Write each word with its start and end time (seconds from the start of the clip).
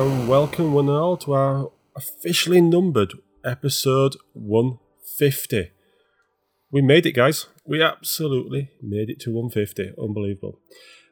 And 0.00 0.26
welcome 0.28 0.72
one 0.72 0.88
and 0.88 0.96
all 0.96 1.18
to 1.18 1.34
our 1.34 1.70
officially 1.94 2.62
numbered 2.62 3.12
episode 3.44 4.16
150. 4.32 5.72
We 6.70 6.80
made 6.80 7.04
it, 7.04 7.12
guys. 7.12 7.48
We 7.66 7.82
absolutely 7.82 8.70
made 8.82 9.10
it 9.10 9.20
to 9.20 9.30
150. 9.30 9.92
Unbelievable. 10.02 10.58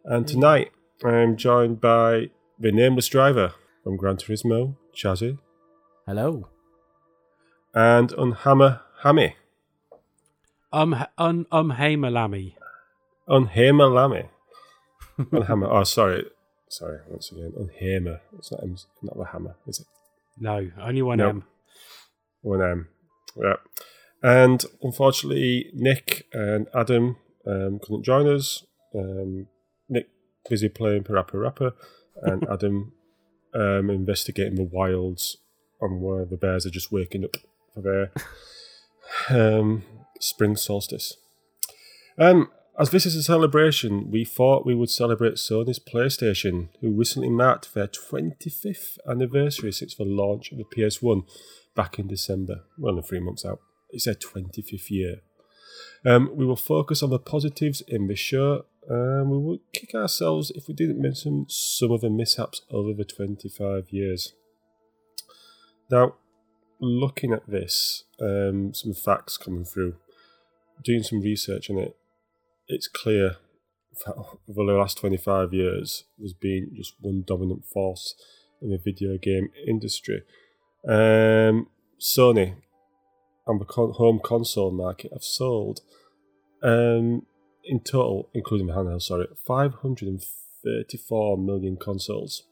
And 0.07 0.27
tonight 0.27 0.71
I'm 1.05 1.37
joined 1.37 1.83
by 1.83 2.31
the 2.59 2.73
nameless 2.73 3.09
driver 3.09 3.53
from 3.85 3.99
Gran 3.99 4.17
Turismo, 4.17 4.77
Chazzy, 4.97 5.39
Hello. 6.07 6.49
and 7.75 8.09
Unhammer 8.13 8.81
Hammy. 9.03 9.37
Um, 10.73 10.95
h- 10.95 11.09
um, 11.19 11.71
hey, 11.73 11.95
Malami. 11.97 12.55
Unhammer 13.29 13.93
Lammy. 13.93 14.29
Unhammer. 15.19 15.69
Oh, 15.71 15.85
sorry. 15.85 16.25
Sorry, 16.71 16.99
once 17.09 17.33
again. 17.33 17.53
On 17.57 17.71
hammer. 17.81 18.21
It's 18.39 18.51
not, 18.53 18.63
M- 18.63 18.77
not 19.03 19.17
the 19.17 19.25
hammer, 19.25 19.57
is 19.67 19.81
it? 19.81 19.87
No, 20.39 20.71
only 20.81 21.03
one 21.03 21.19
Nope. 21.19 21.31
M. 21.31 21.45
One 22.43 22.63
M. 22.63 22.89
Yeah. 23.37 23.55
And 24.23 24.65
unfortunately, 24.83 25.71
Nick 25.75 26.27
and 26.33 26.67
Adam 26.75 27.17
um, 27.47 27.79
couldn't 27.83 28.05
join 28.05 28.27
us. 28.29 28.65
Um, 28.95 29.47
Nick 29.89 30.09
busy 30.49 30.69
playing 30.69 31.05
Parappa 31.05 31.35
Rapper, 31.41 31.73
and 32.23 32.47
Adam 32.51 32.93
um, 33.55 33.91
investigating 33.91 34.57
the 34.57 34.65
wilds 34.65 35.37
on 35.81 36.01
where 36.01 36.25
the 36.25 36.37
bears 36.37 36.67
are 36.67 36.71
just 36.71 36.91
waking 36.93 37.25
up 37.25 37.37
for 37.75 37.81
their 37.83 38.13
um, 39.31 39.85
spring 40.21 40.57
solstice. 40.57 41.17
Um, 42.19 42.51
as 42.79 42.91
this 42.91 43.05
is 43.05 43.17
a 43.17 43.23
celebration, 43.25 44.09
we 44.11 44.25
thought 44.25 44.65
we 44.65 44.75
would 44.75 44.91
celebrate 44.91 45.35
Sony's 45.35 45.81
PlayStation, 45.81 46.69
who 46.81 46.93
recently 46.93 47.29
marked 47.29 47.75
their 47.75 47.89
25th 47.89 48.99
anniversary 49.09 49.73
since 49.73 49.97
the 49.97 50.05
launch 50.05 50.53
of 50.53 50.59
the 50.59 50.65
PS1 50.65 51.27
back 51.75 51.99
in 51.99 52.07
December. 52.07 52.63
Well, 52.79 53.03
three 53.03 53.19
months 53.19 53.45
out. 53.45 53.59
It's 53.91 54.05
their 54.05 54.15
25th 54.15 54.91
year. 54.91 55.17
Um, 56.07 56.31
we 56.35 56.47
will 56.47 56.57
focus 56.57 57.03
on 57.03 57.11
the 57.11 57.19
positives 57.19 57.81
in 57.81 58.07
the 58.07 58.15
show. 58.15 58.67
Um, 58.89 59.31
we 59.31 59.39
will 59.39 59.59
kick 59.73 59.95
ourselves 59.95 60.53
if 60.55 60.69
we 60.69 60.75
didn't 60.75 61.03
mention 61.03 61.47
some 61.49 61.91
of 61.91 62.03
the 62.03 62.11
mishaps 62.11 62.63
over 62.71 62.93
the 62.95 63.05
25 63.05 63.91
years. 63.91 64.35
Now, 65.91 66.15
looking 66.81 67.33
at 67.33 67.49
this, 67.49 68.05
um, 68.21 68.73
some 68.73 68.95
facts 68.95 69.37
coming 69.37 69.65
through, 69.65 69.97
doing 70.85 71.03
some 71.03 71.21
research 71.21 71.71
on 71.71 71.79
it, 71.79 71.97
it's 72.69 72.89
clear 72.89 73.37
that 74.05 74.15
over 74.15 74.65
the 74.65 74.79
last 74.79 74.99
25 74.99 75.53
years, 75.53 76.05
there's 76.19 76.35
been 76.35 76.71
just 76.75 76.95
one 77.01 77.25
dominant 77.27 77.65
force 77.65 78.15
in 78.63 78.71
the 78.71 78.79
video 78.79 79.19
game 79.19 79.49
industry. 79.67 80.23
Um, 80.87 81.67
Sony 82.01 82.55
on 83.47 83.59
the 83.59 83.65
con- 83.65 83.95
home 83.97 84.21
console 84.23 84.71
market 84.71 85.11
have 85.13 85.25
sold, 85.25 85.81
um, 86.63 87.27
in 87.65 87.81
total, 87.81 88.29
including 88.35 88.69
the 88.69 88.75
handheld, 88.75 89.03
sorry, 89.03 89.27
534 89.47 91.39
million 91.39 91.77
consoles. 91.77 92.45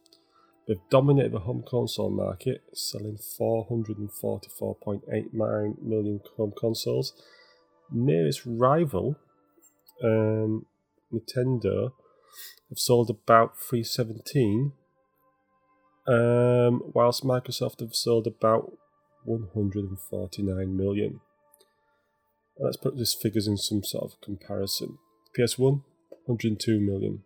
They've 0.66 0.81
dominated 0.91 1.32
the 1.32 1.41
home 1.41 1.62
console 1.66 2.10
market, 2.10 2.62
selling 2.75 3.19
444.89 3.19 5.82
million 5.82 6.21
home 6.37 6.53
consoles. 6.59 7.12
Nearest 7.93 8.43
rival, 8.44 9.16
um, 10.02 10.66
Nintendo, 11.12 11.92
have 12.68 12.78
sold 12.78 13.10
about 13.10 13.58
317, 13.58 14.72
um, 16.08 16.82
whilst 16.94 17.24
Microsoft 17.24 17.80
have 17.80 17.94
sold 17.94 18.26
about 18.26 18.72
149 19.24 20.76
million. 20.76 21.20
Let's 22.58 22.76
put 22.76 22.96
these 22.96 23.14
figures 23.14 23.46
in 23.46 23.56
some 23.56 23.82
sort 23.84 24.04
of 24.04 24.20
comparison. 24.20 24.98
PS1, 25.36 25.82
102 26.24 26.80
million. 26.80 27.22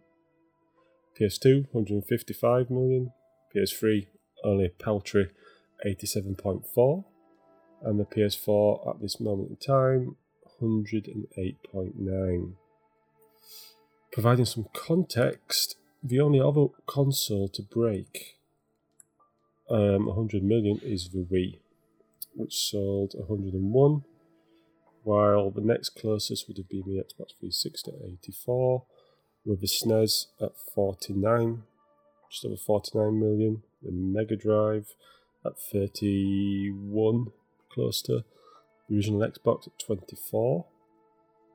PS2, 1.20 1.66
155 1.72 2.70
million. 2.70 3.12
PS3, 3.54 4.06
only 4.42 4.66
a 4.66 4.70
paltry 4.70 5.30
87.4. 5.86 7.04
And 7.82 8.00
the 8.00 8.04
PS4 8.04 8.94
at 8.94 9.00
this 9.00 9.20
moment 9.20 9.50
in 9.50 9.56
time, 9.56 10.16
108.9. 10.60 12.52
Providing 14.12 14.44
some 14.44 14.66
context, 14.72 15.76
the 16.02 16.20
only 16.20 16.40
other 16.40 16.66
console 16.86 17.48
to 17.48 17.62
break 17.62 18.38
um, 19.70 20.06
100 20.06 20.42
million 20.42 20.80
is 20.82 21.10
the 21.10 21.24
Wii, 21.24 21.60
which 22.34 22.54
sold 22.54 23.14
101, 23.16 24.02
while 25.04 25.50
the 25.50 25.60
next 25.60 25.90
closest 25.90 26.48
would 26.48 26.56
have 26.56 26.68
been 26.68 26.82
the 26.86 27.00
Xbox 27.00 27.38
360 27.38 27.92
at 27.92 28.10
84, 28.24 28.82
with 29.44 29.60
the 29.60 29.68
SNES 29.68 30.26
at 30.42 30.52
49, 30.74 31.62
just 32.30 32.44
over 32.44 32.56
49 32.56 33.20
million, 33.20 33.62
the 33.80 33.92
Mega 33.92 34.34
Drive 34.34 34.94
at 35.46 35.52
31, 35.72 37.26
close 37.72 38.02
to 38.02 38.24
the 38.88 38.96
original 38.96 39.20
Xbox 39.20 39.68
at 39.68 39.78
24. 39.78 40.66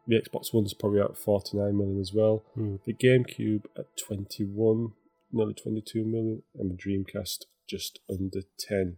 The 0.07 0.21
Xbox 0.21 0.53
One's 0.53 0.73
probably 0.73 1.01
at 1.01 1.17
49 1.17 1.77
million 1.77 1.99
as 1.99 2.13
well. 2.13 2.43
Hmm. 2.53 2.75
The 2.85 2.93
GameCube 2.93 3.65
at 3.77 3.85
21, 3.97 4.91
nearly 5.31 5.53
22 5.53 6.03
million, 6.05 6.43
and 6.57 6.71
the 6.71 6.75
Dreamcast 6.75 7.45
just 7.67 7.99
under 8.09 8.41
10. 8.59 8.97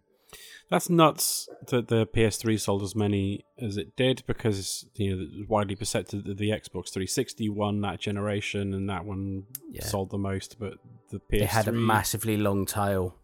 That's 0.70 0.90
nuts 0.90 1.48
that 1.68 1.88
the 1.88 2.06
PS3 2.06 2.60
sold 2.60 2.84
as 2.84 2.94
many 2.94 3.46
as 3.62 3.78
it 3.78 3.96
did 3.96 4.24
because 4.28 4.86
you 4.96 5.16
know 5.16 5.24
it's 5.40 5.50
widely 5.50 5.76
percepted 5.78 6.26
that 6.26 6.38
the 6.38 6.50
Xbox 6.50 6.90
360 6.92 7.48
won 7.48 7.80
that 7.82 8.02
generation 8.02 8.74
and 8.74 8.90
that 8.90 9.06
one 9.06 9.44
Yeah. 9.72 9.86
sold 9.86 10.10
the 10.10 10.18
most, 10.18 10.58
but 10.60 10.74
the 11.12 11.20
PS3 11.20 11.42
It 11.44 11.48
had 11.48 11.68
a 11.70 11.72
massively 11.72 12.36
long 12.36 12.66
tail, 12.66 13.16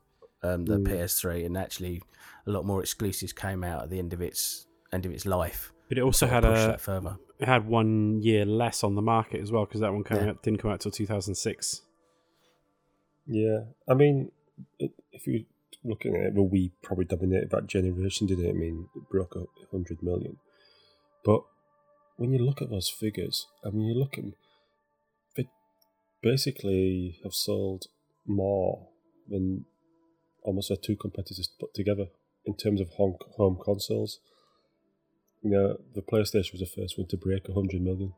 um, 0.43 0.63
the 0.63 0.77
Mm. 0.77 0.88
PS3, 0.88 1.43
and 1.45 1.57
actually 1.57 2.01
a 2.47 2.51
lot 2.51 2.66
more 2.66 2.79
exclusives 2.79 3.33
came 3.33 3.66
out 3.66 3.83
at 3.83 3.89
the 3.89 3.99
end 3.99 4.13
of 4.13 4.22
its 4.22 4.66
end 4.93 5.05
of 5.05 5.11
its 5.11 5.25
life. 5.25 5.73
But 5.89 5.97
it 5.97 6.01
also 6.01 6.27
had 6.27 6.45
a 6.45 6.77
further. 6.77 7.17
It 7.43 7.47
had 7.49 7.67
one 7.67 8.21
year 8.21 8.45
less 8.45 8.83
on 8.83 8.95
the 8.95 9.01
market 9.01 9.41
as 9.41 9.51
well 9.51 9.65
because 9.65 9.81
that 9.81 9.91
one 9.93 10.03
came 10.03 10.17
Yeah. 10.17 10.29
out, 10.29 10.43
didn't 10.43 10.59
come 10.61 10.71
out 10.71 10.79
till 10.79 10.91
2006. 10.91 11.81
Yeah, 13.27 13.65
I 13.87 13.93
mean, 13.93 14.31
it, 14.79 14.91
if 15.11 15.27
you're 15.27 15.45
looking 15.83 16.15
at 16.15 16.21
it, 16.27 16.35
the 16.35 16.41
we 16.43 16.71
probably 16.81 17.05
dominated 17.05 17.49
that 17.51 17.67
generation, 17.67 18.27
didn't 18.27 18.45
it? 18.45 18.49
I 18.49 18.53
mean, 18.53 18.87
it 18.95 19.09
broke 19.09 19.35
a 19.35 19.45
100 19.71 20.01
million. 20.01 20.37
But 21.23 21.41
when 22.15 22.31
you 22.31 22.39
look 22.39 22.61
at 22.61 22.69
those 22.69 22.89
figures, 22.89 23.47
I 23.65 23.69
mean, 23.69 23.85
you 23.87 23.93
look 23.93 24.17
at 24.17 24.23
them, 24.23 24.35
they 25.35 25.47
basically 26.21 27.19
have 27.23 27.33
sold 27.33 27.87
more 28.25 28.87
than 29.27 29.65
almost 30.43 30.69
their 30.69 30.78
two 30.78 30.96
competitors 30.96 31.49
put 31.59 31.73
together 31.73 32.07
in 32.46 32.55
terms 32.55 32.79
of 32.81 32.89
home, 32.91 33.16
home 33.37 33.57
consoles. 33.63 34.19
You 35.43 35.49
know, 35.49 35.78
the 35.93 36.01
PlayStation 36.01 36.53
was 36.53 36.61
the 36.61 36.81
first 36.81 36.97
one 36.97 37.07
to 37.07 37.17
break 37.17 37.47
100 37.47 37.81
million. 37.81 38.13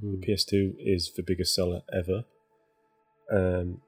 Hmm. 0.00 0.20
The 0.20 0.26
PS2 0.26 0.74
is 0.78 1.12
the 1.16 1.22
biggest 1.22 1.54
seller 1.54 1.82
ever. 1.92 2.24
Um, 3.30 3.82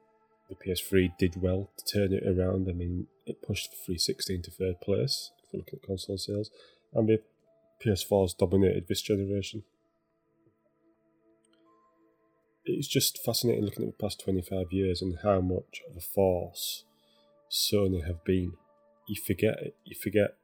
the 0.49 0.55
PS3 0.55 1.17
did 1.17 1.41
well 1.41 1.69
to 1.77 1.85
turn 1.85 2.13
it 2.13 2.23
around. 2.25 2.69
I 2.69 2.73
mean, 2.73 3.07
it 3.25 3.41
pushed 3.41 3.71
the 3.71 3.77
360 3.77 4.35
into 4.35 4.51
third 4.51 4.81
place 4.81 5.31
if 5.43 5.53
you 5.53 5.59
look 5.59 5.69
at 5.73 5.85
console 5.85 6.17
sales, 6.17 6.51
and 6.93 7.09
the 7.09 7.21
PS4's 7.83 8.33
dominated 8.33 8.87
this 8.87 9.01
generation. 9.01 9.63
It's 12.63 12.87
just 12.87 13.17
fascinating 13.23 13.65
looking 13.65 13.87
at 13.87 13.97
the 13.97 14.03
past 14.03 14.23
25 14.23 14.71
years 14.71 15.01
and 15.01 15.17
how 15.23 15.41
much 15.41 15.81
of 15.89 15.97
a 15.97 16.01
force 16.01 16.85
Sony 17.49 18.05
have 18.05 18.23
been. 18.23 18.53
You 19.07 19.19
forget 19.21 19.59
it. 19.61 19.75
You 19.83 19.95
forget 19.95 20.35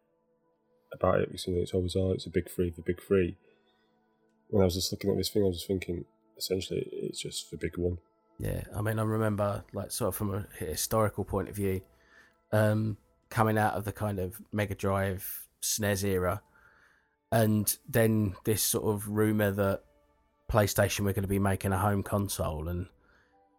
about 0.98 1.22
it 1.22 1.30
know, 1.30 1.62
it's 1.62 1.74
always 1.74 1.96
oh, 1.96 2.12
it's 2.12 2.26
a 2.26 2.30
big 2.30 2.50
three, 2.50 2.70
the 2.70 2.82
big 2.82 3.02
three. 3.02 3.38
When 4.50 4.62
I 4.62 4.66
was 4.66 4.76
just 4.76 4.92
looking 4.92 5.12
at 5.12 5.18
this 5.18 5.30
thing, 5.30 5.44
I 5.44 5.48
was 5.48 5.66
thinking, 5.66 6.06
essentially, 6.38 6.88
it's 6.92 7.22
just 7.22 7.52
the 7.52 7.58
big 7.58 7.78
one. 7.78 7.98
Yeah, 8.40 8.64
I 8.76 8.82
mean, 8.82 9.00
I 9.00 9.04
remember, 9.04 9.64
like, 9.74 9.92
sort 9.92 10.10
of 10.10 10.16
from 10.16 10.34
a 10.34 10.64
historical 10.64 11.26
point 11.26 11.50
of 11.50 11.56
view, 11.56 11.82
um, 12.52 12.98
coming 13.30 13.58
out 13.58 13.74
of 13.74 13.84
the 13.84 13.92
kind 13.92 14.20
of 14.20 14.40
Mega 14.52 14.76
Drive 14.76 15.48
SNES 15.62 16.04
era, 16.04 16.42
and 17.32 17.78
then 17.90 18.36
this 18.46 18.62
sort 18.62 18.86
of 18.86 19.10
rumor 19.10 19.52
that 19.52 19.82
PlayStation 20.50 21.02
were 21.02 21.14
going 21.14 21.24
to 21.24 21.28
be 21.28 21.40
making 21.40 21.74
a 21.74 21.78
home 21.78 22.04
console, 22.04 22.68
and 22.68 22.88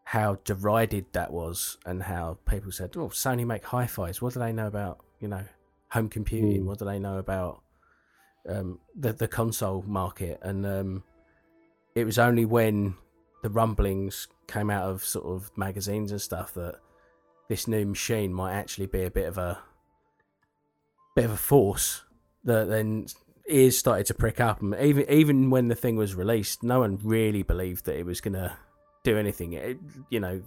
how 0.04 0.36
derided 0.44 1.06
that 1.12 1.32
was, 1.32 1.76
and 1.84 2.04
how 2.04 2.38
people 2.48 2.72
said, 2.72 2.96
"Oh, 2.96 3.08
Sony 3.08 3.44
make 3.44 3.64
hi-fi's. 3.64 4.22
What 4.22 4.32
do 4.32 4.40
they 4.40 4.52
know 4.52 4.68
about, 4.68 5.04
you 5.20 5.28
know, 5.28 5.44
home 5.90 6.08
computing? 6.08 6.62
Mm. 6.62 6.66
What 6.66 6.78
do 6.78 6.84
they 6.84 6.98
know 6.98 7.18
about 7.18 7.62
um, 8.48 8.78
the 8.96 9.12
the 9.12 9.28
console 9.28 9.82
market?" 9.86 10.38
And 10.42 10.66
um, 10.66 11.04
it 11.94 12.04
was 12.04 12.18
only 12.18 12.44
when 12.44 12.94
the 13.42 13.50
rumblings 13.50 14.28
came 14.46 14.70
out 14.70 14.84
of 14.84 15.04
sort 15.04 15.26
of 15.26 15.50
magazines 15.56 16.10
and 16.10 16.20
stuff 16.20 16.54
that 16.54 16.76
this 17.48 17.66
new 17.66 17.86
machine 17.86 18.32
might 18.32 18.52
actually 18.52 18.86
be 18.86 19.04
a 19.04 19.10
bit 19.10 19.26
of 19.26 19.38
a 19.38 19.58
bit 21.14 21.24
of 21.24 21.30
a 21.32 21.36
force 21.36 22.02
that 22.44 22.68
then 22.68 23.06
ears 23.48 23.76
started 23.76 24.06
to 24.06 24.14
prick 24.14 24.40
up 24.40 24.60
and 24.60 24.74
even 24.76 25.08
even 25.08 25.50
when 25.50 25.68
the 25.68 25.74
thing 25.74 25.96
was 25.96 26.14
released 26.14 26.62
no 26.62 26.80
one 26.80 26.98
really 27.02 27.42
believed 27.42 27.84
that 27.86 27.96
it 27.96 28.04
was 28.04 28.20
going 28.20 28.34
to 28.34 28.54
do 29.04 29.16
anything 29.16 29.54
it, 29.54 29.78
you 30.10 30.20
know 30.20 30.42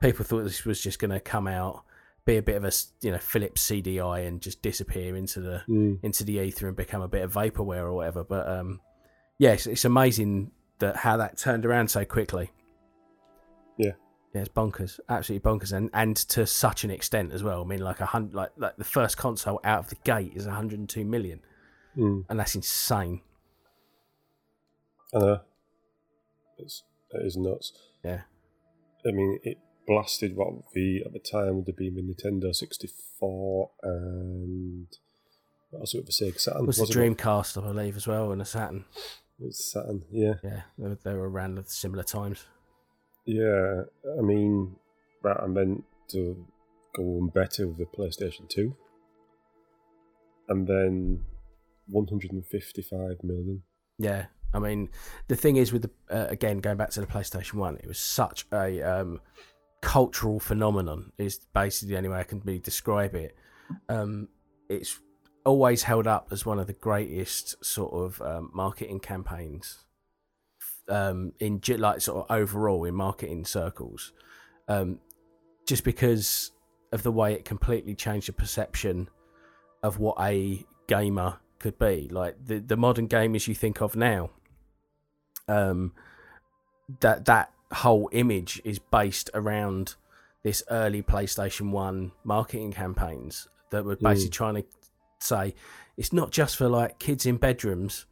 people 0.00 0.24
thought 0.24 0.44
this 0.44 0.64
was 0.64 0.80
just 0.80 0.98
going 0.98 1.10
to 1.10 1.20
come 1.20 1.46
out 1.46 1.84
be 2.28 2.36
a 2.36 2.42
bit 2.42 2.56
of 2.56 2.64
a 2.64 2.72
you 3.00 3.10
know 3.10 3.18
Philips 3.18 3.68
CDI 3.70 4.26
and 4.26 4.40
just 4.40 4.60
disappear 4.62 5.16
into 5.16 5.40
the 5.40 5.62
Mm. 5.68 5.98
into 6.02 6.24
the 6.24 6.34
ether 6.34 6.68
and 6.68 6.76
become 6.76 7.00
a 7.02 7.08
bit 7.08 7.22
of 7.22 7.32
vaporware 7.32 7.82
or 7.84 7.92
whatever 7.94 8.22
but 8.22 8.46
um 8.48 8.80
yes 9.38 9.66
it's 9.66 9.84
amazing 9.86 10.50
that 10.78 10.96
how 10.96 11.16
that 11.16 11.38
turned 11.38 11.64
around 11.64 11.88
so 11.90 12.04
quickly 12.04 12.50
Yeah. 13.78 13.92
yeah, 14.34 14.42
it's 14.42 14.50
bonkers, 14.50 15.00
absolutely 15.08 15.48
bonkers, 15.50 15.72
and 15.72 15.88
and 15.94 16.16
to 16.34 16.46
such 16.46 16.84
an 16.84 16.90
extent 16.90 17.32
as 17.32 17.42
well. 17.42 17.62
I 17.62 17.64
mean, 17.64 17.80
like 17.80 18.00
a 18.00 18.06
hundred, 18.06 18.34
like 18.34 18.50
like 18.56 18.76
the 18.76 18.84
first 18.84 19.16
console 19.16 19.58
out 19.64 19.78
of 19.84 19.88
the 19.88 19.96
gate 20.04 20.32
is 20.36 20.46
102 20.46 21.04
million, 21.04 21.40
Mm. 21.96 22.24
and 22.28 22.38
that's 22.38 22.54
insane. 22.54 23.22
I 25.14 25.18
know. 25.18 25.40
It's, 26.58 26.82
it 27.12 27.24
is 27.26 27.36
nuts. 27.36 27.72
Yeah. 28.04 28.22
I 29.06 29.10
mean, 29.12 29.38
it 29.44 29.58
blasted 29.88 30.36
what 30.36 30.52
the 30.74 31.02
at 31.04 31.12
the 31.12 31.18
time 31.18 31.56
would 31.56 31.66
have 31.66 31.76
been 31.76 31.94
the 31.96 32.02
Nintendo 32.02 32.54
64 32.54 33.70
and 33.82 34.86
what 35.70 35.80
else 35.80 35.94
would 35.94 36.06
the 36.06 36.12
Sega 36.12 36.38
Saturn? 36.38 36.62
It 36.62 36.66
was 36.66 36.76
the 36.76 36.82
wasn't 36.82 36.96
it? 36.98 37.16
Dreamcast, 37.16 37.62
I 37.62 37.66
believe, 37.66 37.96
as 37.96 38.06
well, 38.06 38.30
and 38.30 38.40
the 38.40 38.44
Saturn. 38.44 38.84
It 39.40 39.46
was 39.46 39.72
Saturn, 39.72 40.04
yeah. 40.10 40.34
Yeah, 40.44 40.62
they 40.78 40.88
were, 40.88 40.98
they 41.02 41.14
were 41.14 41.28
around 41.28 41.58
at 41.58 41.70
similar 41.70 42.04
times. 42.04 42.44
Yeah, 43.26 43.82
I 44.18 44.22
mean, 44.22 44.76
that 45.22 45.40
I 45.42 45.46
meant 45.46 45.84
to 46.12 46.46
go 46.96 47.02
on 47.02 47.28
better 47.28 47.66
with 47.66 47.78
the 47.78 47.84
PlayStation 47.84 48.48
2. 48.48 48.74
And 50.48 50.66
then 50.66 51.24
155 51.88 53.22
million. 53.22 53.62
Yeah, 53.98 54.26
I 54.54 54.58
mean, 54.58 54.88
the 55.28 55.36
thing 55.36 55.56
is 55.56 55.72
with 55.72 55.82
the 55.82 55.90
uh, 56.10 56.26
again 56.30 56.58
going 56.58 56.78
back 56.78 56.90
to 56.90 57.00
the 57.00 57.06
PlayStation 57.06 57.54
One, 57.54 57.76
it 57.76 57.86
was 57.86 57.98
such 57.98 58.46
a 58.52 58.80
um, 58.80 59.20
cultural 59.80 60.40
phenomenon. 60.40 61.12
Is 61.18 61.40
basically 61.52 61.94
the 61.94 61.98
only 61.98 62.08
way 62.10 62.18
I 62.18 62.24
can 62.24 62.40
really 62.44 62.58
describe 62.58 63.14
it. 63.14 63.36
Um, 63.88 64.28
it's 64.68 64.98
always 65.44 65.82
held 65.84 66.06
up 66.06 66.28
as 66.30 66.44
one 66.44 66.58
of 66.58 66.66
the 66.66 66.72
greatest 66.72 67.64
sort 67.64 67.92
of 67.92 68.20
um, 68.22 68.50
marketing 68.52 69.00
campaigns 69.00 69.78
um, 70.88 71.32
in 71.38 71.60
like 71.78 72.00
sort 72.00 72.24
of 72.28 72.36
overall 72.36 72.84
in 72.84 72.94
marketing 72.94 73.44
circles, 73.44 74.12
um, 74.68 74.98
just 75.66 75.84
because 75.84 76.52
of 76.92 77.02
the 77.02 77.12
way 77.12 77.34
it 77.34 77.44
completely 77.44 77.94
changed 77.94 78.28
the 78.28 78.32
perception 78.32 79.08
of 79.82 79.98
what 79.98 80.16
a 80.20 80.64
gamer 80.86 81.38
could 81.58 81.78
be. 81.78 82.08
Like 82.10 82.36
the 82.44 82.58
the 82.58 82.76
modern 82.76 83.08
gamers 83.08 83.46
you 83.46 83.54
think 83.54 83.80
of 83.80 83.96
now, 83.96 84.30
um, 85.46 85.92
that 87.00 87.26
that 87.26 87.52
whole 87.72 88.08
image 88.12 88.60
is 88.64 88.78
based 88.78 89.30
around 89.34 89.94
this 90.42 90.62
early 90.70 91.02
PlayStation 91.02 91.70
One 91.70 92.12
marketing 92.24 92.72
campaigns 92.72 93.48
that 93.70 93.84
were 93.84 93.96
basically 93.96 94.30
trying 94.30 94.54
to 94.54 94.64
say 95.20 95.54
it's 95.96 96.12
not 96.12 96.30
just 96.30 96.56
for 96.56 96.68
like 96.68 96.98
kids 96.98 97.26
in 97.26 97.36
bedrooms, 97.36 98.06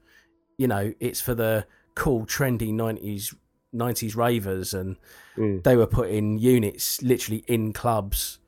you 0.59 0.67
know, 0.69 0.93
it's 1.01 1.21
for 1.21 1.35
the 1.35 1.67
cool, 1.95 2.27
trendy 2.27 2.73
nineties 2.73 3.35
nineties 3.73 4.17
ravers, 4.17 4.73
and 4.75 4.97
Mm. 5.37 5.63
they 5.63 5.77
were 5.77 5.87
putting 5.87 6.39
units 6.39 7.03
literally 7.03 7.45
in 7.47 7.73
clubs 7.73 8.39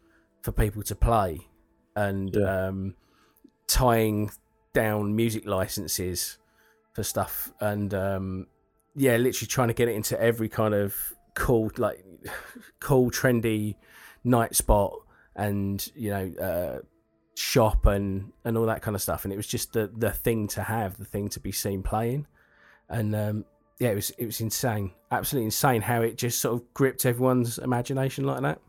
for 0.42 0.52
people 0.52 0.82
to 0.82 0.94
play, 0.96 1.46
and 1.94 2.34
Yeah. 2.34 2.66
um, 2.68 2.94
tying 3.66 4.30
down 4.72 5.14
music 5.14 5.46
licenses 5.46 6.38
for 6.94 7.02
stuff, 7.02 7.52
and 7.60 7.92
um, 7.94 8.46
yeah, 8.98 9.16
literally 9.16 9.46
trying 9.46 9.68
to 9.68 9.74
get 9.74 9.88
it 9.88 9.94
into 9.94 10.20
every 10.20 10.48
kind 10.48 10.74
of 10.74 10.94
cool, 11.34 11.70
like 11.78 12.04
cool, 12.80 13.10
trendy 13.10 13.76
night 14.24 14.54
spot, 14.54 14.94
and 15.36 15.90
you 15.94 16.10
know. 16.10 16.32
Uh, 16.40 16.78
shop 17.34 17.86
and 17.86 18.32
and 18.44 18.58
all 18.58 18.66
that 18.66 18.82
kind 18.82 18.96
of 18.96 19.00
stuff 19.00 19.22
and 19.22 19.32
it 19.32 19.36
was 19.36 19.46
just 19.46 19.72
the 19.72 19.88
the 19.96 20.10
thing 20.10 20.48
to 20.48 20.60
have 20.60 20.98
the 20.98 21.04
thing 21.04 21.28
to 21.28 21.38
be 21.38 21.52
seen 21.52 21.84
playing 21.84 22.26
and 22.88 23.14
um 23.14 23.44
yeah 23.78 23.90
it 23.90 23.94
was 23.94 24.10
it 24.18 24.26
was 24.26 24.40
insane 24.40 24.90
absolutely 25.12 25.44
insane 25.44 25.80
how 25.80 26.02
it 26.02 26.18
just 26.18 26.40
sort 26.40 26.60
of 26.60 26.74
gripped 26.74 27.06
everyone's 27.06 27.56
imagination 27.58 28.24
like 28.24 28.42
that 28.42 28.60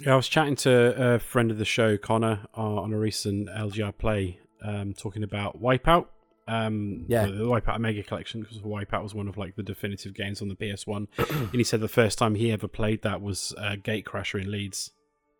Yeah, 0.00 0.14
I 0.14 0.16
was 0.16 0.28
chatting 0.28 0.56
to 0.56 1.14
a 1.14 1.18
friend 1.20 1.50
of 1.50 1.58
the 1.58 1.64
show, 1.64 1.96
Connor, 1.96 2.40
uh, 2.56 2.80
on 2.80 2.92
a 2.92 2.98
recent 2.98 3.48
LGR 3.48 3.96
play, 3.96 4.40
um, 4.62 4.94
talking 4.94 5.22
about 5.22 5.62
Wipeout. 5.62 6.06
Um, 6.52 7.04
Yeah. 7.08 7.26
the 7.26 7.44
Wipeout 7.44 7.78
Mega 7.78 8.02
Collection 8.02 8.40
because 8.42 8.58
Wipeout 8.58 9.02
was 9.02 9.14
one 9.14 9.28
of 9.28 9.36
like 9.36 9.56
the 9.56 9.62
definitive 9.62 10.12
games 10.14 10.42
on 10.42 10.48
the 10.48 10.54
PS1, 10.56 11.06
and 11.30 11.54
he 11.54 11.64
said 11.64 11.80
the 11.80 11.88
first 11.88 12.18
time 12.18 12.34
he 12.34 12.50
ever 12.52 12.68
played 12.68 13.02
that 13.02 13.20
was 13.22 13.54
uh, 13.58 13.76
Gatecrasher 13.76 14.40
in 14.42 14.50
Leeds. 14.50 14.90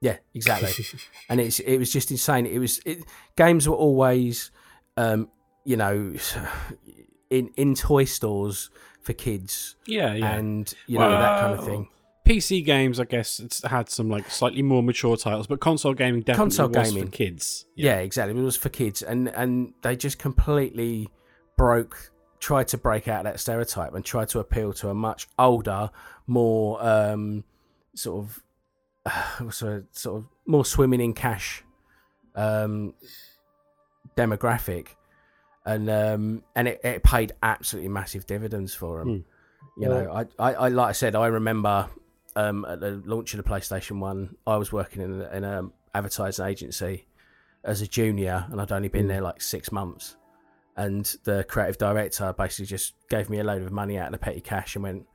yeah 0.00 0.17
exactly 0.35 0.85
and 1.29 1.41
it's 1.41 1.59
it 1.61 1.76
was 1.79 1.93
just 1.93 2.11
insane 2.11 2.44
it 2.47 2.59
was 2.59 2.81
it, 2.85 2.99
games 3.37 3.69
were 3.69 3.76
always 3.76 4.50
um 4.97 5.29
you 5.64 5.76
know 5.76 6.14
in 7.31 7.49
in 7.56 7.75
toy 7.75 8.05
stores 8.05 8.70
for 9.00 9.12
kids 9.12 9.76
Yeah, 9.87 10.12
yeah. 10.15 10.32
and 10.37 10.73
you 10.87 10.99
know 10.99 11.11
that 11.11 11.41
kind 11.41 11.58
of 11.58 11.65
thing 11.65 11.88
PC 12.26 12.64
games, 12.64 13.00
I 13.00 13.04
guess, 13.04 13.40
it's 13.40 13.64
had 13.64 13.88
some 13.88 14.08
like 14.08 14.30
slightly 14.30 14.62
more 14.62 14.82
mature 14.82 15.16
titles, 15.16 15.46
but 15.48 15.60
console 15.60 15.92
gaming 15.94 16.20
definitely 16.22 16.43
Console 16.43 16.69
was 16.69 16.91
gaming. 16.91 17.06
for 17.06 17.10
kids. 17.12 17.67
Yeah. 17.74 17.98
exactly. 17.98 18.38
It 18.38 18.43
was 18.43 18.56
for 18.56 18.69
kids, 18.69 19.02
and 19.02 19.29
and 19.29 19.74
they 19.82 19.96
just 19.96 20.19
completely 20.19 21.08
broke, 21.56 22.12
tried 22.38 22.69
to 22.69 22.79
break 22.79 23.08
out 23.08 23.24
that 23.24 23.41
stereotype 23.41 23.93
and 23.94 24.05
tried 24.05 24.29
to 24.29 24.38
appeal 24.38 24.72
to 24.74 24.88
a 24.88 24.94
much 24.94 25.26
older, 25.38 25.91
more 26.29 26.84
um, 26.84 27.43
sort 27.96 28.24
of, 28.24 28.43
the- 29.41 29.84
sort 29.91 30.17
of 30.19 30.24
more 30.46 30.64
swimming 30.64 31.00
in 31.00 31.14
cash, 31.14 31.64
um, 32.36 32.94
demographic, 34.17 34.88
and 35.67 35.91
um, 35.91 36.43
and 36.55 36.69
it, 36.69 36.81
it 36.84 37.02
paid 37.02 37.32
absolutely 37.43 37.88
massive 37.88 38.26
dividends 38.26 38.74
for 38.74 38.98
them. 39.00 39.08
Hmm. 39.08 39.82
You 39.82 39.88
know, 39.88 40.12
I, 40.12 40.50
I, 40.50 40.55
I 40.55 40.69
like 40.69 40.91
I 40.91 40.93
said, 40.93 41.14
I 41.14 41.26
remember 41.26 41.88
um, 42.36 42.65
at 42.69 42.81
the 42.81 43.03
launch 43.05 43.34
of 43.34 43.43
the 43.43 43.48
PlayStation 43.48 43.98
One, 43.98 44.36
I 44.46 44.56
was 44.56 44.72
working 44.72 45.03
in, 45.03 45.22
in 45.22 45.44
an 45.44 45.72
advertising 45.94 46.46
agency 46.46 47.06
as 47.65 47.81
a 47.81 47.86
junior, 47.86 48.46
and 48.51 48.60
I'd 48.60 48.72
only 48.72 48.89
been 48.89 49.08
there 49.08 49.20
like 49.20 49.41
six 49.41 49.70
months. 49.70 50.17
And 50.77 51.05
the 51.24 51.44
creative 51.44 51.79
director 51.79 52.32
basically 52.32 52.67
just 52.67 52.94
gave 53.10 53.29
me 53.29 53.39
a 53.39 53.44
load 53.44 53.62
of 53.62 53.70
money 53.70 53.98
out 53.98 54.06
of 54.06 54.12
the 54.12 54.19
petty 54.19 54.41
cash 54.41 54.74
and 54.74 54.82
went, 54.82 55.06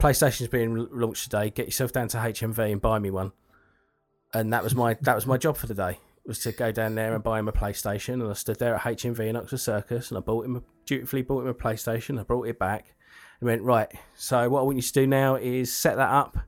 "PlayStation's 0.00 0.48
being 0.48 0.88
launched 0.92 1.24
today. 1.24 1.50
Get 1.50 1.66
yourself 1.66 1.92
down 1.92 2.08
to 2.08 2.18
HMV 2.18 2.72
and 2.72 2.80
buy 2.80 2.98
me 2.98 3.10
one." 3.10 3.32
And 4.34 4.52
that 4.52 4.62
was 4.62 4.74
my 4.74 4.94
that 5.00 5.14
was 5.14 5.26
my 5.26 5.38
job 5.38 5.56
for 5.56 5.66
the 5.66 5.74
day 5.74 5.98
was 6.24 6.38
to 6.38 6.52
go 6.52 6.70
down 6.70 6.94
there 6.94 7.14
and 7.14 7.24
buy 7.24 7.40
him 7.40 7.48
a 7.48 7.52
PlayStation. 7.52 8.14
And 8.14 8.30
I 8.30 8.34
stood 8.34 8.58
there 8.58 8.76
at 8.76 8.82
HMV 8.82 9.28
in 9.28 9.36
Oxford 9.36 9.58
Circus, 9.58 10.10
and 10.10 10.18
I 10.18 10.20
bought 10.20 10.44
him 10.44 10.56
a, 10.56 10.62
dutifully 10.86 11.22
bought 11.22 11.42
him 11.42 11.48
a 11.48 11.54
PlayStation. 11.54 12.20
I 12.20 12.22
brought 12.22 12.46
it 12.46 12.58
back 12.58 12.94
went 13.44 13.62
right. 13.62 13.90
So 14.14 14.48
what 14.48 14.60
I 14.60 14.62
want 14.62 14.76
you 14.76 14.82
to 14.82 14.92
do 14.92 15.06
now 15.06 15.36
is 15.36 15.72
set 15.72 15.96
that 15.96 16.10
up. 16.10 16.38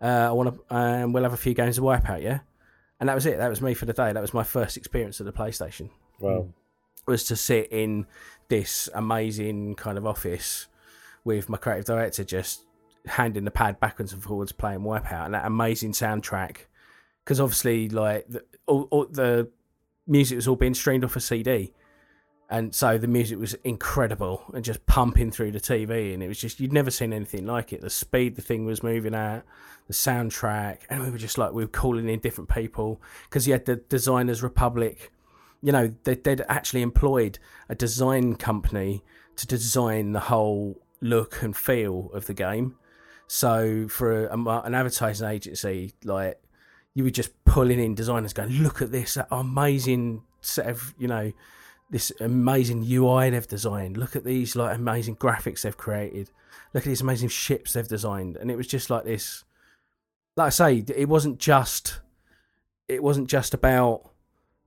Uh, 0.00 0.28
I 0.28 0.32
want 0.32 0.54
to, 0.54 0.74
and 0.74 1.14
we'll 1.14 1.22
have 1.22 1.32
a 1.32 1.36
few 1.36 1.54
games 1.54 1.78
of 1.78 1.84
Wipeout, 1.84 2.22
yeah. 2.22 2.40
And 2.98 3.08
that 3.08 3.14
was 3.14 3.26
it. 3.26 3.38
That 3.38 3.48
was 3.48 3.60
me 3.60 3.74
for 3.74 3.86
the 3.86 3.92
day. 3.92 4.12
That 4.12 4.20
was 4.20 4.34
my 4.34 4.42
first 4.44 4.76
experience 4.76 5.20
of 5.20 5.26
the 5.26 5.32
PlayStation. 5.32 5.90
Wow. 6.20 6.48
Was 7.06 7.24
to 7.24 7.36
sit 7.36 7.68
in 7.72 8.06
this 8.48 8.88
amazing 8.94 9.74
kind 9.74 9.98
of 9.98 10.06
office 10.06 10.68
with 11.24 11.48
my 11.48 11.56
creative 11.56 11.84
director 11.84 12.24
just 12.24 12.62
handing 13.06 13.44
the 13.44 13.50
pad 13.50 13.80
backwards 13.80 14.12
and 14.12 14.22
forwards, 14.22 14.52
playing 14.52 14.80
Wipeout, 14.80 15.26
and 15.26 15.34
that 15.34 15.46
amazing 15.46 15.92
soundtrack. 15.92 16.58
Because 17.24 17.40
obviously, 17.40 17.88
like 17.88 18.26
the, 18.28 18.44
all, 18.66 18.88
all 18.90 19.06
the 19.06 19.48
music 20.06 20.36
was 20.36 20.48
all 20.48 20.56
being 20.56 20.74
streamed 20.74 21.04
off 21.04 21.16
a 21.16 21.20
CD, 21.20 21.72
and 22.52 22.74
so 22.74 22.98
the 22.98 23.08
music 23.08 23.38
was 23.38 23.54
incredible 23.64 24.44
and 24.52 24.62
just 24.62 24.84
pumping 24.84 25.30
through 25.30 25.52
the 25.52 25.60
TV, 25.60 26.12
and 26.12 26.22
it 26.22 26.28
was 26.28 26.38
just 26.38 26.60
you'd 26.60 26.70
never 26.70 26.90
seen 26.90 27.14
anything 27.14 27.46
like 27.46 27.72
it. 27.72 27.80
The 27.80 27.88
speed 27.88 28.36
the 28.36 28.42
thing 28.42 28.66
was 28.66 28.82
moving 28.82 29.14
at, 29.14 29.44
the 29.86 29.94
soundtrack, 29.94 30.80
and 30.90 31.02
we 31.02 31.10
were 31.10 31.16
just 31.16 31.38
like 31.38 31.54
we 31.54 31.64
were 31.64 31.68
calling 31.68 32.10
in 32.10 32.20
different 32.20 32.50
people 32.50 33.00
because 33.24 33.46
you 33.46 33.54
had 33.54 33.64
the 33.64 33.76
Designers 33.76 34.42
Republic. 34.42 35.10
You 35.62 35.72
know, 35.72 35.94
they, 36.04 36.14
they'd 36.14 36.42
actually 36.46 36.82
employed 36.82 37.38
a 37.70 37.74
design 37.74 38.34
company 38.34 39.02
to 39.36 39.46
design 39.46 40.12
the 40.12 40.20
whole 40.20 40.78
look 41.00 41.40
and 41.42 41.56
feel 41.56 42.10
of 42.12 42.26
the 42.26 42.34
game. 42.34 42.76
So 43.28 43.88
for 43.88 44.26
a, 44.26 44.36
an 44.36 44.74
advertising 44.74 45.26
agency, 45.26 45.94
like 46.04 46.38
you 46.92 47.04
were 47.04 47.10
just 47.10 47.30
pulling 47.46 47.80
in 47.80 47.94
designers, 47.94 48.34
going, 48.34 48.50
"Look 48.50 48.82
at 48.82 48.92
this 48.92 49.16
amazing 49.30 50.24
set 50.42 50.66
of 50.66 50.94
you 50.98 51.08
know." 51.08 51.32
This 51.92 52.10
amazing 52.20 52.84
UI 52.90 53.30
they've 53.30 53.46
designed. 53.46 53.98
Look 53.98 54.16
at 54.16 54.24
these 54.24 54.56
like 54.56 54.74
amazing 54.74 55.16
graphics 55.16 55.60
they've 55.62 55.76
created. 55.76 56.30
Look 56.72 56.84
at 56.84 56.88
these 56.88 57.02
amazing 57.02 57.28
ships 57.28 57.74
they've 57.74 57.86
designed. 57.86 58.36
And 58.36 58.50
it 58.50 58.56
was 58.56 58.66
just 58.66 58.88
like 58.90 59.04
this. 59.04 59.44
Like 60.34 60.46
I 60.46 60.50
say, 60.50 60.84
it 60.96 61.08
wasn't 61.08 61.38
just 61.38 62.00
it 62.88 63.02
wasn't 63.02 63.28
just 63.28 63.52
about 63.52 64.10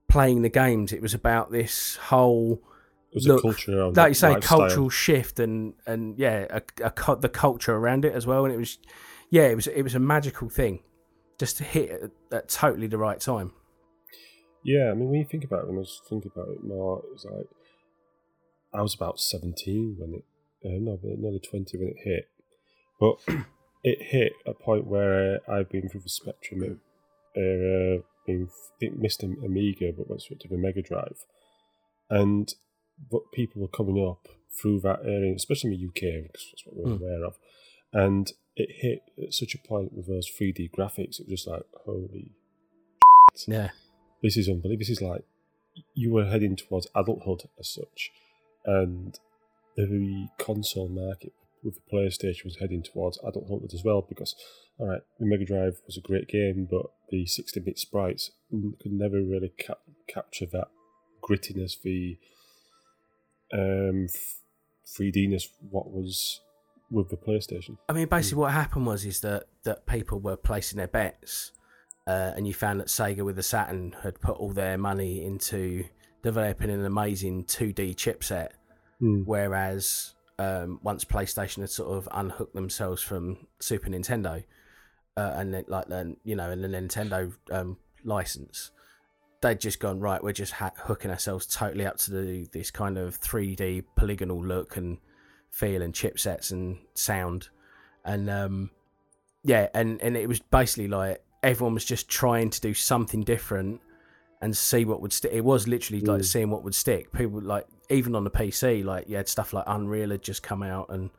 playing 0.08 0.42
the 0.42 0.48
games. 0.48 0.92
It 0.92 1.02
was 1.02 1.14
about 1.14 1.50
this 1.50 1.96
whole 1.96 2.62
It 3.10 3.16
was 3.16 3.26
Look, 3.26 3.40
a 3.40 3.42
culture 3.42 3.80
around 3.80 3.96
like 3.96 4.08
you 4.10 4.14
say, 4.14 4.34
lifestyle. 4.34 4.58
cultural 4.60 4.88
shift 4.88 5.40
and 5.40 5.74
and 5.84 6.16
yeah, 6.16 6.46
a, 6.48 6.62
a, 6.84 7.16
the 7.16 7.28
culture 7.28 7.74
around 7.74 8.04
it 8.04 8.14
as 8.14 8.24
well. 8.24 8.44
And 8.44 8.54
it 8.54 8.58
was, 8.58 8.78
yeah, 9.30 9.48
it 9.48 9.56
was 9.56 9.66
it 9.66 9.82
was 9.82 9.96
a 9.96 10.00
magical 10.00 10.48
thing, 10.48 10.84
just 11.40 11.56
to 11.56 11.64
hit 11.64 11.90
at, 11.90 12.10
at 12.30 12.48
totally 12.48 12.86
the 12.86 12.98
right 12.98 13.18
time. 13.18 13.50
Yeah, 14.66 14.90
I 14.90 14.94
mean, 14.94 15.10
when 15.10 15.20
you 15.20 15.26
think 15.30 15.44
about 15.44 15.60
it, 15.60 15.68
when 15.68 15.76
I 15.76 15.86
was 15.86 16.00
thinking 16.08 16.32
about 16.34 16.48
it 16.48 16.64
more, 16.64 16.98
it 16.98 17.12
was 17.12 17.24
like 17.24 17.46
I 18.74 18.82
was 18.82 18.94
about 18.96 19.20
seventeen 19.20 19.94
when 19.96 20.14
it, 20.14 20.24
uh, 20.64 20.80
no, 20.80 20.98
nearly 21.02 21.38
twenty 21.38 21.78
when 21.78 21.90
it 21.90 21.98
hit. 22.02 22.28
But 22.98 23.18
it 23.84 24.02
hit 24.02 24.32
a 24.44 24.54
point 24.54 24.88
where 24.88 25.38
I've 25.48 25.70
been 25.70 25.88
through 25.88 26.00
the 26.00 26.08
spectrum 26.08 26.62
of 26.64 26.70
uh, 27.36 28.02
being 28.26 28.48
didn't 28.80 29.00
missed 29.00 29.22
an 29.22 29.36
Amiga, 29.44 29.92
but 29.96 30.08
went 30.08 30.22
straight 30.22 30.40
to 30.40 30.48
the 30.48 30.58
Mega 30.58 30.82
Drive, 30.82 31.24
and 32.10 32.52
but 33.08 33.30
people 33.32 33.62
were 33.62 33.68
coming 33.68 34.04
up 34.04 34.26
through 34.60 34.80
that 34.80 34.98
area, 35.04 35.32
especially 35.36 35.74
in 35.74 35.78
the 35.80 35.86
UK, 35.86 36.24
because 36.24 36.46
that's 36.50 36.66
what 36.66 36.74
we're 36.76 36.96
Hmm. 36.96 37.04
aware 37.04 37.24
of, 37.24 37.38
and 37.92 38.32
it 38.56 38.70
hit 38.80 39.02
at 39.22 39.32
such 39.32 39.54
a 39.54 39.58
point 39.58 39.92
with 39.92 40.08
those 40.08 40.26
three 40.26 40.50
D 40.50 40.68
graphics. 40.76 41.20
It 41.20 41.28
was 41.28 41.42
just 41.42 41.46
like 41.46 41.62
holy 41.84 42.32
Yeah, 43.46 43.70
this 44.22 44.36
is 44.36 44.48
unbelievable. 44.48 44.78
This 44.78 44.90
is 44.90 45.02
like 45.02 45.24
you 45.94 46.12
were 46.12 46.26
heading 46.26 46.56
towards 46.56 46.88
adulthood 46.94 47.42
as 47.58 47.68
such, 47.68 48.10
and 48.64 49.18
the 49.76 50.28
console 50.38 50.88
market 50.88 51.32
with 51.62 51.74
the 51.74 51.96
PlayStation 51.96 52.44
was 52.44 52.56
heading 52.56 52.82
towards 52.82 53.18
adulthood 53.18 53.72
as 53.74 53.82
well. 53.84 54.02
Because 54.02 54.34
all 54.78 54.88
right, 54.88 55.00
the 55.18 55.26
Mega 55.26 55.44
Drive 55.44 55.80
was 55.86 55.96
a 55.96 56.06
great 56.06 56.28
game, 56.28 56.68
but 56.70 56.86
the 57.10 57.24
16-bit 57.24 57.78
sprites 57.78 58.30
could 58.50 58.92
never 58.92 59.22
really 59.22 59.52
cap- 59.58 59.80
capture 60.08 60.46
that 60.46 60.68
grittiness, 61.22 61.80
the 61.82 62.18
um, 63.52 64.06
3Dness 64.86 65.48
what 65.70 65.90
was 65.90 66.40
with 66.90 67.08
the 67.10 67.16
PlayStation. 67.16 67.76
I 67.88 67.92
mean, 67.92 68.08
basically, 68.08 68.38
what 68.38 68.52
happened 68.52 68.86
was 68.86 69.04
is 69.04 69.20
that 69.20 69.44
that 69.64 69.86
people 69.86 70.20
were 70.20 70.36
placing 70.36 70.78
their 70.78 70.88
bets, 70.88 71.52
uh, 72.06 72.32
and 72.36 72.46
you 72.46 72.54
found 72.54 72.80
that 72.80 72.88
Sega 72.88 73.24
with 73.24 73.36
the 73.36 73.42
Saturn 73.42 73.94
had 74.02 74.20
put 74.20 74.36
all 74.36 74.52
their 74.52 74.78
money 74.78 75.24
into 75.24 75.84
developing 76.22 76.70
an 76.70 76.84
amazing 76.84 77.44
2D 77.44 77.94
chipset, 77.96 78.50
Hmm. 79.00 79.22
whereas 79.24 80.14
um, 80.38 80.80
once 80.82 81.04
PlayStation 81.04 81.58
had 81.60 81.70
sort 81.70 81.96
of 81.96 82.08
unhooked 82.12 82.54
themselves 82.54 83.02
from 83.02 83.46
Super 83.60 83.90
Nintendo, 83.90 84.44
uh, 85.16 85.32
and 85.36 85.52
then, 85.52 85.64
like 85.68 85.88
then 85.88 86.16
you 86.24 86.36
know, 86.36 86.50
and 86.50 86.62
the 86.64 86.68
Nintendo 86.68 87.34
um, 87.50 87.78
license, 88.04 88.70
they'd 89.40 89.60
just 89.60 89.80
gone 89.80 90.00
right. 90.00 90.22
We're 90.22 90.32
just 90.32 90.52
ha- 90.54 90.72
hooking 90.76 91.10
ourselves 91.10 91.46
totally 91.46 91.86
up 91.86 91.96
to 91.98 92.10
the, 92.10 92.48
this 92.52 92.70
kind 92.70 92.98
of 92.98 93.20
3D 93.20 93.84
polygonal 93.96 94.44
look 94.44 94.76
and 94.76 94.98
feel 95.50 95.80
and 95.82 95.94
chipsets 95.94 96.50
and 96.50 96.78
sound, 96.94 97.48
and 98.04 98.28
um, 98.30 98.70
yeah, 99.42 99.68
and 99.74 100.00
and 100.02 100.16
it 100.16 100.28
was 100.28 100.40
basically 100.40 100.88
like 100.88 101.22
everyone 101.46 101.74
was 101.74 101.84
just 101.84 102.08
trying 102.08 102.50
to 102.50 102.60
do 102.60 102.74
something 102.74 103.22
different 103.22 103.80
and 104.42 104.54
see 104.56 104.84
what 104.84 105.00
would 105.00 105.12
stick. 105.12 105.30
It 105.32 105.44
was 105.44 105.66
literally 105.66 106.00
like 106.02 106.20
Mm. 106.22 106.24
seeing 106.24 106.50
what 106.50 106.62
would 106.64 106.74
stick. 106.74 107.12
People 107.12 107.40
like 107.40 107.66
even 107.88 108.14
on 108.14 108.24
the 108.24 108.30
PC, 108.30 108.82
like 108.84 109.08
you 109.08 109.16
had 109.16 109.28
stuff 109.28 109.52
like 109.52 109.64
Unreal 109.66 110.10
had 110.10 110.22
just 110.22 110.42
come 110.42 110.62
out, 110.62 110.86
and 110.90 111.10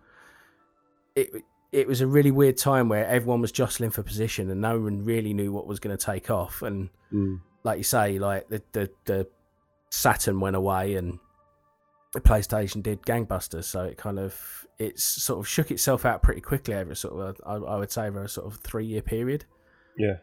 it 1.16 1.30
it 1.72 1.88
was 1.88 2.00
a 2.02 2.08
really 2.08 2.32
weird 2.32 2.58
time 2.58 2.88
where 2.90 3.06
everyone 3.08 3.42
was 3.42 3.52
jostling 3.52 3.90
for 3.92 4.02
position 4.02 4.50
and 4.50 4.62
no 4.62 4.80
one 4.80 5.04
really 5.04 5.34
knew 5.34 5.52
what 5.52 5.68
was 5.68 5.80
going 5.80 5.96
to 5.96 6.06
take 6.06 6.30
off. 6.30 6.62
And 6.62 6.90
Mm. 7.14 7.42
like 7.64 7.78
you 7.78 7.84
say, 7.84 8.20
like 8.20 8.48
the 8.50 8.62
the, 8.74 8.90
the 9.06 9.28
Saturn 9.90 10.40
went 10.40 10.56
away 10.56 10.96
and 10.96 11.20
the 12.14 12.22
PlayStation 12.22 12.82
did 12.84 13.02
gangbusters. 13.04 13.66
So 13.66 13.84
it 13.86 13.98
kind 13.98 14.20
of 14.20 14.66
it's 14.80 15.04
sort 15.04 15.40
of 15.40 15.48
shook 15.48 15.72
itself 15.72 16.06
out 16.06 16.22
pretty 16.22 16.42
quickly 16.42 16.76
over 16.76 16.94
sort 16.96 17.14
of 17.16 17.20
a, 17.20 17.48
I, 17.48 17.56
I 17.76 17.78
would 17.80 17.92
say 17.92 18.08
over 18.08 18.24
a 18.24 18.30
sort 18.30 18.48
of 18.48 18.60
three 18.60 18.86
year 18.86 19.02
period. 19.02 19.46
Yeah. 19.98 20.18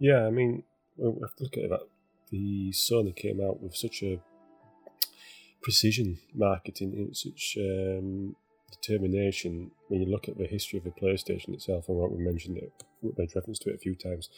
Yeah, 0.00 0.26
I 0.26 0.30
mean, 0.30 0.64
we 0.96 1.06
have 1.06 1.36
to 1.36 1.44
look 1.44 1.56
at 1.56 1.70
that. 1.70 1.88
The 2.30 2.72
Sony 2.72 3.14
came 3.14 3.40
out 3.40 3.62
with 3.62 3.76
such 3.76 4.02
a 4.02 4.20
precision 5.62 6.18
marketing, 6.34 6.92
in 6.94 7.14
such 7.14 7.56
um, 7.60 8.34
determination. 8.70 9.70
When 9.88 10.02
you 10.02 10.08
look 10.08 10.28
at 10.28 10.36
the 10.36 10.46
history 10.46 10.78
of 10.78 10.84
the 10.84 10.90
PlayStation 10.90 11.54
itself, 11.54 11.88
and 11.88 11.96
what 11.96 12.12
we 12.12 12.22
mentioned 12.22 12.58
it, 12.58 12.72
we 13.00 13.12
made 13.16 13.34
reference 13.34 13.60
to 13.60 13.70
it 13.70 13.76
a 13.76 13.78
few 13.78 13.94
times, 13.94 14.28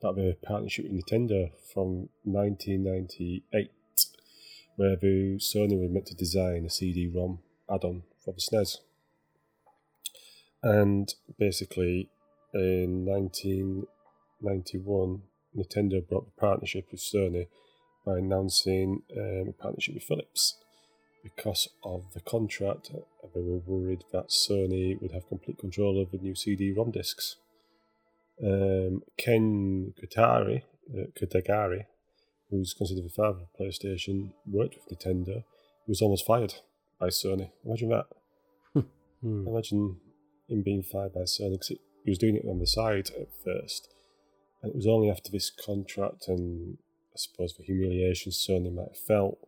about 0.00 0.16
the 0.16 0.36
partnership 0.42 0.86
with 0.86 1.06
Nintendo 1.06 1.50
from 1.72 2.08
1998, 2.24 3.70
where 4.74 4.96
the 4.96 5.38
Sony 5.38 5.80
were 5.80 5.88
meant 5.88 6.06
to 6.06 6.14
design 6.14 6.66
a 6.66 6.70
CD-ROM 6.70 7.38
add-on 7.72 8.02
for 8.22 8.32
the 8.32 8.40
SNES, 8.40 8.78
and 10.62 11.14
basically 11.38 12.10
in 12.58 13.04
1991, 13.04 15.22
Nintendo 15.56 16.06
broke 16.06 16.26
the 16.26 16.40
partnership 16.40 16.86
with 16.90 17.00
Sony 17.00 17.46
by 18.04 18.18
announcing 18.18 19.02
um, 19.16 19.48
a 19.48 19.52
partnership 19.52 19.94
with 19.94 20.04
Philips. 20.04 20.58
Because 21.22 21.68
of 21.82 22.12
the 22.14 22.20
contract, 22.20 22.90
they 23.34 23.40
were 23.40 23.58
worried 23.58 24.04
that 24.12 24.28
Sony 24.28 25.00
would 25.00 25.12
have 25.12 25.28
complete 25.28 25.58
control 25.58 26.00
of 26.00 26.12
the 26.12 26.18
new 26.18 26.34
CD-ROM 26.34 26.92
discs. 26.92 27.36
Um, 28.42 29.02
Ken 29.16 29.94
Kutari, 30.00 30.62
uh, 30.94 31.06
Kutagari, 31.18 31.86
who's 32.50 32.74
considered 32.74 33.04
the 33.04 33.10
father 33.10 33.40
of 33.40 33.48
PlayStation, 33.58 34.32
worked 34.46 34.76
with 34.76 34.98
Nintendo, 34.98 35.42
He 35.84 35.90
was 35.90 36.02
almost 36.02 36.24
fired 36.24 36.54
by 37.00 37.08
Sony. 37.08 37.50
Imagine 37.64 37.88
that. 37.90 38.06
Hmm. 39.22 39.46
Imagine 39.46 39.96
him 40.48 40.62
being 40.62 40.82
fired 40.82 41.14
by 41.14 41.22
Sony 41.22 41.52
because 41.52 41.72
he 42.06 42.10
was 42.10 42.18
doing 42.18 42.36
it 42.36 42.48
on 42.48 42.58
the 42.58 42.66
side 42.66 43.10
at 43.20 43.28
first. 43.44 43.88
And 44.62 44.70
it 44.70 44.76
was 44.76 44.86
only 44.86 45.10
after 45.10 45.30
this 45.30 45.50
contract 45.50 46.28
and 46.28 46.78
I 47.14 47.16
suppose 47.16 47.54
the 47.54 47.64
humiliation 47.64 48.32
Sony 48.32 48.72
might 48.74 48.88
have 48.94 49.06
felt 49.06 49.38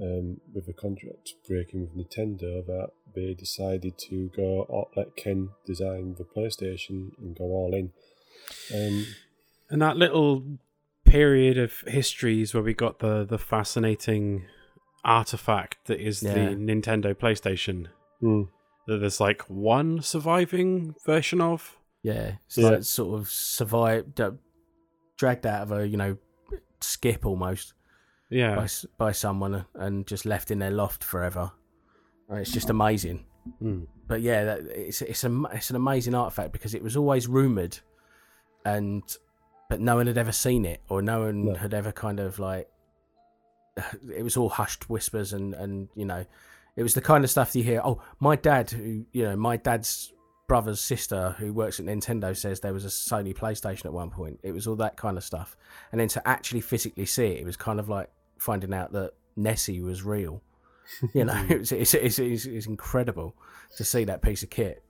um, 0.00 0.40
with 0.52 0.66
the 0.66 0.72
contract 0.74 1.34
breaking 1.48 1.80
with 1.82 1.96
Nintendo 1.96 2.64
that 2.66 2.88
they 3.14 3.32
decided 3.34 3.96
to 4.10 4.30
go 4.36 4.62
all, 4.62 4.90
let 4.96 5.16
Ken 5.16 5.50
design 5.64 6.16
the 6.18 6.24
PlayStation 6.24 7.12
and 7.18 7.36
go 7.36 7.44
all 7.44 7.72
in. 7.74 7.92
Um, 8.74 9.06
And 9.70 9.80
that 9.80 9.96
little 9.96 10.58
period 11.04 11.56
of 11.56 11.80
histories 11.86 12.52
where 12.52 12.62
we 12.62 12.74
got 12.74 12.98
the 12.98 13.24
the 13.24 13.38
fascinating 13.38 14.44
artifact 15.04 15.86
that 15.86 16.00
is 16.00 16.22
Yeah. 16.22 16.34
the 16.34 16.56
Nintendo 16.56 17.14
PlayStation 17.14 17.86
hmm, 18.20 18.42
that 18.86 18.98
there's 18.98 19.20
like 19.20 19.42
one 19.42 20.00
surviving 20.02 20.94
version 21.04 21.40
of. 21.40 21.76
Yeah, 22.02 22.36
it's 22.46 22.58
Yeah. 22.58 22.68
like 22.70 22.82
sort 22.84 23.18
of 23.20 23.28
survived, 23.30 24.20
uh, 24.20 24.32
dragged 25.18 25.46
out 25.46 25.62
of 25.62 25.72
a 25.72 25.86
you 25.88 25.96
know 25.96 26.18
skip 26.80 27.24
almost 27.26 27.74
Yeah. 28.30 28.60
s- 28.62 28.86
by 28.98 29.12
someone 29.12 29.66
and 29.74 30.06
just 30.06 30.24
left 30.26 30.50
in 30.50 30.58
their 30.58 30.70
loft 30.70 31.02
forever. 31.02 31.52
It's 32.30 32.52
just 32.52 32.70
amazing. 32.70 33.24
Hmm. 33.60 33.84
But 34.08 34.20
yeah, 34.20 34.44
that, 34.44 34.60
it's 34.66 35.02
it's 35.02 35.24
a 35.24 35.42
it's 35.52 35.70
an 35.70 35.76
amazing 35.76 36.14
artifact 36.14 36.52
because 36.52 36.74
it 36.74 36.82
was 36.82 36.96
always 36.96 37.26
rumored, 37.28 37.78
and 38.64 39.02
but 39.68 39.80
no 39.80 39.96
one 39.96 40.06
had 40.06 40.18
ever 40.18 40.32
seen 40.32 40.64
it 40.64 40.80
or 40.88 41.02
no 41.02 41.22
one 41.22 41.54
had 41.56 41.74
ever 41.74 41.90
kind 41.92 42.20
of 42.20 42.38
like 42.38 42.68
it 44.14 44.22
was 44.22 44.36
all 44.36 44.48
hushed 44.48 44.88
whispers 44.88 45.32
and 45.32 45.54
and 45.54 45.88
you 45.94 46.04
know 46.04 46.24
it 46.76 46.82
was 46.82 46.94
the 46.94 47.00
kind 47.00 47.24
of 47.24 47.30
stuff 47.30 47.56
you 47.56 47.62
hear. 47.62 47.80
Oh, 47.84 48.02
my 48.20 48.36
dad, 48.36 48.70
who 48.70 49.06
you 49.12 49.24
know, 49.24 49.36
my 49.36 49.56
dad's 49.56 50.12
brother's 50.46 50.80
sister 50.80 51.34
who 51.38 51.52
works 51.52 51.80
at 51.80 51.86
Nintendo 51.86 52.36
says 52.36 52.60
there 52.60 52.72
was 52.72 52.84
a 52.84 52.88
Sony 52.88 53.36
PlayStation 53.36 53.86
at 53.86 53.92
one 53.92 54.10
point. 54.10 54.38
It 54.42 54.52
was 54.52 54.66
all 54.66 54.76
that 54.76 54.96
kind 54.96 55.16
of 55.16 55.24
stuff, 55.24 55.56
and 55.90 56.00
then 56.00 56.08
to 56.08 56.28
actually 56.28 56.60
physically 56.60 57.06
see 57.06 57.26
it, 57.26 57.40
it 57.40 57.44
was 57.44 57.56
kind 57.56 57.80
of 57.80 57.88
like 57.88 58.10
finding 58.38 58.74
out 58.74 58.92
that 58.92 59.12
Nessie 59.36 59.80
was 59.80 60.02
real. 60.02 60.42
You 61.14 61.24
know, 61.24 61.46
it's, 61.50 61.72
it's, 61.72 61.94
it's, 61.94 62.18
it's, 62.18 62.66
incredible 62.66 63.34
to 63.76 63.84
see 63.84 64.04
that 64.04 64.22
piece 64.22 64.42
of 64.42 64.50
kit, 64.50 64.82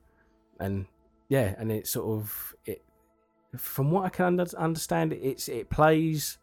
and 0.61 0.87
yeah, 1.29 1.55
and 1.59 1.71
it 1.71 1.87
sort 1.87 2.19
of 2.19 2.55
it. 2.65 2.83
From 3.57 3.91
what 3.91 4.05
I 4.05 4.09
can 4.11 4.27
under- 4.27 4.59
understand, 4.59 5.13
it's 5.15 5.49
it 5.49 5.71
plays 5.71 6.39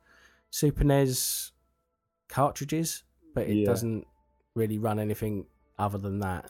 Super 0.49 0.83
NES 0.83 1.51
cartridges, 2.27 3.03
but 3.35 3.47
it 3.47 3.57
Yeah. 3.57 3.65
doesn't 3.65 4.07
really 4.55 4.77
run 4.77 4.99
anything 4.99 5.45
other 5.77 5.97
than 5.97 6.19
that. 6.19 6.49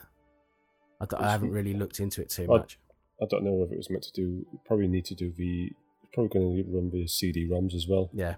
I, 1.00 1.06
d- 1.06 1.16
I 1.16 1.20
It's- 1.20 1.30
haven't 1.32 1.50
really 1.50 1.74
looked 1.74 2.00
into 2.00 2.20
it 2.22 2.30
too 2.30 2.44
I- 2.44 2.58
much. 2.58 2.78
I 3.22 3.26
don't 3.30 3.44
know 3.44 3.62
if 3.62 3.70
it 3.70 3.76
was 3.76 3.88
meant 3.90 4.02
to 4.04 4.12
do. 4.12 4.44
Probably 4.66 4.88
need 4.88 5.04
to 5.06 5.14
do 5.14 5.30
the. 5.30 5.70
Probably 6.12 6.28
going 6.40 6.64
to 6.64 6.70
run 6.70 6.90
the 6.90 7.06
CD-ROMs 7.06 7.72
as 7.74 7.86
well. 7.88 8.10
Yeah, 8.12 8.34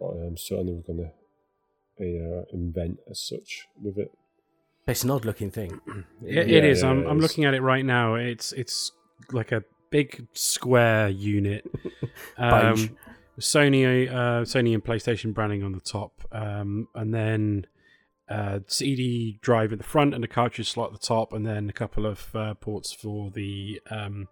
Um, 0.00 0.36
certainly 0.36 0.72
we're 0.74 0.94
going 0.94 1.10
to 1.98 2.38
uh, 2.38 2.44
invent 2.52 2.98
as 3.10 3.20
such 3.20 3.66
with 3.82 3.98
it. 3.98 4.10
it's 4.86 5.02
an 5.04 5.10
odd 5.10 5.24
looking 5.24 5.50
thing. 5.50 5.80
It, 6.24 6.48
Yeah, 6.48 6.56
it 6.58 6.64
is. 6.64 6.82
I'm 6.84 7.02
yeah, 7.02 7.08
I'm 7.08 7.16
it's- 7.18 7.22
looking 7.22 7.44
at 7.46 7.54
it 7.54 7.62
right 7.62 7.84
now. 7.84 8.14
It's 8.14 8.52
it's 8.52 8.92
like 9.32 9.50
a 9.52 9.64
big 9.90 10.26
square 10.34 11.08
unit. 11.08 11.64
Um, 12.38 12.96
Sony, 13.38 14.08
uh, 14.10 14.42
Sony 14.44 14.72
and 14.74 14.82
PlayStation 14.84 15.32
branding 15.34 15.62
on 15.62 15.72
the 15.72 15.80
top, 15.80 16.12
um, 16.32 16.88
and 16.94 17.12
then 17.14 17.66
uh, 18.30 18.60
CD 18.68 19.38
drive 19.42 19.72
at 19.72 19.78
the 19.78 19.84
front 19.84 20.14
and 20.14 20.24
a 20.24 20.28
cartridge 20.28 20.70
slot 20.70 20.92
at 20.94 21.00
the 21.00 21.06
top, 21.06 21.32
and 21.32 21.44
then 21.44 21.68
a 21.68 21.72
couple 21.72 22.06
of 22.06 22.34
uh, 22.34 22.54
ports 22.54 22.92
for 22.92 23.30
the 23.30 23.80
um, 23.90 24.28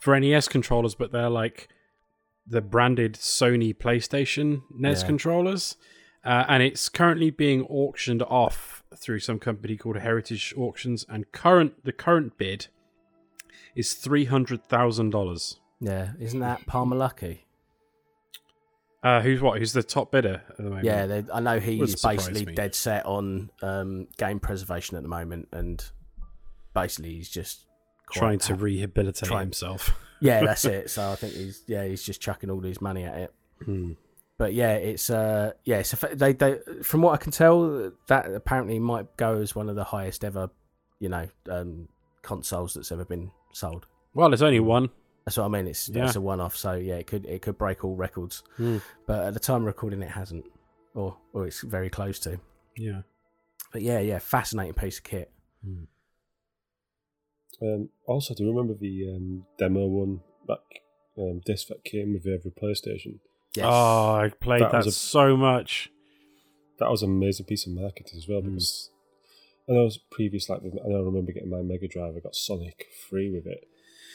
for 0.00 0.18
NES 0.18 0.48
controllers, 0.48 0.94
but 0.94 1.12
they're 1.12 1.30
like 1.30 1.68
the 2.46 2.60
branded 2.60 3.14
Sony 3.14 3.74
PlayStation 3.74 4.62
NES 4.76 5.00
Yeah. 5.02 5.06
controllers, 5.06 5.76
uh, 6.24 6.44
and 6.48 6.62
it's 6.62 6.88
currently 6.90 7.30
being 7.30 7.62
auctioned 7.62 8.22
off 8.22 8.82
through 8.96 9.20
some 9.20 9.38
company 9.38 9.76
called 9.76 9.96
Heritage 9.96 10.52
Auctions, 10.56 11.06
and 11.08 11.30
current 11.32 11.84
the 11.84 11.92
current 11.92 12.36
bid 12.36 12.66
is 13.74 13.94
three 13.94 14.26
hundred 14.26 14.64
thousand 14.64 15.10
dollars. 15.10 15.58
Yeah, 15.80 16.12
isn't 16.20 16.40
that 16.40 16.66
Palmer 16.66 16.96
Luckey? 16.96 17.43
Uh, 19.04 19.20
who's 19.20 19.42
what? 19.42 19.58
Who's 19.58 19.74
the 19.74 19.82
top 19.82 20.10
bidder 20.10 20.42
at 20.48 20.56
the 20.56 20.62
moment? 20.62 20.84
Yeah, 20.84 21.04
they, 21.04 21.24
I 21.32 21.40
know 21.40 21.60
he's 21.60 22.02
basically 22.02 22.46
me. 22.46 22.54
dead 22.54 22.74
set 22.74 23.04
on 23.04 23.50
um, 23.60 24.08
game 24.16 24.40
preservation 24.40 24.96
at 24.96 25.02
the 25.02 25.10
moment, 25.10 25.48
and 25.52 25.84
basically 26.72 27.14
he's 27.14 27.28
just 27.28 27.66
trying 28.10 28.38
to 28.40 28.54
rehabilitate 28.54 29.28
Trying- 29.28 29.46
himself. 29.48 29.94
yeah, 30.20 30.42
that's 30.42 30.64
it. 30.64 30.88
So 30.94 31.10
I 31.10 31.16
think 31.16 31.34
he's 31.34 31.62
yeah 31.66 31.84
he's 31.84 32.02
just 32.02 32.20
chucking 32.22 32.50
all 32.50 32.60
his 32.60 32.80
money 32.80 33.04
at 33.04 33.16
it. 33.18 33.34
Hmm. 33.62 33.92
But 34.38 34.54
yeah, 34.54 34.72
it's 34.76 35.10
uh 35.10 35.52
yeah, 35.64 35.80
it's 35.80 35.92
a, 36.02 36.16
they 36.16 36.32
they 36.32 36.58
from 36.82 37.02
what 37.02 37.12
I 37.12 37.18
can 37.18 37.30
tell 37.30 37.92
that 38.08 38.32
apparently 38.34 38.78
might 38.78 39.16
go 39.18 39.36
as 39.36 39.54
one 39.54 39.68
of 39.68 39.76
the 39.76 39.84
highest 39.84 40.24
ever, 40.24 40.48
you 40.98 41.10
know, 41.10 41.28
um, 41.50 41.88
consoles 42.22 42.72
that's 42.72 42.90
ever 42.90 43.04
been 43.04 43.30
sold. 43.52 43.86
Well, 44.14 44.30
there's 44.30 44.42
only 44.42 44.60
one. 44.60 44.88
That's 45.24 45.36
what 45.38 45.44
I 45.44 45.48
mean. 45.48 45.66
It's 45.66 45.88
Yeah. 45.88 46.04
it's 46.06 46.16
a 46.16 46.20
one 46.20 46.40
off, 46.40 46.56
so 46.56 46.72
yeah, 46.74 46.96
it 46.96 47.06
could 47.06 47.24
it 47.26 47.40
could 47.42 47.56
break 47.58 47.84
all 47.84 47.96
records. 47.96 48.42
Hmm. 48.56 48.78
But 49.06 49.24
at 49.26 49.34
the 49.34 49.40
time 49.40 49.62
of 49.62 49.66
recording, 49.66 50.02
it 50.02 50.10
hasn't, 50.10 50.44
or 50.94 51.16
or 51.32 51.46
it's 51.46 51.62
very 51.62 51.88
close 51.90 52.18
to. 52.20 52.38
Yeah. 52.76 53.02
But 53.72 53.82
yeah, 53.82 54.00
yeah, 54.00 54.18
fascinating 54.18 54.74
piece 54.74 54.98
of 54.98 55.04
kit. 55.04 55.30
Um, 57.62 57.88
also, 58.06 58.34
do 58.34 58.44
you 58.44 58.50
remember 58.50 58.74
the 58.78 59.14
um, 59.14 59.46
demo 59.58 59.86
one 59.86 60.20
back 60.46 60.58
um, 61.16 61.40
disc 61.46 61.68
that 61.68 61.84
came 61.84 62.12
with 62.12 62.26
every 62.26 62.50
PlayStation? 62.50 63.20
Yes. 63.56 63.66
Oh, 63.68 64.14
I 64.16 64.30
played 64.40 64.62
That 64.62 64.72
that, 64.72 64.86
a- 64.86 64.92
so 64.92 65.36
much. 65.36 65.90
That 66.80 66.90
was 66.90 67.02
an 67.02 67.10
amazing 67.10 67.46
piece 67.46 67.66
of 67.66 67.72
marketing 67.72 68.18
as 68.18 68.26
well 68.28 68.40
Mm. 68.42 68.46
because 68.46 68.90
I 69.68 69.72
know 69.72 69.88
previous 70.10 70.48
like 70.48 70.60
I 70.64 70.88
know 70.88 70.96
I 70.96 71.02
remember 71.04 71.32
getting 71.32 71.50
my 71.50 71.62
Mega 71.62 71.86
Drive. 71.88 72.16
I 72.16 72.20
got 72.20 72.34
Sonic 72.34 72.86
free 73.08 73.30
with 73.30 73.46
it, 73.46 73.66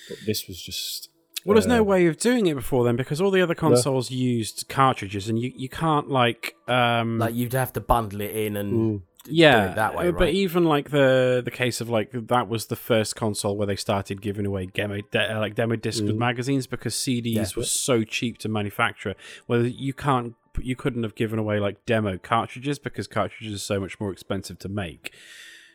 but 0.10 0.18
this 0.26 0.48
was 0.48 0.62
just 0.62 1.10
Well, 1.46 1.54
there's 1.56 1.68
no 1.68 1.80
uh, 1.80 1.84
way 1.84 2.08
of 2.08 2.18
doing 2.18 2.48
it 2.48 2.56
before 2.56 2.84
then 2.84 2.96
because 2.98 3.22
all 3.22 3.32
the 3.32 3.42
other 3.42 3.56
consoles 3.56 4.12
used 4.12 4.66
cartridges, 4.68 5.30
and 5.30 5.40
you, 5.40 5.52
you 5.56 5.70
can't 5.70 6.10
like 6.10 6.56
um 6.68 7.20
like 7.20 7.34
you'd 7.36 7.54
have 7.54 7.72
to 7.74 7.80
bundle 7.82 8.22
it 8.22 8.36
in 8.36 8.58
and 8.58 8.72
Mm. 8.74 9.02
yeah 9.28 9.66
do 9.66 9.72
it 9.72 9.76
that 9.76 9.96
way, 9.96 10.04
uh, 10.08 10.12
right? 10.12 10.18
But 10.20 10.30
even 10.30 10.66
like 10.66 10.90
the 10.90 11.42
the 11.44 11.52
case 11.52 11.80
of 11.82 11.90
like 11.90 12.10
that 12.28 12.48
was 12.50 12.68
the 12.68 12.76
first 12.76 13.16
console 13.16 13.56
where 13.58 13.68
they 13.68 13.76
started 13.76 14.22
giving 14.22 14.46
away 14.46 14.66
demo 14.66 15.00
de- 15.12 15.34
uh, 15.36 15.40
like 15.40 15.56
demo 15.56 15.76
discs 15.76 16.02
with 16.02 16.16
Mm. 16.16 16.20
magazines 16.30 16.68
because 16.68 16.94
CDs 16.96 17.36
Yeah. 17.36 17.48
were 17.58 17.64
so 17.64 18.04
cheap 18.04 18.38
to 18.40 18.50
manufacture. 18.50 19.16
Whether 19.48 19.68
you 19.68 19.94
can't 19.94 20.34
you 20.62 20.76
couldn't 20.76 21.04
have 21.04 21.16
given 21.16 21.40
away 21.40 21.58
like 21.60 21.86
demo 21.86 22.18
cartridges 22.18 22.80
because 22.80 23.08
cartridges 23.08 23.54
are 23.56 23.66
so 23.74 23.80
much 23.80 23.98
more 24.00 24.12
expensive 24.12 24.58
to 24.60 24.68
make. 24.68 25.14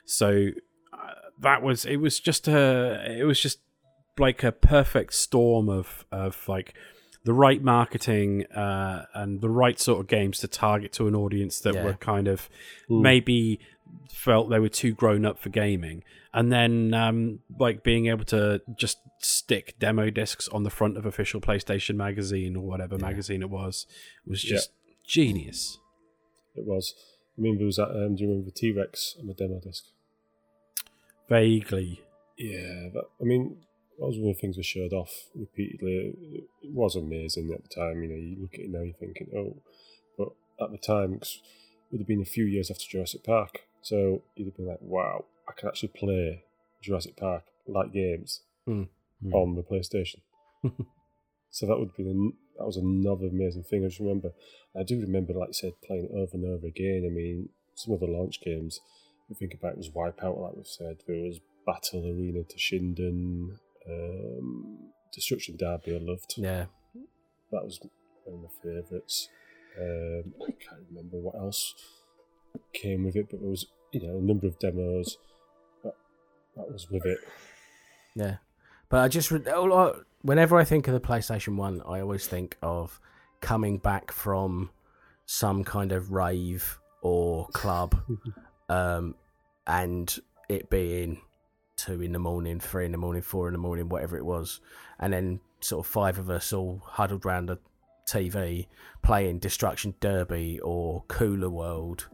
So 0.05 0.49
uh, 0.93 0.97
that 1.41 1.63
was 1.63 1.85
it 1.87 1.97
was 1.97 2.21
just 2.21 2.49
a 2.49 3.03
it 3.21 3.25
was 3.25 3.41
just 3.41 3.59
like 4.19 4.43
a 4.45 4.53
perfect 4.53 5.15
storm 5.15 5.69
of 5.69 6.05
of 6.13 6.49
like 6.49 6.75
the 7.25 7.33
right 7.33 7.63
marketing 7.63 8.45
uh, 8.53 9.07
and 9.15 9.41
the 9.41 9.49
right 9.49 9.81
sort 9.81 9.99
of 10.01 10.07
games 10.07 10.39
to 10.41 10.49
target 10.49 10.93
to 10.93 11.09
an 11.09 11.15
audience 11.15 11.59
that 11.61 11.75
Yeah. 11.75 11.85
were 11.85 11.95
kind 11.95 12.29
of 12.29 12.51
maybe 12.89 13.61
felt 14.13 14.51
they 14.51 14.59
were 14.59 14.69
too 14.69 14.93
grown 14.93 15.25
up 15.25 15.39
for 15.39 15.49
gaming 15.49 16.05
and 16.35 16.53
then 16.53 16.93
um, 16.93 17.41
like 17.59 17.83
being 17.83 18.07
able 18.07 18.25
to 18.27 18.61
just 18.77 18.99
stick 19.21 19.75
demo 19.79 20.11
discs 20.11 20.49
on 20.49 20.65
the 20.65 20.71
front 20.71 20.97
of 20.99 21.07
official 21.07 21.41
playstation 21.41 21.95
magazine 21.97 22.57
or 22.57 22.63
whatever 22.67 22.97
Yeah. 22.97 23.07
magazine 23.07 23.41
it 23.43 23.49
was 23.51 23.87
was 24.27 24.45
Yeah. 24.45 24.57
just 24.57 24.71
genius 25.07 25.79
It 26.55 26.67
was. 26.67 26.95
I 27.37 27.41
mean, 27.41 27.57
there 27.57 27.67
was 27.67 27.77
that. 27.77 27.89
Um, 27.91 28.15
do 28.15 28.23
you 28.23 28.29
remember 28.29 28.45
the 28.51 28.53
T 28.53 28.71
Rex 28.71 29.17
on 29.19 29.27
the 29.27 29.35
demo 29.35 29.59
disc? 29.61 29.85
vaguely 31.29 32.01
Yeah, 32.37 32.89
that, 32.93 33.05
I 33.21 33.25
mean, 33.25 33.57
that 33.99 34.07
was 34.07 34.19
one 34.19 34.31
of 34.31 34.37
the 34.37 34.41
things 34.41 34.57
we 34.57 34.63
showed 34.63 34.93
off 34.93 35.13
repeatedly. 35.35 36.13
It, 36.33 36.45
was 36.73 36.97
amazing 36.97 37.53
at 37.55 37.63
the 37.63 37.69
time. 37.69 38.03
You 38.03 38.09
know, 38.09 38.17
you 38.17 38.37
look 38.41 38.55
at 38.55 38.61
it 38.61 38.71
now, 38.71 38.81
you're 38.83 38.95
thinking, 38.95 39.29
oh, 39.37 39.57
but 40.19 40.29
at 40.65 40.71
the 40.73 40.79
time, 40.79 41.19
'cause 41.19 41.41
it 41.43 41.93
would 41.93 42.01
have 42.01 42.09
been 42.09 42.23
a 42.23 42.25
few 42.25 42.45
years 42.45 42.71
after 42.71 42.85
Jurassic 42.89 43.23
Park, 43.23 43.61
so 43.83 44.23
you'd 44.35 44.47
have 44.47 44.57
been 44.57 44.67
like, 44.67 44.81
wow, 44.83 45.25
I 45.49 45.53
can 45.53 45.69
actually 45.69 45.91
play 45.95 46.43
Jurassic 46.83 47.17
Park 47.17 47.45
like 47.67 47.93
games 47.93 48.41
Hmm. 48.67 48.85
Hmm. 49.23 49.33
on 49.35 49.55
the 49.55 49.63
PlayStation. 49.63 50.21
so 51.51 51.67
that 51.67 51.79
would 51.79 51.95
be 51.97 52.03
an, 52.09 52.33
that 52.59 52.67
was 52.67 52.77
another 52.77 53.27
amazing 53.27 53.63
thing. 53.65 53.85
I 53.85 53.89
just 53.89 54.01
remember, 54.01 54.31
I 54.77 54.83
do 54.83 55.01
remember, 55.01 55.33
like 55.35 55.51
I 55.51 55.53
said, 55.53 55.73
playing 55.87 56.07
it 56.07 56.11
over 56.15 56.31
and 56.35 56.45
over 56.47 56.67
again. 56.67 57.05
I 57.07 57.15
mean, 57.15 57.51
some 57.75 57.95
of 57.95 58.01
the 58.01 58.07
launch 58.07 58.41
games, 58.41 58.81
You 59.29 59.37
think 59.37 59.55
about 59.55 59.73
it 59.73 59.79
was 59.79 59.91
Wipeout, 59.91 60.39
like 60.41 60.55
we've 60.57 60.67
said. 60.67 60.99
There 61.07 61.17
was 61.23 61.41
Battle 61.67 62.05
Arena 62.07 62.41
Toshinden, 62.45 63.59
um, 63.91 64.79
Destruction 65.13 65.57
Derby. 65.57 65.95
I 65.97 65.99
loved. 66.01 66.35
yeah, 66.37 66.67
That 67.53 67.65
was 67.65 67.81
one 68.25 68.37
of 68.37 68.43
my 68.43 68.49
favourites. 68.63 69.29
Um, 69.81 70.35
I 70.43 70.53
can't 70.53 70.83
remember 70.89 71.17
what 71.19 71.35
else 71.37 71.75
came 72.73 73.05
with 73.05 73.17
it, 73.17 73.27
but 73.31 73.41
there 73.41 73.51
was 73.51 73.67
you 73.93 74.01
know 74.01 74.19
a 74.19 74.21
number 74.23 74.47
of 74.47 74.59
demos 74.59 75.19
that, 75.83 75.95
that 76.57 76.71
was 76.73 76.89
with 76.91 77.05
it. 77.07 77.19
yeah. 78.15 78.37
But 78.89 79.01
I 79.01 79.09
just 79.09 79.33
I- 79.33 79.93
whenever 80.23 80.57
I 80.57 80.65
think 80.65 80.87
of 80.89 80.95
the 80.95 81.01
PlayStation 81.01 81.57
One, 81.57 81.83
I 81.87 82.01
always 82.01 82.27
think 82.27 82.57
of 82.63 83.01
coming 83.41 83.79
back 83.79 84.13
from 84.13 84.71
some 85.27 85.65
kind 85.65 85.91
of 85.93 86.13
rave 86.13 86.79
or 87.03 87.49
club, 87.49 87.97
um, 88.69 89.15
and 89.67 90.17
it 90.49 90.71
being 90.71 91.21
two 91.77 92.01
in 92.01 92.13
the 92.13 92.19
morning, 92.19 92.61
three 92.61 92.87
in 92.87 92.93
the 92.93 92.99
morning, 92.99 93.23
four 93.23 93.49
in 93.49 93.53
the 93.53 93.59
morning, 93.59 93.89
whatever 93.89 94.17
it 94.17 94.25
was, 94.25 94.61
and 94.99 95.13
then 95.13 95.41
sort 95.61 95.85
of 95.85 95.91
five 95.91 96.19
of 96.19 96.31
us 96.31 96.53
all 96.53 96.83
huddled 96.85 97.25
round 97.25 97.49
the 97.49 97.59
TV 98.09 98.67
playing 99.03 99.39
Destruction 99.39 99.95
Derby 100.01 100.61
or 100.61 101.05
Cooler 101.09 101.51
World 101.51 102.09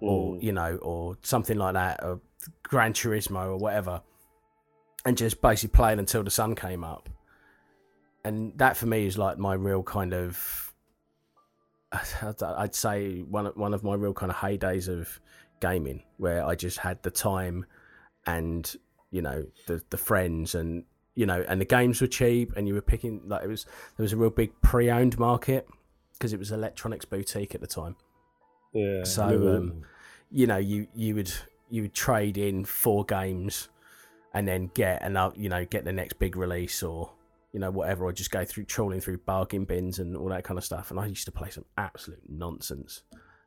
or 0.00 0.34
Mm. 0.34 0.42
you 0.42 0.52
know, 0.52 0.76
or 0.82 1.16
something 1.22 1.56
like 1.56 1.74
that, 1.74 2.02
or 2.02 2.20
Gran 2.64 2.92
Turismo 2.92 3.46
or 3.46 3.56
whatever, 3.56 4.02
and 5.04 5.16
just 5.16 5.40
basically 5.40 5.76
playing 5.76 5.98
until 6.00 6.24
the 6.24 6.30
sun 6.30 6.54
came 6.54 6.82
up. 6.82 7.08
And 8.24 8.56
that 8.58 8.76
for 8.76 8.86
me 8.86 9.06
is 9.06 9.16
like 9.16 9.38
my 9.38 9.54
real 9.54 9.82
kind 9.84 10.12
of, 10.12 10.74
I'd 11.92 12.74
say 12.74 13.20
one 13.20 13.46
of, 13.46 13.56
one 13.56 13.72
of 13.72 13.84
my 13.84 13.94
real 13.94 14.12
kind 14.14 14.30
of 14.30 14.36
heydays 14.38 14.88
of 14.88 15.20
gaming, 15.60 16.02
where 16.16 16.44
I 16.44 16.54
just 16.56 16.78
had 16.78 17.02
the 17.02 17.10
time 17.10 17.64
and 18.26 18.74
you 19.10 19.22
know 19.22 19.46
the 19.66 19.82
the 19.90 19.96
friends 19.96 20.54
and 20.54 20.84
you 21.14 21.26
know 21.26 21.44
and 21.48 21.60
the 21.60 21.64
games 21.64 22.00
were 22.00 22.06
cheap 22.06 22.52
and 22.56 22.68
you 22.68 22.74
were 22.74 22.82
picking 22.82 23.20
like 23.26 23.42
it 23.42 23.48
was 23.48 23.64
there 23.96 24.04
was 24.04 24.12
a 24.12 24.16
real 24.16 24.30
big 24.30 24.52
pre-owned 24.60 25.18
market 25.18 25.66
because 26.12 26.32
it 26.32 26.38
was 26.38 26.50
electronics 26.50 27.04
boutique 27.04 27.54
at 27.54 27.60
the 27.60 27.66
time. 27.66 27.96
Yeah. 28.72 29.04
So, 29.04 29.56
um, 29.56 29.82
you 30.30 30.46
know 30.46 30.56
you 30.58 30.86
you 30.94 31.14
would 31.14 31.32
you 31.70 31.82
would 31.82 31.94
trade 31.94 32.36
in 32.36 32.64
four 32.64 33.04
games 33.04 33.68
and 34.34 34.46
then 34.46 34.70
get 34.74 35.02
another 35.02 35.34
you 35.36 35.48
know 35.48 35.64
get 35.64 35.84
the 35.84 35.92
next 35.92 36.18
big 36.18 36.36
release 36.36 36.82
or 36.82 37.12
you 37.52 37.60
know 37.60 37.70
whatever 37.70 38.04
or 38.04 38.12
just 38.12 38.30
go 38.30 38.44
through 38.44 38.64
trawling 38.64 39.00
through 39.00 39.18
bargain 39.18 39.64
bins 39.64 39.98
and 39.98 40.16
all 40.16 40.28
that 40.28 40.44
kind 40.44 40.58
of 40.58 40.64
stuff. 40.64 40.90
And 40.90 41.00
i 41.00 41.06
used 41.06 41.24
to 41.24 41.32
play 41.32 41.50
some 41.50 41.64
absolute 41.76 42.22
nonsense 42.28 43.02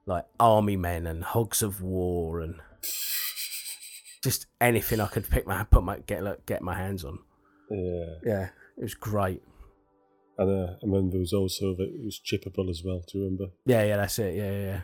like 0.05 0.25
army 0.39 0.75
men 0.75 1.05
and 1.05 1.23
hogs 1.23 1.61
of 1.61 1.81
war 1.81 2.41
and 2.41 2.55
just 4.23 4.45
anything 4.59 4.99
i 4.99 5.07
could 5.07 5.27
pick 5.29 5.45
my 5.47 5.63
put 5.63 5.83
my 5.83 5.97
get 6.05 6.23
look, 6.23 6.45
get 6.45 6.61
my 6.61 6.75
hands 6.75 7.03
on 7.03 7.19
yeah. 7.69 8.05
yeah 8.25 8.49
it 8.77 8.83
was 8.83 8.93
great 8.93 9.41
And 10.37 10.49
uh, 10.49 10.71
I 10.73 10.85
remember 10.85 11.11
there 11.11 11.19
was 11.19 11.33
also 11.33 11.75
that 11.75 11.89
it 11.89 12.03
was 12.03 12.19
chippable 12.19 12.69
as 12.69 12.81
well. 12.83 13.01
Do 13.07 13.17
you 13.19 13.23
remember? 13.25 13.45
yeah 13.65 13.83
yeah 13.83 13.97
that's 13.97 14.17
it 14.19 14.35
yeah 14.35 14.51
yeah. 14.51 14.81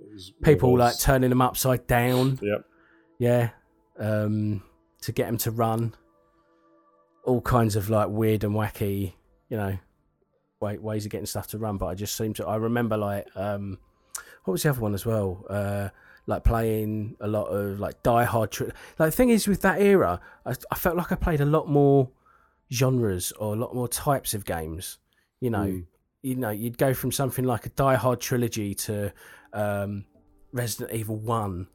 It 0.00 0.42
people 0.42 0.76
like 0.78 0.98
turning 0.98 1.30
them 1.30 1.42
upside 1.42 1.86
down 1.86 2.38
Yep. 2.42 2.64
yeah 3.18 3.50
um 3.98 4.62
to 5.02 5.12
get 5.12 5.26
them 5.26 5.36
to 5.38 5.50
run 5.50 5.94
all 7.24 7.40
kinds 7.40 7.76
of 7.76 7.90
like 7.90 8.08
weird 8.08 8.44
and 8.44 8.54
wacky 8.54 9.12
you 9.48 9.56
know 9.56 9.78
way, 10.60 10.78
ways 10.78 11.04
of 11.04 11.10
getting 11.10 11.26
stuff 11.26 11.46
to 11.48 11.58
run 11.58 11.76
but 11.76 11.86
i 11.86 11.94
just 11.94 12.16
seem 12.16 12.32
to 12.34 12.46
i 12.46 12.56
remember 12.56 12.96
like 12.96 13.26
um 13.36 13.78
what 14.44 14.52
was 14.52 14.62
the 14.62 14.70
other 14.70 14.80
one 14.80 14.94
as 14.94 15.04
well 15.04 15.44
uh 15.50 15.88
like 16.30 16.44
playing 16.44 17.16
a 17.20 17.28
lot 17.28 17.44
of 17.48 17.78
like 17.78 18.02
die 18.02 18.24
hard 18.24 18.50
tri- 18.50 18.68
like 18.98 19.08
the 19.10 19.16
thing 19.16 19.28
is 19.30 19.46
with 19.46 19.60
that 19.62 19.80
era 19.80 20.20
I, 20.46 20.54
I 20.70 20.76
felt 20.76 20.96
like 20.96 21.12
i 21.12 21.16
played 21.16 21.40
a 21.40 21.44
lot 21.44 21.68
more 21.68 22.08
genres 22.72 23.32
or 23.32 23.54
a 23.54 23.56
lot 23.56 23.74
more 23.74 23.88
types 23.88 24.32
of 24.34 24.44
games. 24.44 24.98
You 25.40 25.50
know, 25.50 25.66
Mm. 25.66 25.86
you 26.22 26.36
know, 26.36 26.50
you'd 26.50 26.78
go 26.78 26.94
from 26.94 27.10
something 27.12 27.44
like 27.44 27.66
a 27.66 27.70
Die 27.70 27.94
Hard 27.96 28.20
trilogy 28.20 28.74
to 28.86 29.12
um, 29.52 30.04
Resident 30.52 30.92
Evil 30.92 31.16
One. 31.16 31.66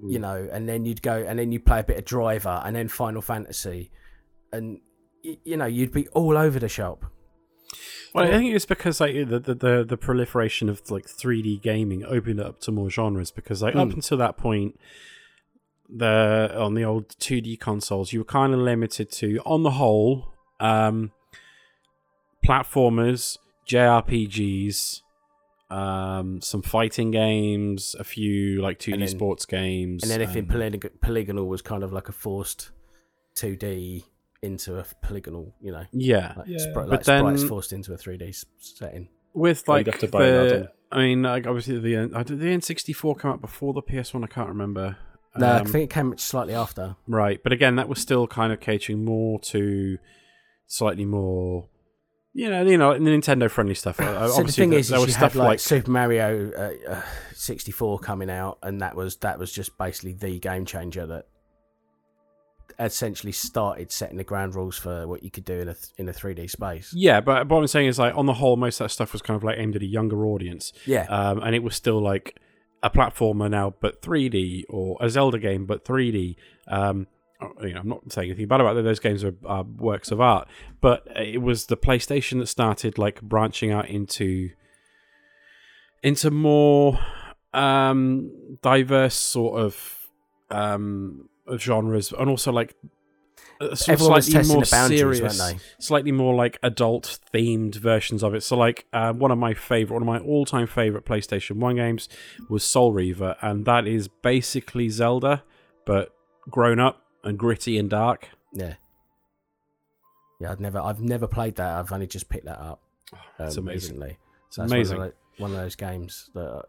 You 0.00 0.18
Mm. 0.18 0.22
know, 0.22 0.48
and 0.50 0.68
then 0.68 0.84
you'd 0.86 1.02
go 1.02 1.16
and 1.28 1.38
then 1.38 1.52
you'd 1.52 1.66
play 1.66 1.80
a 1.80 1.84
bit 1.84 1.98
of 1.98 2.04
Driver 2.04 2.62
and 2.64 2.74
then 2.74 2.88
Final 2.88 3.20
Fantasy, 3.22 3.90
and 4.52 4.80
y- 5.24 5.38
you 5.44 5.56
know, 5.56 5.66
you'd 5.66 5.92
be 5.92 6.08
all 6.08 6.36
over 6.38 6.58
the 6.58 6.68
shop. 6.68 7.04
Well, 8.14 8.24
I 8.24 8.30
think 8.30 8.54
it's 8.54 8.64
because 8.66 9.00
like 9.00 9.14
the, 9.14 9.40
the 9.40 9.84
the 9.86 9.96
proliferation 9.96 10.68
of 10.68 10.88
like 10.90 11.06
3D 11.06 11.60
gaming 11.60 12.04
opened 12.04 12.40
up 12.40 12.60
to 12.60 12.70
more 12.72 12.88
genres. 12.88 13.30
Because 13.32 13.60
like 13.62 13.74
up 13.74 13.88
Mm. 13.88 13.94
until 13.94 14.18
that 14.18 14.36
point, 14.36 14.78
the 15.88 16.54
on 16.56 16.74
the 16.74 16.84
old 16.84 17.08
2D 17.18 17.58
consoles, 17.58 18.12
you 18.12 18.20
were 18.20 18.24
kind 18.24 18.54
of 18.54 18.60
limited 18.60 19.10
to, 19.12 19.38
on 19.44 19.64
the 19.64 19.72
whole, 19.72 20.32
um, 20.60 21.10
platformers, 22.46 23.38
JRPGs, 23.68 25.00
um, 25.70 26.40
some 26.40 26.62
fighting 26.62 27.10
games, 27.10 27.96
a 27.98 28.04
few 28.04 28.60
like 28.62 28.78
2D 28.78 28.98
then- 28.98 29.08
sports 29.08 29.44
games, 29.46 30.02
And 30.02 30.12
anything 30.12 30.46
polyg- 30.46 31.00
polygonal 31.00 31.46
was 31.48 31.62
kind 31.62 31.82
of 31.82 31.92
like 31.92 32.08
a 32.08 32.12
forced 32.12 32.70
2D 33.34 34.04
into 34.44 34.78
a 34.78 34.84
polygonal, 35.02 35.54
you 35.60 35.72
know, 35.72 35.84
yeah. 35.92 36.34
like, 36.36 36.46
Yeah. 36.48 36.58
spri- 36.58 36.74
But 36.74 36.88
like 36.88 37.02
sprites 37.04 37.44
forced 37.44 37.72
into 37.72 37.92
a 37.92 37.96
3D 37.96 38.44
setting. 38.58 39.08
with 39.32 39.68
Or 39.68 39.78
you'd 39.78 39.86
like 39.88 39.94
have 39.94 40.00
to 40.02 40.08
buy 40.08 40.26
an 40.26 40.32
the, 40.32 40.54
add-on. 40.54 40.68
I 40.92 40.98
mean, 40.98 41.22
like 41.22 41.46
obviously 41.46 41.78
the 41.80 41.96
N- 41.96 42.12
uh, 42.14 42.22
did 42.22 42.38
the 42.40 42.46
N64 42.46 43.18
come 43.18 43.32
out 43.32 43.40
before 43.40 43.72
the 43.72 43.82
PS1. 43.82 44.22
I 44.22 44.26
can't 44.28 44.48
remember. 44.48 44.96
No, 45.36 45.46
I 45.48 45.58
Um, 45.60 45.66
think 45.66 45.90
it 45.90 45.94
came 45.94 46.16
slightly 46.16 46.54
after. 46.54 46.94
right, 47.08 47.40
but 47.42 47.52
again, 47.52 47.74
that 47.76 47.88
was 47.88 47.98
still 47.98 48.28
kind 48.28 48.52
of 48.52 48.60
catering 48.60 49.04
more 49.04 49.40
to 49.40 49.98
slightly 50.68 51.04
more, 51.04 51.68
you 52.32 52.48
know, 52.48 52.62
you 52.64 52.78
know, 52.78 52.92
Nintendo 52.92 53.50
friendly 53.50 53.74
stuff. 53.74 53.98
Uh, 53.98 54.04
so 54.04 54.12
the 54.12 54.34
obviously, 54.40 54.62
thing 54.62 54.70
there, 54.70 54.78
is, 54.78 54.88
there 54.90 54.98
is 55.00 55.06
was 55.06 55.14
you 55.14 55.18
had 55.18 55.30
stuff 55.32 55.34
like, 55.40 55.46
like 55.48 55.58
Super 55.60 55.90
Mario 55.90 56.52
uh, 56.52 56.92
uh, 56.92 57.02
64 57.34 57.98
coming 57.98 58.30
out, 58.30 58.58
and 58.62 58.80
that 58.80 58.94
was 58.94 59.16
that 59.18 59.38
was 59.40 59.50
just 59.52 59.76
basically 59.76 60.12
the 60.12 60.38
game 60.38 60.64
changer 60.64 61.04
that 61.06 61.26
essentially 62.78 63.32
started 63.32 63.90
setting 63.92 64.16
the 64.16 64.24
ground 64.24 64.54
rules 64.54 64.78
for 64.78 65.06
what 65.06 65.22
you 65.22 65.30
could 65.30 65.44
do 65.44 65.60
in 65.60 65.68
a 65.68 65.76
in 65.98 66.08
a 66.08 66.12
3D 66.12 66.50
space. 66.50 66.92
yeah, 66.94 67.20
but, 67.20 67.48
what 67.48 67.58
I'm 67.58 67.66
saying 67.66 67.88
is 67.88 67.98
like 67.98 68.14
on 68.16 68.26
the 68.26 68.34
whole, 68.34 68.56
most 68.56 68.80
of 68.80 68.86
that 68.86 68.90
stuff 68.90 69.12
was 69.12 69.22
kind 69.22 69.36
of 69.36 69.44
like 69.44 69.58
aimed 69.58 69.76
at 69.76 69.82
a 69.82 69.86
younger 69.86 70.26
audience, 70.26 70.72
Yeah, 70.86 71.04
um, 71.04 71.40
and 71.42 71.54
it 71.54 71.62
was 71.62 71.74
still 71.76 72.00
like 72.00 72.38
a 72.82 72.90
platformer 72.90 73.50
now, 73.50 73.74
but 73.80 74.02
3D, 74.02 74.64
or 74.68 74.96
a 75.00 75.08
Zelda 75.08 75.38
game, 75.38 75.66
but 75.66 75.84
3D. 75.84 76.36
Um, 76.68 77.06
you 77.62 77.74
know, 77.74 77.80
I'm 77.80 77.88
not 77.88 78.12
saying 78.12 78.30
anything 78.30 78.46
bad 78.46 78.60
about 78.60 78.74
that. 78.74 78.82
Those 78.82 79.00
games 79.00 79.24
are, 79.24 79.34
are 79.44 79.64
works 79.64 80.10
of 80.10 80.20
art, 80.20 80.48
but 80.80 81.06
it 81.16 81.42
was 81.42 81.66
the 81.66 81.76
PlayStation 81.76 82.38
that 82.40 82.46
started 82.46 82.96
like 82.98 83.20
branching 83.22 83.70
out 83.70 83.88
into 83.88 84.50
into 86.02 86.30
more 86.30 86.98
um, 87.54 88.58
diverse 88.62 89.14
sort 89.14 89.60
of 89.60 89.98
um, 90.50 91.28
of 91.46 91.62
genres, 91.62 92.12
and 92.12 92.28
also 92.28 92.52
like 92.52 92.74
uh, 93.60 93.74
slightly 93.74 94.42
more 94.44 94.64
serious 94.64 95.54
slightly 95.78 96.12
more 96.12 96.34
like 96.34 96.58
adult 96.62 97.18
themed 97.32 97.76
versions 97.76 98.22
of 98.22 98.34
it. 98.34 98.42
So 98.42 98.56
like 98.56 98.86
uh, 98.92 99.12
one 99.12 99.30
of 99.30 99.38
my 99.38 99.54
favorite, 99.54 99.94
one 99.94 100.02
of 100.02 100.06
my 100.06 100.18
all 100.18 100.44
time 100.44 100.66
favorite 100.66 101.04
PlayStation 101.04 101.56
One 101.56 101.76
games 101.76 102.08
was 102.48 102.64
Soul 102.64 102.92
Reaver, 102.92 103.36
and 103.40 103.64
that 103.66 103.86
is 103.86 104.08
basically 104.08 104.88
Zelda, 104.88 105.44
but 105.86 106.14
grown 106.50 106.80
up 106.80 107.02
and 107.22 107.38
gritty 107.38 107.78
and 107.78 107.88
dark. 107.88 108.28
Yeah, 108.52 108.74
yeah. 110.40 110.50
I've 110.50 110.60
never 110.60 110.80
I've 110.80 111.00
never 111.00 111.26
played 111.26 111.56
that. 111.56 111.78
I've 111.78 111.92
only 111.92 112.06
just 112.06 112.28
picked 112.28 112.46
that 112.46 112.58
up. 112.60 112.80
Um, 113.38 113.46
It's 113.46 113.56
amazing. 113.56 113.74
Recently. 113.74 114.18
It's 114.46 114.56
That's 114.56 114.72
amazing. 114.72 114.98
One 114.98 115.06
of, 115.06 115.12
those, 115.12 115.40
one 115.40 115.50
of 115.50 115.56
those 115.56 115.74
games 115.76 116.30
that, 116.34 116.64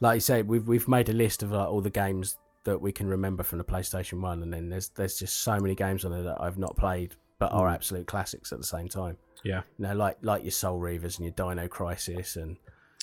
like 0.00 0.14
you 0.14 0.20
say, 0.20 0.42
we've 0.42 0.66
we've 0.66 0.86
made 0.86 1.08
a 1.08 1.12
list 1.12 1.42
of 1.42 1.50
like, 1.50 1.68
all 1.68 1.80
the 1.80 1.90
games 1.90 2.36
that 2.66 2.80
we 2.80 2.92
can 2.92 3.08
remember 3.08 3.42
from 3.42 3.58
the 3.58 3.64
PlayStation 3.64 4.20
One, 4.20 4.42
and 4.42 4.52
then 4.52 4.68
there's 4.68 4.90
there's 4.90 5.18
just 5.18 5.40
so 5.40 5.58
many 5.58 5.74
games 5.74 6.04
on 6.04 6.12
there 6.12 6.22
that 6.22 6.36
I've 6.40 6.58
not 6.58 6.76
played, 6.76 7.16
but 7.40 7.50
are 7.52 7.66
Mm. 7.68 7.74
absolute 7.74 8.06
classics 8.06 8.52
at 8.52 8.58
the 8.58 8.64
same 8.66 8.88
time. 8.88 9.16
Yeah. 9.42 9.62
You 9.78 9.86
know, 9.86 9.94
like 9.94 10.18
like 10.22 10.42
your 10.44 10.50
Soul 10.52 10.78
Reavers 10.80 11.16
and 11.18 11.24
your 11.26 11.32
Dino 11.32 11.66
Crisis, 11.68 12.36
and 12.36 12.56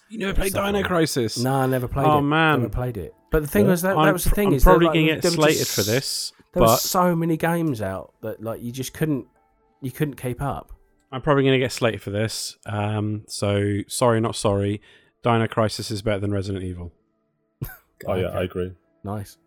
You 0.10 0.20
never 0.20 0.34
played 0.34 0.54
Dino 0.54 0.72
like. 0.72 0.86
Crisis? 0.86 1.38
no, 1.40 1.54
I 1.56 1.66
never 1.66 1.88
played 1.88 2.06
Oh, 2.08 2.12
it. 2.12 2.18
Oh 2.18 2.22
man. 2.22 2.60
never 2.62 2.70
played 2.70 2.98
it. 2.98 3.14
But 3.32 3.42
the 3.42 3.48
thing 3.48 3.66
Yeah. 3.66 3.72
was 3.72 3.82
that 3.82 3.98
I'm 3.98 4.06
that 4.06 4.14
was 4.14 4.24
the 4.26 4.30
pr- 4.30 4.36
thing 4.36 4.48
I'm 4.50 4.54
is 4.54 4.64
that, 4.64 4.70
probably 4.70 4.88
like, 4.88 4.94
gonna 4.96 5.22
get 5.22 5.24
slated 5.24 5.58
just- 5.60 5.76
for 5.76 5.82
this, 5.84 6.32
There 6.54 6.62
but 6.62 6.70
was 6.70 6.82
so 6.84 7.16
many 7.16 7.36
games 7.38 7.82
out 7.82 8.14
that 8.22 8.42
like 8.44 8.62
you 8.62 8.72
just 8.72 8.94
couldn't 8.94 9.26
you 9.82 9.92
couldn't 9.92 10.16
keep 10.16 10.42
up. 10.42 10.72
I'm 11.12 11.22
probably 11.22 11.44
gonna 11.44 11.60
get 11.60 11.72
slated 11.72 12.02
for 12.02 12.10
this. 12.12 12.58
Um, 12.66 13.24
so 13.28 13.80
sorry, 13.88 14.20
not 14.22 14.36
sorry. 14.36 14.82
Dino 15.24 15.48
Crisis 15.48 15.90
is 15.92 16.02
better 16.02 16.20
than 16.20 16.32
Resident 16.34 16.64
Evil. 16.64 16.92
Oh 18.06 18.16
yeah, 18.16 18.28
Okay. 18.28 18.38
I 18.40 18.44
agree. 18.44 18.74
Nice. 19.06 19.38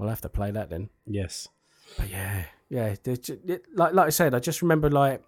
I'll 0.00 0.08
have 0.08 0.20
to 0.22 0.28
play 0.28 0.50
that 0.50 0.70
then. 0.70 0.90
Yes. 1.06 1.48
But 1.96 2.10
yeah, 2.10 2.44
yeah. 2.68 2.94
like 3.74 3.92
like 3.94 4.06
I 4.06 4.10
said, 4.10 4.34
I 4.34 4.38
just 4.40 4.62
remember 4.62 4.90
like 4.90 5.22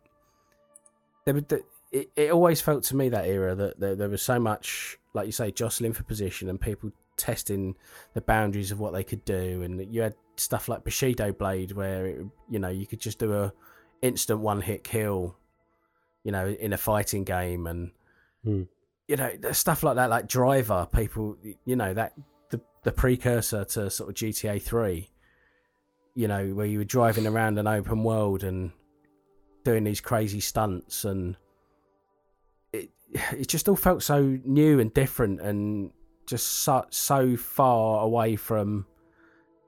there 1.25 1.35
the, 1.35 1.63
it, 1.93 2.11
it 2.17 2.33
always 2.33 2.61
felt 2.61 2.85
to 2.85 2.97
me 2.97 3.09
that 3.11 3.27
era 3.27 3.55
that 3.55 3.79
there, 3.79 3.95
there 3.95 4.09
was 4.09 4.23
so 4.23 4.39
much 4.39 4.99
like 5.15 5.27
you 5.27 5.33
say 5.33 5.51
jostling 5.51 5.93
for 5.93 6.03
position 6.03 6.49
and 6.49 6.61
people 6.61 6.91
testing 7.17 7.75
the 8.15 8.21
boundaries 8.21 8.71
of 8.71 8.79
what 8.79 8.93
they 8.93 9.03
could 9.05 9.25
do 9.25 9.63
and 9.63 9.93
you 9.95 10.03
had 10.03 10.15
stuff 10.37 10.69
like 10.69 10.85
Bushido 10.85 11.33
Blade 11.33 11.73
where 11.73 12.07
it, 12.07 12.27
you 12.51 12.59
know 12.59 12.69
you 12.69 12.87
could 12.87 13.01
just 13.01 13.19
do 13.19 13.33
a 13.33 13.53
instant 14.03 14.41
one 14.41 14.61
hit 14.61 14.85
kill 14.85 15.37
you 16.25 16.33
know 16.33 16.47
in 16.47 16.73
a 16.73 16.77
fighting 16.77 17.25
game 17.25 17.67
and 17.67 17.91
Hmm. 18.45 18.63
you 19.09 19.17
know 19.17 19.33
stuff 19.51 19.83
like 19.83 19.97
that 19.97 20.09
like 20.09 20.29
Driver 20.29 20.87
people 20.95 21.37
you 21.65 21.75
know 21.75 21.93
that 21.95 22.13
the 22.51 22.61
the 22.85 22.93
precursor 22.93 23.65
to 23.65 23.91
sort 23.91 24.11
of 24.11 24.15
GTA 24.17 24.61
3 24.61 25.11
you 26.17 26.27
know, 26.27 26.47
where 26.55 26.65
you 26.67 26.79
were 26.79 26.85
driving 26.85 27.27
around 27.27 27.59
an 27.59 27.67
open 27.67 28.03
world 28.03 28.43
and 28.43 28.73
doing 29.65 29.85
these 29.85 30.01
crazy 30.01 30.41
stunts, 30.41 31.05
and 31.05 31.37
it 32.73 32.89
it 33.33 33.47
just 33.49 33.69
all 33.69 33.77
felt 33.77 34.03
so 34.03 34.39
new 34.43 34.81
and 34.81 34.95
different, 34.95 35.43
and 35.43 35.91
just 36.27 36.47
so 36.47 36.87
so 36.89 37.37
far 37.37 38.03
away 38.03 38.35
from 38.35 38.87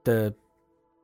the 0.05 0.35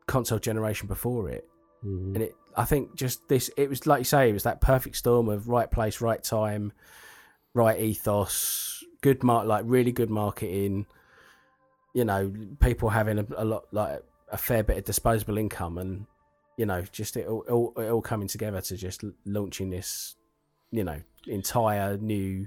console 0.06 0.38
generation 0.38 0.88
before 0.88 1.28
it. 1.28 1.46
Mhm. 1.84 2.14
And 2.14 2.22
it, 2.22 2.34
I 2.56 2.64
think, 2.64 2.94
just 2.94 3.28
this, 3.28 3.50
it 3.58 3.68
was 3.68 3.86
like 3.86 4.00
you 4.00 4.04
say, 4.04 4.30
it 4.30 4.32
was 4.32 4.44
that 4.44 4.62
perfect 4.62 4.96
storm 4.96 5.28
of 5.28 5.48
right 5.48 5.70
place, 5.70 6.00
right 6.00 6.22
time, 6.24 6.72
right 7.52 7.78
ethos, 7.78 8.82
good 9.02 9.22
mark, 9.22 9.46
like 9.46 9.64
really 9.66 9.92
good 9.92 10.10
marketing. 10.10 10.86
You 11.94 12.04
know, 12.04 12.32
people 12.60 12.90
having 12.90 13.18
a, 13.18 13.26
a 13.36 13.44
lot, 13.44 13.64
like 13.72 14.02
a 14.30 14.36
fair 14.36 14.62
bit 14.62 14.76
of 14.78 14.84
disposable 14.84 15.38
income, 15.38 15.78
and 15.78 16.06
you 16.58 16.66
know, 16.66 16.82
just 16.92 17.16
it 17.16 17.26
all, 17.26 17.44
all, 17.48 17.72
it 17.82 17.88
all 17.88 18.02
coming 18.02 18.28
together 18.28 18.60
to 18.60 18.76
just 18.76 19.02
launching 19.24 19.70
this, 19.70 20.16
you 20.70 20.84
know, 20.84 21.00
entire 21.26 21.96
new 21.96 22.46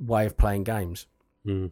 way 0.00 0.26
of 0.26 0.36
playing 0.36 0.64
games. 0.64 1.06
Mm. 1.46 1.70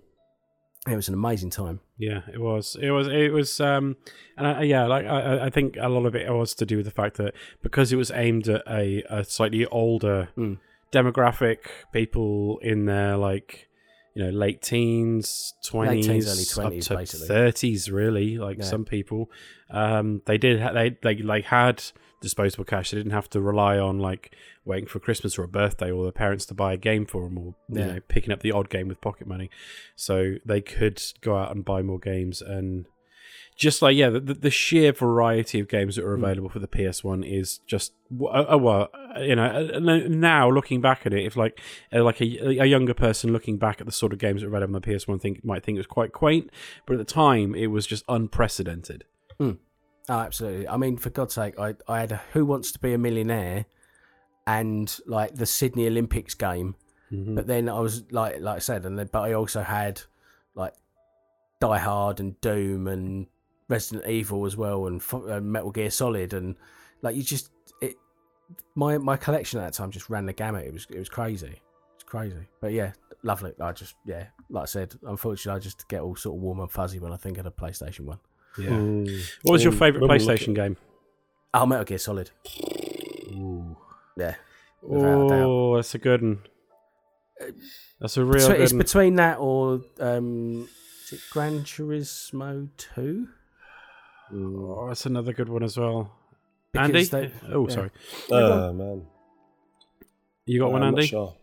It 0.88 0.94
was 0.94 1.08
an 1.08 1.14
amazing 1.14 1.50
time. 1.50 1.80
Yeah, 1.98 2.20
it 2.32 2.40
was. 2.40 2.76
It 2.80 2.90
was. 2.90 3.08
It 3.08 3.32
was. 3.32 3.58
Um, 3.60 3.96
and 4.36 4.46
I, 4.46 4.62
yeah, 4.62 4.86
like 4.86 5.04
I, 5.06 5.20
I- 5.20 5.46
I 5.46 5.50
think 5.50 5.76
a 5.80 5.88
lot 5.88 6.06
of 6.06 6.14
it 6.14 6.30
was 6.32 6.54
to 6.56 6.66
do 6.66 6.76
with 6.76 6.86
the 6.86 6.92
fact 6.92 7.16
that 7.16 7.34
because 7.62 7.92
it 7.92 7.96
was 7.96 8.10
aimed 8.12 8.48
at 8.48 8.62
a, 8.68 9.02
a 9.10 9.24
slightly 9.24 9.64
older 9.66 10.28
Mm. 10.36 10.58
demographic, 10.92 11.58
people 11.92 12.58
in 12.58 12.84
their 12.84 13.16
like, 13.16 13.68
you 14.16 14.24
know, 14.24 14.30
late 14.30 14.62
teens, 14.62 15.52
Late 15.74 16.02
teens, 16.02 16.06
twenties, 16.06 16.58
early 16.58 16.66
up 16.66 16.72
20s, 16.72 16.86
to 16.88 16.96
basically. 16.96 17.26
thirties, 17.28 17.90
really. 17.90 18.38
Like 18.38 18.58
Yeah. 18.58 18.64
some 18.64 18.84
people, 18.86 19.30
um, 19.70 20.22
they 20.24 20.38
did. 20.38 20.60
Ha- 20.60 20.72
they 20.72 20.96
they 21.02 21.16
like 21.18 21.44
had 21.44 21.82
disposable 22.22 22.64
cash. 22.64 22.90
They 22.90 22.96
didn't 22.96 23.12
have 23.12 23.28
to 23.30 23.40
rely 23.42 23.78
on 23.78 23.98
like 23.98 24.34
waiting 24.64 24.86
for 24.88 24.98
Christmas 25.00 25.38
or 25.38 25.44
a 25.44 25.48
birthday 25.48 25.90
or 25.90 26.02
their 26.04 26.12
parents 26.12 26.46
to 26.46 26.54
buy 26.54 26.72
a 26.72 26.76
game 26.78 27.04
for 27.04 27.24
them 27.24 27.36
or 27.38 27.54
you 27.68 27.84
know 27.84 28.00
picking 28.08 28.32
up 28.32 28.40
the 28.40 28.52
odd 28.52 28.70
game 28.70 28.88
with 28.88 29.00
pocket 29.02 29.26
money. 29.26 29.50
So 29.96 30.36
they 30.46 30.62
could 30.62 31.02
go 31.20 31.36
out 31.36 31.54
and 31.54 31.64
buy 31.64 31.82
more 31.82 31.98
games 31.98 32.40
and 32.40 32.86
just 33.56 33.80
like 33.82 33.96
yeah, 33.96 34.10
the, 34.10 34.20
the 34.20 34.50
sheer 34.50 34.92
variety 34.92 35.58
of 35.60 35.66
games 35.68 35.96
that 35.96 36.04
are 36.04 36.16
Mm. 36.16 36.22
available 36.22 36.48
for 36.50 36.58
the 36.58 36.68
PS1 36.68 37.24
is 37.24 37.58
just 37.66 37.92
oh 38.20 38.56
well, 38.58 38.88
you 39.18 39.34
know. 39.34 39.46
uh, 39.74 39.80
Now 40.08 40.50
looking 40.50 40.80
back 40.82 41.06
at 41.06 41.12
it, 41.14 41.24
if 41.24 41.36
like 41.36 41.58
uh, 41.92 42.04
like 42.04 42.20
a, 42.20 42.26
a 42.60 42.66
younger 42.66 42.94
person 42.94 43.32
looking 43.32 43.56
back 43.56 43.80
at 43.80 43.86
the 43.86 43.92
sort 43.92 44.12
of 44.12 44.18
games 44.18 44.40
that 44.42 44.46
are 44.48 44.50
available 44.50 44.76
on 44.76 44.82
the 44.82 44.86
PS1, 44.88 45.20
think 45.20 45.44
might 45.44 45.64
think 45.64 45.76
it 45.76 45.80
was 45.80 45.86
quite 45.86 46.12
quaint, 46.12 46.50
but 46.86 46.92
at 46.94 46.98
the 46.98 47.12
time 47.12 47.54
it 47.54 47.68
was 47.68 47.86
just 47.86 48.04
unprecedented. 48.08 49.04
Oh, 49.40 49.56
absolutely. 50.08 50.68
I 50.68 50.76
mean, 50.76 50.98
for 50.98 51.10
God's 51.10 51.34
sake, 51.34 51.58
I, 51.58 51.74
I 51.88 51.98
had 51.98 52.12
a 52.12 52.20
Who 52.32 52.46
Wants 52.46 52.70
to 52.72 52.78
Be 52.78 52.92
a 52.92 52.98
Millionaire 52.98 53.64
and 54.46 54.96
like 55.06 55.34
the 55.34 55.46
Sydney 55.46 55.86
Olympics 55.88 56.34
game. 56.34 56.76
Mhm. 57.12 57.34
But 57.34 57.46
then 57.48 57.68
I 57.68 57.80
was 57.80 58.04
like, 58.12 58.40
like 58.40 58.56
I 58.56 58.58
said, 58.60 58.84
and 58.84 58.96
then, 58.98 59.08
but 59.12 59.22
I 59.22 59.32
also 59.32 59.62
had 59.62 60.02
like 60.54 60.74
Die 61.60 61.78
Hard 61.78 62.20
and 62.20 62.40
Doom 62.40 62.86
and 62.86 63.26
Resident 63.68 64.06
Evil 64.08 64.46
as 64.46 64.56
well, 64.56 64.86
and 64.86 65.00
F- 65.00 65.14
uh, 65.14 65.40
Metal 65.40 65.70
Gear 65.70 65.90
Solid, 65.90 66.32
and 66.32 66.56
like 67.02 67.16
you 67.16 67.22
just, 67.22 67.50
it, 67.80 67.96
my 68.74 68.98
my 68.98 69.16
collection 69.16 69.58
at 69.60 69.64
that 69.64 69.72
time 69.74 69.90
just 69.90 70.08
ran 70.10 70.26
the 70.26 70.32
gamut. 70.32 70.66
It 70.66 70.72
was 70.72 70.86
it 70.90 70.98
was 70.98 71.08
crazy. 71.08 71.60
It's 71.94 72.04
crazy. 72.04 72.48
But 72.60 72.72
yeah, 72.72 72.92
lovely. 73.22 73.52
I 73.60 73.72
just 73.72 73.94
yeah, 74.06 74.26
like 74.50 74.62
I 74.62 74.66
said, 74.66 74.94
unfortunately, 75.02 75.56
I 75.56 75.60
just 75.60 75.88
get 75.88 76.00
all 76.00 76.14
sort 76.16 76.36
of 76.36 76.42
warm 76.42 76.60
and 76.60 76.70
fuzzy 76.70 76.98
when 76.98 77.12
I 77.12 77.16
think 77.16 77.38
of 77.38 77.44
the 77.44 77.52
PlayStation 77.52 78.00
One. 78.00 78.18
Yeah. 78.58 78.70
Mm. 78.70 79.30
What 79.42 79.52
was 79.52 79.64
your 79.64 79.72
favorite 79.72 80.00
when 80.00 80.10
we 80.10 80.18
look 80.18 80.38
PlayStation 80.40 80.54
game? 80.54 80.76
Oh, 81.52 81.66
Metal 81.66 81.84
Gear 81.84 81.98
Solid. 81.98 82.30
Yeah. 84.16 84.34
Without 84.82 85.30
a. 85.30 85.34
Oh, 85.44 85.76
that's 85.76 85.94
a 85.94 85.98
good 85.98 86.22
one. 86.22 86.38
That's 88.00 88.16
a 88.16 88.24
real 88.24 88.40
So 88.40 88.52
good 88.52 88.60
it's 88.62 88.72
one. 88.72 88.78
between 88.78 89.16
that 89.16 89.38
or 89.38 89.82
um, 90.00 90.68
is 91.04 91.12
it 91.14 91.20
Gran 91.30 91.60
Turismo 91.64 92.68
Two. 92.76 93.28
Oh, 94.32 94.86
that's 94.88 95.06
another 95.06 95.32
good 95.32 95.48
one 95.48 95.62
as 95.62 95.76
well. 95.78 96.12
Because 96.72 97.12
Andy? 97.12 97.28
they- 97.28 97.32
oh, 97.54 97.68
yeah. 97.68 97.74
sorry. 97.74 97.90
Oh 98.30 98.72
man, 98.72 99.06
You 100.44 100.60
got 100.60 100.72
one, 100.72 100.82
I'm 100.82 100.92
not 100.92 100.98
Andy? 100.98 101.06
sure. 101.08 101.34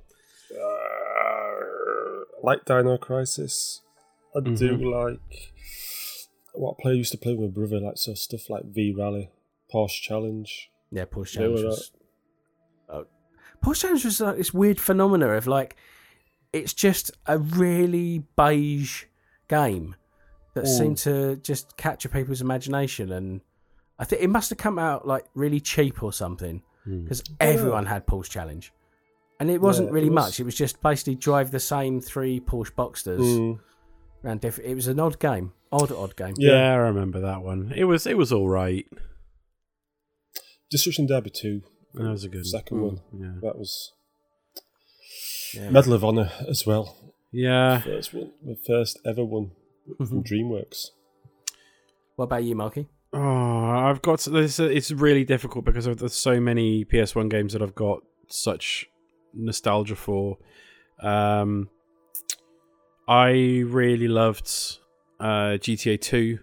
Uh, 0.52 2.26
like 2.43 2.65
Dino 2.65 2.98
Crisis. 2.98 3.82
I 4.36 4.39
do 4.41 4.52
Mhm. 4.52 4.91
like 4.91 5.54
what 6.54 6.78
player 6.78 6.96
used 6.96 7.12
to 7.12 7.17
play 7.17 7.34
with 7.36 7.50
my 7.50 7.54
brother, 7.54 7.80
like 7.80 7.98
so 7.98 8.13
stuff 8.13 8.50
like 8.50 8.65
V 8.65 8.93
Rally, 8.98 9.30
Porsche 9.74 10.02
Challenge. 10.02 10.69
Yeah, 10.91 11.06
Porsche 11.06 11.34
They 11.36 11.39
Challenge 11.41 11.62
were 11.63 11.67
was. 11.69 11.91
Oh. 12.89 13.06
Porsche 13.63 13.82
Challenge 13.82 14.06
was 14.06 14.22
like 14.22 14.38
this 14.38 14.54
weird 14.54 14.80
phenomena 14.80 15.30
of 15.30 15.48
like, 15.48 15.76
it's 16.52 16.74
just 16.74 17.12
a 17.26 17.38
really 17.39 18.24
beige 18.38 19.06
game 19.48 19.96
that 20.54 20.66
Mm. 20.66 20.78
seemed 20.78 20.98
to 21.00 21.36
just 21.38 21.76
capture 21.78 22.10
people's 22.10 22.42
imagination, 22.42 23.12
and 23.12 23.42
I 24.00 24.06
think 24.06 24.22
it 24.22 24.30
must 24.30 24.50
have 24.50 24.58
come 24.58 24.78
out 24.80 25.08
like 25.08 25.26
really 25.36 25.60
cheap 25.60 26.02
or 26.04 26.12
something 26.13 26.62
Hmm. 26.84 27.04
because 27.04 27.24
everyone 27.39 27.86
had 27.86 28.06
Porsche 28.06 28.30
Challenge, 28.30 28.72
and 29.39 29.50
it 29.50 29.62
wasn't 29.62 29.88
Yeah, 29.88 29.92
it 29.92 29.94
really 29.94 30.10
was- 30.10 30.16
much. 30.26 30.39
It 30.39 30.44
was 30.44 30.56
just 30.56 30.82
basically 30.82 31.16
drive 31.16 31.52
the 31.52 31.60
same 31.60 32.02
three 32.02 32.39
Porsche 32.39 32.72
Boxsters 32.76 33.20
Mm. 33.20 33.60
around 34.24 34.42
different. 34.42 34.70
It 34.70 34.76
was 34.76 34.88
an 34.88 35.00
odd 35.00 35.20
game, 35.20 35.54
odd 35.72 35.92
odd 35.92 36.16
game. 36.16 36.34
Yeah. 36.38 36.52
Yeah. 36.52 36.72
I 36.74 36.76
remember 36.78 37.20
that 37.22 37.42
one. 37.42 37.72
It 37.76 37.86
was 37.86 38.06
it 38.06 38.18
was 38.18 38.32
all 38.32 38.50
right. 38.50 38.86
Destruction 40.70 41.06
Derby 41.08 41.30
Two, 41.30 41.62
That 41.96 42.10
was 42.10 42.24
a 42.24 42.30
good 42.30 42.48
second 42.48 42.78
Mm. 42.78 42.82
one. 42.82 43.02
Yeah. 43.13 43.34
That 43.42 43.58
was 43.58 43.92
Yeah. 45.54 45.70
Medal 45.70 45.94
of 45.94 46.04
Honor 46.04 46.32
as 46.48 46.66
well. 46.66 47.13
Yeah. 47.32 47.82
First 47.82 48.13
one, 48.13 48.32
the 48.44 48.56
first 48.66 49.00
ever 49.06 49.24
one 49.24 49.52
Mm-hmm. 49.89 50.06
from 50.06 50.24
DreamWorks. 50.24 50.91
What 52.15 52.26
about 52.26 52.43
you, 52.43 52.56
Marky? 52.56 52.88
Oh, 53.12 53.19
I've 53.69 54.02
got 54.02 54.19
this. 54.22 54.60
It's 54.60 54.91
really 54.91 55.24
difficult 55.24 55.65
because 55.65 55.86
of 55.88 55.98
there's 55.98 56.13
so 56.15 56.39
many 56.39 56.86
PS1 56.86 57.30
games 57.30 57.54
that 57.54 57.62
I've 57.62 57.76
got 57.76 58.02
such 58.28 58.88
nostalgia 59.34 59.96
for. 59.96 60.38
Um, 61.00 61.69
I 63.08 63.30
really 63.65 64.08
loved 64.08 64.48
uh, 65.19 65.58
GTA 65.60 66.00
2. 66.00 66.39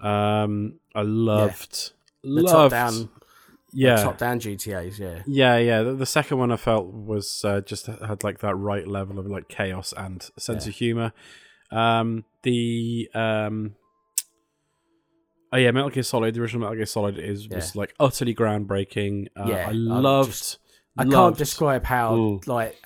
Um, 0.00 0.80
I 0.94 1.02
loved 1.02 1.92
The 2.22 2.42
top 2.44 2.52
loved 2.54 2.70
down, 2.72 3.08
yeah 3.72 3.96
top 4.02 4.18
down 4.18 4.40
GTA's. 4.40 4.98
Yeah. 4.98 5.22
yeah 5.26 5.56
yeah. 5.58 5.82
The, 5.82 5.94
the 5.94 6.06
second 6.06 6.38
one 6.38 6.50
I 6.50 6.56
felt 6.56 6.86
was 6.92 7.44
uh, 7.44 7.60
just 7.60 7.86
had 7.86 8.24
like 8.24 8.38
that 8.40 8.54
right 8.54 8.86
level 8.86 9.18
of 9.18 9.26
like 9.26 9.48
chaos 9.48 9.92
and 9.96 10.22
sense 10.38 10.64
Yeah. 10.66 10.70
of 10.70 10.76
humor. 10.76 11.12
Um, 11.70 12.24
the 12.42 13.08
um, 13.14 13.74
oh 15.52 15.56
yeah, 15.56 15.70
Metal 15.70 15.90
Gear 15.90 16.02
Solid, 16.02 16.34
the 16.34 16.40
original 16.40 16.60
Metal 16.62 16.76
Gear 16.76 16.86
Solid 16.86 17.18
is 17.18 17.48
was 17.48 17.74
like 17.76 17.94
utterly 18.00 18.34
groundbreaking. 18.34 19.28
Uh, 19.36 19.44
Yeah, 19.48 19.68
I 19.68 19.72
loved. 19.72 20.30
just- 20.30 20.58
I 20.96 21.04
can't 21.04 21.38
describe 21.38 21.84
how 21.84 22.16
Mm. 22.16 22.46
like 22.48 22.76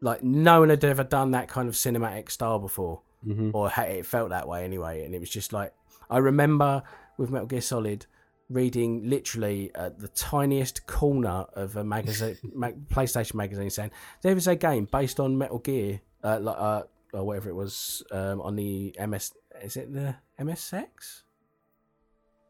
like 0.00 0.24
no 0.24 0.60
one 0.60 0.70
had 0.70 0.84
ever 0.84 1.04
done 1.04 1.30
that 1.30 1.46
kind 1.48 1.68
of 1.68 1.74
cinematic 1.76 2.28
style 2.32 2.58
before, 2.58 3.02
Mhm. 3.24 3.52
or 3.54 3.70
it 3.76 4.04
felt 4.04 4.30
that 4.30 4.48
way 4.48 4.64
anyway. 4.64 5.04
And 5.04 5.14
it 5.14 5.20
was 5.20 5.30
just 5.30 5.52
like 5.52 5.72
I 6.10 6.18
remember 6.18 6.82
with 7.16 7.30
Metal 7.30 7.46
Gear 7.46 7.60
Solid 7.60 8.06
reading 8.50 9.08
literally 9.08 9.70
at 9.76 10.00
the 10.00 10.08
tiniest 10.08 10.86
corner 10.88 11.46
of 11.54 11.76
a 11.76 11.84
magazine, 11.84 12.36
ma- 12.54 12.72
PlayStation 12.90 13.34
magazine, 13.34 13.70
saying 13.70 13.92
there 14.22 14.36
is 14.36 14.48
a 14.48 14.56
game 14.56 14.86
based 14.90 15.20
on 15.20 15.38
Metal 15.38 15.58
Gear, 15.60 16.00
uh, 16.24 16.38
like 16.40 16.56
uh, 16.58 16.82
or 17.12 17.24
whatever 17.24 17.48
it 17.48 17.54
was 17.54 18.02
um, 18.10 18.40
on 18.40 18.56
the 18.56 18.94
MS. 18.98 19.32
Is 19.62 19.76
it 19.76 19.92
the 19.92 20.16
MSX? 20.40 21.22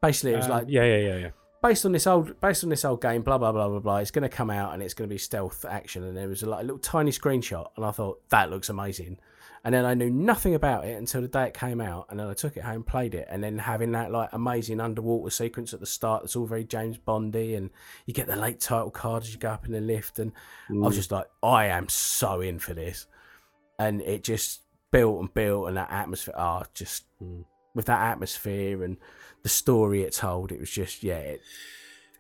Basically, 0.01 0.33
it 0.33 0.37
was 0.37 0.47
Uh, 0.47 0.55
like 0.55 0.65
yeah 0.69 0.85
yeah 0.85 0.97
yeah 0.97 1.17
yeah. 1.17 1.31
based 1.63 1.85
on 1.87 1.93
this 1.93 2.07
old 2.07 2.41
based 2.41 2.65
on 2.65 2.71
this 2.71 2.85
old 2.85 3.01
game, 3.01 3.23
blah 3.23 3.39
blah 3.39 3.53
blah 3.53 3.69
blah 3.69 3.79
blah. 3.81 3.97
It's 3.99 4.11
going 4.11 4.29
to 4.29 4.29
come 4.37 4.51
out 4.51 4.75
and 4.75 4.83
it's 4.83 4.95
going 4.95 5.09
to 5.09 5.13
be 5.13 5.19
stealth 5.19 5.65
action. 5.65 6.03
And 6.03 6.17
there 6.17 6.29
was 6.29 6.43
a, 6.43 6.49
like, 6.49 6.61
a 6.61 6.65
little 6.65 6.79
tiny 6.79 7.11
screenshot, 7.13 7.69
and 7.77 7.85
I 7.85 7.91
thought 7.93 8.21
that 8.31 8.51
looks 8.51 8.69
amazing. 8.69 9.19
And 9.65 9.73
then 9.73 9.85
I 9.85 9.95
knew 9.95 10.11
nothing 10.11 10.57
about 10.57 10.87
it 10.87 10.99
until 10.99 11.23
the 11.23 11.29
day 11.29 11.47
it 11.47 11.55
came 11.55 11.81
out, 11.81 12.07
and 12.11 12.19
then 12.19 12.27
I 12.27 12.35
took 12.35 12.57
it 12.57 12.65
home, 12.65 12.83
played 12.83 13.15
it, 13.15 13.29
and 13.31 13.45
then 13.45 13.59
having 13.59 13.93
that 13.93 14.11
like 14.11 14.31
amazing 14.33 14.81
underwater 14.81 15.31
sequence 15.31 15.73
at 15.73 15.79
the 15.79 15.87
start 15.87 16.25
that's 16.25 16.35
all 16.35 16.47
very 16.47 16.65
James 16.65 16.99
Bondy, 16.99 17.55
and 17.55 17.71
you 18.05 18.13
get 18.13 18.27
the 18.27 18.35
late 18.35 18.59
title 18.59 18.91
card 18.91 19.23
as 19.23 19.33
you 19.33 19.39
go 19.39 19.51
up 19.51 19.65
in 19.67 19.71
the 19.73 19.81
lift, 19.81 20.19
and 20.19 20.33
I 20.69 20.75
was 20.75 20.97
just 20.97 21.13
like, 21.13 21.27
I 21.45 21.67
am 21.67 21.89
so 21.89 22.41
in 22.41 22.59
for 22.59 22.75
this, 22.75 23.07
and 23.87 24.01
it 24.03 24.23
just 24.25 24.63
built 24.91 25.21
and 25.21 25.33
built, 25.35 25.69
and 25.69 25.77
that 25.77 25.91
atmosphere, 25.91 26.35
ah, 26.37 26.65
just 26.75 27.05
Mm. 27.23 27.45
with 27.75 27.87
that 27.87 28.01
atmosphere 28.13 28.83
and 28.85 28.97
the 29.43 29.49
story 29.49 30.03
it 30.03 30.13
told, 30.13 30.53
it 30.53 30.61
was 30.61 30.71
just 30.71 31.03
yeah, 31.03 31.19
it, 31.19 31.41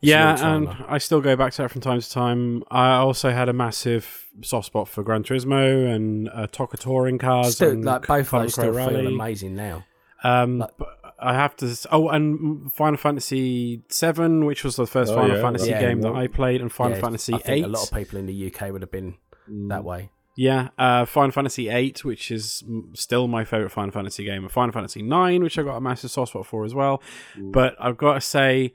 Yeah, 0.01 0.55
and. 0.55 0.69
I 0.89 0.99
still 0.99 1.21
go 1.21 1.37
back 1.37 1.53
to 1.53 1.63
that 1.63 1.71
from 1.71 1.81
time 1.81 2.01
to 2.01 2.11
time. 2.11 2.65
I 2.71 2.95
also 2.97 3.31
had 3.31 3.49
a 3.49 3.53
massive 3.53 4.27
soft 4.43 4.67
spot 4.67 4.89
for 4.89 5.03
Gran 5.05 5.23
Turismo 5.23 5.95
and 5.95 6.29
uh, 6.31 6.47
TOCA 6.49 6.77
touring 6.79 7.19
cars. 7.19 7.55
Still, 7.57 7.71
and 7.71 7.85
like 7.85 8.07
both 8.09 8.21
of 8.21 8.29
Final 8.29 8.45
those 8.47 8.53
still 8.55 8.73
Crow 8.73 8.89
feel 8.89 9.07
amazing 9.07 9.55
now. 9.55 9.85
Um, 10.25 10.59
Like- 10.59 10.77
but 10.77 10.89
I 11.21 11.35
have 11.35 11.55
to. 11.59 11.77
Oh, 11.93 12.09
and 12.09 12.73
Final 12.73 12.97
Fantasy 12.97 13.83
Seven, 13.89 14.45
which 14.45 14.65
was 14.65 14.75
the 14.75 14.87
first 14.89 15.13
Oh, 15.13 15.17
Final 15.17 15.37
yeah, 15.37 15.43
Fantasy 15.43 15.71
that's 15.71 15.83
game 15.83 16.01
the 16.01 16.11
that. 16.11 16.19
I 16.19 16.27
played, 16.27 16.61
and 16.61 16.73
Final 16.73 16.97
Yeah, 16.97 17.03
Fantasy 17.03 17.35
I 17.35 17.39
think 17.39 17.59
Eight. 17.59 17.65
a 17.65 17.69
lot 17.69 17.85
of 17.85 17.97
people 17.97 18.19
in 18.19 18.27
the 18.27 18.35
UK 18.35 18.73
would 18.73 18.83
have 18.83 18.91
been 18.91 19.15
Mm. 19.49 19.69
that 19.69 19.85
way. 19.85 20.11
Yeah, 20.35 20.69
uh, 20.79 21.05
Final 21.05 21.31
Fantasy 21.31 21.69
Eight, 21.69 22.05
which 22.05 22.31
is 22.31 22.63
mm, 22.67 22.97
still 22.97 23.29
my 23.29 23.45
favorite 23.45 23.71
Final 23.71 23.91
Fantasy 23.91 24.25
game, 24.25 24.43
and 24.43 24.51
Final 24.51 24.73
Fantasy 24.73 25.03
Nine, 25.03 25.43
which 25.43 25.59
I 25.59 25.63
got 25.63 25.77
a 25.77 25.81
massive 25.81 26.11
soft 26.11 26.31
spot 26.31 26.47
for 26.47 26.65
as 26.65 26.75
well. 26.75 27.03
Mm. 27.37 27.53
But 27.53 27.77
I've 27.79 27.99
got 27.99 28.15
to 28.15 28.21
say, 28.23 28.73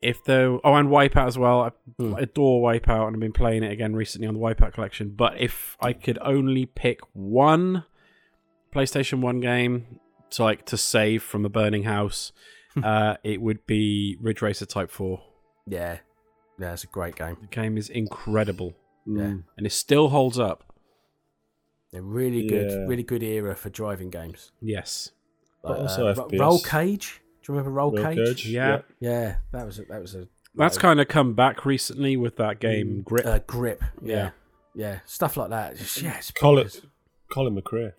if 0.00 0.22
the 0.24 0.60
oh, 0.62 0.74
and 0.74 0.88
Wipeout 0.88 1.26
as 1.26 1.36
well, 1.38 1.60
I 1.62 1.70
Hmm. 1.98 2.14
adore 2.14 2.62
Wipeout, 2.62 3.06
and 3.08 3.16
I've 3.16 3.20
been 3.20 3.32
playing 3.32 3.64
it 3.64 3.72
again 3.72 3.94
recently 3.96 4.28
on 4.28 4.34
the 4.34 4.40
Wipeout 4.40 4.72
collection. 4.74 5.10
But 5.10 5.40
if 5.40 5.76
I 5.80 5.92
could 5.92 6.18
only 6.22 6.66
pick 6.66 7.00
one 7.12 7.84
PlayStation 8.74 9.20
One 9.20 9.40
game 9.40 9.98
to 10.30 10.42
like 10.44 10.64
to 10.66 10.76
save 10.76 11.22
from 11.22 11.42
the 11.42 11.50
burning 11.50 11.82
house, 11.82 12.32
uh, 12.82 13.16
it 13.24 13.40
would 13.42 13.66
be 13.66 14.16
Ridge 14.20 14.40
Racer 14.42 14.66
Type 14.66 14.90
Four. 14.90 15.22
Yeah, 15.66 15.98
yeah, 16.58 16.72
it's 16.72 16.84
a 16.84 16.88
great 16.88 17.16
game. 17.16 17.36
The 17.40 17.46
game 17.48 17.76
is 17.76 17.88
incredible, 17.88 18.74
Mm. 19.06 19.42
and 19.56 19.66
it 19.66 19.72
still 19.72 20.08
holds 20.10 20.38
up. 20.38 20.71
A 21.94 22.00
really 22.00 22.46
good, 22.46 22.88
really 22.88 23.02
good 23.02 23.22
era 23.22 23.54
for 23.54 23.68
driving 23.68 24.08
games. 24.10 24.50
Yes. 24.60 25.10
But 25.62 25.72
Like, 25.72 25.80
also 25.80 26.06
uh, 26.08 26.14
FPS. 26.14 26.40
Roll 26.40 26.58
Cage. 26.60 27.20
Do 27.42 27.52
you 27.52 27.58
remember 27.58 27.70
Roll, 27.70 27.92
Roll 27.92 28.04
Cage? 28.04 28.26
Cage, 28.26 28.46
Yeah. 28.46 28.80
Yeah, 29.00 29.36
that 29.52 29.66
was 29.66 29.78
a, 29.78 29.84
that 29.84 30.00
was 30.00 30.14
a 30.14 30.28
That's 30.54 30.78
kind 30.78 31.00
of 31.00 31.08
come 31.08 31.34
back 31.34 31.64
recently 31.66 32.16
with 32.16 32.36
that 32.36 32.60
game 32.60 33.02
Grip. 33.02 33.26
uh, 33.26 33.40
grip. 33.40 33.82
Yeah. 34.02 34.16
Yeah. 34.16 34.30
yeah, 34.74 34.98
stuff 35.04 35.36
like 35.36 35.50
that. 35.50 35.76
Just, 35.76 36.00
yeah, 36.00 36.20
Colin. 36.34 36.68
Colin 37.30 37.60
McRae. 37.60 37.92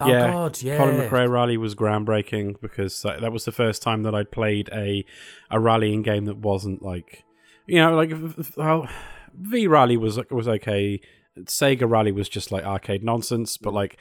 Oh 0.00 0.08
Yeah, 0.08 0.30
God, 0.30 0.62
yeah. 0.62 0.76
Colin 0.76 0.96
McRae 0.96 1.28
Rally 1.30 1.56
was 1.56 1.74
groundbreaking 1.74 2.60
because 2.60 3.00
that, 3.02 3.20
that 3.20 3.32
was 3.32 3.44
the 3.44 3.52
first 3.52 3.82
time 3.82 4.02
that 4.02 4.14
I'd 4.14 4.30
played 4.30 4.68
a 4.72 5.04
a 5.50 5.60
rallying 5.60 6.02
game 6.02 6.24
that 6.26 6.38
wasn't 6.38 6.82
like, 6.82 7.24
you 7.66 7.76
know, 7.76 7.94
like 7.94 8.12
well, 8.56 8.88
V 9.34 9.66
Rally 9.66 9.96
was 9.96 10.18
was 10.30 10.48
okay. 10.48 11.00
Sega 11.40 11.88
Rally 11.88 12.12
was 12.12 12.28
just 12.28 12.52
like 12.52 12.64
arcade 12.64 13.02
nonsense, 13.02 13.56
but 13.56 13.72
like 13.72 13.98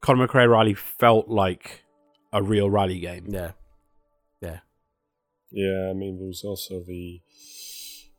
Colin 0.00 0.26
McRae 0.26 0.48
Rally 0.50 0.74
felt 0.74 1.28
like 1.28 1.84
a 2.32 2.42
real 2.42 2.70
rally 2.70 2.98
game. 2.98 3.26
Yeah, 3.28 3.52
Yeah, 4.40 4.60
yeah. 5.50 5.88
I 5.90 5.92
mean, 5.92 6.18
there 6.18 6.26
was 6.28 6.42
also 6.44 6.82
the 6.82 7.20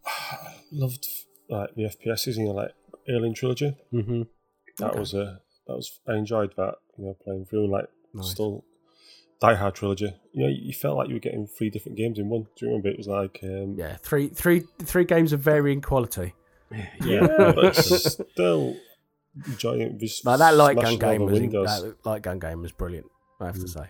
loved 0.71 1.07
like 1.49 1.73
the 1.75 1.83
FPSs, 1.83 2.37
you 2.37 2.45
know, 2.45 2.51
like 2.51 2.71
Alien 3.09 3.33
Trilogy. 3.33 3.75
hmm 3.91 4.23
That 4.79 4.91
Okay. 4.91 4.99
was 4.99 5.13
a 5.13 5.39
that 5.67 5.75
was 5.75 5.99
I 6.07 6.13
enjoyed 6.15 6.53
that, 6.57 6.75
you 6.97 7.05
know, 7.05 7.17
playing 7.23 7.45
through 7.45 7.63
and 7.63 7.71
like 7.71 7.87
Nice. 8.13 8.31
still 8.31 8.63
Die 9.41 9.55
Hard 9.55 9.75
Trilogy. 9.75 10.13
You 10.33 10.43
know, 10.43 10.49
you 10.49 10.73
felt 10.73 10.97
like 10.97 11.07
you 11.09 11.15
were 11.15 11.19
getting 11.19 11.47
three 11.47 11.69
different 11.69 11.97
games 11.97 12.19
in 12.19 12.29
one. 12.29 12.43
Do 12.55 12.65
you 12.65 12.67
remember? 12.67 12.89
It 12.89 12.97
was 12.97 13.07
like 13.07 13.39
um, 13.43 13.75
yeah. 13.77 13.97
Three, 13.97 14.27
three, 14.29 14.63
three 14.83 15.05
games 15.05 15.33
of 15.33 15.39
varying 15.41 15.81
quality. 15.81 16.33
Yeah, 17.03 17.51
but 17.55 17.73
still 17.75 18.75
giant. 19.57 19.81
it. 19.93 19.99
Just 19.99 20.25
Like 20.25 20.39
that 20.39 20.55
light 20.55 20.75
gun 20.75 20.97
game 20.97 21.21
was 21.25 21.39
that 21.39 21.95
light 22.05 22.21
gun 22.21 22.39
game 22.39 22.61
was 22.61 22.71
brilliant. 22.71 23.07
I 23.39 23.47
have 23.47 23.55
to 23.55 23.61
Mm. 23.61 23.69
say. 23.69 23.85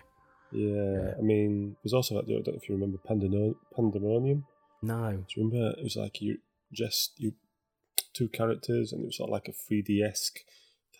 Yeah, 0.52 0.68
Yeah. 0.72 1.14
I 1.18 1.22
mean, 1.22 1.76
there's 1.82 1.92
also 1.94 2.14
like, 2.16 2.24
I 2.26 2.32
don't 2.32 2.46
know 2.48 2.52
if 2.54 2.68
you 2.68 2.74
remember 2.74 2.98
Pandemonium. 2.98 3.56
Pandemonium. 3.74 4.44
No. 4.82 5.10
Do 5.12 5.40
you 5.40 5.48
remember? 5.48 5.78
It 5.78 5.82
was 5.82 5.96
like 5.96 6.20
you 6.20 6.38
just 6.72 7.12
you 7.18 7.32
two 8.12 8.28
characters, 8.28 8.92
and 8.92 9.02
it 9.02 9.06
was 9.06 9.16
sort 9.16 9.28
of 9.30 9.32
like 9.32 9.48
a 9.48 9.52
3D 9.52 10.02
esque 10.02 10.40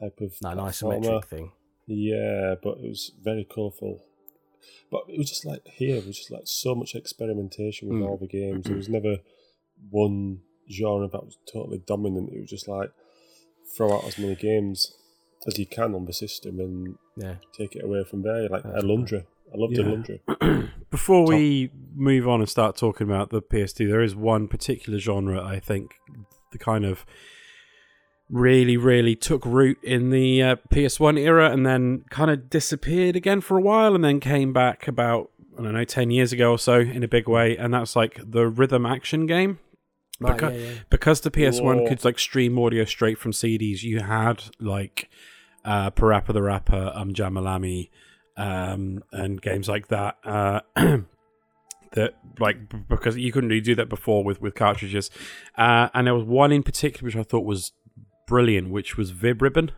type 0.01 0.19
of 0.21 0.35
No, 0.43 0.51
an 0.51 0.59
isometric 0.59 1.25
thing. 1.27 1.53
Yeah, 1.87 2.55
but 2.63 2.79
it 2.79 2.89
was 2.89 3.13
very 3.23 3.45
colourful. 3.45 4.03
But 4.91 5.03
it 5.09 5.19
was 5.19 5.29
just 5.29 5.45
like 5.45 5.67
here, 5.69 5.97
it 5.97 6.07
was 6.07 6.17
just 6.17 6.31
like 6.31 6.47
so 6.47 6.75
much 6.75 6.95
experimentation 6.95 7.89
with 7.89 7.99
Mm. 7.99 8.09
all 8.09 8.17
the 8.17 8.27
games. 8.27 8.65
There 8.67 8.77
was 8.83 8.89
never 8.89 9.19
one 9.91 10.41
genre 10.71 11.09
that 11.09 11.25
was 11.25 11.39
totally 11.53 11.79
dominant. 11.87 12.31
It 12.33 12.41
was 12.41 12.51
just 12.51 12.69
like 12.69 12.91
throw 13.77 13.93
out 13.97 14.05
as 14.05 14.19
many 14.19 14.35
games 14.35 14.95
as 15.47 15.59
you 15.59 15.67
can 15.67 15.95
on 15.95 16.05
the 16.07 16.13
system 16.13 16.59
and 16.61 16.97
Yeah. 17.17 17.37
take 17.57 17.77
it 17.77 17.85
away 17.85 18.05
from 18.05 18.23
there. 18.23 18.49
Like 18.49 18.63
That's 18.63 18.83
Alundra. 18.85 19.25
I 19.53 19.57
loved 19.57 19.77
Yeah. 19.77 19.85
Alundra. 19.85 20.71
Before 20.91 21.27
we 21.27 21.71
move 21.95 22.27
on 22.29 22.41
and 22.41 22.49
start 22.49 22.77
talking 22.77 23.07
about 23.07 23.31
the 23.31 23.43
PS2, 23.43 23.89
there 23.89 24.01
is 24.03 24.15
one 24.17 24.49
particular 24.49 24.99
genre 24.99 25.43
I 25.43 25.61
think 25.61 25.93
the 26.53 26.59
kind 26.59 26.85
of 26.85 27.05
really, 28.31 28.77
really 28.77 29.15
took 29.15 29.45
root 29.45 29.79
in 29.83 30.11
the 30.11 30.43
uh, 30.43 30.57
PS1 30.73 31.19
era 31.19 31.51
and 31.51 31.67
then 31.67 32.05
kind 32.11 32.31
of 32.31 32.49
disappeared 32.49 33.17
again 33.17 33.41
for 33.41 33.59
a 33.59 33.61
while 33.61 33.95
and 33.95 34.03
then 34.05 34.19
came 34.19 34.53
back 34.53 34.89
about, 34.89 35.31
I 35.59 35.63
don't 35.63 35.75
know, 35.75 35.85
10 35.85 36.11
years 36.11 36.33
ago 36.33 36.53
or 36.53 36.59
so 36.59 36.79
in 36.81 37.03
a 37.03 37.09
big 37.09 37.29
way. 37.29 37.57
And 37.57 37.75
that's 37.75 37.95
like 37.95 38.19
the 38.25 38.47
rhythm 38.49 38.87
action 38.87 39.27
game. 39.27 39.59
Right, 40.21 40.37
Becau- 40.39 40.53
yeah, 40.53 40.69
yeah. 40.69 40.75
because 40.91 41.21
the 41.23 41.31
PS1 41.31 41.63
Whoa. 41.63 41.89
could 41.89 42.05
like 42.05 42.19
stream 42.19 42.59
audio 42.59 42.85
straight 42.85 43.19
from 43.19 43.33
CDs, 43.33 43.83
you 43.83 44.01
had 44.01 44.45
like 44.61 45.11
uh, 45.65 45.91
Parappa 45.91 46.33
the 46.33 46.43
Rapper, 46.43 46.93
Um 46.95 47.13
Jammer 47.15 47.41
Lammy, 47.41 47.91
um, 48.37 49.03
and 49.13 49.41
games 49.41 49.69
like 49.69 49.89
that. 49.89 50.17
Uh, 50.25 50.61
that 51.93 52.15
like 52.39 52.69
b- 52.69 52.79
because 52.89 53.17
you 53.17 53.33
couldn't 53.33 53.51
really 53.51 53.61
do 53.61 53.75
that 53.75 53.89
before 53.89 54.25
with 54.25 54.41
with 54.41 54.55
cartridges. 54.55 55.11
Uh, 55.57 55.89
and 55.95 56.07
there 56.07 56.15
was 56.15 56.25
one 56.25 56.53
in 56.53 56.63
particular 56.63 57.07
which 57.07 57.17
I 57.17 57.23
thought 57.23 57.45
was 57.45 57.73
brilliant, 58.27 58.71
which 58.71 58.97
was 58.97 59.13
Vib 59.13 59.41
Ribbon. 59.41 59.73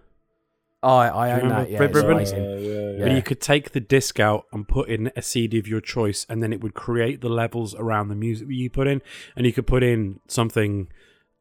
Oh, 0.83 0.89
I, 0.97 1.09
I 1.09 1.27
you 1.29 1.33
own 1.33 1.39
remember 1.43 1.62
that. 1.65 1.71
Yeah, 1.71 1.83
it's 1.83 1.95
Ribbon? 1.95 2.12
amazing. 2.12 2.45
Yeah, 2.45 2.91
yeah. 2.99 3.05
But 3.05 3.12
you 3.17 3.23
could 3.23 3.41
take 3.41 3.71
the 3.73 3.81
disc 3.81 4.21
out 4.21 4.45
and 4.53 4.69
put 4.69 4.89
in 4.89 5.11
a 5.17 5.23
CD 5.23 5.59
of 5.59 5.67
your 5.67 5.81
choice, 5.81 6.27
and 6.29 6.43
then 6.43 6.53
it 6.53 6.61
would 6.61 6.75
create 6.75 7.21
the 7.23 7.29
levels 7.29 7.75
around 7.75 8.09
the 8.09 8.15
music 8.15 8.47
that 8.49 8.55
you 8.55 8.71
put 8.71 8.87
in, 8.87 9.01
and 9.35 9.47
you 9.47 9.53
could 9.53 9.67
put 9.67 9.83
in 9.83 10.21
something 10.29 10.89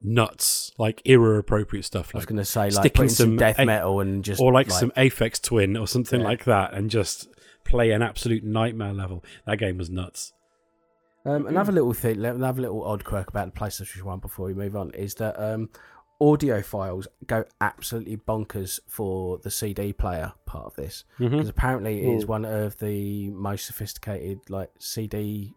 nuts, 0.02 0.71
like 0.78 1.02
era 1.06 1.38
appropriate 1.38 1.84
stuff, 1.84 2.08
Like 2.08 2.15
I 2.15 2.17
was 2.19 2.26
going 2.26 2.38
to 2.38 2.45
say, 2.45 2.62
like, 2.65 2.71
sticking 2.74 2.91
putting 2.95 3.10
some, 3.10 3.26
some 3.32 3.38
death 3.38 3.60
a- 3.60 3.65
metal 3.65 4.00
and 4.00 4.24
just. 4.24 4.41
or 4.41 4.52
like, 4.54 4.71
some 4.71 4.91
Aphex 4.91 5.41
Twin 5.41 5.76
or 5.78 5.88
something 5.88 6.21
Yeah. 6.21 6.28
like 6.28 6.45
that, 6.45 6.74
and 6.74 6.89
just 6.89 7.28
play 7.65 7.91
an 7.91 8.02
absolute 8.02 8.43
nightmare 8.43 8.93
level. 8.93 9.24
That 9.45 9.58
game 9.58 9.78
was 9.78 9.89
nuts. 9.89 10.32
Um, 11.26 11.48
another 11.48 11.71
little 11.71 11.93
thing, 11.93 12.24
another 12.24 12.62
little 12.62 12.84
odd 12.84 13.04
quirk 13.04 13.30
about 13.30 13.52
the 13.54 13.60
PlayStation 13.60 14.04
One 14.04 14.19
before 14.19 14.45
we 14.45 14.54
move 14.54 14.76
on 14.76 14.91
is 14.91 15.15
that 15.15 15.39
um, 15.41 15.69
audiophiles 16.21 17.08
go 17.28 17.43
absolutely 17.62 18.17
bonkers 18.17 18.80
for 18.88 19.38
the 19.39 19.51
CD 19.51 19.91
player 19.93 20.34
part 20.45 20.65
of 20.65 20.75
this 20.75 21.04
Mm-hmm. 21.19 21.32
because 21.36 21.49
apparently 21.49 22.01
it 22.08 22.15
is 22.17 22.23
Mm. 22.25 22.28
one 22.28 22.45
of 22.45 22.78
the 22.80 23.30
most 23.32 23.65
sophisticated 23.65 24.39
like 24.49 24.71
CD 24.80 25.54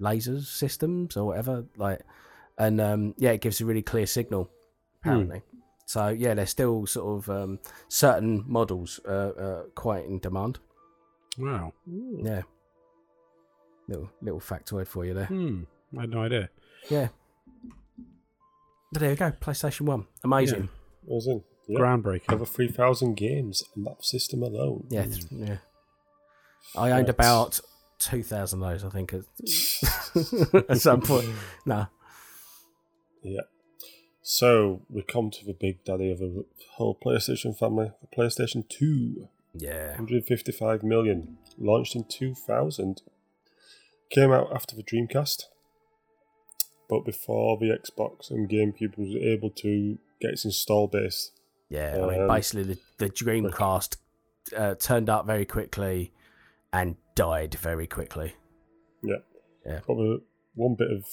lasers 0.00 0.44
systems 0.46 1.16
or 1.16 1.26
whatever. 1.26 1.64
Like, 1.76 2.00
and 2.56 2.80
um, 2.80 3.14
yeah, 3.18 3.32
it 3.32 3.40
gives 3.40 3.60
a 3.60 3.66
really 3.66 3.82
clear 3.82 4.06
signal. 4.06 4.50
Apparently, 5.02 5.42
so 5.86 6.08
yeah, 6.08 6.34
there's 6.34 6.50
still 6.50 6.86
sort 6.86 7.18
of 7.18 7.30
um, 7.30 7.58
certain 7.88 8.44
models 8.46 8.98
uh, 9.06 9.10
uh, 9.38 9.62
quite 9.74 10.04
in 10.06 10.18
demand. 10.18 10.58
Wow. 11.38 11.72
Yeah, 11.86 12.42
little 13.88 14.10
little 14.20 14.40
factoid 14.40 14.86
for 14.88 15.04
you 15.04 15.14
there. 15.14 15.26
Hmm. 15.26 15.62
I 15.96 16.02
had 16.02 16.10
no 16.10 16.22
idea. 16.22 16.50
Yeah. 16.90 17.08
But 18.92 19.00
there 19.00 19.10
you 19.10 19.16
go, 19.16 19.32
PlayStation 19.40 19.82
One, 19.82 20.06
amazing. 20.24 20.64
It 21.04 21.10
was 21.10 21.26
in. 21.26 21.42
Yeah. 21.66 21.80
Groundbreaking. 21.80 22.32
Over 22.32 22.46
3,000 22.46 23.14
games 23.14 23.62
on 23.76 23.84
that 23.84 24.02
system 24.02 24.42
alone. 24.42 24.86
Yeah, 24.88 25.04
mm. 25.04 25.12
th- 25.14 25.26
yeah. 25.50 25.56
I 26.74 26.90
owned 26.92 27.08
That's- 27.08 27.10
about 27.10 27.60
two 27.98 28.22
thousand 28.22 28.62
of 28.62 28.70
those, 28.70 28.84
I 28.84 28.88
think, 28.90 29.12
at, 29.12 29.24
at 30.70 30.80
some 30.80 31.02
point. 31.02 31.28
No, 31.66 31.86
Yeah. 33.22 33.42
So 34.22 34.82
we 34.88 35.02
come 35.02 35.30
to 35.30 35.44
the 35.44 35.52
big 35.54 35.84
daddy 35.84 36.10
of 36.10 36.18
the 36.18 36.44
whole 36.76 36.94
PlayStation 37.02 37.58
family, 37.58 37.92
the 38.00 38.16
PlayStation 38.16 38.66
2. 38.68 39.28
yeah, 39.54 39.88
155 39.96 40.82
million. 40.82 41.38
Launched 41.58 41.96
in 41.96 42.04
2000. 42.04 43.02
Came 44.10 44.30
out 44.32 44.48
after 44.54 44.76
the 44.76 44.82
Dreamcast. 44.82 45.44
But 46.88 47.04
before 47.04 47.58
the 47.58 47.66
Xbox 47.66 48.30
and 48.30 48.48
GameCube 48.48 48.96
was 48.96 49.14
able 49.14 49.50
to 49.50 49.98
get 50.20 50.30
its 50.32 50.44
install 50.44 50.86
base. 50.88 51.32
yeah. 51.68 51.96
I 52.02 52.06
mean, 52.10 52.22
Um, 52.22 52.28
basically, 52.28 52.62
the, 52.74 52.78
the 52.98 53.10
Dreamcast 53.10 53.96
uh, 54.56 54.74
turned 54.76 55.10
up 55.10 55.26
very 55.26 55.44
quickly 55.44 56.12
and 56.72 56.96
died 57.14 57.54
very 57.56 57.86
quickly. 57.86 58.34
Yeah. 59.02 59.16
Yeah. 59.66 59.80
But 59.86 59.96
one 60.54 60.74
bit 60.76 60.90
of 60.90 61.04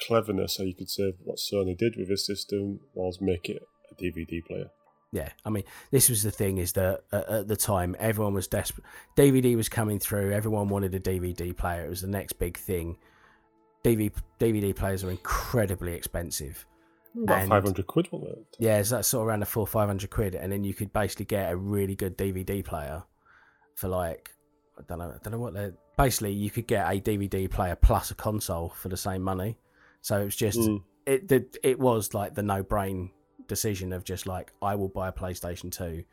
cleverness, 0.00 0.54
so 0.54 0.64
you 0.64 0.74
could 0.74 0.90
say, 0.90 1.14
what 1.24 1.38
Sony 1.38 1.76
did 1.78 1.94
with 1.96 2.08
this 2.08 2.26
system 2.26 2.80
was 2.94 3.20
make 3.20 3.48
it 3.48 3.62
a 3.90 3.94
DVD 3.94 4.44
player. 4.44 4.70
Yeah, 5.12 5.30
I 5.44 5.50
mean, 5.50 5.64
this 5.90 6.08
was 6.08 6.22
the 6.22 6.30
thing 6.30 6.58
is 6.58 6.72
that 6.74 7.00
at 7.12 7.48
the 7.48 7.56
time 7.56 7.96
everyone 7.98 8.32
was 8.32 8.46
desperate. 8.46 8.86
DVD 9.16 9.56
was 9.56 9.68
coming 9.68 9.98
through. 9.98 10.32
Everyone 10.32 10.68
wanted 10.68 10.94
a 10.94 11.00
DVD 11.00 11.56
player. 11.56 11.84
It 11.84 11.88
was 11.88 12.00
the 12.02 12.06
next 12.08 12.34
big 12.34 12.56
thing. 12.56 12.96
DVD 13.84 14.12
DVD 14.38 14.74
players 14.74 15.04
are 15.04 15.10
incredibly 15.10 15.94
expensive. 15.94 16.66
About 17.22 17.40
And- 17.40 17.48
500 17.48 17.86
quid, 17.86 18.08
wasn't 18.12 18.30
it? 18.38 18.46
Yeah, 18.58 18.82
so 18.82 18.96
that's 18.96 19.08
sort 19.08 19.22
of 19.22 19.28
around 19.28 19.40
the 19.40 19.46
four 19.46 19.66
five 19.66 19.88
hundred 19.88 20.10
quid, 20.10 20.34
and 20.34 20.52
then 20.52 20.62
you 20.64 20.74
could 20.74 20.92
basically 20.92 21.24
get 21.24 21.50
a 21.52 21.56
really 21.56 21.96
good 21.96 22.16
DVD 22.16 22.64
player 22.64 23.02
for 23.76 23.88
like 23.88 24.30
I 24.78 24.82
don't 24.88 24.98
know, 24.98 25.10
I 25.14 25.18
don't 25.22 25.32
know 25.32 25.38
what 25.38 25.52
they're. 25.54 25.74
basically 25.98 26.32
you 26.32 26.50
could 26.50 26.66
get 26.66 26.86
a 26.86 27.00
DVD 27.00 27.50
player 27.50 27.76
plus 27.76 28.10
a 28.10 28.14
console 28.14 28.70
for 28.70 28.88
the 28.88 28.96
same 28.96 29.22
money. 29.22 29.58
So 30.02 30.20
it 30.20 30.24
was 30.24 30.36
just 30.36 30.58
Mm. 30.58 30.82
it 31.06 31.28
the, 31.28 31.46
it 31.62 31.78
was 31.78 32.14
like 32.14 32.34
the 32.34 32.42
no 32.42 32.62
brain 32.62 33.10
decision 33.48 33.92
of 33.92 34.04
just 34.04 34.26
like 34.26 34.52
I 34.62 34.74
will 34.76 34.88
buy 34.88 35.08
a 35.08 35.12
PlayStation 35.12 35.72
Two 35.72 36.04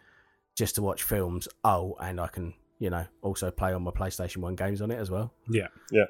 just 0.56 0.76
to 0.76 0.82
watch 0.82 1.04
films. 1.04 1.48
Oh, 1.64 1.96
and 2.00 2.20
I 2.20 2.28
can 2.28 2.54
you 2.80 2.90
know 2.90 3.06
also 3.22 3.52
play 3.52 3.72
on 3.74 3.84
my 3.84 3.92
PlayStation 3.92 4.38
One 4.38 4.56
games 4.56 4.82
on 4.82 4.90
it 4.92 4.98
as 4.98 5.12
well. 5.12 5.32
Yeah. 5.48 5.68
Yeah. 5.92 6.06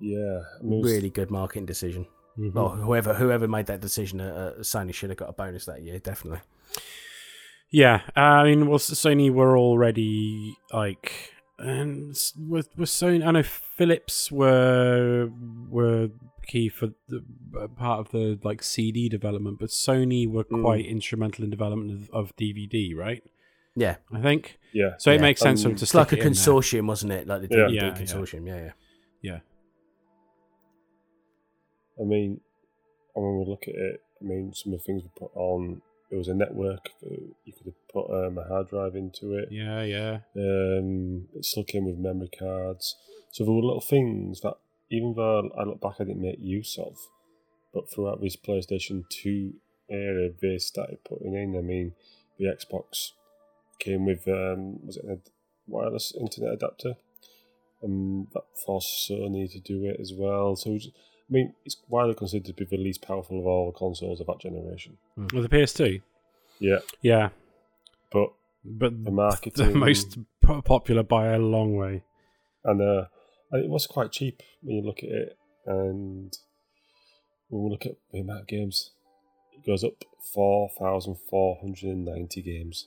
Mean, 0.00 0.42
was- 0.62 0.92
Really 0.92 1.10
good 1.10 1.30
marketing 1.30 1.66
decision. 1.66 2.06
Mhm. 2.38 2.52
Well, 2.52 2.68
whoever 2.70 3.14
whoever 3.14 3.48
made 3.48 3.66
that 3.66 3.80
decision, 3.80 4.20
uh, 4.20 4.54
Sony 4.60 4.92
should 4.92 5.08
have 5.10 5.16
got 5.18 5.30
a 5.30 5.32
bonus 5.32 5.64
that 5.66 5.82
year, 5.82 5.98
definitely. 5.98 6.40
Yeah, 7.70 8.02
I 8.14 8.44
mean, 8.44 8.66
well, 8.68 8.78
Sony 8.78 9.30
were 9.32 9.56
already 9.58 10.54
like, 10.72 11.32
and 11.58 12.08
with 12.48 12.68
with 12.76 12.88
Sony, 12.90 13.26
I 13.26 13.30
know 13.32 13.42
Philips 13.42 14.30
were 14.30 15.30
were 15.68 16.10
key 16.46 16.68
for 16.68 16.90
the 17.08 17.24
uh, 17.60 17.66
part 17.68 17.98
of 18.00 18.10
the 18.12 18.38
like 18.44 18.62
CD 18.62 19.08
development, 19.08 19.58
but 19.58 19.70
Sony 19.70 20.30
were 20.30 20.44
Mm. 20.44 20.62
quite 20.62 20.86
instrumental 20.86 21.42
in 21.44 21.50
development 21.50 21.90
of, 21.90 22.10
of 22.10 22.36
DVD, 22.36 22.94
right? 22.94 23.24
Yeah, 23.74 23.96
I 24.12 24.20
think 24.20 24.58
yeah. 24.72 24.94
so. 24.98 25.10
It 25.10 25.14
Yeah. 25.16 25.20
makes 25.22 25.40
sense 25.40 25.62
for 25.62 25.68
Um, 25.68 25.72
them 25.72 25.78
to 25.78 25.84
It's 25.84 25.94
like 25.94 26.06
a 26.06 26.08
stick 26.10 26.18
it 26.20 26.26
in 26.26 26.32
there. 26.34 26.42
consortium, 26.42 26.86
wasn't 26.86 27.12
it? 27.12 27.26
Like 27.26 27.40
the 27.42 27.48
Yeah. 27.50 27.64
DVD 27.64 27.74
Yeah, 27.74 27.84
yeah. 27.86 27.94
consortium. 27.94 28.46
Yeah, 28.46 28.56
yeah. 28.66 28.72
Yeah, 29.22 29.40
I 32.00 32.04
mean, 32.04 32.40
when 33.14 33.38
we 33.38 33.44
look 33.46 33.64
at 33.68 33.74
it, 33.74 34.02
I 34.20 34.24
mean, 34.24 34.52
some 34.54 34.72
of 34.72 34.78
the 34.80 34.84
things 34.84 35.02
we 35.02 35.10
put 35.18 35.30
on, 35.34 35.80
it 36.10 36.16
was 36.16 36.28
a 36.28 36.34
network 36.34 36.90
you 37.00 37.52
could 37.56 37.66
have 37.66 37.88
put 37.92 38.10
um, 38.10 38.38
a 38.38 38.44
hard 38.46 38.68
drive 38.68 38.94
into 38.94 39.34
it. 39.34 39.48
yeah, 39.50 39.82
yeah. 39.82 40.18
Um, 40.36 41.28
it 41.34 41.44
still 41.44 41.64
came 41.64 41.84
with 41.86 41.98
memory 41.98 42.30
cards. 42.38 42.96
So 43.32 43.44
there 43.44 43.52
were 43.52 43.62
little 43.62 43.80
things 43.80 44.40
that, 44.42 44.54
even 44.90 45.14
though 45.16 45.50
I 45.58 45.64
look 45.64 45.80
back, 45.80 45.96
I 46.00 46.04
didn't 46.04 46.22
make 46.22 46.38
use 46.40 46.78
of, 46.78 46.96
but 47.74 47.90
throughout 47.90 48.20
this 48.20 48.36
PlayStation 48.36 49.04
2 49.10 49.54
era, 49.90 50.30
they 50.40 50.58
started 50.58 51.04
putting 51.04 51.34
in. 51.34 51.56
I 51.56 51.60
mean, 51.60 51.92
the 52.38 52.46
Xbox 52.46 53.10
came 53.78 54.06
with, 54.06 54.26
um, 54.28 54.84
was 54.86 54.96
it 54.96 55.04
a 55.06 55.18
wireless 55.66 56.14
internet 56.18 56.54
adapter? 56.54 56.94
And 57.82 58.28
that 58.32 58.44
forced 58.64 59.10
Sony 59.10 59.50
to 59.52 59.60
do 59.60 59.84
it 59.84 59.98
as 60.00 60.12
well. 60.14 60.56
So, 60.56 60.70
it's- 60.70 60.90
I 61.28 61.32
mean, 61.32 61.54
it's 61.64 61.76
widely 61.88 62.14
considered 62.14 62.46
to 62.46 62.52
be 62.52 62.64
the 62.64 62.76
least 62.76 63.02
powerful 63.02 63.38
of 63.40 63.46
all 63.46 63.72
the 63.72 63.78
consoles 63.78 64.20
of 64.20 64.26
that 64.28 64.40
generation. 64.40 64.96
Well, 65.16 65.42
the 65.42 65.48
PS2, 65.48 66.02
Yeah, 66.60 66.78
yeah, 67.02 67.30
but 68.12 68.28
but 68.64 69.04
the 69.04 69.10
market 69.10 69.54
the 69.54 69.66
most 69.74 70.18
popular 70.64 71.02
by 71.02 71.26
a 71.28 71.38
long 71.38 71.74
way. 71.76 72.04
and 72.64 72.80
uh, 72.80 73.06
it 73.52 73.68
was 73.68 73.86
quite 73.86 74.12
cheap 74.12 74.42
when 74.62 74.76
you 74.76 74.82
look 74.82 74.98
at 75.02 75.08
it. 75.10 75.38
And 75.66 76.32
when 77.48 77.64
we 77.64 77.70
look 77.70 77.86
at 77.86 77.96
the 78.12 78.20
amount 78.20 78.42
of 78.42 78.46
games, 78.46 78.92
it 79.52 79.66
goes 79.66 79.82
up 79.82 79.94
four 80.32 80.70
thousand 80.78 81.16
four 81.28 81.58
hundred 81.60 81.90
and 81.90 82.04
ninety 82.04 82.40
games 82.42 82.86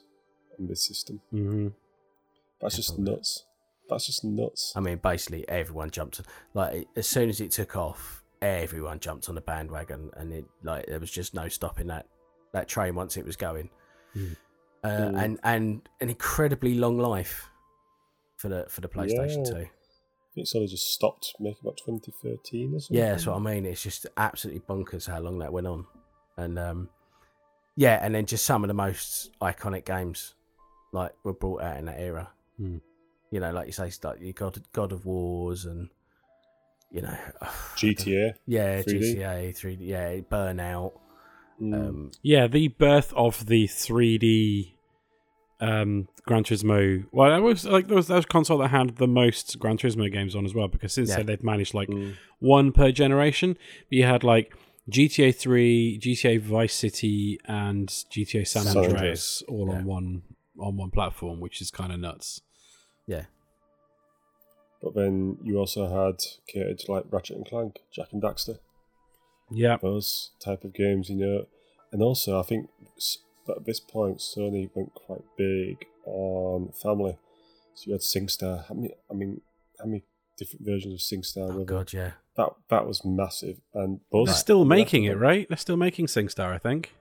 on 0.57 0.67
this 0.67 0.85
system. 0.87 1.19
hmm 1.31 1.67
That's 2.61 2.77
just 2.77 2.91
Definitely. 2.91 3.13
nuts. 3.15 3.43
That's 3.89 4.05
just 4.05 4.23
nuts. 4.23 4.73
I 4.75 4.79
mean, 4.81 4.97
basically 4.97 5.47
everyone 5.49 5.89
jumped. 5.91 6.21
Like 6.53 6.87
as 6.95 7.07
soon 7.07 7.27
as 7.29 7.41
it 7.41 7.51
took 7.51 7.75
off, 7.75 8.18
everyone 8.41 8.99
jumped 8.99 9.29
on 9.29 9.35
the 9.35 9.41
bandwagon, 9.41 10.11
and 10.15 10.33
it 10.33 10.45
like 10.63 10.85
there 10.87 10.99
was 10.99 11.11
just 11.11 11.33
no 11.33 11.47
stopping 11.47 11.87
that 11.87 12.07
that 12.53 12.67
train 12.67 12.95
once 12.95 13.17
it 13.17 13.25
was 13.25 13.35
going. 13.35 13.69
Mm. 14.15 14.35
Uh, 14.83 14.87
Mm. 14.87 15.23
And 15.23 15.39
and 15.43 15.89
an 15.99 16.09
incredibly 16.09 16.73
long 16.75 16.97
life 16.97 17.49
for 18.37 18.47
the 18.47 18.65
for 18.69 18.81
the 18.81 18.87
PlayStation 18.87 19.45
Yeah. 19.45 19.51
Two. 19.51 19.57
I 19.57 20.31
think 20.35 20.43
it's 20.45 20.55
only 20.55 20.67
just 20.67 20.93
stopped 20.93 21.35
making 21.39 21.59
about 21.63 21.77
2013 21.77 22.75
or 22.75 22.79
something. 22.79 22.97
Yeah, 22.97 23.09
that's 23.11 23.25
what 23.25 23.35
I 23.35 23.39
mean. 23.39 23.65
It's 23.65 23.83
just 23.83 24.05
absolutely 24.15 24.61
bonkers 24.61 25.07
how 25.07 25.19
long 25.19 25.39
that 25.39 25.51
went 25.51 25.67
on, 25.67 25.85
and 26.37 26.57
um, 26.57 26.89
yeah, 27.75 27.99
and 28.01 28.15
then 28.15 28.25
just 28.25 28.45
some 28.45 28.63
of 28.63 28.67
the 28.69 28.73
most 28.73 29.31
iconic 29.41 29.85
games 29.85 30.35
like 30.93 31.13
were 31.23 31.33
brought 31.33 31.61
out 31.61 31.77
in 31.77 31.85
that 31.85 31.99
era. 31.99 32.29
Hmm. 32.57 32.77
You 33.31 33.39
know, 33.39 33.51
like 33.51 33.67
you 33.67 33.73
say, 33.73 33.91
like 34.03 34.21
you 34.21 34.33
God 34.33 34.61
God 34.71 34.91
of 34.91 35.05
Wars 35.05 35.65
and 35.65 35.89
you 36.91 37.01
know, 37.01 37.17
GTA. 37.75 38.33
yeah, 38.47 38.81
3D. 38.81 39.15
GTA, 39.17 39.55
three 39.55 39.77
yeah, 39.79 40.15
Burnout. 40.19 40.93
Mm. 41.61 41.73
Um, 41.73 42.11
Yeah, 42.21 42.47
the 42.47 42.69
birth 42.69 43.13
of 43.15 43.45
the 43.47 43.67
3D 43.67 44.73
um, 45.61 46.07
Gran 46.23 46.43
Turismo. 46.43 47.05
Well, 47.11 47.29
that 47.31 47.41
was 47.41 47.65
like 47.65 47.87
that 47.87 47.95
was 47.95 48.07
that 48.07 48.15
was 48.15 48.25
console 48.25 48.59
that 48.59 48.69
had 48.69 48.95
the 48.95 49.07
most 49.07 49.59
Gran 49.59 49.77
Turismo 49.77 50.09
games 50.11 50.35
on 50.35 50.45
as 50.45 50.53
well 50.53 50.67
because 50.69 50.93
since 50.93 51.09
Yeah. 51.09 51.17
then 51.17 51.25
they've 51.25 51.43
managed 51.43 51.73
like 51.73 51.89
Mm. 51.89 52.15
one 52.39 52.71
per 52.71 52.91
generation. 52.91 53.57
But 53.89 53.97
you 53.97 54.05
had 54.05 54.23
like 54.23 54.55
GTA 54.89 55.35
3, 55.35 55.99
GTA 56.01 56.39
Vice 56.39 56.73
City, 56.73 57.39
and 57.45 57.89
GTA 57.89 58.47
San 58.47 58.63
San 58.63 58.77
Andreas 58.77 58.95
Andreas. 58.95 59.43
all 59.49 59.67
Yeah. 59.69 59.75
on 59.79 59.85
one 59.85 60.21
on 60.57 60.77
one 60.77 60.91
platform, 60.91 61.39
which 61.41 61.61
is 61.61 61.71
kind 61.71 61.91
of 61.91 61.99
nuts. 61.99 62.41
yeah, 63.05 63.25
But 64.81 64.95
then 64.95 65.37
you 65.43 65.57
also 65.57 65.87
had 65.87 66.21
catered 66.47 66.81
like 66.87 67.03
Ratchet 67.11 67.35
and 67.37 67.45
Clank, 67.45 67.79
Jak 67.91 68.13
and 68.13 68.21
Daxter, 68.23 68.59
Yeah, 69.51 69.77
those 69.81 70.31
type 70.39 70.63
of 70.63 70.73
games, 70.73 71.09
you 71.09 71.15
know. 71.17 71.45
And 71.91 72.01
also, 72.01 72.39
I 72.39 72.43
think 72.43 72.69
s- 72.97 73.17
at 73.49 73.65
this 73.65 73.79
point, 73.79 74.19
Sony 74.19 74.69
went 74.75 74.93
quite 74.93 75.23
big 75.37 75.85
on 76.05 76.71
family. 76.81 77.17
So 77.75 77.83
you 77.87 77.93
had 77.93 78.01
SingStar. 78.01 78.67
How 78.67 78.75
many? 78.75 78.93
I 79.09 79.13
mean, 79.15 79.41
how 79.79 79.85
many 79.85 80.03
different 80.37 80.65
versions 80.65 80.93
of 80.93 80.99
SingStar 81.19 81.45
oh 81.49 81.51
were 81.51 81.53
there? 81.65 81.65
god, 81.65 81.91
yeah, 81.93 82.11
That 82.37 82.49
that 82.69 82.87
was 82.87 83.03
massive. 83.03 83.57
And 83.73 83.99
Buzz. 84.11 84.27
they're 84.27 84.35
still 84.35 84.65
making 84.65 85.03
it, 85.05 85.17
right? 85.17 85.47
They're 85.49 85.57
still 85.57 85.77
making 85.77 86.05
SingStar, 86.07 86.53
I 86.53 86.57
think. 86.57 86.93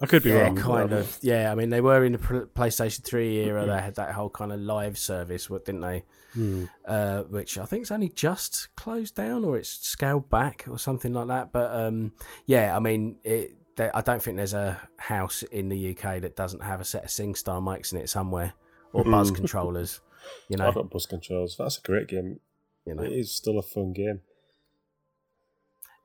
I 0.00 0.06
could 0.06 0.22
be 0.22 0.30
yeah, 0.30 0.42
wrong. 0.42 0.56
kind 0.56 0.92
of. 0.92 1.18
Yeah, 1.22 1.50
I 1.50 1.54
mean, 1.56 1.70
they 1.70 1.80
were 1.80 2.04
in 2.04 2.12
the 2.12 2.18
PlayStation 2.18 3.02
Three 3.02 3.38
era. 3.38 3.66
They 3.66 3.80
had 3.80 3.96
that 3.96 4.12
whole 4.14 4.30
kind 4.30 4.52
of 4.52 4.60
live 4.60 4.96
service, 4.96 5.48
didn't 5.48 5.80
they? 5.80 6.04
Hmm. 6.34 6.64
uh, 6.84 7.22
which 7.22 7.56
I 7.56 7.62
think 7.62 7.70
think's 7.70 7.90
only 7.90 8.10
just 8.10 8.68
closed 8.76 9.14
down 9.14 9.44
or 9.44 9.56
it's 9.56 9.70
scaled 9.70 10.28
back 10.28 10.66
or 10.68 10.78
something 10.78 11.12
like 11.14 11.26
that. 11.28 11.52
But 11.52 11.74
um, 11.74 12.12
yeah, 12.46 12.76
I 12.76 12.80
mean, 12.80 13.16
it, 13.24 13.56
there, 13.76 13.96
I 13.96 14.02
don't 14.02 14.22
think 14.22 14.36
there's 14.36 14.54
a 14.54 14.78
house 14.98 15.42
in 15.44 15.68
the 15.70 15.90
UK 15.96 16.20
that 16.20 16.36
doesn't 16.36 16.62
have 16.62 16.80
a 16.80 16.84
set 16.84 17.04
of 17.04 17.10
SingStar 17.10 17.60
mics 17.62 17.92
in 17.92 17.98
it 17.98 18.08
somewhere 18.10 18.52
or 18.92 19.04
Buzz 19.04 19.32
Mm. 19.32 19.34
controllers. 19.40 20.00
You 20.48 20.58
know, 20.58 20.68
I've 20.68 20.74
got 20.74 20.90
Buzz 20.90 21.06
controls. 21.06 21.56
That's 21.58 21.78
a 21.78 21.82
great 21.82 22.08
game. 22.08 22.40
you 22.84 22.94
know. 22.94 23.02
It 23.02 23.12
is 23.12 23.32
still 23.32 23.58
a 23.58 23.62
fun 23.62 23.92
game. 23.94 24.20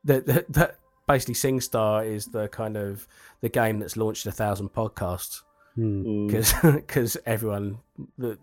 The, 0.05 0.21
the, 0.21 0.45
the, 0.49 0.75
basically, 1.07 1.35
SingStar 1.35 2.05
is 2.05 2.27
the 2.27 2.47
kind 2.47 2.77
of 2.77 3.07
the 3.41 3.49
game 3.49 3.79
that's 3.79 3.97
launched 3.97 4.25
a 4.25 4.31
thousand 4.31 4.69
podcasts 4.73 5.41
Hmm. 5.75 6.03
Mm. 6.05 6.27
because 6.27 6.53
because 6.61 7.17
everyone 7.25 7.79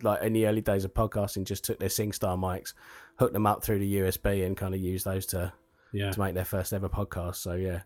like 0.02 0.20
in 0.22 0.32
the 0.32 0.46
early 0.48 0.60
days 0.62 0.84
of 0.84 0.92
podcasting 0.94 1.44
just 1.44 1.62
took 1.64 1.78
their 1.78 1.88
SingStar 1.88 2.36
mics, 2.36 2.74
hooked 3.20 3.34
them 3.34 3.46
up 3.46 3.62
through 3.62 3.78
the 3.78 3.98
USB, 4.00 4.44
and 4.44 4.56
kind 4.56 4.74
of 4.74 4.80
used 4.80 5.04
those 5.04 5.26
to 5.26 5.52
Yeah. 5.92 6.10
to 6.10 6.18
make 6.20 6.34
their 6.34 6.44
first 6.44 6.72
ever 6.72 6.88
podcast. 6.88 7.36
So 7.36 7.52
yeah, 7.54 7.82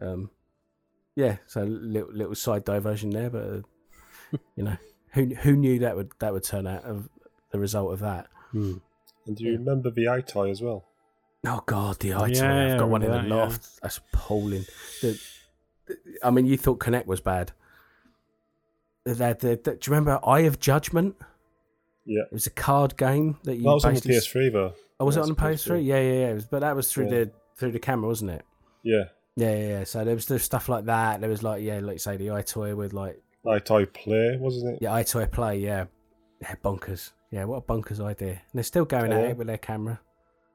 um, 0.00 0.30
yeah. 1.16 1.36
So 1.46 1.64
little 1.64 2.10
little 2.14 2.34
side 2.34 2.64
diversion 2.64 3.10
there, 3.10 3.28
but 3.28 3.42
uh, 3.42 3.60
you 4.56 4.64
know, 4.64 4.76
who 5.12 5.34
who 5.34 5.54
knew 5.54 5.80
that 5.80 5.94
would 5.94 6.12
that 6.20 6.32
would 6.32 6.44
turn 6.44 6.66
out 6.66 6.84
of 6.84 7.10
the 7.50 7.58
result 7.58 7.92
of 7.92 7.98
that? 8.00 8.28
Hmm. 8.52 8.78
And 9.26 9.36
do 9.36 9.44
you 9.44 9.52
remember 9.52 9.90
the 9.90 10.06
EyeToy 10.06 10.50
as 10.50 10.62
well? 10.62 10.86
Oh 11.46 11.62
God, 11.66 12.00
the 12.00 12.10
EyeToy! 12.10 12.36
Yeah, 12.36 12.72
I've 12.72 12.78
got 12.78 12.88
one 12.88 13.02
in 13.02 13.10
the 13.10 13.16
remember 13.16 13.34
that, 13.34 13.36
yeah. 13.36 13.44
loft. 13.44 13.80
That's 13.82 13.98
appalling. 13.98 14.64
The, 15.02 15.20
I 16.22 16.30
mean, 16.30 16.46
you 16.46 16.56
thought 16.56 16.80
Kinect 16.80 17.06
was 17.06 17.20
bad. 17.20 17.52
That, 19.04 19.40
the, 19.40 19.48
the, 19.48 19.56
do 19.56 19.70
you 19.70 19.78
remember 19.96 20.18
Eye 20.26 20.40
of 20.40 20.58
Judgment? 20.58 21.16
Yeah. 22.04 22.22
It 22.22 22.32
was 22.32 22.46
a 22.46 22.50
card 22.50 22.96
game 22.96 23.38
that 23.44 23.56
you. 23.56 23.62
That 23.62 23.74
was 23.74 23.84
on 23.84 23.94
the 23.94 24.00
PS3 24.00 24.52
though. 24.52 24.74
Oh, 25.00 25.04
was 25.04 25.16
it 25.16 25.20
on 25.20 25.28
the 25.28 25.34
PS3? 25.34 25.52
PS3. 25.78 25.86
Yeah, 25.86 26.00
yeah, 26.00 26.12
yeah. 26.26 26.32
Was, 26.34 26.46
but 26.46 26.60
that 26.60 26.74
was 26.74 26.92
through 26.92 27.04
Yeah. 27.04 27.10
the 27.24 27.30
through 27.56 27.72
the 27.72 27.78
camera, 27.78 28.08
wasn't 28.08 28.32
it? 28.32 28.44
Yeah. 28.82 29.04
Yeah, 29.36 29.54
yeah, 29.54 29.68
yeah. 29.68 29.84
So 29.84 30.04
there 30.04 30.14
was, 30.14 30.26
there 30.26 30.34
was 30.34 30.42
stuff 30.42 30.68
like 30.68 30.86
that. 30.86 31.20
There 31.20 31.30
was 31.30 31.42
like, 31.42 31.62
yeah, 31.62 31.78
like 31.78 31.94
you 31.94 31.98
say, 31.98 32.16
the 32.16 32.26
EyeToy 32.28 32.76
with 32.76 32.92
like, 32.92 33.20
EyeToy 33.46 33.92
Play, 33.92 34.36
wasn't 34.38 34.74
it? 34.74 34.78
yeah, 34.82 34.90
EyeToy 34.90 35.30
Play, 35.30 35.58
yeah. 35.60 35.84
Yeah, 36.40 36.54
bonkers. 36.64 37.12
Yeah, 37.30 37.44
what 37.44 37.58
a 37.58 37.60
bonkers 37.60 38.00
idea. 38.00 38.30
And 38.30 38.38
they're 38.54 38.62
still 38.64 38.84
going 38.84 39.12
at 39.12 39.20
Yeah. 39.20 39.28
it 39.28 39.36
with 39.36 39.46
their 39.46 39.58
camera. 39.58 40.00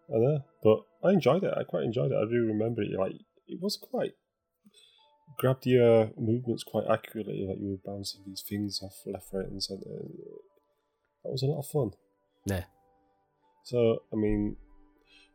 I 0.10 0.18
know. 0.18 0.44
But 0.64 0.80
I 1.04 1.12
enjoyed 1.12 1.44
it. 1.44 1.54
I 1.56 1.64
quite 1.64 1.84
enjoyed 1.84 2.12
it. 2.12 2.18
I 2.18 2.26
do 2.26 2.46
remember 2.48 2.82
it. 2.82 2.98
Like 2.98 3.14
it 3.48 3.60
was 3.62 3.78
quite 3.78 4.14
grabbed 5.38 5.66
your 5.66 6.12
movements 6.18 6.64
quite 6.64 6.86
accurately. 6.90 7.46
Like 7.48 7.60
you 7.60 7.72
were 7.72 7.94
bouncing 7.94 8.22
these 8.26 8.44
things 8.48 8.82
off 8.82 8.96
left, 9.06 9.28
right, 9.34 9.48
and 9.48 9.62
centre. 9.62 9.86
That 11.24 11.32
was 11.32 11.44
a 11.44 11.48
lot 11.48 11.60
of 11.60 11.68
fun. 11.68 11.92
Yeah. 12.46 12.64
So 13.66 14.04
I 14.12 14.16
mean, 14.16 14.58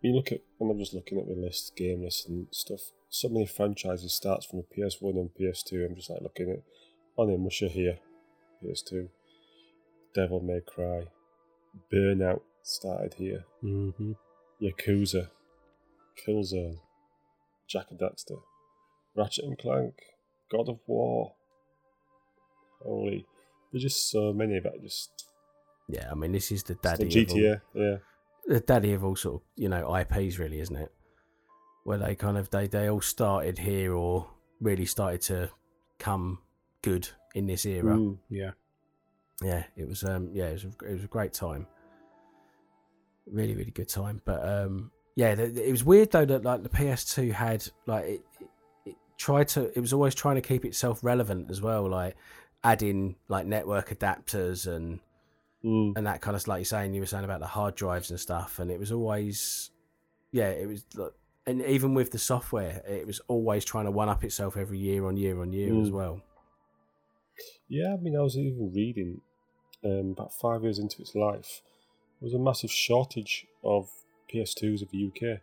when 0.01 0.13
you 0.13 0.17
look 0.17 0.33
at, 0.33 0.41
and 0.61 0.71
I'm 0.71 0.79
just 0.79 0.95
looking 0.95 1.19
at 1.19 1.27
the 1.27 1.35
list, 1.35 1.77
game 1.77 2.03
list 2.03 2.29
and 2.29 2.47
stuff. 2.51 2.81
So 3.11 3.29
many 3.29 3.47
franchises 3.47 4.15
starts 4.15 4.47
from 4.47 4.61
the 4.61 4.83
PS1 4.83 5.17
and 5.17 5.31
PS2. 5.39 5.87
I'm 5.87 5.97
just 5.97 6.11
like 6.11 6.21
looking 6.21 6.51
at 6.51 6.63
Onimusha 7.19 7.71
here, 7.71 7.99
PS2. 8.63 9.09
Devil 10.15 10.41
May 10.41 10.61
Cry, 10.67 11.05
Burnout 11.93 12.43
started 12.63 13.15
here. 13.15 13.45
hmm 13.61 14.13
Yakuza, 14.63 15.29
Killzone, 16.27 16.79
Jak 17.69 17.87
and 17.91 18.01
Daxter, 18.01 18.41
Ratchet 19.17 19.45
and 19.45 19.59
Clank, 19.59 19.95
God 20.51 20.69
of 20.69 20.81
War. 20.87 21.35
Holy, 22.83 23.27
there's 23.73 23.83
just 23.83 24.11
so 24.11 24.33
many 24.33 24.61
that 24.61 24.83
just 24.83 25.11
Yeah, 25.89 26.09
I 26.11 26.15
mean, 26.15 26.33
this 26.33 26.51
is 26.53 26.63
the 26.63 26.75
the 26.75 26.81
daddy 26.81 27.23
of 27.23 27.31
all, 27.31 27.37
GTA, 27.37 27.61
yeah, 27.75 27.97
the 28.47 28.61
daddy 28.61 28.93
of 28.93 29.05
all 29.05 29.17
sort 29.17 29.37
of, 29.37 29.41
you 29.57 29.69
know, 29.69 29.95
IPs, 29.97 30.39
really, 30.39 30.61
isn't 30.61 30.77
it? 30.77 30.93
Where 31.85 31.99
they 31.99 32.15
kind 32.15 32.37
of, 32.37 32.51
they, 32.51 32.67
they 32.67 32.89
all 32.89 33.01
started 33.01 33.59
here 33.59 33.95
or 33.95 34.29
really 34.61 34.85
started 34.85 35.23
to 35.23 35.51
come 35.99 36.39
good 36.83 37.09
in 37.35 37.47
this 37.47 37.65
era. 37.65 37.97
Mm. 37.97 38.19
Yeah. 38.29 38.51
yeah 39.43 39.65
it 39.77 39.87
was 39.87 40.05
um 40.05 40.31
yeah 40.33 40.47
it 40.47 40.53
was 40.55 40.65
a, 40.65 40.69
it 40.89 40.93
was 40.95 41.05
a 41.05 41.09
great 41.09 41.33
time 41.33 41.67
really 43.33 43.55
really 43.55 43.71
good 43.71 43.89
time 43.89 44.21
but 44.25 44.47
um 44.47 44.91
yeah 45.17 45.35
th 45.35 45.57
it 45.57 45.71
was 45.71 45.85
weird 45.85 46.11
though 46.11 46.25
that 46.25 46.45
like 46.45 46.63
the 46.63 46.69
ps2 46.69 47.33
had 47.33 47.67
like 47.87 48.05
it, 48.05 48.21
it, 48.87 48.97
tried 49.17 49.49
to 49.49 49.67
it 49.77 49.81
was 49.81 49.93
always 49.93 50.15
trying 50.15 50.37
to 50.37 50.41
keep 50.43 50.65
itself 50.65 51.03
relevant 51.03 51.51
as 51.51 51.61
well 51.61 51.89
like 51.89 52.17
adding 52.65 53.17
like 53.29 53.47
network 53.47 53.91
adapters 53.91 54.67
and 54.67 55.01
Mm. 55.65 55.95
and 55.97 56.07
that 56.07 56.21
kind 56.21 56.37
of 56.37 56.47
like 56.47 56.59
you're 56.59 56.65
saying 56.65 56.95
you 56.95 57.01
were 57.01 57.07
saying 57.07 57.25
about 57.25 57.41
the 57.41 57.47
hard 57.49 57.75
drives 57.75 58.11
and 58.11 58.21
stuff 58.21 58.61
and 58.61 58.71
it 58.71 58.79
was 58.79 58.93
always 58.93 59.73
yeah 60.31 60.51
it 60.51 60.69
was 60.69 60.87
like 60.95 61.11
and 61.49 61.61
even 61.63 61.95
with 61.95 62.13
the 62.13 62.19
software 62.19 62.81
it 62.87 63.05
was 63.05 63.21
always 63.27 63.65
trying 63.65 63.87
to 63.87 63.91
one 63.91 64.09
up 64.09 64.23
itself 64.23 64.57
every 64.57 64.79
year 64.79 65.05
on 65.05 65.17
year 65.17 65.41
on 65.43 65.53
year 65.53 65.75
as 65.81 65.91
Mm. 65.91 65.95
well 65.95 66.23
Yeah, 67.69 67.95
I 67.95 67.97
mean, 67.97 68.17
I 68.17 68.21
was 68.21 68.37
even 68.37 68.73
reading 68.73 69.21
um, 69.85 70.13
about 70.17 70.33
five 70.33 70.63
years 70.63 70.79
into 70.79 71.01
its 71.03 71.15
life, 71.15 71.61
there 72.21 72.27
was 72.27 72.35
a 72.35 72.39
massive 72.39 72.71
shortage 72.71 73.47
of 73.65 73.89
PS2s 74.33 74.83
of 74.83 74.91
the 74.91 75.07
UK. 75.09 75.41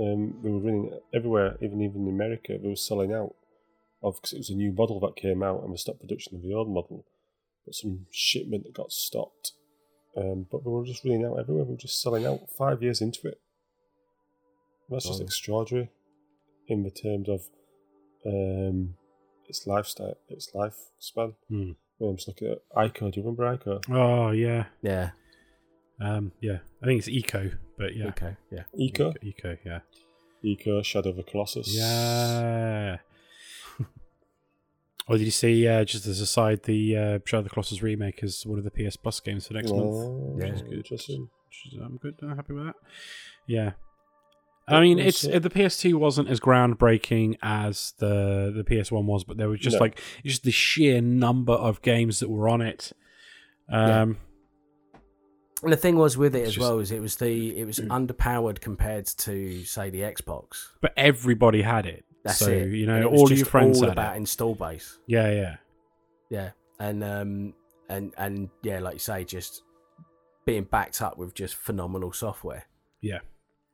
Um, 0.00 0.40
they 0.42 0.50
were 0.50 0.58
running 0.58 0.98
everywhere, 1.14 1.56
even 1.62 1.80
even 1.82 2.02
in 2.02 2.08
America. 2.08 2.58
They 2.60 2.68
were 2.68 2.76
selling 2.76 3.12
out 3.12 3.34
of 4.02 4.16
because 4.16 4.32
it 4.32 4.38
was 4.38 4.50
a 4.50 4.54
new 4.54 4.72
model 4.72 4.98
that 5.00 5.16
came 5.16 5.42
out 5.42 5.62
and 5.62 5.72
they 5.72 5.76
stopped 5.76 6.00
production 6.00 6.36
of 6.36 6.42
the 6.42 6.52
old 6.54 6.68
model. 6.68 7.04
But 7.64 7.74
some 7.74 8.06
shipment 8.10 8.64
that 8.64 8.74
got 8.74 8.92
stopped. 8.92 9.52
Um, 10.16 10.46
but 10.50 10.64
we 10.64 10.72
were 10.72 10.84
just 10.84 11.04
running 11.04 11.24
out 11.24 11.38
everywhere. 11.38 11.64
We 11.64 11.72
were 11.72 11.76
just 11.76 12.00
selling 12.00 12.26
out 12.26 12.40
five 12.56 12.82
years 12.82 13.00
into 13.00 13.26
it. 13.28 13.40
That's 14.88 15.06
just 15.06 15.20
Oh. 15.20 15.24
extraordinary 15.24 15.90
in 16.68 16.82
the 16.82 16.90
terms 16.90 17.28
of 17.28 17.42
um, 18.26 18.94
its 19.48 19.66
lifestyle, 19.66 20.14
its 20.28 20.50
lifespan. 20.54 21.34
Hmm. 21.48 21.72
I'm 22.00 22.16
just 22.16 22.28
looking 22.28 22.48
at 22.48 22.58
ICO. 22.76 23.12
Do 23.12 23.20
you 23.20 23.26
remember 23.26 23.56
ICO? 23.56 23.82
Oh 23.90 24.30
yeah. 24.30 24.66
yeah 24.82 25.10
Um, 26.00 26.32
yeah. 26.40 26.58
I 26.82 26.86
think 26.86 26.98
it's 26.98 27.08
Eco, 27.08 27.50
but 27.78 27.94
yeah. 27.96 28.06
okay 28.08 28.36
yeah 28.50 28.64
Eco, 28.78 29.12
Eco, 29.22 29.56
yeah. 29.64 29.80
Eco, 30.42 30.82
Shadow 30.82 31.10
of 31.10 31.16
the 31.16 31.22
Colossus. 31.22 31.68
Yeah. 31.74 32.98
or 35.08 35.16
did 35.18 35.24
you 35.24 35.30
see, 35.30 35.66
uh, 35.68 35.84
just 35.84 36.06
as 36.06 36.20
a 36.20 36.26
side, 36.26 36.64
the 36.64 36.96
uh, 36.96 37.18
Shadow 37.24 37.38
of 37.38 37.44
the 37.44 37.50
Colossus 37.50 37.82
remake 37.82 38.22
is 38.22 38.44
one 38.46 38.58
of 38.58 38.64
the 38.64 38.70
PS 38.70 38.96
Plus 38.96 39.20
games 39.20 39.46
for 39.46 39.54
next 39.54 39.70
month? 39.70 39.82
Oh, 39.84 40.36
Yeah. 40.38 40.46
Which 40.46 40.54
is 40.54 40.62
good. 40.62 40.72
Interesting. 40.74 41.28
Which 41.48 41.72
is- 41.74 41.80
I'm 41.80 41.96
good. 41.98 42.14
I'm 42.22 42.36
happy 42.36 42.52
with 42.54 42.64
that. 42.66 42.76
Yeah. 43.46 43.72
I 44.66 44.80
mean, 44.80 44.98
it's 44.98 45.26
uh, 45.26 45.38
the 45.38 45.50
PS2 45.50 45.94
wasn't 45.94 46.30
as 46.30 46.40
groundbreaking 46.40 47.36
as 47.42 47.92
the 47.98 48.50
the 48.56 48.64
PS1 48.64 49.04
was, 49.04 49.22
but 49.22 49.36
there 49.36 49.50
was 49.50 49.60
just 49.60 49.74
No. 49.74 49.80
like 49.80 50.00
just 50.24 50.42
the 50.42 50.50
sheer 50.50 51.02
number 51.02 51.52
of 51.52 51.82
games 51.82 52.20
that 52.20 52.30
were 52.30 52.48
on 52.48 52.62
it. 52.62 52.92
Um, 53.68 54.16
And 55.64 55.72
the 55.72 55.76
thing 55.76 55.96
was 55.96 56.16
with 56.16 56.34
it 56.36 56.42
as 56.46 56.54
just- 56.54 56.58
well 56.60 56.78
is 56.78 56.90
it 56.90 57.00
was 57.00 57.16
the 57.16 57.58
it 57.58 57.64
was 57.66 57.78
underpowered 57.80 58.60
compared 58.60 59.06
to 59.06 59.64
say 59.64 59.90
the 59.90 60.00
Xbox. 60.00 60.68
but 60.80 60.92
everybody 60.96 61.62
had 61.62 61.86
it. 61.86 62.04
That's 62.24 62.38
so 62.38 62.50
it. 62.50 62.68
you 62.68 62.86
know, 62.86 63.00
it 63.00 63.04
all 63.04 63.30
your 63.30 63.44
friends 63.46 63.78
all 63.78 63.88
had 63.88 63.92
about 63.92 64.14
it. 64.14 64.18
install 64.18 64.54
base. 64.54 64.98
Yeah, 65.06 65.30
yeah, 65.30 65.56
Yeah, 66.30 66.50
and 66.80 67.04
um, 67.04 67.54
and 67.88 68.14
and 68.16 68.48
yeah, 68.62 68.78
like 68.78 68.94
you 68.94 68.98
say, 69.00 69.24
just 69.24 69.62
being 70.46 70.64
backed 70.64 71.02
up 71.02 71.18
with 71.18 71.34
just 71.34 71.54
phenomenal 71.54 72.12
software. 72.12 72.64
yeah, 73.02 73.18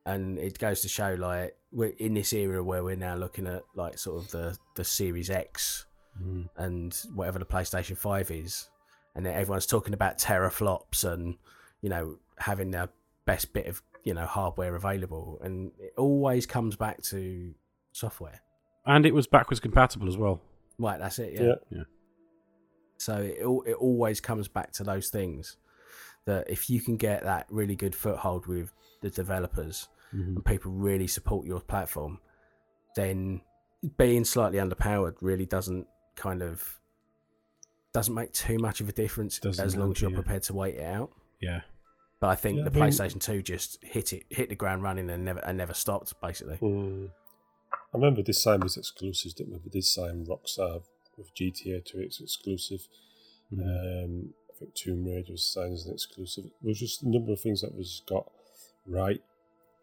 and 0.07 0.39
it 0.39 0.59
goes 0.59 0.81
to 0.83 0.89
show 0.89 1.15
like 1.19 1.57
we're 1.73 1.95
in 1.99 2.15
this 2.15 2.33
era 2.33 2.63
where 2.65 2.83
we're 2.83 2.97
now 2.97 3.15
looking 3.15 3.47
at 3.47 3.63
like 3.77 3.99
sort 3.99 4.25
of 4.25 4.31
the 4.33 4.59
the 4.77 4.85
Series 4.85 5.31
X 5.31 5.87
Mm. 6.21 6.49
and 6.57 6.93
whatever 7.15 7.39
the 7.39 7.45
PlayStation 7.47 7.97
Five 7.97 8.33
is, 8.33 8.69
and 9.15 9.27
everyone's 9.29 9.65
talking 9.67 9.95
about 9.95 10.19
teraflops 10.19 11.05
and 11.05 11.37
you 11.83 11.89
know 11.91 12.19
having 12.39 12.71
the 12.71 12.89
best 13.27 13.53
bit 13.53 13.67
of 13.67 13.83
you 14.05 14.15
know 14.15 14.27
hardware 14.27 14.75
available, 14.77 15.39
and 15.43 15.73
it 15.79 15.93
always 15.97 16.47
comes 16.47 16.77
back 16.77 17.03
to 17.03 17.55
software. 17.93 18.41
and 18.87 19.05
it 19.07 19.13
was 19.15 19.27
backwards 19.27 19.61
compatible 19.61 20.09
as 20.09 20.17
well. 20.17 20.41
Right, 20.79 20.99
that's 20.99 21.19
it. 21.19 21.35
Yeah. 21.35 21.55
Yeah. 21.71 21.83
So 22.99 23.17
it 23.17 23.71
it 23.71 23.75
always 23.77 24.21
comes 24.21 24.49
back 24.49 24.73
to 24.73 24.85
those 24.85 25.09
things 25.11 25.57
that 26.27 26.49
if 26.51 26.69
you 26.71 26.81
can 26.81 26.97
get 26.97 27.23
that 27.25 27.47
really 27.51 27.77
good 27.77 27.95
foothold 27.95 28.47
with 28.47 28.73
the 29.01 29.11
developers 29.11 29.89
Mhm. 30.15 30.37
and 30.37 30.45
people 30.45 30.71
really 30.73 31.07
support 31.07 31.47
your 31.47 31.61
platform, 31.61 32.21
then 32.97 33.41
being 33.97 34.25
slightly 34.25 34.59
underpowered 34.59 35.15
really 35.23 35.47
doesn't 35.47 35.87
kind 36.17 36.43
of 36.43 36.79
doesn't 37.93 38.15
make 38.15 38.33
too 38.33 38.59
much 38.59 38.81
of 38.81 38.89
a 38.89 38.93
difference 38.93 39.39
Doesn't 39.39 39.65
as 39.65 39.75
long 39.77 39.89
help 39.89 39.97
as 39.97 40.03
you're 40.03 40.11
you. 40.11 40.17
prepared 40.17 40.43
to 40.45 40.55
wait 40.55 40.75
it 40.77 40.85
out. 40.85 41.11
Yeah, 41.41 41.63
But 42.21 42.29
I 42.29 42.35
think 42.37 42.59
Yeah, 42.59 42.65
the 42.69 42.71
I 42.71 42.75
mean- 42.75 42.91
PlayStation 42.91 43.21
Two 43.21 43.43
just 43.43 43.83
hit 43.83 44.13
it, 44.13 44.25
hit 44.29 44.49
the 44.51 44.55
ground 44.55 44.83
running, 44.83 45.09
and 45.11 45.25
never 45.25 45.41
and 45.41 45.57
never 45.59 45.75
stopped. 45.75 46.13
Basically, 46.21 46.59
Mm. 46.59 47.11
I 47.73 47.97
remember 47.97 48.23
this 48.23 48.45
time 48.45 48.61
was 48.61 48.77
exclusives, 48.77 49.35
didn't 49.35 49.63
we? 49.65 49.71
Did 49.71 49.85
sign 49.85 50.27
Rockstar 50.27 50.83
with 51.17 51.35
GTA 51.35 51.81
to 51.87 51.99
its 52.01 52.21
exclusive. 52.21 52.87
Mhm. 53.53 54.05
Um, 54.05 54.35
I 54.51 54.53
think 54.59 54.75
Tomb 54.75 55.05
Raider 55.07 55.33
was 55.33 55.45
signed 55.45 55.73
as 55.73 55.87
an 55.87 55.95
exclusive. 55.95 56.45
There 56.45 56.69
was 56.69 56.79
just 56.79 57.03
a 57.03 57.09
number 57.09 57.33
of 57.33 57.41
things 57.41 57.63
that 57.63 57.75
was 57.75 58.03
got 58.07 58.31
right 58.87 59.23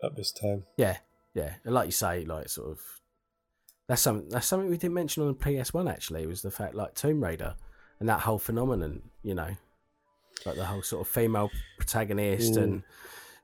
at 0.03 0.15
this 0.15 0.31
time. 0.31 0.65
yeah, 0.77 0.99
yeah. 1.33 1.55
And 1.65 1.73
like 1.73 1.87
you 1.87 1.91
say, 1.91 2.23
like 2.23 2.49
sort 2.49 2.69
of 2.69 2.81
that's 3.87 4.01
something 4.01 4.29
that's 4.29 4.45
something 4.47 4.69
we 4.69 4.77
didn't 4.77 4.93
mention 4.93 5.23
on 5.23 5.29
the 5.29 5.33
PS 5.63 5.73
One. 5.73 5.87
Actually, 5.87 6.25
was 6.27 6.43
the 6.43 6.51
fact 6.51 6.75
like 6.75 6.93
Tomb 6.93 7.23
Raider 7.23 7.55
and 7.99 8.07
that 8.07 8.21
whole 8.21 8.37
phenomenon. 8.39 9.09
You 9.23 9.33
know, 9.33 9.55
like 10.45 10.55
the 10.55 10.65
whole 10.65 10.81
sort 10.81 11.05
of 11.05 11.11
female 11.11 11.49
protagonist 11.77 12.57
and 12.57 12.83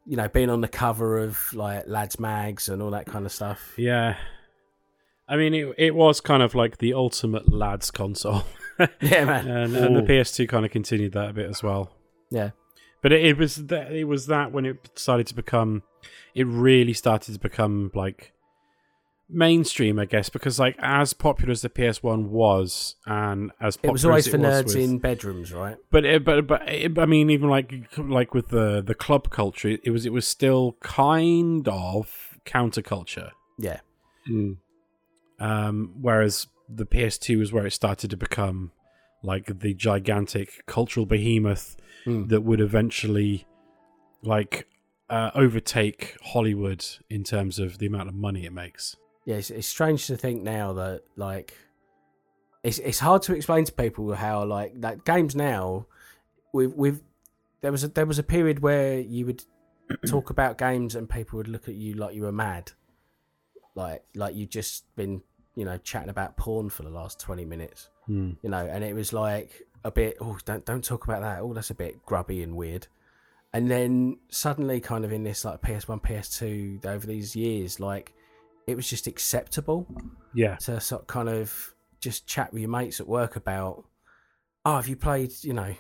you 0.05 0.17
know 0.17 0.27
being 0.27 0.49
on 0.49 0.61
the 0.61 0.67
cover 0.67 1.17
of 1.17 1.53
like 1.53 1.83
lads 1.87 2.19
mags 2.19 2.69
and 2.69 2.81
all 2.81 2.91
that 2.91 3.05
kind 3.05 3.25
of 3.25 3.31
stuff. 3.31 3.73
yeah. 3.77 4.15
I 5.25 5.37
mean, 5.37 5.53
it 5.53 5.73
it 5.77 5.95
was 5.95 6.19
kind 6.19 6.43
of 6.43 6.53
like 6.53 6.79
the 6.79 6.93
ultimate 6.93 7.51
lads 7.51 7.91
console, 7.91 8.43
Yeah, 9.01 9.23
man. 9.23 9.47
and, 9.47 9.75
and 9.75 9.95
the 9.95 10.01
PS2 10.01 10.49
kind 10.49 10.65
of 10.65 10.71
continued 10.71 11.13
that 11.13 11.29
a 11.29 11.33
bit 11.33 11.49
as 11.49 11.63
well. 11.63 11.91
Yeah. 12.29 12.51
But 13.01 13.13
it, 13.13 13.23
it 13.25 13.37
was 13.37 13.67
that 13.67 13.93
it 13.93 14.03
was 14.03 14.27
that 14.27 14.51
when 14.51 14.65
it 14.65 14.89
started 14.95 15.25
to 15.27 15.33
become, 15.33 15.83
it 16.35 16.45
really 16.45 16.91
started 16.93 17.33
to 17.33 17.39
become 17.39 17.89
like 17.95 18.32
mainstream, 19.33 19.99
I 19.99 20.05
guess, 20.05 20.29
because 20.29 20.59
like 20.59 20.75
as 20.79 21.13
popular 21.13 21.51
as 21.51 21.61
the 21.61 21.69
PS1 21.69 22.27
was, 22.27 22.95
and 23.05 23.51
as 23.59 23.75
popular 23.77 23.89
It 23.89 23.93
was 23.93 24.05
always 24.05 24.27
as 24.27 24.31
for 24.31 24.37
it 24.37 24.41
was 24.41 24.53
nerds 24.63 24.65
with- 24.65 24.75
in 24.89 24.97
bedrooms, 24.99 25.51
right? 25.53 25.77
But 25.91 26.05
it, 26.05 26.23
but 26.23 26.47
but 26.47 26.67
it, 26.69 26.97
I 26.97 27.05
mean, 27.05 27.29
even 27.29 27.49
like 27.49 27.73
like 27.97 28.33
with 28.33 28.49
the 28.49 28.81
the 28.81 28.95
club 28.95 29.29
culture, 29.29 29.77
it 29.83 29.89
was 29.91 30.05
it 30.05 30.13
was 30.13 30.27
still 30.27 30.77
kind 30.81 31.67
of 31.67 32.37
counterculture. 32.45 33.31
Yeah. 33.57 33.79
Mm. 34.29 34.57
Um, 35.39 35.93
whereas 36.01 36.47
the 36.69 36.85
PS2 36.85 37.37
was 37.39 37.51
where 37.51 37.65
it 37.65 37.71
started 37.71 38.09
to 38.11 38.17
become 38.17 38.71
like 39.23 39.59
the 39.59 39.73
gigantic 39.73 40.65
cultural 40.65 41.05
behemoth 41.05 41.75
Mm. 42.05 42.27
that 42.27 42.41
would 42.41 42.59
eventually 42.59 43.45
like 44.21 44.67
uh, 45.09 45.31
overtake 45.35 46.17
Hollywood 46.21 46.85
in 47.09 47.23
terms 47.23 47.59
of 47.59 47.77
the 47.77 47.85
amount 47.85 48.09
of 48.09 48.15
money 48.15 48.45
it 48.45 48.51
makes. 48.51 48.97
Yeah, 49.25 49.35
it's, 49.35 49.49
it's 49.49 49.67
strange 49.67 50.07
to 50.07 50.17
think 50.17 50.43
now 50.43 50.73
that 50.73 51.01
like 51.15 51.55
it's 52.63 52.77
it's 52.79 52.99
hard 52.99 53.21
to 53.23 53.35
explain 53.35 53.65
to 53.65 53.71
people 53.71 54.13
how 54.13 54.43
like 54.45 54.79
that 54.81 55.05
games 55.05 55.35
now 55.35 55.85
we've 56.53 56.73
we've 56.73 57.01
there 57.61 57.71
was 57.71 57.83
a 57.83 57.87
there 57.89 58.05
was 58.05 58.19
a 58.19 58.23
period 58.23 58.59
where 58.59 58.99
you 58.99 59.25
would 59.25 59.43
talk 60.07 60.29
about 60.29 60.57
games 60.57 60.95
and 60.95 61.09
people 61.09 61.37
would 61.37 61.47
look 61.47 61.67
at 61.67 61.75
you 61.75 61.93
like 61.95 62.13
you 62.15 62.23
were 62.23 62.31
mad, 62.31 62.71
like 63.75 64.03
like 64.15 64.35
you'd 64.35 64.51
just 64.51 64.83
been 64.95 65.21
you 65.55 65.65
know 65.65 65.77
chatting 65.77 66.09
about 66.09 66.37
porn 66.37 66.69
for 66.69 66.83
the 66.83 66.89
last 66.89 67.19
twenty 67.19 67.45
minutes, 67.45 67.89
Hmm. 68.05 68.31
you 68.41 68.49
know, 68.49 68.65
and 68.65 68.83
it 68.83 68.93
was 68.93 69.13
like 69.13 69.61
a 69.83 69.91
bit 69.91 70.17
oh 70.21 70.37
don't 70.45 70.65
don't 70.65 70.83
talk 70.83 71.05
about 71.05 71.21
that. 71.21 71.39
Oh 71.41 71.53
that's 71.53 71.69
a 71.69 71.75
bit 71.75 72.05
grubby 72.05 72.43
and 72.43 72.55
weird, 72.55 72.87
and 73.53 73.69
then 73.69 74.17
suddenly 74.29 74.79
kind 74.79 75.05
of 75.05 75.11
in 75.11 75.23
this 75.23 75.43
like 75.45 75.61
PS 75.61 75.87
One 75.87 75.99
PS 75.99 76.37
Two 76.37 76.79
over 76.85 77.05
these 77.07 77.35
years 77.35 77.79
like 77.79 78.13
it 78.67 78.75
was 78.75 78.89
just 78.89 79.07
acceptable 79.07 79.87
Yeah, 80.33 80.55
to 80.57 80.79
sort 80.79 81.01
of 81.01 81.07
kind 81.07 81.29
of 81.29 81.73
just 81.99 82.27
chat 82.27 82.51
with 82.53 82.61
your 82.61 82.69
mates 82.71 82.99
at 82.99 83.07
work 83.07 83.35
about, 83.35 83.85
oh, 84.65 84.75
have 84.75 84.87
you 84.87 84.95
played, 84.95 85.31
you 85.41 85.53
know, 85.53 85.75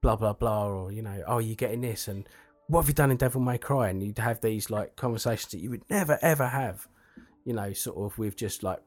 blah 0.00 0.16
blah 0.16 0.32
blah, 0.32 0.66
or 0.68 0.92
you 0.92 1.02
know, 1.02 1.22
oh, 1.26 1.38
you 1.38 1.54
getting 1.54 1.80
this, 1.82 2.08
and 2.08 2.28
what 2.68 2.82
have 2.82 2.88
you 2.88 2.94
done 2.94 3.10
in 3.10 3.16
Devil 3.16 3.40
May 3.40 3.58
Cry? 3.58 3.88
And 3.90 4.02
you'd 4.02 4.18
have 4.18 4.40
these 4.40 4.70
like 4.70 4.96
conversations 4.96 5.50
that 5.52 5.58
you 5.58 5.70
would 5.70 5.88
never 5.90 6.18
ever 6.22 6.46
have, 6.46 6.88
you 7.44 7.52
know, 7.52 7.72
sort 7.72 7.98
of 7.98 8.18
with 8.18 8.36
just 8.36 8.62
like 8.62 8.80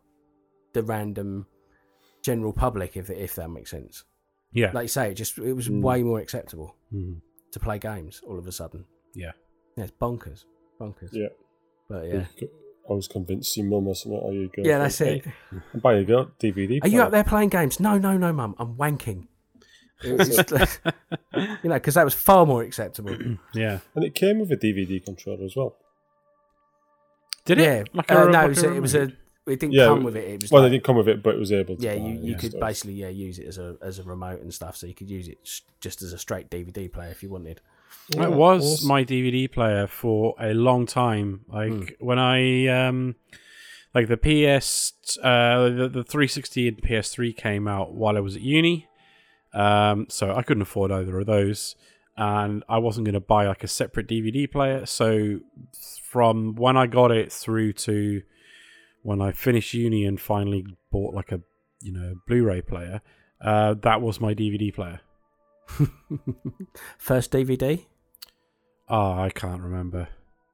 the 0.74 0.84
random 0.84 1.46
general 2.24 2.54
public, 2.54 2.98
if 2.98 3.10
if 3.10 3.36
that 3.36 3.50
makes 3.50 3.72
sense. 3.72 4.04
yeah, 4.52 4.72
Like 4.74 4.86
you 4.86 4.88
say, 4.89 5.12
it 5.12 5.16
just 5.16 5.38
it 5.38 5.54
was 5.54 5.70
Mm. 5.70 5.82
way 5.82 6.02
more 6.04 6.20
acceptable 6.20 6.76
Hmm. 6.89 7.16
to 7.52 7.60
play 7.60 7.78
games 7.80 8.22
all 8.28 8.39
of 8.39 8.48
a 8.48 8.52
sudden. 8.52 8.86
yeah. 9.14 9.32
Yeah, 9.78 9.84
it's 9.86 9.93
bonkers, 10.00 10.46
bonkers. 10.80 11.10
Yeah. 11.12 11.28
But 11.89 12.06
yeah, 12.08 12.26
I 12.90 12.94
was 12.94 13.08
convinced 13.08 13.56
your 13.58 13.66
mum 13.66 13.88
or 13.88 13.96
something, 13.96 14.20
or 14.20 14.34
your 14.34 14.48
girl. 14.48 14.66
yeah, 14.66 14.78
that's 14.80 15.02
it. 15.02 15.26
Buy 15.74 15.96
your 15.96 16.04
girl 16.04 16.32
DVD. 16.40 16.80
Are 16.84 16.88
you 16.88 16.94
player. 16.94 17.02
up 17.04 17.12
there 17.12 17.24
playing 17.24 17.50
games? 17.50 17.80
No, 17.80 17.98
no, 17.98 18.18
no, 18.18 18.32
mum. 18.32 18.56
I'm 18.60 18.76
wanking. 18.76 19.28
Just 20.02 20.52
you 20.52 21.70
know, 21.70 21.76
because 21.76 21.94
that 21.96 22.04
was 22.04 22.14
far 22.14 22.46
more 22.46 22.62
acceptable. 22.64 23.16
Yeah. 23.54 23.80
And 23.96 24.04
it 24.04 24.14
came 24.14 24.40
with 24.40 24.52
a 24.52 24.58
DVD 24.58 25.04
controller 25.04 25.46
as 25.46 25.56
well. 25.56 25.78
Did 27.46 27.60
yeah, 27.60 27.74
it? 27.82 27.90
Like 27.96 28.12
uh, 28.12 28.16
a- 28.16 28.26
no, 28.26 28.32
like 28.32 28.46
it 28.46 28.50
was, 28.50 28.64
a, 28.64 28.74
it 28.74 28.80
was 28.82 28.96
a. 28.96 29.02
It 29.48 29.60
didn't 29.60 29.74
Yeah, 29.74 29.86
come 29.86 30.04
with 30.04 30.16
it. 30.18 30.28
It 30.28 30.42
was 30.42 30.52
Well, 30.52 30.64
like, 30.64 30.72
they 30.72 30.76
didn't 30.78 30.86
come 30.86 30.96
with 30.96 31.08
it, 31.08 31.22
but 31.22 31.36
it 31.36 31.40
was 31.40 31.52
able 31.52 31.76
to. 31.78 31.82
yeah, 31.84 31.96
buy 31.96 32.02
you, 32.08 32.20
you 32.20 32.36
could 32.36 32.52
stuff. 32.52 32.62
basically 32.62 32.94
yeah 32.96 33.10
use 33.10 33.38
it 33.38 33.46
as 33.46 33.60
a 33.60 33.78
as 33.82 34.00
a 34.00 34.04
remote 34.04 34.42
and 34.42 34.52
stuff. 34.54 34.76
So 34.76 34.88
you 34.88 34.96
could 34.96 35.10
use 35.10 35.28
it 35.28 35.38
just 35.80 36.02
as 36.02 36.14
a 36.14 36.18
straight 36.18 36.50
DVD 36.50 36.92
player 36.92 37.12
if 37.12 37.22
you 37.22 37.30
wanted. 37.30 37.62
Yeah, 38.10 38.26
it 38.26 38.32
was 38.32 38.76
awesome. 38.80 38.88
my 38.88 39.04
DVD 39.04 39.52
player 39.52 39.88
for 39.88 40.36
a 40.39 40.54
long 40.54 40.86
time. 40.86 41.41
Like 41.48 41.96
when 42.00 42.20
I 42.20 42.68
um 42.68 43.16
like 43.93 44.08
the 44.08 44.18
PS 44.18 44.93
uh 45.24 45.64
the, 45.70 45.89
the 45.89 46.04
360 46.04 46.68
and 46.68 46.78
PS3 46.82 47.36
came 47.36 47.68
out 47.68 47.93
while 47.93 48.16
I 48.18 48.20
was 48.20 48.36
at 48.36 48.41
uni. 48.41 48.88
Um 49.54 50.06
so 50.10 50.36
I 50.36 50.43
couldn't 50.43 50.62
afford 50.62 50.91
either 50.91 51.20
of 51.20 51.26
those 51.26 51.76
and 52.18 52.64
I 52.70 52.78
wasn't 52.78 53.06
going 53.06 53.14
to 53.14 53.20
buy 53.20 53.46
like 53.46 53.64
a 53.64 53.68
separate 53.68 54.08
DVD 54.08 54.50
player. 54.50 54.86
So 54.86 55.39
from 56.02 56.56
when 56.56 56.78
I 56.78 56.88
got 56.88 57.12
it 57.12 57.32
through 57.32 57.74
to 57.74 58.22
when 59.02 59.22
I 59.22 59.32
finished 59.34 59.74
uni 59.74 60.06
and 60.06 60.20
finally 60.20 60.66
bought 60.91 61.14
like 61.14 61.32
a 61.32 61.41
you 61.82 61.91
know 61.91 62.16
Blu-ray 62.28 62.62
player, 62.62 63.02
uh 63.41 63.74
that 63.82 64.02
was 64.02 64.22
my 64.22 64.34
DVD 64.34 64.74
player. 64.74 65.02
First 66.97 67.32
DVD. 67.32 67.86
Ah, 68.89 69.22
I 69.22 69.30
can't 69.30 69.61
remember. 69.61 70.07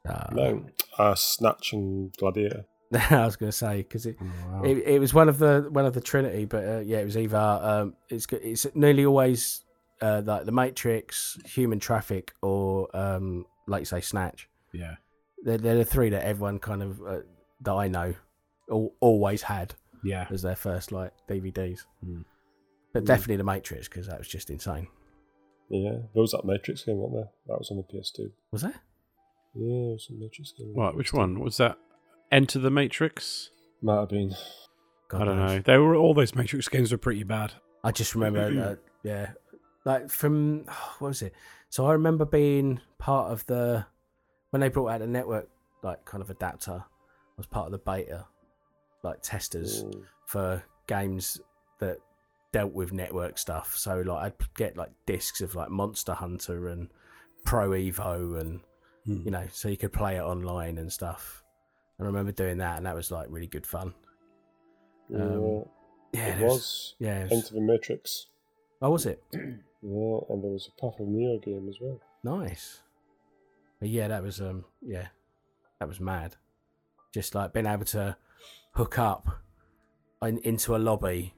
Uh, 0.08 0.28
No, 0.32 0.66
uh, 0.98 1.16
Snatch 1.16 1.74
and 1.74 2.12
Gladiator. 2.18 2.66
I 3.10 3.26
was 3.26 3.36
going 3.36 3.52
to 3.52 3.58
say 3.58 3.78
because 3.78 4.06
it, 4.06 4.18
Wow. 4.22 4.64
it 4.64 4.78
it 4.86 5.00
was 5.00 5.14
one 5.14 5.30
of 5.30 5.38
the 5.38 5.68
one 5.72 5.86
of 5.86 5.94
the 5.94 6.02
Trinity, 6.02 6.46
but 6.46 6.66
uh, 6.66 6.80
yeah, 6.80 6.98
it 7.00 7.06
was 7.06 7.18
either 7.18 7.38
um, 7.38 7.96
it's 8.10 8.26
it's 8.32 8.68
nearly 8.76 9.06
always 9.06 9.64
uh, 10.02 10.22
like 10.26 10.46
the 10.46 10.52
Matrix, 10.52 11.38
Human 11.46 11.80
Traffic, 11.80 12.34
or 12.42 12.90
um, 12.96 13.46
like 13.68 13.82
you 13.82 13.86
say, 13.86 14.02
Snatch. 14.02 14.50
yeah. 14.74 14.96
They're, 15.44 15.58
they're 15.58 15.78
the 15.78 15.86
three 15.86 16.10
that 16.10 16.24
everyone 16.24 16.60
kind 16.60 16.84
of 16.84 17.02
uh, 17.02 17.20
that 17.62 17.72
I 17.74 17.88
know 17.88 18.14
al- 18.70 18.94
always 19.00 19.42
had 19.42 19.74
Yeah. 20.04 20.28
as 20.30 20.44
their 20.44 20.56
first 20.56 20.92
like 20.92 21.14
DVDs. 21.28 21.80
Hmm. 22.04 22.22
But 22.94 23.00
Hmm. 23.02 23.06
definitely 23.06 23.38
the 23.38 23.44
Matrix 23.44 23.88
because 23.88 24.08
that 24.08 24.20
was 24.20 24.28
just 24.28 24.50
insane. 24.52 24.88
Yeah, 25.74 26.00
there 26.14 26.22
was 26.22 26.32
that 26.32 26.44
Matrix 26.46 26.84
game, 26.84 26.98
wasn't 26.98 27.22
there? 27.22 27.30
That 27.48 27.60
was 27.60 27.72
on 27.72 27.78
the 27.78 27.84
PS2. 27.84 28.32
Was 28.52 28.62
that? 28.64 28.76
Yeah, 29.56 29.96
some 29.98 30.20
Matrix 30.20 30.52
game. 30.58 30.72
What? 30.74 30.96
Which 30.96 31.14
one 31.14 31.40
was 31.40 31.58
that? 31.58 31.78
Enter 32.32 32.60
the 32.60 32.70
Matrix. 32.70 33.50
Might 33.82 34.00
have 34.02 34.10
been. 34.10 34.36
God 35.08 35.22
I 35.22 35.26
don't 35.26 35.38
knows. 35.40 35.50
know. 35.52 35.60
They 35.62 35.78
were 35.78 35.96
all 35.96 36.14
those 36.14 36.36
Matrix 36.36 36.68
games 36.68 36.92
were 36.92 36.98
pretty 36.98 37.24
bad. 37.24 37.54
I 37.84 37.92
just 37.92 38.16
remember, 38.16 38.42
uh, 38.42 38.76
yeah, 39.04 39.32
like 39.86 40.10
from 40.10 40.66
what 41.00 41.08
was 41.10 41.22
it? 41.22 41.34
So 41.70 41.86
I 41.86 41.94
remember 41.94 42.26
being 42.26 42.82
part 42.98 43.32
of 43.32 43.46
the 43.46 43.86
when 44.50 44.60
they 44.60 44.68
brought 44.70 44.90
out 44.90 45.00
the 45.00 45.08
network, 45.08 45.50
like 45.84 46.04
kind 46.06 46.22
of 46.22 46.30
adapter. 46.30 46.84
I 46.84 47.34
was 47.38 47.48
part 47.48 47.68
of 47.68 47.72
the 47.72 47.78
beta, 47.80 48.26
like 49.04 49.22
testers 49.22 49.84
Mm. 49.84 50.04
for 50.28 50.64
games 50.88 51.40
that 51.80 51.98
dealt 52.52 52.74
with 52.74 52.92
network 52.94 53.38
stuff. 53.38 53.76
So 53.78 54.02
like 54.02 54.24
I'd 54.26 54.54
get 54.56 54.78
like 54.78 54.92
discs 55.06 55.42
of 55.42 55.56
like 55.56 55.70
Monster 55.70 56.14
Hunter 56.14 56.68
and 56.68 56.90
Pro 57.46 57.70
Evo, 57.72 58.40
and 58.40 58.62
Hmm. 59.06 59.22
you 59.26 59.32
know, 59.32 59.48
so 59.52 59.68
you 59.68 59.78
could 59.78 59.92
play 59.94 60.18
it 60.18 60.22
online 60.22 60.78
and 60.78 60.92
stuff. 60.94 61.44
I 62.00 62.04
remember 62.04 62.32
doing 62.32 62.58
that, 62.60 62.78
and 62.78 62.86
that 62.86 62.96
was 62.96 63.10
like 63.12 63.28
really 63.32 63.48
good 63.48 63.66
fun. 63.66 63.94
Um, 65.14 65.66
yeah, 66.14 66.38
it 66.38 66.42
was. 66.46 66.96
Yeah, 67.00 67.20
it 67.24 67.32
was- 67.32 67.32
Enter 67.46 67.56
the 67.56 67.62
Matrix. 67.62 68.28
oh, 68.82 68.92
was 68.92 69.06
it? 69.06 69.24
Yeah, 69.84 70.20
and 70.30 70.44
there 70.44 70.52
was 70.52 70.70
a 70.70 70.80
Path 70.80 71.00
of 71.00 71.08
Neo 71.08 71.40
game 71.40 71.68
as 71.68 71.78
well. 71.82 72.00
Nice. 72.24 72.82
But 73.80 73.90
yeah, 73.90 74.08
that 74.10 74.22
was 74.22 74.40
um 74.40 74.66
yeah, 74.80 75.08
that 75.80 75.88
was 75.88 76.00
mad. 76.00 76.36
Just 77.12 77.34
like 77.34 77.52
being 77.52 77.66
able 77.66 77.86
to 77.86 78.16
hook 78.76 79.00
up 79.00 79.40
in, 80.22 80.38
into 80.44 80.76
a 80.76 80.78
lobby, 80.78 81.34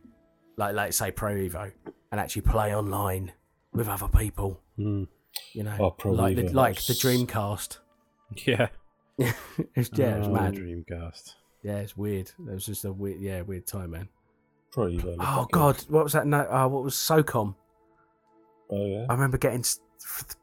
like 0.58 0.76
like 0.76 0.93
say 0.93 1.12
Pro 1.12 1.34
Evo, 1.36 1.72
and 2.12 2.20
actually 2.22 2.43
play 2.43 2.76
online 2.76 3.32
with 3.74 3.88
other 3.88 4.08
people. 4.08 4.60
Hmm. 4.78 5.04
You 5.54 5.64
know, 5.64 5.76
Oh, 5.80 5.91
Pro 5.91 6.12
like 6.12 6.36
the, 6.36 6.43
like 6.49 6.76
the 6.86 6.93
Dreamcast. 6.93 7.78
Yeah. 8.45 8.68
it's, 9.18 9.89
yeah, 9.93 10.16
it 10.16 10.20
was 10.20 10.28
Oh, 10.28 10.32
mad. 10.32 10.56
Dreamcast. 10.56 11.34
Yeah, 11.64 11.78
it's 11.78 11.95
weird. 11.97 12.32
It 12.39 12.54
was 12.54 12.66
just 12.66 12.84
a 12.86 12.91
weird, 12.91 13.20
yeah, 13.20 13.41
weird 13.41 13.66
time, 13.66 13.91
man. 13.91 14.10
Pro 14.72 14.86
Evo. 14.88 15.16
Oh 15.20 15.47
God, 15.51 15.78
what 15.88 16.04
was 16.04 16.14
that? 16.14 16.28
No, 16.28 16.39
uh, 16.41 16.68
what 16.68 16.84
was 16.84 16.95
SOCOM? 16.95 17.56
Oh 18.70 18.86
yeah. 18.86 19.06
I 19.10 19.14
remember 19.14 19.38
getting 19.38 19.64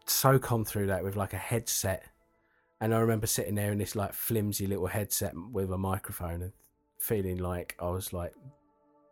SOCOM 0.06 0.66
through 0.66 0.86
that 0.88 1.02
with 1.04 1.16
like 1.16 1.32
a 1.32 1.38
headset, 1.38 2.04
and 2.80 2.94
I 2.94 2.98
remember 2.98 3.26
sitting 3.26 3.54
there 3.54 3.72
in 3.72 3.78
this 3.78 3.94
like 3.96 4.12
flimsy 4.12 4.66
little 4.66 4.86
headset 4.86 5.34
with 5.52 5.70
a 5.72 5.78
microphone 5.78 6.42
and 6.42 6.52
feeling 6.98 7.38
like 7.38 7.76
I 7.80 7.90
was 7.90 8.12
like 8.12 8.34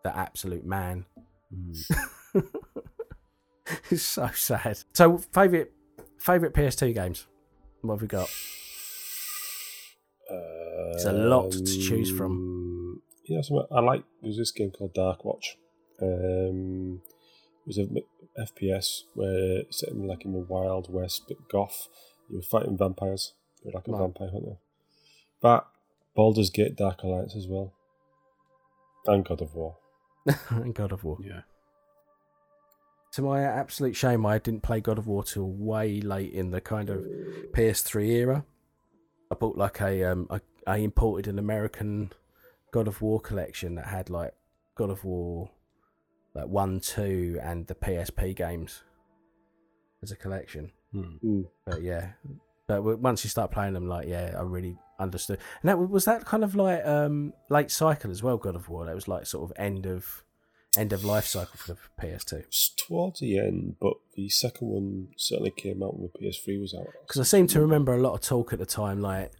the 0.04 0.16
absolute 0.16 0.64
man. 0.64 1.06
Hmm. 1.52 2.40
it's 3.90 4.02
so 4.02 4.28
sad. 4.34 4.78
So 4.94 5.18
favorite 5.18 5.72
favorite 6.18 6.54
PS2 6.54 6.94
games. 6.94 7.26
What 7.82 7.94
have 7.94 8.02
we 8.02 8.08
got? 8.08 8.28
There's 10.30 11.04
a 11.04 11.12
lot 11.12 11.52
to 11.52 11.64
choose 11.64 12.10
from. 12.10 12.32
Um, 12.32 13.02
Yeah, 13.26 13.40
so 13.42 13.66
I 13.70 13.80
like. 13.80 14.02
There 14.20 14.28
was 14.28 14.36
this 14.38 14.52
game 14.52 14.70
called 14.70 14.94
Dark 14.94 15.24
Watch. 15.24 15.56
Um, 16.00 17.00
it 17.62 17.66
was 17.66 17.78
a 17.78 17.86
FPS 18.40 19.02
where 19.14 19.58
it's 19.60 19.80
set 19.80 19.90
in 19.90 20.06
like 20.06 20.24
in 20.24 20.32
the 20.32 20.38
Wild 20.48 20.92
West, 20.92 21.24
but 21.28 21.36
goth. 21.50 21.88
You 22.30 22.36
were 22.36 22.42
fighting 22.42 22.76
vampires. 22.76 23.32
You 23.62 23.70
were 23.70 23.78
like 23.78 23.88
a 23.88 23.92
Right. 23.92 24.00
vampire 24.00 24.30
hunter. 24.30 24.56
That 25.42 25.64
Baldur's 26.14 26.50
Gate 26.50 26.76
Dark 26.76 27.02
Alliance 27.02 27.34
as 27.36 27.46
well, 27.48 27.72
and 29.06 29.24
God 29.24 29.40
of 29.42 29.54
War. 29.54 29.76
and 30.50 30.74
God 30.74 30.92
of 30.92 31.04
War. 31.04 31.18
Yeah. 31.20 31.42
To 33.12 33.22
my 33.22 33.42
absolute 33.42 33.96
shame, 33.96 34.26
I 34.26 34.38
didn't 34.38 34.62
play 34.62 34.80
God 34.80 34.98
of 34.98 35.06
War 35.06 35.24
till 35.24 35.50
way 35.50 36.00
late 36.00 36.32
in 36.32 36.50
the 36.50 36.60
kind 36.60 36.90
of 36.90 37.04
PS3 37.52 38.06
era. 38.08 38.44
I 39.30 39.34
bought 39.34 39.56
like 39.56 39.80
a 39.80 40.04
um, 40.04 40.26
I, 40.30 40.40
I 40.66 40.76
imported 40.78 41.26
an 41.26 41.38
American 41.38 42.12
God 42.70 42.86
of 42.86 43.00
War 43.00 43.20
collection 43.20 43.74
that 43.76 43.86
had 43.86 44.10
like 44.10 44.34
God 44.74 44.90
of 44.90 45.04
War, 45.04 45.50
like 46.34 46.48
one, 46.48 46.80
two, 46.80 47.38
and 47.42 47.66
the 47.66 47.74
PSP 47.74 48.36
games 48.36 48.82
as 50.02 50.12
a 50.12 50.16
collection. 50.16 50.72
Mm. 50.94 51.46
But 51.66 51.82
yeah, 51.82 52.12
but 52.68 52.82
once 53.00 53.24
you 53.24 53.30
start 53.30 53.50
playing 53.50 53.72
them, 53.74 53.88
like 53.88 54.06
yeah, 54.06 54.36
I 54.38 54.42
really 54.42 54.76
understood. 55.00 55.38
And 55.62 55.68
that 55.68 55.78
was 55.78 56.04
that 56.04 56.24
kind 56.24 56.44
of 56.44 56.54
like 56.54 56.84
um 56.86 57.32
late 57.50 57.70
cycle 57.72 58.10
as 58.12 58.22
well. 58.22 58.36
God 58.36 58.54
of 58.54 58.68
War. 58.68 58.84
That 58.86 58.94
was 58.94 59.08
like 59.08 59.26
sort 59.26 59.50
of 59.50 59.56
end 59.58 59.86
of 59.86 60.22
end 60.76 60.92
of 60.92 61.02
life 61.04 61.24
cycle 61.24 61.54
for 61.56 61.72
the 61.72 61.78
PS2. 62.00 62.32
It's 62.34 62.68
towards 62.76 63.20
the 63.20 63.38
end, 63.38 63.76
but 63.80 63.94
the 64.14 64.28
second 64.28 64.68
one 64.68 65.08
certainly 65.16 65.50
came 65.50 65.82
out 65.82 65.98
when 65.98 66.10
the 66.12 66.18
PS3 66.28 66.60
was 66.60 66.74
out. 66.74 66.86
because 67.06 67.18
I 67.20 67.24
seem 67.24 67.46
to 67.48 67.60
remember 67.60 67.94
a 67.94 68.00
lot 68.00 68.12
of 68.14 68.20
talk 68.20 68.52
at 68.52 68.58
the 68.58 68.66
time, 68.66 69.00
like 69.00 69.32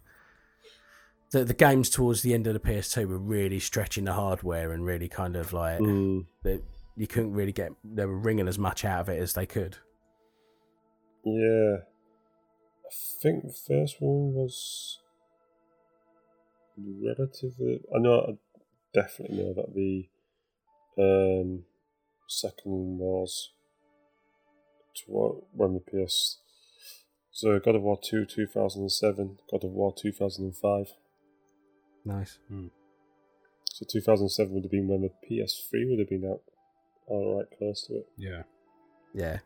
the 1.31 1.45
the 1.45 1.53
games 1.53 1.89
towards 1.91 2.23
the 2.23 2.33
end 2.33 2.47
of 2.47 2.53
the 2.55 2.59
PS2 2.59 3.05
were 3.07 3.19
really 3.19 3.59
stretching 3.59 4.05
the 4.05 4.13
hardware 4.13 4.71
and 4.71 4.83
really 4.85 5.07
kind 5.07 5.35
of 5.35 5.53
like 5.53 5.79
Mm. 5.79 6.25
that 6.43 6.63
you 6.97 7.05
couldn't 7.07 7.33
really 7.33 7.51
get 7.53 7.71
they 7.83 8.05
were 8.05 8.17
wringing 8.17 8.47
as 8.47 8.57
much 8.57 8.83
out 8.83 9.01
of 9.01 9.09
it 9.09 9.21
as 9.21 9.33
they 9.33 9.45
could. 9.45 9.77
Yeah. 11.23 11.77
I 12.89 13.21
think 13.21 13.43
the 13.43 13.53
first 13.53 13.97
one 13.99 14.33
was 14.33 14.99
relatively. 16.75 17.81
I 17.95 17.99
know, 17.99 18.19
I 18.19 18.31
definitely 18.93 19.37
know 19.37 19.53
that 19.53 19.75
the 19.75 20.09
um, 20.97 21.65
second 22.27 22.71
one 22.71 22.97
was 22.97 23.51
toward, 24.95 25.43
when 25.53 25.75
the 25.75 25.79
PS. 25.79 26.39
So 27.31 27.59
God 27.59 27.75
of 27.75 27.83
War 27.83 27.99
2 28.01 28.25
2007, 28.25 29.37
God 29.51 29.63
of 29.63 29.71
War 29.71 29.93
2005. 29.95 30.87
Nice. 32.05 32.39
So 33.65 33.85
2007 33.87 34.53
would 34.53 34.63
have 34.63 34.71
been 34.71 34.87
when 34.87 35.01
the 35.01 35.11
PS3 35.29 35.89
would 35.89 35.99
have 35.99 36.09
been 36.09 36.27
out. 36.29 36.41
Alright, 37.07 37.47
close 37.55 37.85
to 37.87 37.97
it. 37.97 38.07
Yeah. 38.17 38.43
Yeah. 39.13 39.39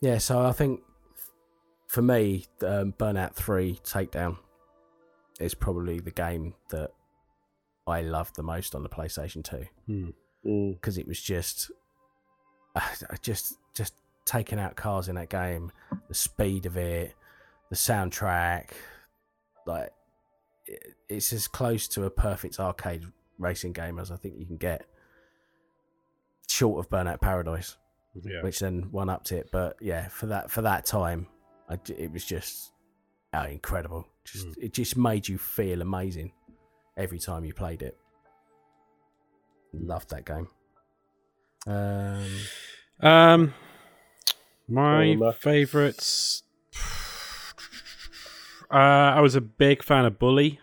Yeah, 0.00 0.18
so 0.18 0.40
I 0.40 0.52
think 0.52 0.80
for 1.94 2.02
me, 2.02 2.44
um, 2.62 2.92
Burnout 2.98 3.34
3 3.34 3.78
Takedown 3.84 4.36
is 5.38 5.54
probably 5.54 6.00
the 6.00 6.10
game 6.10 6.54
that 6.70 6.90
I 7.86 8.02
loved 8.02 8.34
the 8.34 8.42
most 8.42 8.74
on 8.74 8.82
the 8.82 8.88
PlayStation 8.88 9.44
2. 9.44 9.64
Hmm. 9.86 10.08
Mm. 10.44 10.74
because 10.74 10.98
it 10.98 11.06
was 11.08 11.22
just, 11.22 11.70
just 13.22 13.54
just 13.74 13.94
taking 14.26 14.58
out 14.58 14.76
cars 14.76 15.08
in 15.08 15.14
that 15.14 15.30
game, 15.30 15.70
the 16.08 16.14
speed 16.14 16.66
of 16.66 16.76
it, 16.76 17.14
the 17.70 17.76
soundtrack, 17.76 18.70
like 19.66 19.90
it's 21.08 21.32
as 21.32 21.46
close 21.48 21.88
to 21.88 22.04
a 22.04 22.10
perfect 22.10 22.58
arcade 22.60 23.04
racing 23.38 23.72
game 23.72 23.98
as 23.98 24.10
I 24.10 24.16
think 24.16 24.34
you 24.38 24.44
can 24.44 24.56
get, 24.58 24.84
short 26.48 26.78
of 26.84 26.90
Burnout 26.90 27.20
Paradise, 27.22 27.76
Yeah. 28.14 28.42
which 28.42 28.58
then 28.58 28.88
one 28.90 29.08
upped 29.08 29.32
it. 29.32 29.48
But 29.50 29.76
yeah, 29.80 30.08
for 30.08 30.26
that 30.26 30.50
for 30.50 30.60
that 30.62 30.84
time, 30.84 31.26
I 31.74 31.76
j 31.86 31.94
it 32.04 32.12
was 32.12 32.24
just 32.24 32.72
oh, 33.32 33.42
incredible. 33.58 34.02
Just 34.24 34.46
Mm. 34.48 34.54
it 34.66 34.72
just 34.80 34.96
made 34.96 35.24
you 35.28 35.38
feel 35.38 35.82
amazing 35.82 36.32
every 36.96 37.18
time 37.18 37.44
you 37.44 37.52
played 37.54 37.82
it. 37.82 37.96
Loved 39.72 40.08
that 40.10 40.24
game. 40.24 40.48
Um, 41.66 42.30
Um, 43.00 43.54
my 44.68 45.32
favorites. 45.32 46.42
Uh, 48.70 49.10
I 49.18 49.20
was 49.20 49.34
a 49.34 49.40
big 49.40 49.82
fan 49.82 50.04
of 50.04 50.18
Bully. 50.18 50.60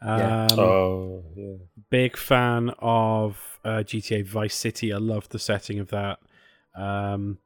Um, 0.00 0.18
Yeah. 0.20 0.48
oh, 0.58 1.24
yeah. 1.36 1.56
big 1.90 2.16
fan 2.16 2.70
of 2.78 3.58
uh, 3.64 3.82
GTA 3.88 4.22
Vice 4.24 4.54
City. 4.54 4.92
I 4.92 4.96
loved 4.96 5.30
the 5.32 5.38
setting 5.38 5.78
of 5.78 5.88
that. 5.88 6.18
Um, 6.74 7.38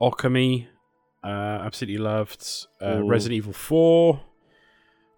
Okami, 0.00 0.66
uh, 1.28 1.62
absolutely 1.64 1.98
loved. 1.98 2.46
Uh, 2.80 3.02
Resident 3.04 3.36
Evil 3.36 3.52
Four, 3.52 4.20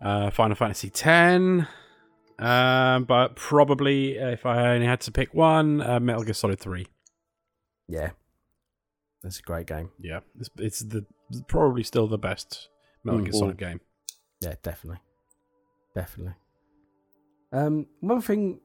uh, 0.03 0.31
Final 0.31 0.57
Fantasy 0.57 0.91
Ten. 0.91 1.67
Um, 2.39 3.05
but 3.05 3.37
probably 3.37 4.17
if 4.17 4.47
I 4.47 4.73
only 4.75 4.87
had 4.87 5.03
to 5.03 5.13
pick 5.13 5.35
one, 5.35 5.81
uh, 5.83 6.01
Metal 6.01 6.23
Gear 6.23 6.33
Solid 6.35 6.59
Three. 6.59 6.87
yeah, 7.87 8.11
that's 9.23 9.39
a 9.39 9.43
great 9.43 9.67
game. 9.67 9.91
Yeah, 10.01 10.21
it's, 10.39 10.49
it's 10.59 10.81
the 10.81 11.05
probably 11.49 11.83
still 11.83 12.07
the 12.07 12.17
best 12.19 12.69
Metal 13.05 13.21
Gear 13.21 13.33
Mhm. 13.33 13.39
Solid 13.39 13.59
game. 13.59 13.81
Yeah, 14.41 14.55
definitely, 14.63 15.01
definitely. 15.95 16.35
Um, 17.53 17.87
one 18.01 18.23
thing 18.23 18.61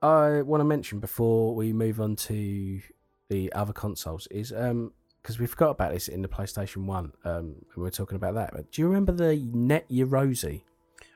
I 0.00 0.40
want 0.42 0.60
to 0.62 0.64
mention 0.64 0.98
before 1.00 1.54
we 1.54 1.72
move 1.74 2.00
on 2.00 2.16
to 2.16 2.80
the 3.28 3.52
other 3.52 3.74
consoles 3.74 4.26
is 4.30 4.50
um 4.52 4.92
because 5.28 5.38
we 5.38 5.46
forgot 5.46 5.68
about 5.72 5.92
this 5.92 6.08
in 6.08 6.22
the 6.22 6.28
PlayStation 6.28 6.86
One. 6.86 7.12
Um, 7.22 7.34
and 7.34 7.66
we 7.76 7.82
were 7.82 7.90
talking 7.90 8.16
about 8.16 8.32
that. 8.36 8.50
But 8.54 8.72
do 8.72 8.80
you 8.80 8.88
remember 8.88 9.12
the 9.12 9.36
Net 9.52 9.84
Yaroze? 9.90 10.62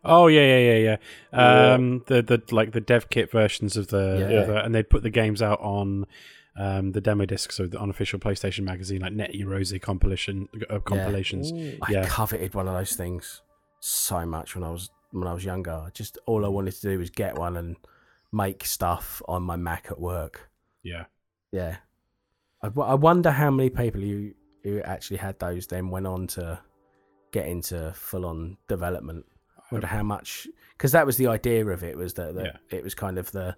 Oh 0.05 0.27
yeah, 0.27 0.43
yeah, 0.43 0.59
yeah, 0.59 0.77
yeah. 0.77 0.97
Yeah. 1.33 1.73
Um, 1.75 2.05
the 2.09 2.21
the 2.21 2.43
like 2.55 2.73
the 2.73 2.83
dev 2.83 3.09
kit 3.09 3.31
versions 3.31 3.79
of 3.79 3.87
the, 3.89 4.19
Yeah. 4.31 4.41
of 4.41 4.47
the- 4.49 4.63
and 4.65 4.75
they'd 4.75 4.91
put 4.91 5.03
the 5.03 5.09
games 5.11 5.41
out 5.41 5.61
on 5.61 6.05
um, 6.59 6.93
the 6.93 7.01
demo 7.01 7.25
discs 7.25 7.59
of 7.59 7.71
the 7.71 7.81
unofficial 7.81 8.19
PlayStation 8.19 8.65
magazine, 8.65 9.01
like 9.01 9.15
Net 9.15 9.31
Rose 9.47 9.73
compilation 9.81 10.49
uh, 10.69 10.81
compilations. 10.81 11.51
I 11.81 11.93
Yeah. 11.93 12.05
coveted 12.07 12.53
one 12.55 12.69
of 12.69 12.75
those 12.75 12.95
things 12.95 13.41
so 13.81 14.27
much 14.27 14.55
when 14.55 14.63
I 14.63 14.71
was 14.71 14.91
when 15.13 15.27
I 15.27 15.33
was 15.33 15.43
younger. 15.47 15.91
Just 15.95 16.19
all 16.27 16.45
I 16.45 16.49
wanted 16.49 16.75
to 16.75 16.83
do 16.83 16.99
was 16.99 17.09
get 17.09 17.39
one 17.39 17.57
and 17.57 17.77
make 18.31 18.67
stuff 18.67 19.23
on 19.27 19.43
my 19.43 19.57
Mac 19.57 19.87
at 19.91 19.99
work. 19.99 20.51
Yeah, 20.83 21.05
Yeah, 21.51 21.77
I, 22.63 22.69
w- 22.69 22.89
I 22.89 22.95
wonder 22.95 23.31
how 23.31 23.51
many 23.51 23.71
people 23.71 24.01
who 24.01 24.33
who 24.63 24.81
actually 24.83 25.17
had 25.17 25.39
those 25.41 25.67
then 25.67 25.91
went 25.91 26.07
on 26.07 26.29
to 26.29 26.61
get 27.33 27.47
into 27.47 27.93
full 27.95 28.25
on 28.25 28.57
development. 28.69 29.25
I 29.59 29.63
wonder 29.73 29.87
how 29.87 30.03
much 30.03 30.47
because 30.77 30.93
that 30.93 31.07
was 31.07 31.17
the 31.17 31.27
idea 31.27 31.67
of 31.67 31.83
it 31.83 31.97
was 31.97 32.15
that, 32.15 32.35
that 32.35 32.61
it 32.71 32.85
was 32.85 32.95
kind 32.95 33.19
of 33.19 33.31
the 33.33 33.57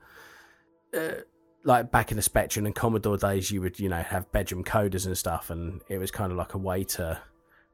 uh, 0.96 1.22
like 1.64 1.90
back 1.90 2.10
in 2.10 2.16
the 2.16 2.22
Spectrum 2.22 2.66
and 2.66 2.74
Commodore 2.74 3.16
days, 3.16 3.50
you 3.50 3.60
would 3.60 3.78
you 3.80 3.88
know 3.88 4.02
have 4.02 4.30
bedroom 4.32 4.64
coders 4.64 5.06
and 5.06 5.16
stuff, 5.16 5.50
and 5.50 5.82
it 5.88 5.98
was 5.98 6.10
kind 6.10 6.30
of 6.30 6.38
like 6.38 6.54
a 6.54 6.58
way 6.58 6.84
to 6.84 7.20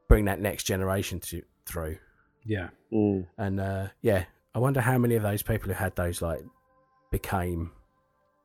bring 0.09 0.25
that 0.25 0.41
next 0.41 0.65
generation 0.65 1.21
to, 1.21 1.43
through. 1.67 1.99
yeah. 2.45 2.69
Mm. 2.93 3.27
And 3.39 3.61
uh, 3.61 3.89
yeah, 4.03 4.25
I 4.55 4.59
wonder 4.59 4.81
how 4.81 4.99
many 4.99 5.15
of 5.15 5.23
those 5.23 5.43
people 5.43 5.69
who 5.69 5.75
had 5.75 5.95
those 5.97 6.23
like 6.23 6.41
became 7.11 7.73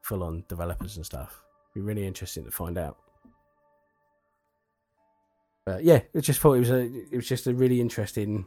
full 0.01 0.23
on 0.23 0.43
developers 0.47 0.97
and 0.97 1.05
stuff. 1.05 1.41
Be 1.75 1.81
really 1.81 2.07
interesting 2.07 2.45
to 2.45 2.51
find 2.51 2.77
out. 2.77 2.97
But 5.65 5.83
yeah, 5.83 5.99
I 6.15 6.19
just 6.21 6.39
thought 6.39 6.53
it 6.53 6.59
was 6.59 6.69
a 6.71 6.81
it 7.11 7.15
was 7.15 7.27
just 7.27 7.47
a 7.47 7.53
really 7.53 7.81
interesting, 7.81 8.45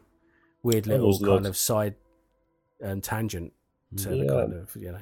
weird 0.63 0.87
little 0.87 1.17
kind 1.19 1.43
nuts. 1.45 1.49
of 1.49 1.57
side 1.57 1.95
um, 2.83 3.01
tangent 3.03 3.53
to 3.97 4.09
the 4.09 4.27
kind 4.27 4.55
of 4.55 4.75
you 4.77 4.93
know 4.93 5.01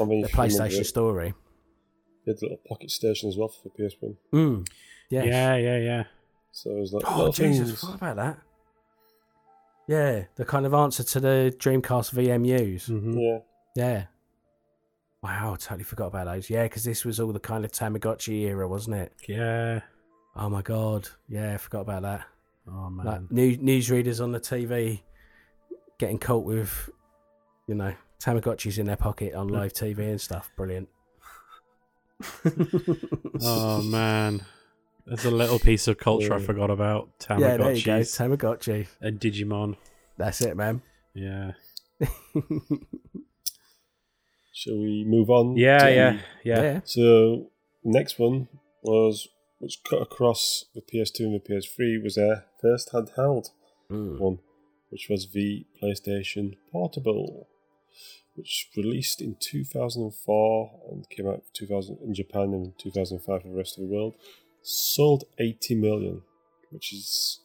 I 0.00 0.04
mean, 0.04 0.22
the 0.22 0.28
if 0.28 0.34
you 0.34 0.42
remember 0.42 0.64
PlayStation 0.64 0.80
it, 0.80 0.86
story. 0.86 1.34
they 2.26 2.32
had 2.32 2.38
a 2.42 2.44
little 2.44 2.60
pocket 2.66 2.90
station 2.90 3.28
as 3.28 3.36
well 3.36 3.48
for 3.48 3.68
PS1. 3.70 4.16
Mm. 4.32 4.66
Yes. 5.10 5.26
Yeah, 5.26 5.56
yeah, 5.56 5.78
yeah. 5.78 6.04
So 6.50 6.70
it 6.70 6.80
was 6.80 6.92
like 6.92 7.04
Oh 7.06 7.16
little 7.16 7.32
Jesus! 7.32 7.68
things. 7.68 7.84
What 7.84 7.94
about 7.96 8.16
that? 8.16 8.38
Yeah, 9.86 10.24
the 10.36 10.44
kind 10.44 10.64
of 10.66 10.72
answer 10.74 11.04
to 11.04 11.20
the 11.20 11.54
Dreamcast 11.58 12.14
VMUs. 12.14 12.88
Mhm. 12.88 13.14
Yeah. 13.20 13.38
Yeah. 13.76 14.04
Wow, 15.24 15.56
totally 15.58 15.84
forgot 15.84 16.08
about 16.08 16.26
those. 16.26 16.50
Yeah, 16.50 16.64
because 16.64 16.84
this 16.84 17.02
was 17.02 17.18
all 17.18 17.32
the 17.32 17.40
kind 17.40 17.64
of 17.64 17.72
Tamagotchi 17.72 18.42
era, 18.42 18.68
wasn't 18.68 18.96
it? 18.96 19.14
Yeah. 19.26 19.80
Oh 20.36 20.50
my 20.50 20.60
god. 20.60 21.08
Yeah, 21.30 21.54
I 21.54 21.56
forgot 21.56 21.80
about 21.80 22.02
that. 22.02 22.26
Oh 22.68 22.90
man. 22.90 23.06
Like 23.06 23.32
news 23.32 23.56
newsreaders 23.56 24.22
on 24.22 24.32
the 24.32 24.40
TV 24.40 25.00
getting 25.96 26.18
caught 26.18 26.44
with, 26.44 26.90
you 27.66 27.74
know, 27.74 27.94
Tamagotchis 28.20 28.76
in 28.76 28.84
their 28.84 28.98
pocket 28.98 29.32
on 29.32 29.48
mm. 29.48 29.52
live 29.52 29.72
TV 29.72 30.00
and 30.00 30.20
stuff. 30.20 30.50
Brilliant. 30.58 30.90
oh 33.40 33.80
man. 33.80 34.42
There's 35.06 35.24
a 35.24 35.30
little 35.30 35.58
piece 35.58 35.88
of 35.88 35.96
culture 35.96 36.34
I 36.34 36.38
forgot 36.38 36.68
about. 36.68 37.08
yeah, 37.30 37.56
there 37.56 37.72
you 37.72 37.82
go. 37.82 38.00
Tamagotchi. 38.00 38.88
and 39.00 39.18
Digimon. 39.18 39.76
That's 40.18 40.42
it, 40.42 40.54
man. 40.54 40.82
Yeah. 41.14 41.52
Shall 44.54 44.78
we 44.78 45.04
move 45.04 45.28
on? 45.30 45.56
Yeah, 45.56 45.78
to- 45.78 45.94
yeah, 45.94 46.18
yeah. 46.44 46.62
yeah. 46.62 46.80
So 46.84 47.50
next 47.82 48.18
one 48.18 48.48
was 48.82 49.28
which 49.58 49.82
cut 49.82 50.00
across 50.02 50.66
the 50.74 50.80
PS2 50.82 51.20
and 51.26 51.34
the 51.34 51.40
PS3 51.40 52.02
was 52.02 52.14
their 52.14 52.44
first 52.62 52.92
handheld 52.92 53.50
Mm. 53.90 54.18
one, 54.18 54.38
which 54.90 55.08
was 55.10 55.28
the 55.32 55.66
PlayStation 55.82 56.56
Portable, 56.72 57.48
which 58.34 58.68
released 58.76 59.20
in 59.20 59.36
2004 59.40 60.70
and 60.90 61.08
came 61.10 61.26
out 61.28 61.42
2000 61.52 61.98
in 62.02 62.14
Japan 62.14 62.54
and 62.54 62.78
2005 62.78 63.42
for 63.42 63.48
the 63.48 63.54
rest 63.54 63.76
of 63.78 63.84
the 63.86 63.92
world. 63.94 64.14
Sold 64.62 65.24
80 65.38 65.74
million, 65.74 66.22
which 66.70 66.92
is 66.94 67.40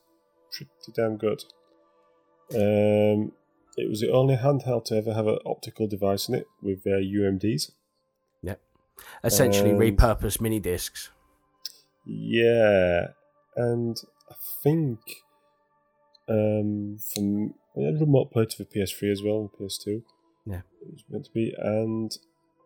pretty 0.51 0.91
damn 0.95 1.17
good. 1.17 1.43
Um, 2.55 3.31
it 3.77 3.89
was 3.89 4.01
the 4.01 4.11
only 4.11 4.35
handheld 4.35 4.85
to 4.85 4.95
ever 4.95 5.13
have 5.13 5.27
an 5.27 5.39
optical 5.45 5.87
device 5.87 6.27
in 6.27 6.35
it 6.35 6.47
with 6.61 6.79
uh, 6.85 6.91
UMDs. 6.91 7.71
Yep. 8.43 8.61
Essentially 9.23 9.71
And- 9.71 9.79
repurposed 9.79 10.41
mini 10.41 10.59
discs. 10.59 11.09
Yeah, 12.05 13.07
and 13.55 14.01
I 14.31 14.35
think 14.63 14.99
um, 16.27 16.97
from 17.13 17.53
I 17.77 17.81
had 17.85 17.99
remote 17.99 18.31
play 18.31 18.45
to 18.45 18.57
the 18.57 18.65
PS3 18.65 19.11
as 19.11 19.21
well, 19.23 19.39
and 19.41 19.51
PS2. 19.51 20.03
Yeah. 20.45 20.61
it 20.81 20.93
was 20.93 21.03
meant 21.09 21.25
to 21.25 21.31
be, 21.31 21.53
and 21.57 22.17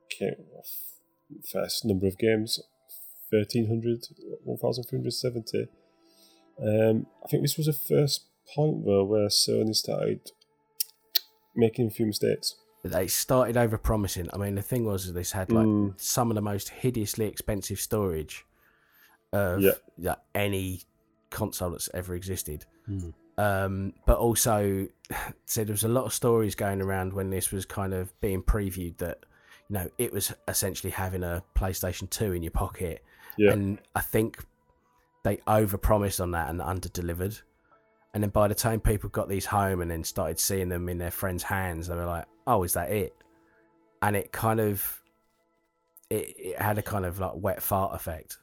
came 0.10 0.36
off 0.58 0.70
first 1.52 1.84
number 1.84 2.08
of 2.08 2.18
games, 2.18 2.60
1300, 3.32 4.08
1370. 4.44 5.68
Um, 6.62 7.08
I 7.24 7.28
think 7.28 7.44
this 7.44 7.58
was 7.58 7.66
the 7.66 7.74
first 7.74 8.26
point 8.56 8.86
though 8.86 9.04
where 9.04 9.28
Sony 9.28 9.76
started 9.76 10.32
making 11.56 11.88
a 11.88 11.90
few 11.90 12.06
mistakes. 12.06 12.56
They 12.84 13.08
started 13.08 13.56
over 13.56 13.78
promising. 13.78 14.30
I 14.34 14.38
mean, 14.38 14.56
the 14.56 14.62
thing 14.62 14.86
was, 14.86 15.14
this 15.14 15.32
had 15.32 15.52
like 15.52 15.66
Mm. 15.66 16.00
some 16.00 16.30
of 16.30 16.36
the 16.36 16.42
most 16.42 16.70
hideously 16.70 17.26
expensive 17.28 17.80
storage 17.80 18.46
of 19.32 19.62
Yeah. 19.62 19.72
yeah, 19.98 20.16
any 20.36 20.82
console 21.30 21.72
that's 21.72 21.90
ever 21.94 22.14
existed. 22.16 22.66
Hmm. 22.86 23.10
Um, 23.38 23.94
but 24.06 24.18
also, 24.18 24.88
so 25.46 25.64
there 25.64 25.74
was 25.74 25.84
a 25.86 25.88
lot 25.88 26.06
of 26.06 26.14
stories 26.14 26.56
going 26.56 26.82
around 26.82 27.14
when 27.14 27.30
this 27.30 27.52
was 27.52 27.66
kind 27.66 27.94
of 27.94 28.20
being 28.22 28.44
previewed 28.44 28.98
that 28.98 29.26
you 29.70 29.74
know 29.76 29.90
it 29.98 30.12
was 30.12 30.34
essentially 30.48 30.92
having 30.92 31.24
a 31.24 31.42
PlayStation 31.56 32.10
Two 32.10 32.34
in 32.34 32.44
your 32.44 32.52
pocket, 32.52 33.02
Yeah, 33.38 33.54
and 33.54 33.80
I 33.96 34.02
think 34.02 34.44
they 35.24 35.38
overpromised 35.48 36.20
on 36.22 36.32
that 36.32 36.50
and 36.50 36.60
underdelivered. 36.60 37.42
And 38.14 38.22
then 38.22 38.30
by 38.30 38.48
the 38.48 38.56
time 38.56 38.80
people 38.80 39.10
got 39.10 39.28
these 39.28 39.46
home 39.48 39.82
and 39.82 39.90
then 39.90 40.04
started 40.04 40.40
seeing 40.40 40.70
them 40.70 40.88
in 40.90 40.98
their 41.00 41.12
friends' 41.12 41.44
hands, 41.44 41.88
they 41.88 41.96
were 41.96 42.06
like, 42.06 42.26
"Oh, 42.46 42.64
is 42.64 42.74
that 42.74 42.92
it?" 42.92 43.16
And 44.02 44.16
it 44.16 44.32
kind 44.32 44.60
of, 44.60 45.02
it, 46.10 46.36
it 46.38 46.62
had 46.62 46.78
a 46.78 46.82
kind 46.84 47.06
of 47.06 47.20
like 47.20 47.32
wet 47.36 47.62
fart 47.62 47.96
effect. 47.96 48.38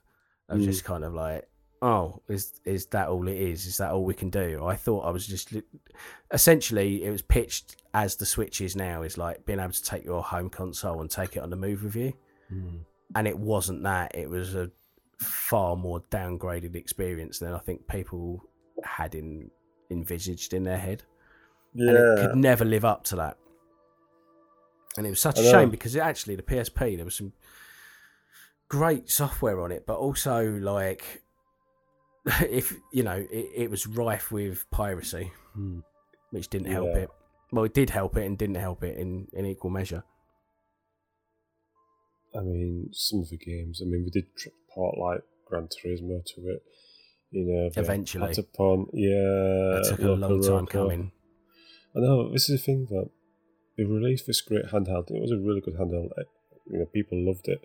Of 0.48 0.58
Mm. 0.58 0.64
just 0.64 0.82
kind 0.84 1.04
of 1.04 1.14
like, 1.14 1.48
"Oh, 1.80 2.20
is 2.28 2.60
is 2.64 2.86
that 2.86 3.08
all 3.08 3.28
it 3.28 3.36
is? 3.36 3.66
Is 3.66 3.76
that 3.76 3.92
all 3.92 4.04
we 4.04 4.14
can 4.14 4.28
do?" 4.30 4.64
I 4.66 4.74
thought 4.74 5.06
I 5.06 5.10
was 5.10 5.24
just, 5.26 5.54
essentially, 6.32 7.04
it 7.04 7.10
was 7.10 7.22
pitched 7.22 7.76
as 7.94 8.16
the 8.16 8.26
Switch 8.26 8.60
is 8.60 8.74
now 8.76 9.02
is 9.02 9.16
like 9.18 9.44
being 9.46 9.60
able 9.60 9.72
to 9.72 9.82
take 9.84 10.04
your 10.04 10.22
home 10.22 10.50
console 10.50 11.00
and 11.00 11.10
take 11.10 11.36
it 11.36 11.40
on 11.42 11.50
the 11.50 11.56
move 11.56 11.82
with 11.84 11.96
you 11.96 12.12
Hmm. 12.48 12.78
and 13.14 13.28
it 13.28 13.38
wasn't 13.38 13.82
that. 13.84 14.14
It 14.16 14.28
was 14.28 14.54
a 14.56 14.70
far 15.18 15.76
more 15.76 16.00
downgraded 16.10 16.74
experience 16.74 17.38
than 17.38 17.52
I 17.54 17.58
think 17.58 17.86
people 17.86 18.42
had 18.82 19.14
in 19.14 19.50
envisaged 19.90 20.54
in 20.54 20.64
their 20.64 20.78
head, 20.78 21.02
and 21.74 21.90
it 21.90 21.94
yeah, 22.18 22.26
could 22.28 22.36
never 22.36 22.64
live 22.64 22.84
up 22.84 23.04
to 23.04 23.16
that. 23.16 23.36
And 24.96 25.06
it 25.06 25.10
was 25.10 25.20
such 25.20 25.38
I 25.38 25.40
a 25.40 25.44
know. 25.44 25.50
shame 25.52 25.70
because 25.70 25.94
it 25.94 26.00
actually 26.00 26.36
the 26.36 26.42
PSP 26.42 26.96
there 26.96 27.04
was 27.04 27.14
some 27.16 27.32
great 28.68 29.08
software 29.10 29.60
on 29.60 29.70
it, 29.72 29.86
but 29.86 29.96
also 29.98 30.50
like 30.60 31.22
if 32.48 32.74
you 32.92 33.02
know 33.02 33.26
it, 33.30 33.48
it 33.56 33.70
was 33.70 33.86
rife 33.86 34.30
with 34.32 34.68
piracy, 34.70 35.32
Hmm. 35.54 35.80
which 36.30 36.48
didn't 36.48 36.70
help 36.72 36.88
Yeah. 36.94 37.02
it. 37.02 37.10
Well, 37.52 37.64
it 37.64 37.74
did 37.74 37.90
help 37.90 38.16
it 38.16 38.24
and 38.26 38.38
didn't 38.38 38.56
help 38.56 38.84
it 38.84 38.96
in, 38.96 39.26
in 39.32 39.44
equal 39.44 39.70
measure. 39.70 40.04
I 42.36 42.40
mean, 42.42 42.90
some 42.92 43.20
of 43.20 43.28
the 43.30 43.36
games. 43.38 43.80
I 43.82 43.86
mean, 43.86 44.04
we 44.04 44.10
did 44.10 44.26
tr- 44.36 44.50
part 44.72 44.96
like 44.98 45.22
Gran 45.46 45.66
Turismo 45.68 46.24
to 46.24 46.48
it. 46.48 46.62
You 47.32 47.44
know, 47.44 47.70
they 47.70 47.80
Eventually. 47.80 48.26
had 48.26 48.36
Patapon, 48.36 48.86
yeah, 48.92 49.78
It 49.80 49.88
took 49.88 50.00
a 50.00 50.08
long 50.12 50.42
time 50.42 50.66
Roco. 50.66 50.70
coming. 50.70 51.12
I 51.96 52.00
know 52.00 52.32
this 52.32 52.48
is 52.50 52.60
the 52.60 52.64
thing 52.64 52.86
that 52.90 53.08
they 53.76 53.84
released 53.84 54.26
this 54.26 54.40
great 54.40 54.66
handheld. 54.66 55.10
It 55.10 55.20
was 55.20 55.30
a 55.30 55.38
really 55.38 55.60
good 55.60 55.74
handheld. 55.76 56.10
You 56.70 56.78
know, 56.80 56.86
people 56.86 57.24
loved 57.24 57.48
it. 57.48 57.60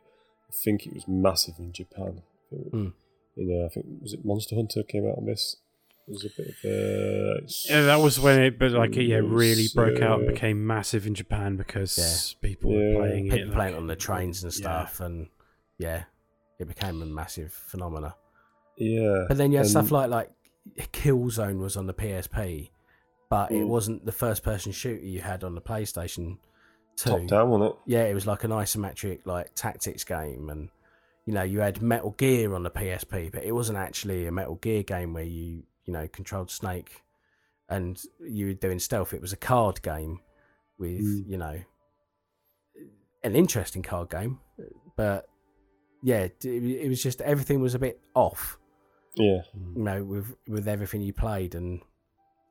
I 0.49 0.53
think 0.63 0.85
it 0.85 0.93
was 0.93 1.07
massive 1.07 1.55
in 1.59 1.71
Japan. 1.73 2.21
I 2.21 2.55
think, 2.55 2.69
Hmm. 2.71 2.87
You 3.35 3.47
know, 3.49 3.65
I 3.65 3.69
think 3.69 3.85
was 4.01 4.13
it 4.13 4.23
Monster 4.23 4.55
Hunter 4.55 4.83
came 4.83 5.05
out 5.07 5.17
on 5.17 5.25
this. 5.25 5.57
It 6.07 6.11
was 6.11 6.23
a 6.25 6.29
bit 6.37 6.47
of 6.49 6.55
a. 6.63 7.41
Yeah, 7.67 7.81
that 7.81 7.99
was 7.99 8.19
when 8.19 8.39
it, 8.39 8.59
but 8.59 8.71
like, 8.71 8.95
yeah, 8.95 9.15
really 9.17 9.63
was, 9.63 9.73
broke 9.73 9.99
out 10.01 10.19
and 10.19 10.27
became 10.29 10.65
massive 10.65 11.05
in 11.07 11.15
Japan 11.15 11.57
because 11.57 11.97
Yeah. 11.97 12.47
people 12.49 12.71
Yeah. 12.71 12.77
were 12.95 12.99
playing 13.07 13.27
it. 13.27 13.31
people 13.31 13.47
like- 13.49 13.55
playing 13.55 13.73
it 13.73 13.77
on 13.77 13.87
the 13.87 13.95
trains 13.95 14.43
and 14.43 14.53
Yeah. 14.53 14.57
stuff, 14.57 14.99
and 15.01 15.27
yeah, 15.79 16.03
it 16.59 16.67
became 16.67 17.01
a 17.01 17.05
massive 17.05 17.51
phenomena. 17.51 18.15
Yeah. 18.77 19.25
But 19.27 19.37
then 19.37 19.51
you 19.51 19.57
had 19.59 19.67
stuff 19.67 19.83
and- 19.85 19.91
like 19.91 20.09
like 20.09 20.31
Killzone 20.91 21.59
was 21.59 21.77
on 21.77 21.87
the 21.87 21.93
PSP, 21.93 22.71
but 23.29 23.51
it 23.51 23.63
Mm. 23.63 23.67
wasn't 23.67 24.05
the 24.05 24.11
first 24.11 24.43
person 24.43 24.71
shooter 24.71 25.03
you 25.05 25.21
had 25.21 25.43
on 25.43 25.55
the 25.55 25.61
PlayStation 25.61 26.37
Two. 26.97 27.09
top 27.09 27.27
down 27.27 27.51
on 27.51 27.61
it. 27.63 27.75
Yeah, 27.85 28.03
it 28.05 28.13
was 28.13 28.25
like 28.27 28.43
an 28.43 28.51
isometric 28.51 29.25
like 29.25 29.53
tactics 29.55 30.03
game, 30.03 30.49
and 30.49 30.69
you 31.25 31.33
know 31.33 31.43
you 31.43 31.59
had 31.59 31.81
Metal 31.81 32.11
Gear 32.11 32.53
on 32.53 32.63
the 32.63 32.71
PSP, 32.71 33.29
but 33.31 33.43
it 33.43 33.51
wasn't 33.53 33.77
actually 33.77 34.25
a 34.27 34.31
Metal 34.31 34.55
Gear 34.55 34.83
game 34.83 35.13
where 35.13 35.23
you 35.23 35.63
you 35.85 35.93
know 35.93 36.07
controlled 36.07 36.49
Snake 36.51 37.03
and 37.69 38.01
you 38.19 38.47
were 38.47 38.53
doing 38.53 38.79
stealth. 38.79 39.13
It 39.13 39.21
was 39.21 39.33
a 39.33 39.37
card 39.37 39.81
game 39.81 40.19
with 40.77 40.99
Mm. 41.01 41.29
you 41.29 41.37
know 41.37 41.59
an 43.23 43.35
interesting 43.35 43.81
card 43.81 44.09
game, 44.09 44.39
but 44.95 45.27
yeah, 46.03 46.21
it, 46.21 46.43
it 46.45 46.89
was 46.89 47.01
just 47.01 47.21
everything 47.21 47.59
was 47.61 47.73
a 47.75 47.79
bit 47.79 47.99
off. 48.13 48.57
Yeah, 49.15 49.41
you 49.75 49.83
know, 49.83 50.03
with 50.03 50.35
with 50.47 50.67
everything 50.67 51.01
you 51.01 51.13
played, 51.13 51.55
and 51.55 51.81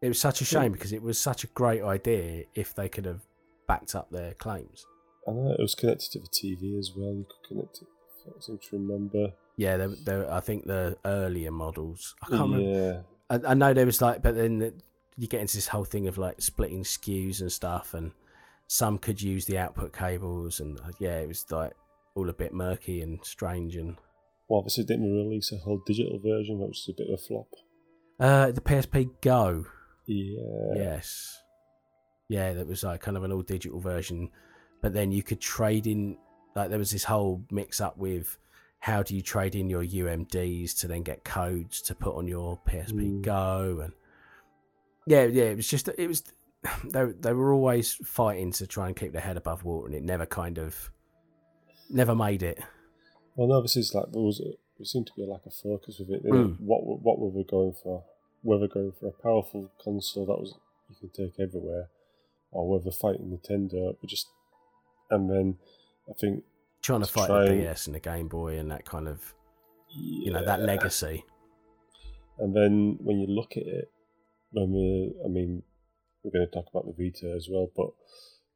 it 0.01 0.09
was 0.09 0.21
such 0.21 0.41
a 0.41 0.45
shame 0.45 0.73
because 0.73 0.93
it 0.93 1.03
was 1.03 1.19
such 1.19 1.45
a 1.45 1.47
great 1.49 1.83
idea 1.83 2.45
if 2.55 2.75
they 2.75 2.89
could 2.89 3.05
have 3.05 3.23
backed 3.67 3.95
up 3.95 4.11
their 4.11 4.35
claims. 4.35 4.87
I 5.27 5.33
know 5.33 5.53
it 5.53 5.61
was 5.61 5.75
connected 5.75 6.11
to 6.13 6.21
the 6.21 6.29
TV 6.29 6.79
as 6.79 6.93
well. 6.97 7.15
You 7.15 7.27
could 7.29 7.49
connect 7.49 7.79
it. 7.83 7.89
I 8.27 8.41
seem 8.41 8.59
to 8.59 8.77
remember. 8.77 9.33
Yeah, 9.57 9.77
there, 9.77 9.89
there, 10.05 10.33
I 10.33 10.41
think 10.41 10.67
the 10.67 10.97
earlier 11.05 11.51
models. 11.51 12.15
I 12.23 12.29
can't 12.29 12.51
yeah. 12.51 12.57
remember. 12.57 13.05
I, 13.31 13.41
I 13.49 13.55
know 13.55 13.75
there 13.75 13.87
was 13.87 14.03
like, 14.03 14.23
but 14.23 14.35
then 14.35 14.59
the, 14.59 14.75
you 15.17 15.29
get 15.29 15.41
into 15.41 15.57
this 15.57 15.69
whole 15.69 15.85
thing 15.85 16.09
of 16.09 16.19
like 16.19 16.41
splitting 16.41 16.83
SKUs 16.83 17.41
and 17.41 17.53
stuff, 17.53 17.95
and 17.95 18.13
some 18.67 18.99
could 18.99 19.23
use 19.23 19.47
the 19.47 19.59
output 19.59 19.93
cables, 19.93 20.61
and 20.61 20.79
uh, 20.81 20.91
yeah, 20.99 21.19
it 21.19 21.29
was 21.29 21.45
like 21.51 21.73
all 22.15 22.29
a 22.29 22.35
bit 22.35 22.53
murky 22.53 23.01
and 23.01 23.25
strange. 23.25 23.77
And 23.77 23.97
Well, 24.49 24.59
obviously, 24.59 24.85
didn't 24.85 25.13
release 25.13 25.53
a 25.53 25.57
whole 25.59 25.81
digital 25.87 26.19
version, 26.19 26.59
which 26.59 26.69
was 26.87 26.89
a 26.91 26.97
bit 26.97 27.09
of 27.09 27.15
a 27.15 27.23
flop. 27.23 27.49
uh, 28.21 28.51
the 28.53 28.61
PSP 28.61 29.11
Go, 29.23 29.67
Yeah. 30.07 30.75
yes, 30.77 31.39
yeah, 32.29 32.53
that 32.53 32.67
was 32.67 32.85
like 32.85 33.01
kind 33.01 33.17
of 33.17 33.25
an 33.25 33.33
all 33.33 33.43
digital 33.43 33.81
version, 33.81 34.31
but 34.83 34.93
then 34.93 35.13
you 35.13 35.23
could 35.23 35.41
trade 35.41 35.87
in. 35.87 36.19
Like 36.55 36.71
there 36.71 36.79
was 36.79 36.93
this 36.93 37.05
whole 37.05 37.45
mix 37.51 37.81
up 37.81 37.97
with 37.99 38.39
how 38.79 39.03
do 39.03 39.17
you 39.17 39.23
trade 39.23 39.55
in 39.57 39.69
your 39.71 39.83
UMDs 39.85 40.79
to 40.81 40.87
then 40.87 41.03
get 41.03 41.25
codes 41.25 41.81
to 41.83 41.95
put 41.97 42.15
on 42.15 42.29
your 42.29 42.61
PSP 42.69 42.93
Mm. 42.93 43.23
Go 43.23 43.81
and 43.83 43.93
yeah, 45.07 45.25
yeah, 45.25 45.45
it 45.45 45.57
was 45.57 45.67
just 45.69 45.89
it 45.99 46.07
was 46.07 46.23
they 46.85 47.05
they 47.07 47.33
were 47.33 47.53
always 47.53 47.95
fighting 48.05 48.53
to 48.53 48.67
try 48.69 48.87
and 48.87 48.95
keep 48.97 49.13
their 49.13 49.21
head 49.23 49.37
above 49.37 49.65
water, 49.65 49.87
and 49.87 49.95
it 49.97 50.03
never 50.05 50.27
kind 50.27 50.59
of 50.59 50.91
never 51.91 52.15
made 52.15 52.43
it. 52.43 52.59
Well, 53.37 53.49
no, 53.49 53.63
this 53.63 53.77
is 53.77 53.95
like 53.95 54.13
there 54.13 54.23
was 54.23 54.41
a, 54.41 54.51
there 54.79 54.85
seemed 54.85 55.07
to 55.09 55.13
be 55.17 55.23
a 55.23 55.27
lack 55.27 55.45
of 55.47 55.55
focus 55.55 55.99
with 55.99 56.11
it. 56.11 56.25
Mm. 56.25 56.61
What 56.61 56.85
were- 56.87 56.97
what 56.97 57.19
were 57.19 57.29
we 57.29 57.45
going 57.45 57.73
for? 57.83 58.05
Were 58.43 58.59
we 58.59 58.69
going 58.69 58.93
for 58.93 59.09
a 59.09 59.23
powerful 59.23 59.73
console 59.83 60.27
that 60.27 60.39
was 60.39 60.55
you 60.91 60.97
can 61.01 61.11
take 61.11 61.41
everywhere, 61.41 61.89
or 62.53 62.69
were 62.69 62.79
we 62.79 62.91
fighting 62.91 63.31
Nintendo? 63.31 63.97
But 64.01 64.11
just 64.11 64.27
and 65.11 65.31
then 65.31 65.59
I 66.09 66.13
think 66.13 66.45
Trying 66.83 67.01
to 67.01 67.07
fight 67.07 67.29
the 67.29 67.55
DS 67.55 67.87
and 67.87 67.95
the 67.95 68.01
Game 68.01 68.29
Boy 68.29 68.59
and 68.59 68.71
that 68.71 68.85
kind 68.85 69.09
of 69.09 69.35
you 69.89 70.25
you 70.27 70.31
know 70.33 70.45
that 70.45 70.61
legacy. 70.61 71.25
And 72.39 72.55
then 72.55 72.99
when 73.01 73.19
you 73.21 73.27
look 73.29 73.53
at 73.57 73.63
it, 73.67 73.91
when 74.51 74.73
we, 74.73 75.15
I 75.25 75.29
mean, 75.29 75.63
we're 76.23 76.33
going 76.33 76.47
to 76.47 76.53
talk 76.53 76.67
about 76.71 76.85
the 76.85 76.93
Vita 76.93 77.33
as 77.35 77.49
well, 77.51 77.71
but 77.77 77.91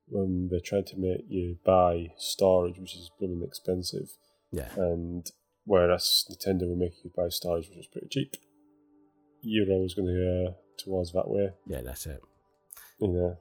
when 0.09 0.49
they're 0.51 0.61
trying 0.61 0.85
to 0.87 0.97
make 0.99 1.24
you 1.29 1.59
buy 1.64 2.09
storage, 2.16 2.79
which 2.79 2.95
is 2.97 3.11
blooming 3.18 3.43
expensive, 3.47 4.11
Yeah, 4.51 4.68
and 4.76 5.30
whereas 5.64 6.24
Nintendo 6.30 6.68
were 6.68 6.76
making 6.76 6.99
you 7.05 7.11
buy 7.16 7.28
storage, 7.28 7.68
which 7.68 7.76
was 7.76 7.86
pretty 7.86 8.09
cheap, 8.09 8.36
you're 9.42 9.70
always 9.70 9.94
going 9.94 10.09
to 10.09 10.14
go 10.14 10.57
towards 10.78 11.12
that 11.12 11.28
way, 11.28 11.51
yeah, 11.66 11.82
that's 11.82 12.07
it. 12.07 12.20
you 13.01 13.09
know. 13.09 13.36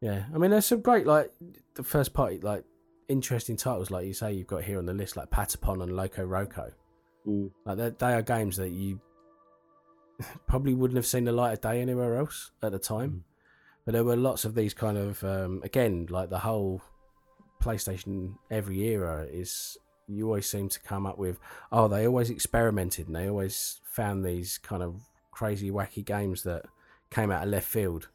Yeah, 0.00 0.24
I 0.32 0.38
mean, 0.38 0.52
there's 0.52 0.66
some 0.66 0.80
great 0.80 1.06
like 1.06 1.32
the 1.74 1.82
first 1.82 2.14
party 2.14 2.38
like 2.38 2.64
interesting 3.08 3.56
titles 3.56 3.90
like 3.90 4.06
you 4.06 4.12
say 4.12 4.32
you've 4.32 4.46
got 4.46 4.62
here 4.62 4.78
on 4.78 4.86
the 4.86 4.92
list 4.92 5.16
like 5.16 5.30
Patapon 5.30 5.82
and 5.82 5.96
Loco 5.96 6.24
Roco. 6.24 6.72
Mm. 7.26 7.50
Like 7.64 7.98
they 7.98 8.14
are 8.14 8.22
games 8.22 8.56
that 8.58 8.70
you 8.70 9.00
probably 10.46 10.74
wouldn't 10.74 10.96
have 10.96 11.06
seen 11.06 11.24
the 11.24 11.32
light 11.32 11.52
of 11.54 11.60
day 11.60 11.80
anywhere 11.80 12.16
else 12.16 12.50
at 12.62 12.72
the 12.72 12.78
time. 12.78 13.24
But 13.84 13.92
there 13.92 14.04
were 14.04 14.16
lots 14.16 14.44
of 14.44 14.54
these 14.54 14.74
kind 14.74 14.98
of 14.98 15.24
um, 15.24 15.62
again 15.64 16.06
like 16.10 16.30
the 16.30 16.38
whole 16.38 16.82
PlayStation 17.62 18.34
every 18.50 18.80
era 18.82 19.26
is 19.28 19.76
you 20.08 20.26
always 20.26 20.48
seem 20.48 20.68
to 20.68 20.80
come 20.80 21.04
up 21.06 21.18
with 21.18 21.38
oh 21.70 21.86
they 21.86 22.06
always 22.06 22.30
experimented 22.30 23.06
and 23.06 23.14
they 23.14 23.28
always 23.28 23.80
found 23.84 24.24
these 24.24 24.58
kind 24.58 24.82
of 24.82 25.02
crazy 25.30 25.70
wacky 25.70 26.04
games 26.04 26.42
that 26.42 26.64
came 27.10 27.30
out 27.30 27.42
of 27.42 27.48
left 27.50 27.68
field 27.68 28.08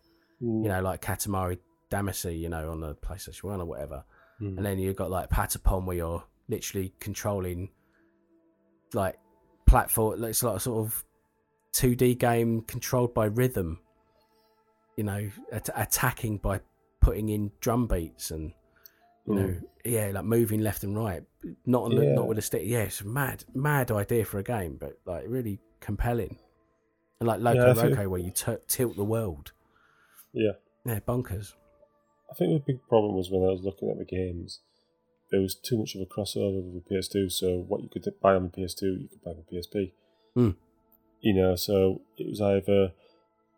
Mm. 0.44 0.64
you 0.64 0.70
know, 0.70 0.82
like 0.82 1.02
Katamari 1.02 1.60
Damacy, 1.90 2.38
you 2.38 2.50
know, 2.50 2.72
on 2.72 2.82
the 2.82 2.96
PlayStation 2.96 3.44
One 3.46 3.62
or 3.62 3.66
whatever. 3.66 4.04
Mm. 4.42 4.58
And 4.58 4.66
then 4.66 4.80
you've 4.80 4.96
got 4.96 5.10
like 5.12 5.30
Patapon 5.30 5.86
where 5.86 5.96
you're 5.96 6.24
literally 6.50 6.94
controlling 7.00 7.70
like 8.94 9.18
platform. 9.66 10.24
It's 10.24 10.44
like 10.44 10.58
a 10.58 10.60
sort 10.60 10.86
of 10.86 11.06
2D 11.74 12.18
game 12.18 12.62
controlled 12.62 13.14
by 13.14 13.26
rhythm. 13.26 13.80
You 14.98 15.06
know, 15.06 15.30
at- 15.52 15.70
attacking 15.76 16.38
by 16.40 16.60
putting 17.00 17.30
in 17.30 17.52
drum 17.62 17.88
beats 17.88 18.30
and 18.32 18.54
you 19.28 19.36
know, 19.36 19.56
yeah, 19.86 20.12
like 20.14 20.26
moving 20.26 20.62
left 20.62 20.84
and 20.84 20.96
right, 20.98 21.24
not 21.66 21.84
on 21.84 21.96
the, 21.96 22.04
Yeah. 22.06 22.14
not 22.14 22.28
with 22.28 22.38
a 22.38 22.42
stick. 22.42 22.64
Yeah, 22.66 22.84
it's 22.84 23.02
a 23.02 23.06
mad, 23.08 23.44
mad 23.54 23.92
idea 23.92 24.26
for 24.26 24.40
a 24.40 24.44
game, 24.44 24.78
but 24.80 25.00
like 25.06 25.26
really 25.28 25.60
compelling. 25.80 26.38
And 27.20 27.28
like 27.28 27.40
Loco 27.40 27.68
Yeah, 27.68 27.74
Roco, 27.96 28.08
where 28.10 28.20
you 28.20 28.32
t- 28.32 28.58
tilt 28.68 28.96
the 28.96 29.04
world. 29.06 29.52
Yeah. 30.34 30.54
Yeah, 30.86 31.00
bonkers. 31.00 31.54
I 32.30 32.34
think 32.36 32.52
the 32.66 32.74
big 32.74 32.82
problem 32.90 33.16
was 33.16 33.30
when 33.30 33.44
I 33.44 33.52
was 33.52 33.62
looking 33.62 33.90
at 33.90 33.98
the 33.98 34.06
games, 34.06 34.60
there 35.32 35.40
was 35.42 35.56
too 35.56 35.78
much 35.78 35.96
of 35.96 36.02
a 36.02 36.06
crossover 36.06 36.62
with 36.64 36.84
the 36.84 36.96
PS2. 36.96 37.32
So 37.32 37.60
what 37.68 37.82
you 37.82 37.90
could 37.90 38.04
buy 38.22 38.36
on 38.36 38.44
the 38.54 38.62
PS2, 38.62 38.82
you 39.04 39.08
could 39.10 39.24
buy 39.24 39.32
on 39.32 39.38
the 39.50 39.56
PSP. 39.58 39.92
Hmm. 40.34 40.50
You 41.22 41.34
know, 41.34 41.56
so 41.56 42.02
it 42.18 42.28
was 42.28 42.42
either 42.42 42.92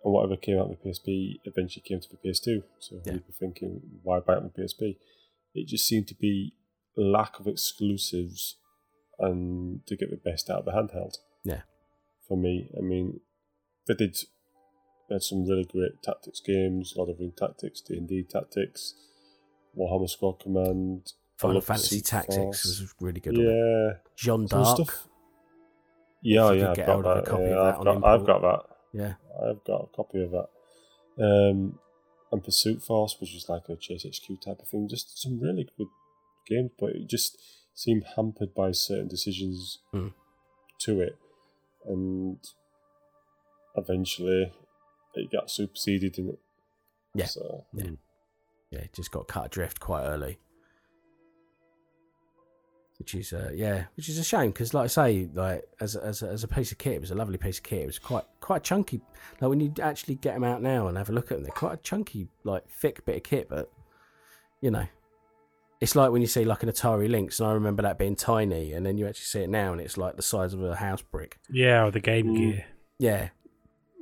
and 0.03 0.13
whatever 0.13 0.38
came 0.38 0.59
out 0.59 0.70
with 0.70 0.84
the 0.84 0.89
PSP 0.89 1.39
eventually 1.45 1.82
came 1.84 1.99
to 1.99 2.07
the 2.09 2.18
PS2. 2.18 2.61
So 2.78 3.01
Yeah. 3.05 3.13
you'd 3.13 3.24
thinking, 3.39 3.82
why 4.03 4.20
buy 4.20 4.34
it 4.34 4.38
on 4.38 4.51
the 4.55 4.61
PSP? 4.61 4.97
It 5.56 5.68
just 5.68 5.88
seemed 5.88 6.08
to 6.10 6.16
be 6.16 6.53
lack 6.95 7.39
of 7.39 7.47
exclusives 7.47 8.58
and 9.18 9.86
to 9.88 9.95
get 9.95 10.10
the 10.12 10.18
best 10.18 10.49
out 10.49 10.60
of 10.60 10.66
the 10.66 10.72
handheld. 10.72 11.18
Yeah. 11.43 11.62
For 12.28 12.38
me, 12.38 12.70
I 12.78 12.82
mean, 12.82 13.22
they 13.88 13.93
did 13.93 14.18
they 15.08 15.16
had 15.16 15.24
some 15.24 15.45
really 15.45 15.66
great 15.66 16.01
tactics 16.01 16.39
games, 16.39 16.93
Lord 16.95 17.10
of 17.10 17.18
the 17.18 17.24
Rings 17.26 17.36
Tactics, 17.38 17.82
D 17.82 17.95
and 17.95 18.08
D 18.08 18.24
Tactics, 18.24 18.95
Warhammer 19.78 20.10
Squad 20.10 20.39
Command, 20.39 21.14
Final 21.38 21.62
Fantasy 21.62 22.01
Tactics 22.01 22.36
Force. 22.36 22.66
was 22.66 22.95
really 22.99 23.20
good. 23.20 23.38
Yeah. 23.38 23.99
Jeanne 24.18 24.47
d'Arc. 24.47 24.76
stuff. 24.76 25.08
Yeah, 26.22 26.51
yeah, 26.53 26.72
I've 26.72 26.78
got 26.78 26.99
a 26.99 27.03
that. 27.03 27.26
copy 27.26 27.43
of 27.43 27.49
yeah, 27.49 27.56
that 27.56 27.78
I've 27.78 27.84
got, 27.84 28.03
I've 28.03 28.26
got 28.26 28.41
that. 28.41 28.60
Yeah. 28.93 29.14
I've 29.47 29.64
got 29.64 29.89
a 29.93 29.95
copy 29.95 30.24
of 30.24 30.32
that. 30.32 30.47
Um, 31.24 31.80
and 32.36 32.43
Pursuit 32.43 32.81
Force, 32.83 33.17
which 33.19 33.33
is 33.36 33.49
like 33.49 33.67
a 33.69 33.75
Chase 33.75 34.05
HQ 34.05 34.39
type 34.41 34.59
of 34.61 34.67
thing. 34.67 34.88
Just 34.88 35.21
some 35.21 35.39
really 35.39 35.67
good 35.77 35.88
games, 36.47 36.71
but 36.79 36.91
it 36.91 37.07
just 37.07 37.38
seemed 37.73 38.03
hampered 38.15 38.53
by 38.53 38.71
certain 38.71 39.07
decisions 39.07 39.79
Hmm. 39.91 40.09
to 40.79 41.01
it, 41.01 41.17
and 41.86 42.38
eventually 43.75 44.51
it 45.15 45.31
got 45.31 45.49
superseded 45.49 46.17
in 46.17 46.29
it. 46.29 46.39
Yeah. 47.13 47.25
So 47.25 47.65
Yeah. 47.73 47.91
Yeah, 48.71 48.79
it 48.79 48.93
just 48.93 49.11
got 49.11 49.27
cut 49.27 49.45
adrift 49.47 49.79
quite 49.79 50.03
early. 50.05 50.38
Which 52.98 53.14
is, 53.14 53.34
uh, 53.34 53.52
yeah, 53.54 53.86
which 53.98 54.08
is 54.08 54.18
a 54.18 54.24
shame 54.24 54.52
because, 54.52 54.74
like 54.74 54.86
I 54.86 54.88
say, 54.88 55.30
like 55.34 55.64
as 55.82 55.98
a, 55.98 56.04
as 56.06 56.24
as 56.24 56.43
a 56.46 56.48
piece 56.48 56.72
of 56.72 56.78
kit, 56.78 56.93
it 56.93 57.02
was 57.02 57.12
a 57.12 57.16
lovely 57.16 57.38
piece 57.38 57.58
of 57.58 57.64
kit. 57.64 57.82
It 57.84 57.88
was 57.88 58.00
quite 58.00 58.24
quite 58.39 58.64
chunky. 58.64 59.02
Like 59.41 59.50
when 59.50 59.60
you 59.60 59.74
actually 59.82 60.16
get 60.16 60.34
them 60.36 60.46
out 60.46 60.62
now 60.62 60.88
and 60.88 60.98
have 60.98 61.10
a 61.10 61.14
look 61.14 61.26
at 61.32 61.38
them, 61.38 61.43
they're 61.43 61.52
quite 61.52 61.74
a 61.74 61.78
chunky, 61.84 62.30
like 62.46 62.70
thick 62.70 63.04
bit 63.06 63.18
of 63.18 63.24
kit. 63.24 63.50
But 63.50 63.70
you 64.62 64.72
know, 64.72 64.88
it's 65.82 65.93
like 65.93 66.12
when 66.12 66.22
you 66.22 66.28
see 66.28 66.46
like 66.46 66.64
an 66.64 66.70
Atari 66.70 67.10
Lynx, 67.10 67.41
and 67.41 67.50
I 67.50 67.52
remember 67.52 67.84
that 67.84 67.98
being 68.00 68.16
tiny, 68.16 68.72
and 68.72 68.86
then 68.86 68.98
you 68.98 69.08
actually 69.08 69.26
see 69.26 69.41
it 69.41 69.50
now, 69.50 69.74
and 69.74 69.82
it's 69.82 69.98
like 69.98 70.16
the 70.16 70.22
size 70.22 70.54
of 70.54 70.64
a 70.64 70.76
house 70.76 71.02
brick. 71.02 71.38
Yeah, 71.50 71.84
or 71.86 71.91
the 71.91 72.00
Game 72.00 72.28
Mm. 72.28 72.38
Gear. 72.38 72.66
Yeah, 72.98 73.30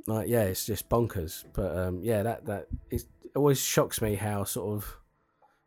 like 0.05 0.27
yeah, 0.29 0.43
it's 0.43 0.67
just 0.67 0.87
bonkers. 0.87 1.45
But 1.51 1.75
um, 1.75 2.01
yeah, 2.03 2.21
that 2.21 2.45
that 2.45 2.67
it 2.91 3.03
always 3.35 3.59
shocks 3.59 4.01
me 4.03 4.13
how 4.13 4.43
sort 4.43 4.77
of 4.77 4.97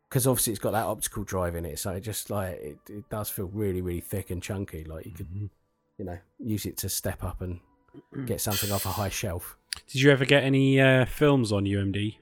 because 0.09 0.25
obviously 0.27 0.53
it's 0.53 0.59
got 0.59 0.71
that 0.71 0.85
optical 0.85 1.23
drive 1.23 1.55
in 1.55 1.65
it, 1.65 1.79
so 1.79 1.91
it 1.91 2.01
just 2.01 2.29
like 2.29 2.55
it, 2.61 2.77
it 2.89 3.09
does 3.09 3.29
feel 3.29 3.47
really 3.47 3.81
really 3.81 4.01
thick 4.01 4.29
and 4.31 4.41
chunky. 4.41 4.83
Like 4.83 5.05
you 5.05 5.11
could 5.11 5.27
Mhm. 5.29 5.49
you 5.97 6.05
know 6.05 6.17
use 6.39 6.65
it 6.65 6.77
to 6.77 6.89
step 6.89 7.23
up 7.23 7.41
and 7.41 7.59
get 8.25 8.41
something 8.41 8.71
off 8.71 8.85
a 8.85 8.89
high 8.89 9.09
shelf. 9.09 9.57
Did 9.87 10.01
you 10.01 10.11
ever 10.11 10.25
get 10.25 10.43
any 10.43 10.79
uh, 10.81 11.05
films 11.05 11.51
on 11.51 11.65
UMD? 11.65 12.17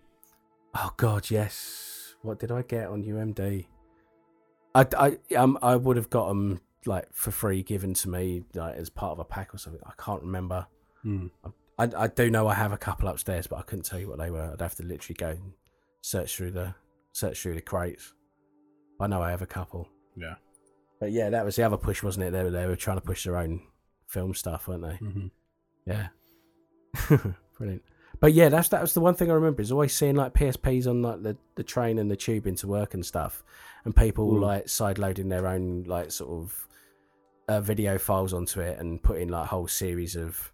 Oh 0.76 0.92
God, 0.98 1.30
yes. 1.30 2.16
What 2.22 2.40
did 2.40 2.52
I 2.52 2.62
get 2.64 2.88
on 2.88 3.04
UMD? 3.04 3.66
I 4.74 4.86
I 4.98 5.36
um 5.36 5.58
I 5.62 5.76
would 5.76 5.96
have 5.98 6.10
got 6.10 6.28
them 6.28 6.60
like 6.86 7.08
for 7.14 7.32
free 7.32 7.64
given 7.64 7.94
to 7.96 8.10
me 8.10 8.44
like 8.54 8.76
as 8.76 8.90
part 8.90 9.12
of 9.14 9.20
a 9.20 9.24
pack 9.26 9.54
or 9.54 9.58
something. 9.58 9.82
I 9.86 9.94
can't 10.02 10.22
remember. 10.22 10.68
Hmm. 11.02 11.28
I, 11.78 11.90
I 11.98 12.08
do 12.08 12.30
know 12.30 12.48
I 12.48 12.54
have 12.54 12.72
a 12.72 12.78
couple 12.78 13.08
upstairs, 13.10 13.48
but 13.48 13.58
I 13.58 13.62
couldn't 13.64 13.84
tell 13.86 14.00
you 14.00 14.08
what 14.08 14.18
they 14.18 14.32
were. 14.32 14.52
I'd 14.54 14.62
have 14.62 14.76
to 14.76 14.84
literally 14.84 15.16
go 15.16 15.38
search 16.02 16.36
through 16.36 16.52
the 16.52 16.74
search 17.16 17.42
through 17.42 17.56
the 17.56 17.62
crates. 17.62 18.14
I 19.00 19.08
know 19.08 19.22
I 19.22 19.32
have 19.32 19.42
a 19.42 19.46
couple, 19.48 19.88
Yeah. 20.18 20.36
but 21.00 21.12
yeah, 21.14 21.30
that 21.30 21.46
was 21.46 21.56
the 21.56 21.64
other 21.64 21.78
push, 21.78 22.04
wasn't 22.04 22.26
it? 22.26 22.32
They 22.32 22.44
were 22.44 22.52
they 22.52 22.66
were 22.66 22.76
trying 22.76 22.98
to 22.98 23.02
push 23.06 23.24
their 23.24 23.38
own 23.38 23.62
film 24.08 24.34
stuff, 24.34 24.68
weren't 24.68 24.84
they? 24.84 24.96
hmm 24.98 25.28
Yeah, 25.86 26.08
brilliant. 27.58 27.84
But 28.20 28.34
yeah, 28.34 28.50
that's 28.50 28.70
that 28.70 28.82
was 28.82 28.94
the 28.94 29.02
one 29.02 29.14
thing 29.16 29.30
I 29.32 29.34
remember 29.34 29.62
is 29.62 29.72
always 29.72 29.94
seeing 29.96 30.16
like 30.16 30.34
PSPs 30.34 30.88
on 30.88 31.02
like 31.02 31.24
the, 31.24 31.38
the 31.56 31.64
train 31.64 32.00
and 32.00 32.10
the 32.10 32.16
tube 32.16 32.48
into 32.48 32.68
work 32.68 32.94
and 32.94 33.06
stuff, 33.06 33.44
and 33.86 33.96
people 33.96 34.30
Mm. 34.32 34.42
like 34.42 34.70
side 34.70 34.98
loading 34.98 35.30
their 35.30 35.48
own 35.48 35.84
like 35.88 36.12
sort 36.12 36.32
of 36.32 36.68
uh, 37.48 37.62
video 37.62 37.98
files 37.98 38.34
onto 38.34 38.60
it 38.62 38.80
and 38.80 39.02
put 39.04 39.20
in 39.20 39.30
like 39.30 39.44
a 39.44 39.48
whole 39.48 39.68
series 39.68 40.16
of, 40.16 40.52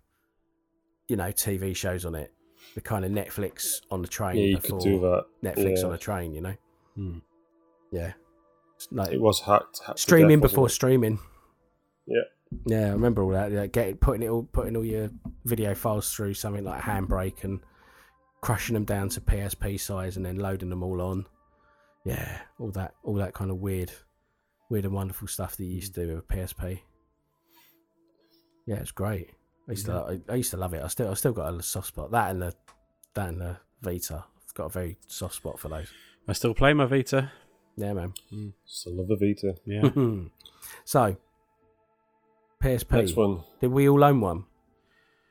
you 1.07 1.16
know, 1.16 1.32
TV 1.32 1.76
shows 1.76 2.05
on 2.05 2.16
it. 2.16 2.34
The 2.76 2.82
kind 2.82 3.03
of 3.03 3.12
Netflix 3.12 3.82
on 3.89 4.01
the 4.01 4.07
train. 4.07 4.38
Yeah, 4.38 4.43
you 4.43 4.57
before 4.57 4.80
could 4.80 4.86
do 4.86 4.99
that. 5.01 5.26
Netflix 5.43 5.80
yeah. 5.80 5.88
on 5.88 5.93
a 5.93 5.97
train, 5.97 6.34
you 6.34 6.41
know. 6.41 6.55
Hmm. 6.95 7.18
Yeah. 7.91 8.14
Like 8.91 9.12
It 9.12 9.22
was 9.22 9.41
hacked. 9.41 9.82
hacked 9.86 9.99
streaming 9.99 10.39
death, 10.39 10.49
before 10.49 10.64
wasn't 10.64 10.76
streaming. 10.76 11.20
Yeah. 12.07 12.22
Yeah, 12.66 12.88
I 12.88 12.91
remember 12.91 13.24
all 13.24 13.32
that. 13.32 13.51
Like 13.51 13.72
getting 13.72 13.97
putting 13.97 14.24
it 14.24 14.30
all 14.30 14.43
putting 14.43 14.76
all 14.76 14.86
your 14.86 15.09
video 15.45 15.74
files 15.74 16.14
through 16.14 16.34
something 16.34 16.64
like 16.64 16.82
Handbrake 16.82 17.43
and 17.43 17.62
crushing 18.41 18.74
them 18.74 18.84
down 18.86 19.09
to 19.09 19.22
PSP 19.22 19.80
size 19.80 20.18
and 20.18 20.26
then 20.26 20.38
loading 20.38 20.70
them 20.70 20.84
all 20.84 21.01
on. 21.01 21.26
Yeah, 22.03 22.39
all 22.59 22.72
that 22.72 22.93
all 23.03 23.16
that 23.16 23.34
kind 23.34 23.51
of 23.51 23.57
weird 23.57 23.91
weird 24.70 24.86
and 24.86 24.93
wonderful 24.93 25.28
stuff 25.28 25.57
that 25.57 25.66
you 25.66 25.76
used 25.76 25.93
to 25.93 26.05
do 26.05 26.16
with 26.16 26.24
a 26.24 26.34
PSP. 26.34 26.80
Yeah, 28.66 28.78
it's 28.78 28.91
great. 28.91 29.32
I 29.68 29.72
used 29.72 29.86
to 29.86 29.93
I, 29.93 30.20
I 30.32 30.36
used 30.36 30.51
to 30.51 30.57
love 30.57 30.74
it. 30.74 30.84
I 30.84 30.88
still 30.88 31.09
I 31.09 31.14
still 31.14 31.34
got 31.34 31.53
a 31.53 31.64
soft 31.64 31.88
spot. 31.88 32.12
That 32.12 32.32
and 32.32 32.41
the 32.41 32.53
that 33.14 33.30
and 33.30 33.41
the 33.41 33.57
Vita. 33.82 34.26
I've 34.47 34.53
got 34.53 34.66
a 34.66 34.70
very 34.70 34.97
soft 35.07 35.36
spot 35.36 35.59
for 35.59 35.70
those. 35.70 35.88
I 36.28 36.34
still 36.34 36.53
play 36.53 36.74
my 36.74 36.86
Vita. 36.86 37.32
Yeah, 37.78 37.93
man. 37.93 38.14
it? 38.32 38.53
Still 38.66 38.97
love 38.97 39.07
the 39.07 39.16
Vita. 39.16 39.55
Yeah. 39.66 39.89
so 40.86 41.18
PSP. 42.62 42.91
Next 42.91 43.16
one. 43.16 43.43
Did 43.59 43.72
we 43.72 43.88
all 43.89 44.03
own 44.03 44.22
one? 44.22 44.45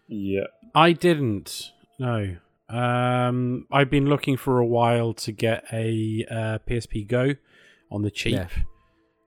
Yeah. 0.08 0.46
I 0.74 0.92
didn't. 0.92 1.70
No. 1.98 2.36
Um, 2.68 3.66
I've 3.70 3.90
been 3.90 4.06
looking 4.06 4.36
for 4.36 4.58
a 4.58 4.66
while 4.66 5.12
to 5.14 5.32
get 5.32 5.64
a 5.72 6.24
uh, 6.30 6.58
PSP 6.68 7.06
Go 7.06 7.34
on 7.90 8.02
the 8.02 8.10
cheap, 8.10 8.34
Yeah. 8.34 8.48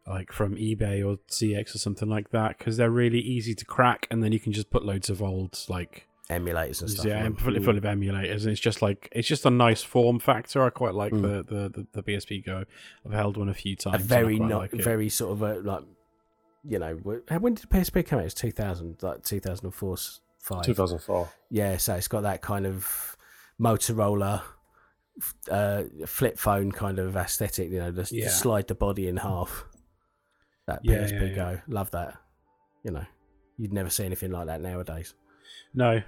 Like 0.08 0.32
from 0.32 0.56
eBay 0.56 1.06
or 1.06 1.18
CX 1.30 1.76
or 1.76 1.78
something 1.78 2.10
like 2.10 2.30
that, 2.32 2.58
because 2.58 2.78
they're 2.78 2.89
really 2.89 3.20
easy 3.20 3.54
to 3.56 3.66
crack, 3.66 4.08
and 4.12 4.24
then 4.24 4.32
you 4.32 4.39
can 4.39 4.51
just 4.54 4.70
put 4.70 4.84
loads 4.86 5.10
of 5.10 5.22
old 5.22 5.58
like 5.70 6.08
Emulators 6.30 6.80
and 6.82 6.89
stuff. 6.89 7.06
yeah, 7.06 7.20
on 7.20 7.26
and 7.28 7.39
full, 7.39 7.54
full 7.62 7.78
of 7.78 7.84
emulators, 7.84 8.43
and 8.43 8.51
it's 8.51 8.62
just 8.62 8.82
like 8.82 9.10
it's 9.12 9.28
just 9.28 9.45
a 9.45 9.49
nice 9.49 9.84
form 9.84 10.20
factor. 10.20 10.64
I 10.64 10.70
quite 10.70 10.93
like 10.93 11.12
Mm. 11.12 11.22
the, 11.22 11.54
the, 11.54 11.70
the 11.70 11.88
the 11.91 12.04
PSP 12.04 12.45
Go. 12.45 12.64
I've 13.06 13.12
held 13.12 13.36
one 13.36 13.49
a 13.49 13.54
few 13.54 13.76
times. 13.76 13.95
a 14.04 14.08
very 14.08 14.39
not 14.39 14.58
like 14.58 14.72
very 14.72 15.10
sort 15.10 15.34
of 15.34 15.41
a 15.41 15.60
like 15.60 15.84
you 16.64 16.80
know 16.80 16.95
when 16.95 17.56
did 17.56 17.64
the 17.70 17.78
PSP 17.78 18.06
come 18.08 18.20
out? 18.20 18.26
It's 18.26 18.34
two 18.34 18.51
thousand 18.51 19.04
like 19.04 19.24
two 19.24 19.41
thousand 19.41 19.66
and 19.66 19.76
four 19.76 19.97
five. 20.39 20.64
2004. 20.64 21.30
Yeah, 21.51 21.76
so 21.76 21.95
it's 21.95 22.08
got 22.08 22.22
that 22.22 22.41
kind 22.41 22.66
of 22.66 23.18
Motorola 23.60 24.43
uh, 25.51 25.84
flip 26.06 26.39
phone 26.39 26.72
kind 26.72 26.99
of 26.99 27.16
aesthetic. 27.18 27.70
You 27.70 27.80
know, 27.80 27.91
just 27.91 28.12
Yeah. 28.14 28.30
slide 28.30 28.68
the 28.70 28.76
body 28.76 29.08
in 29.10 29.18
half. 29.18 29.66
That 30.68 30.80
Yeah, 30.84 30.99
PSP 30.99 31.11
yeah, 31.11 31.24
yeah. 31.26 31.36
Go, 31.36 31.59
love 31.68 31.91
that. 31.91 32.18
You 32.84 32.91
know, 32.91 33.05
you'd 33.57 33.74
never 33.74 33.89
see 33.89 34.05
anything 34.05 34.32
like 34.32 34.47
that 34.47 34.61
nowadays. 34.61 35.14
No, 35.74 36.01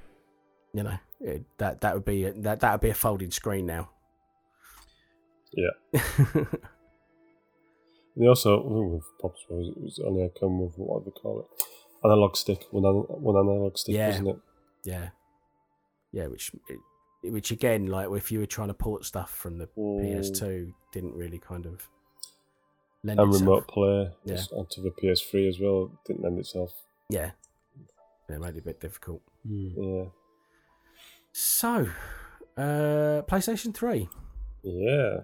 You 0.73 0.83
know, 0.83 0.97
it, 1.21 1.43
that 1.57 1.81
that 1.81 1.93
would 1.95 2.05
be 2.05 2.25
a, 2.25 2.33
that 2.33 2.59
that 2.61 2.71
would 2.73 2.81
be 2.81 2.89
a 2.89 2.93
folding 2.93 3.31
screen 3.31 3.65
now. 3.65 3.89
Yeah. 5.53 6.01
They 8.17 8.27
also, 8.27 8.61
with 8.63 9.03
Pops 9.21 9.45
was 9.49 9.67
it 9.75 9.81
was 9.81 9.99
only 10.05 10.23
a 10.23 10.29
come 10.29 10.61
with 10.61 10.73
what 10.77 11.03
do 11.03 11.11
they 11.13 11.19
call 11.19 11.41
it? 11.41 11.63
Analog 12.05 12.37
stick, 12.37 12.63
one, 12.71 12.85
an, 12.85 12.93
one 13.21 13.35
analog 13.35 13.77
stick, 13.77 13.93
Yeah. 13.95 14.07
wasn't 14.07 14.27
it? 14.29 14.37
yeah, 14.85 15.09
yeah. 16.13 16.27
Which 16.27 16.51
it, 16.69 17.29
which 17.33 17.51
again, 17.51 17.87
like 17.87 18.07
if 18.11 18.31
you 18.31 18.39
were 18.39 18.45
trying 18.45 18.69
to 18.69 18.73
port 18.73 19.03
stuff 19.03 19.31
from 19.31 19.57
the 19.57 19.67
Mm. 19.77 19.99
PS2 20.01 20.71
didn't 20.93 21.13
really 21.15 21.39
kind 21.39 21.65
of 21.65 21.89
lend 23.05 23.19
And 23.19 23.29
itself. 23.29 23.41
remote 23.41 23.67
play 23.67 24.09
Yeah. 24.25 24.41
onto 24.53 24.81
the 24.81 24.91
PS3 24.91 25.47
as 25.47 25.59
well. 25.59 25.91
Didn't 26.05 26.23
lend 26.23 26.39
itself. 26.39 26.71
Yeah, 27.09 27.31
yeah, 28.29 28.35
it 28.35 28.39
made 28.39 28.55
it 28.55 28.59
a 28.59 28.61
bit 28.63 28.79
difficult. 28.81 29.21
Hmm. 29.47 29.69
Yeah. 29.77 30.05
So, 31.31 31.87
uh, 32.57 33.21
PlayStation 33.27 33.73
Three. 33.73 34.07
Yeah. 34.63 35.21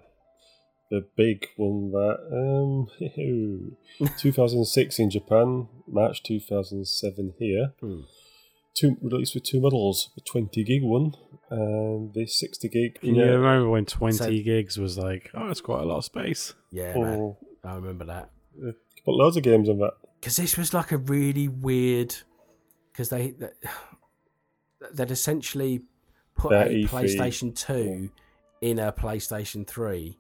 The 0.90 1.06
big 1.16 1.48
one 1.56 1.92
that 1.92 2.18
um 2.32 4.08
2006 4.18 5.00
in 5.00 5.10
Japan, 5.10 5.68
March 5.88 6.22
2007 6.24 7.34
here. 7.40 7.74
Hmm. 7.80 8.02
Two 8.74 8.98
released 9.02 9.34
with 9.36 9.44
two 9.44 9.62
models, 9.62 10.10
the 10.16 10.22
20 10.22 10.64
gig 10.64 10.84
one 10.84 11.14
and 11.50 12.14
the 12.14 12.26
60 12.26 12.68
gig. 12.70 13.00
Can 13.00 13.16
you 13.16 13.24
Yeah. 13.24 13.32
remember 13.32 13.70
when 13.70 13.86
20 13.86 14.18
So- 14.18 14.30
gigs 14.44 14.78
was 14.78 14.98
like, 14.98 15.30
oh, 15.34 15.50
it's 15.50 15.62
quite 15.62 15.82
a 15.82 15.86
lot 15.86 15.98
of 15.98 16.06
space? 16.06 16.54
Yeah, 16.72 16.94
man, 16.98 17.20
Oh, 17.20 17.38
I 17.64 17.76
remember 17.76 18.06
that 18.06 18.30
put 19.06 19.14
loads 19.16 19.38
of 19.38 19.44
games 19.44 19.70
on 19.70 19.78
that. 19.80 19.94
because 20.20 20.36
this 20.38 20.58
was 20.58 20.74
like 20.74 20.92
a 20.92 20.98
really 20.98 21.48
weird 21.48 22.16
because 22.92 23.10
they 23.10 23.32
that- 23.32 23.54
they'd 24.94 25.12
essentially 25.12 25.84
put 26.36 26.50
That 26.52 26.68
a 26.68 26.72
E3, 26.72 26.88
PlayStation 26.90 27.56
Two 27.56 28.10
in 28.62 28.80
a 28.80 28.92
PlayStation 28.92 29.66
Three. 29.68 30.18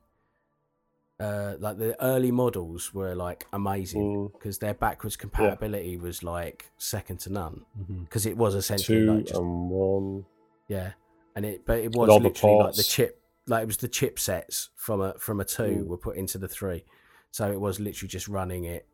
Uh, 1.20 1.56
like 1.60 1.78
the 1.78 1.96
early 2.04 2.32
models 2.32 2.96
were 2.96 3.14
like 3.14 3.46
amazing 3.54 4.02
Mm. 4.02 4.32
because 4.34 4.58
their 4.58 4.74
backwards 4.74 5.16
compatibility 5.16 5.96
was 5.96 6.24
like 6.24 6.72
second 6.80 7.20
to 7.22 7.32
none 7.32 7.64
Mm-hmm. 7.80 8.04
because 8.06 8.26
it 8.26 8.36
was 8.36 8.56
essentially 8.56 9.02
Two 9.02 9.14
like 9.14 9.26
just 9.28 9.40
and 9.40 9.70
one. 9.70 10.26
Yeah, 10.68 10.94
and 11.36 11.46
it 11.46 11.64
but 11.66 11.78
it 11.78 11.92
was 11.96 12.10
all 12.10 12.20
the 12.20 12.30
literally 12.30 12.64
like 12.64 12.74
the 12.76 12.82
chip, 12.84 13.22
like 13.46 13.62
it 13.62 13.68
was 13.68 13.78
the 13.78 13.88
chipsets 13.90 14.70
from 14.76 15.00
a 15.02 15.14
from 15.20 15.40
a 15.40 15.46
two 15.46 15.64
Mm. 15.64 15.86
were 15.86 15.98
put 15.98 16.18
into 16.18 16.40
the 16.40 16.48
three, 16.48 16.86
so 17.32 17.52
it 17.52 17.60
was 17.60 17.80
literally 17.80 18.10
just 18.10 18.28
running 18.28 18.66
it 18.66 18.86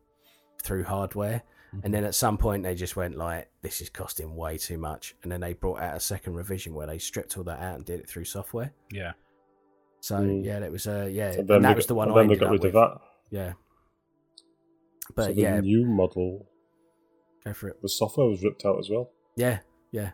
through 0.62 0.84
hardware. 0.84 1.42
And 1.82 1.92
then 1.92 2.04
at 2.04 2.14
some 2.14 2.38
point 2.38 2.62
they 2.62 2.74
just 2.74 2.96
went 2.96 3.14
like, 3.16 3.50
"This 3.60 3.82
is 3.82 3.90
costing 3.90 4.34
way 4.34 4.56
too 4.56 4.78
much," 4.78 5.14
and 5.22 5.30
then 5.30 5.40
they 5.40 5.52
brought 5.52 5.80
out 5.80 5.96
a 5.96 6.00
second 6.00 6.32
revision 6.34 6.72
where 6.74 6.86
they 6.86 6.96
stripped 6.98 7.36
all 7.36 7.44
that 7.44 7.60
out 7.60 7.76
and 7.76 7.84
did 7.84 8.00
it 8.00 8.08
through 8.08 8.24
software. 8.24 8.72
Yeah. 8.90 9.12
So 10.00 10.16
Mm. 10.18 10.44
yeah, 10.44 10.60
that 10.60 10.72
was 10.72 10.86
uh 10.86 11.08
yeah, 11.12 11.32
And 11.32 11.40
and, 11.40 11.48
that 11.64 11.68
they 11.68 11.74
was 11.74 11.84
got- 11.84 11.88
the 11.88 11.94
one 11.94 12.08
and 12.08 12.16
I 12.16 12.20
then 12.22 12.28
they 12.28 12.34
ended 12.34 12.40
got 12.40 12.46
up 12.46 12.52
rid 12.52 12.62
with. 12.62 12.74
of 12.74 12.90
that. 12.90 13.00
Yeah, 13.30 13.52
so 15.08 15.12
but 15.14 15.34
the 15.34 15.42
yeah, 15.42 15.60
new 15.60 15.84
model, 15.84 16.46
go 17.44 17.52
for 17.52 17.68
it. 17.68 17.82
the 17.82 17.88
software 17.88 18.28
was 18.28 18.42
ripped 18.42 18.64
out 18.64 18.78
as 18.78 18.88
well. 18.88 19.10
Yeah, 19.36 19.58
yeah, 19.92 20.12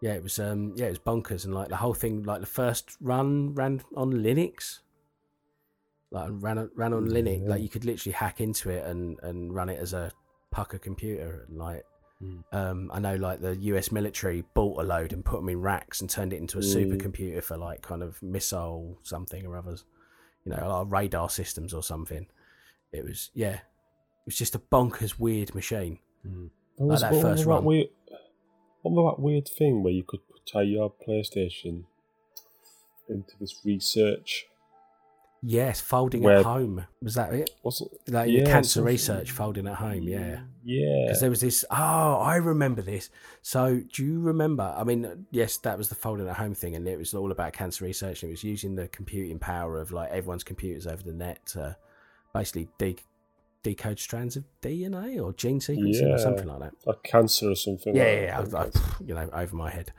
yeah. 0.00 0.14
It 0.14 0.22
was 0.24 0.38
um, 0.40 0.72
yeah, 0.76 0.86
it 0.86 0.90
was 0.90 0.98
bonkers, 0.98 1.44
and 1.44 1.54
like 1.54 1.68
the 1.68 1.76
whole 1.76 1.94
thing, 1.94 2.24
like 2.24 2.40
the 2.40 2.46
first 2.46 2.96
run 3.00 3.54
ran 3.54 3.82
on 3.94 4.12
Linux, 4.12 4.80
like 6.12 6.30
ran 6.34 6.58
on- 6.58 6.70
ran 6.76 6.92
on 6.92 7.08
Linux. 7.08 7.48
Like 7.48 7.62
you 7.62 7.68
could 7.68 7.84
literally 7.84 8.12
hack 8.12 8.40
into 8.40 8.70
it 8.70 8.86
and 8.86 9.18
and 9.22 9.52
run 9.54 9.68
it 9.68 9.78
as 9.80 9.92
a 9.92 10.12
pucker 10.50 10.78
computer, 10.78 11.44
and 11.48 11.58
like. 11.58 11.84
Mm. 12.22 12.44
Um, 12.52 12.88
I 12.94 13.00
know, 13.00 13.16
like 13.16 13.40
the 13.40 13.56
U.S. 13.56 13.90
military 13.90 14.44
bought 14.54 14.80
a 14.80 14.86
load 14.86 15.12
and 15.12 15.24
put 15.24 15.40
them 15.40 15.48
in 15.48 15.60
racks 15.60 16.00
and 16.00 16.08
turned 16.08 16.32
it 16.32 16.36
into 16.36 16.56
a 16.58 16.60
Mm. 16.60 16.72
supercomputer 16.72 17.42
for 17.42 17.56
like 17.56 17.82
kind 17.82 18.00
of 18.00 18.22
missile 18.22 18.96
something 19.02 19.44
or 19.44 19.56
others, 19.56 19.84
you 20.44 20.52
know, 20.54 20.68
like 20.82 20.92
radar 20.92 21.28
systems 21.28 21.74
or 21.74 21.82
something. 21.82 22.28
It 22.92 23.02
was, 23.02 23.32
yeah, 23.34 23.54
it 23.54 24.24
was 24.26 24.36
just 24.36 24.54
a 24.54 24.60
bonkers 24.60 25.18
weird 25.18 25.52
machine. 25.52 25.98
Mm. 26.24 26.50
What 26.76 26.90
was, 26.90 27.00
that 27.00 27.12
what 27.12 27.22
first 27.22 27.42
that 27.42 27.50
run. 27.50 27.64
weird, 27.64 27.88
what 28.82 28.92
was 28.94 29.16
that 29.16 29.20
weird 29.20 29.48
thing 29.48 29.82
where 29.82 29.92
you 29.92 30.04
could 30.04 30.20
tie 30.46 30.62
your 30.62 30.92
PlayStation 30.92 31.86
into 33.08 33.32
this 33.40 33.60
research? 33.64 34.46
Yes, 35.44 35.80
folding 35.80 36.22
Where- 36.22 36.38
at 36.38 36.44
home 36.44 36.86
was 37.02 37.14
that 37.16 37.34
it? 37.34 37.50
Wasn't 37.64 37.90
Like 38.08 38.30
Yeah, 38.30 38.44
cancer 38.44 38.74
something- 38.74 38.92
research 38.92 39.32
folding 39.32 39.66
at 39.66 39.74
home, 39.74 40.02
yeah. 40.04 40.42
yeah. 40.62 41.06
Because 41.06 41.20
there 41.20 41.30
was 41.30 41.40
this. 41.40 41.64
Oh, 41.68 41.74
I 42.20 42.36
remember 42.36 42.80
this. 42.80 43.10
So, 43.42 43.80
do 43.92 44.04
you 44.04 44.20
remember? 44.20 44.72
I 44.76 44.84
mean, 44.84 45.26
yes, 45.32 45.56
that 45.58 45.76
was 45.78 45.88
the 45.88 45.96
folding 45.96 46.28
at 46.28 46.36
home 46.36 46.54
thing, 46.54 46.76
and 46.76 46.86
it 46.86 46.96
was 46.96 47.12
all 47.12 47.32
about 47.32 47.54
cancer 47.54 47.84
research. 47.84 48.22
And 48.22 48.30
it 48.30 48.34
was 48.34 48.44
using 48.44 48.76
the 48.76 48.86
computing 48.86 49.40
power 49.40 49.80
of 49.80 49.90
like 49.90 50.10
everyone's 50.10 50.44
computers 50.44 50.86
over 50.86 51.02
the 51.02 51.12
net 51.12 51.44
to 51.46 51.76
basically 52.32 52.68
de- 52.78 52.96
decode 53.64 53.98
strands 53.98 54.36
of 54.36 54.44
DNA 54.60 55.20
or 55.20 55.32
gene 55.32 55.58
sequencing 55.58 56.02
Yeah. 56.02 56.14
or 56.14 56.18
something 56.18 56.46
like 56.46 56.60
that. 56.60 56.74
like 56.86 57.02
cancer 57.02 57.50
or 57.50 57.56
something. 57.56 57.96
Yeah, 57.96 58.02
like 58.04 58.12
yeah, 58.14 58.22
yeah, 58.52 58.58
I, 58.58 58.62
I, 58.64 58.70
you 59.04 59.14
know, 59.14 59.28
over 59.32 59.56
my 59.56 59.70
head. 59.70 59.92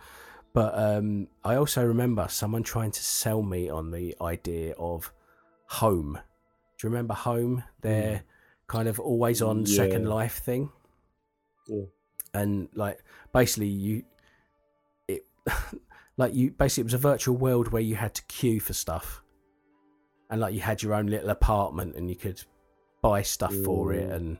But 0.53 0.73
um, 0.77 1.27
I 1.43 1.55
also 1.55 1.83
remember 1.85 2.27
someone 2.29 2.63
trying 2.63 2.91
to 2.91 3.03
sell 3.03 3.41
me 3.41 3.69
on 3.69 3.91
the 3.91 4.15
idea 4.21 4.73
of 4.77 5.11
home. 5.73 6.13
Do 6.77 6.87
you 6.87 6.89
remember 6.89 7.13
home? 7.13 7.63
Their 7.81 8.23
kind 8.67 8.87
of 8.87 8.99
always 8.99 9.41
on 9.41 9.65
second 9.65 10.07
life 10.07 10.37
thing. 10.39 10.71
Yeah. 11.67 11.83
And 12.33 12.67
like 12.73 13.03
basically 13.33 13.67
you 13.67 14.03
it 15.07 15.25
like 16.17 16.33
you 16.33 16.51
basically 16.51 16.81
it 16.81 16.85
was 16.85 16.93
a 16.93 16.97
virtual 16.97 17.35
world 17.37 17.67
where 17.71 17.81
you 17.81 17.95
had 17.95 18.13
to 18.15 18.23
queue 18.23 18.59
for 18.59 18.73
stuff. 18.73 19.21
And 20.29 20.41
like 20.41 20.53
you 20.53 20.61
had 20.61 20.81
your 20.81 20.93
own 20.95 21.07
little 21.07 21.29
apartment 21.29 21.95
and 21.95 22.09
you 22.09 22.15
could 22.15 22.41
buy 23.01 23.21
stuff 23.21 23.53
for 23.65 23.93
it 23.93 24.09
Mm. 24.09 24.13
and 24.15 24.37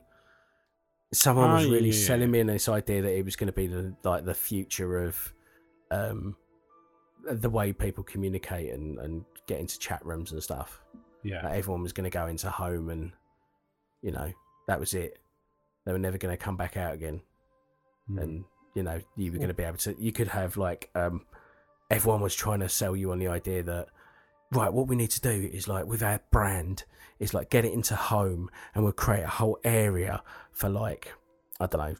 someone 1.12 1.52
was 1.52 1.66
Oh, 1.66 1.70
really 1.70 1.90
yeah. 1.90 2.06
selling 2.06 2.30
me 2.30 2.40
in 2.40 2.46
this 2.48 2.68
idea 2.68 3.02
that 3.02 3.16
it 3.16 3.24
was 3.24 3.36
going 3.36 3.46
to 3.46 3.52
be 3.52 3.66
the 3.68 3.94
like 4.02 4.24
the 4.24 4.34
future 4.34 5.04
of 5.04 5.32
um 5.90 6.36
the 7.30 7.48
way 7.50 7.72
people 7.72 8.02
communicate 8.02 8.72
and 8.72 8.98
and 8.98 9.24
get 9.46 9.60
into 9.60 9.78
chat 9.78 10.04
rooms 10.04 10.32
and 10.32 10.42
stuff 10.42 10.80
Yeah. 11.24 11.42
like 11.44 11.58
everyone 11.58 11.82
was 11.82 11.92
going 11.92 12.04
to 12.04 12.10
go 12.10 12.26
into 12.26 12.50
home 12.50 12.88
and 12.90 13.12
you 14.02 14.12
know 14.12 14.30
that 14.68 14.78
was 14.78 14.92
it 14.94 15.18
they 15.86 15.92
were 15.92 15.98
never 15.98 16.18
going 16.18 16.32
to 16.36 16.42
come 16.42 16.56
back 16.56 16.76
out 16.76 16.94
again, 16.94 17.20
Hmm. 18.08 18.18
and 18.18 18.44
you 18.74 18.82
know 18.82 19.00
you 19.16 19.32
were 19.32 19.38
going 19.38 19.48
to 19.48 19.54
be 19.54 19.62
able 19.64 19.78
to. 19.78 19.94
You 19.98 20.12
could 20.12 20.28
have 20.28 20.56
like 20.56 20.90
um, 20.94 21.26
everyone 21.90 22.20
was 22.22 22.34
trying 22.34 22.60
to 22.60 22.68
sell 22.68 22.94
you 22.96 23.12
on 23.12 23.18
the 23.18 23.28
idea 23.28 23.62
that 23.62 23.88
right, 24.50 24.72
what 24.72 24.86
we 24.88 24.96
need 24.96 25.10
to 25.10 25.20
do 25.20 25.50
is 25.52 25.68
like 25.68 25.84
with 25.86 26.02
our 26.02 26.20
brand 26.30 26.84
is 27.18 27.34
like 27.34 27.50
get 27.50 27.64
it 27.66 27.72
into 27.72 27.96
home, 27.96 28.50
and 28.74 28.82
we'll 28.84 28.92
create 28.94 29.24
a 29.24 29.28
whole 29.28 29.58
area 29.64 30.22
for 30.52 30.68
like 30.70 31.12
I 31.60 31.66
don't 31.66 31.80
know 31.80 31.96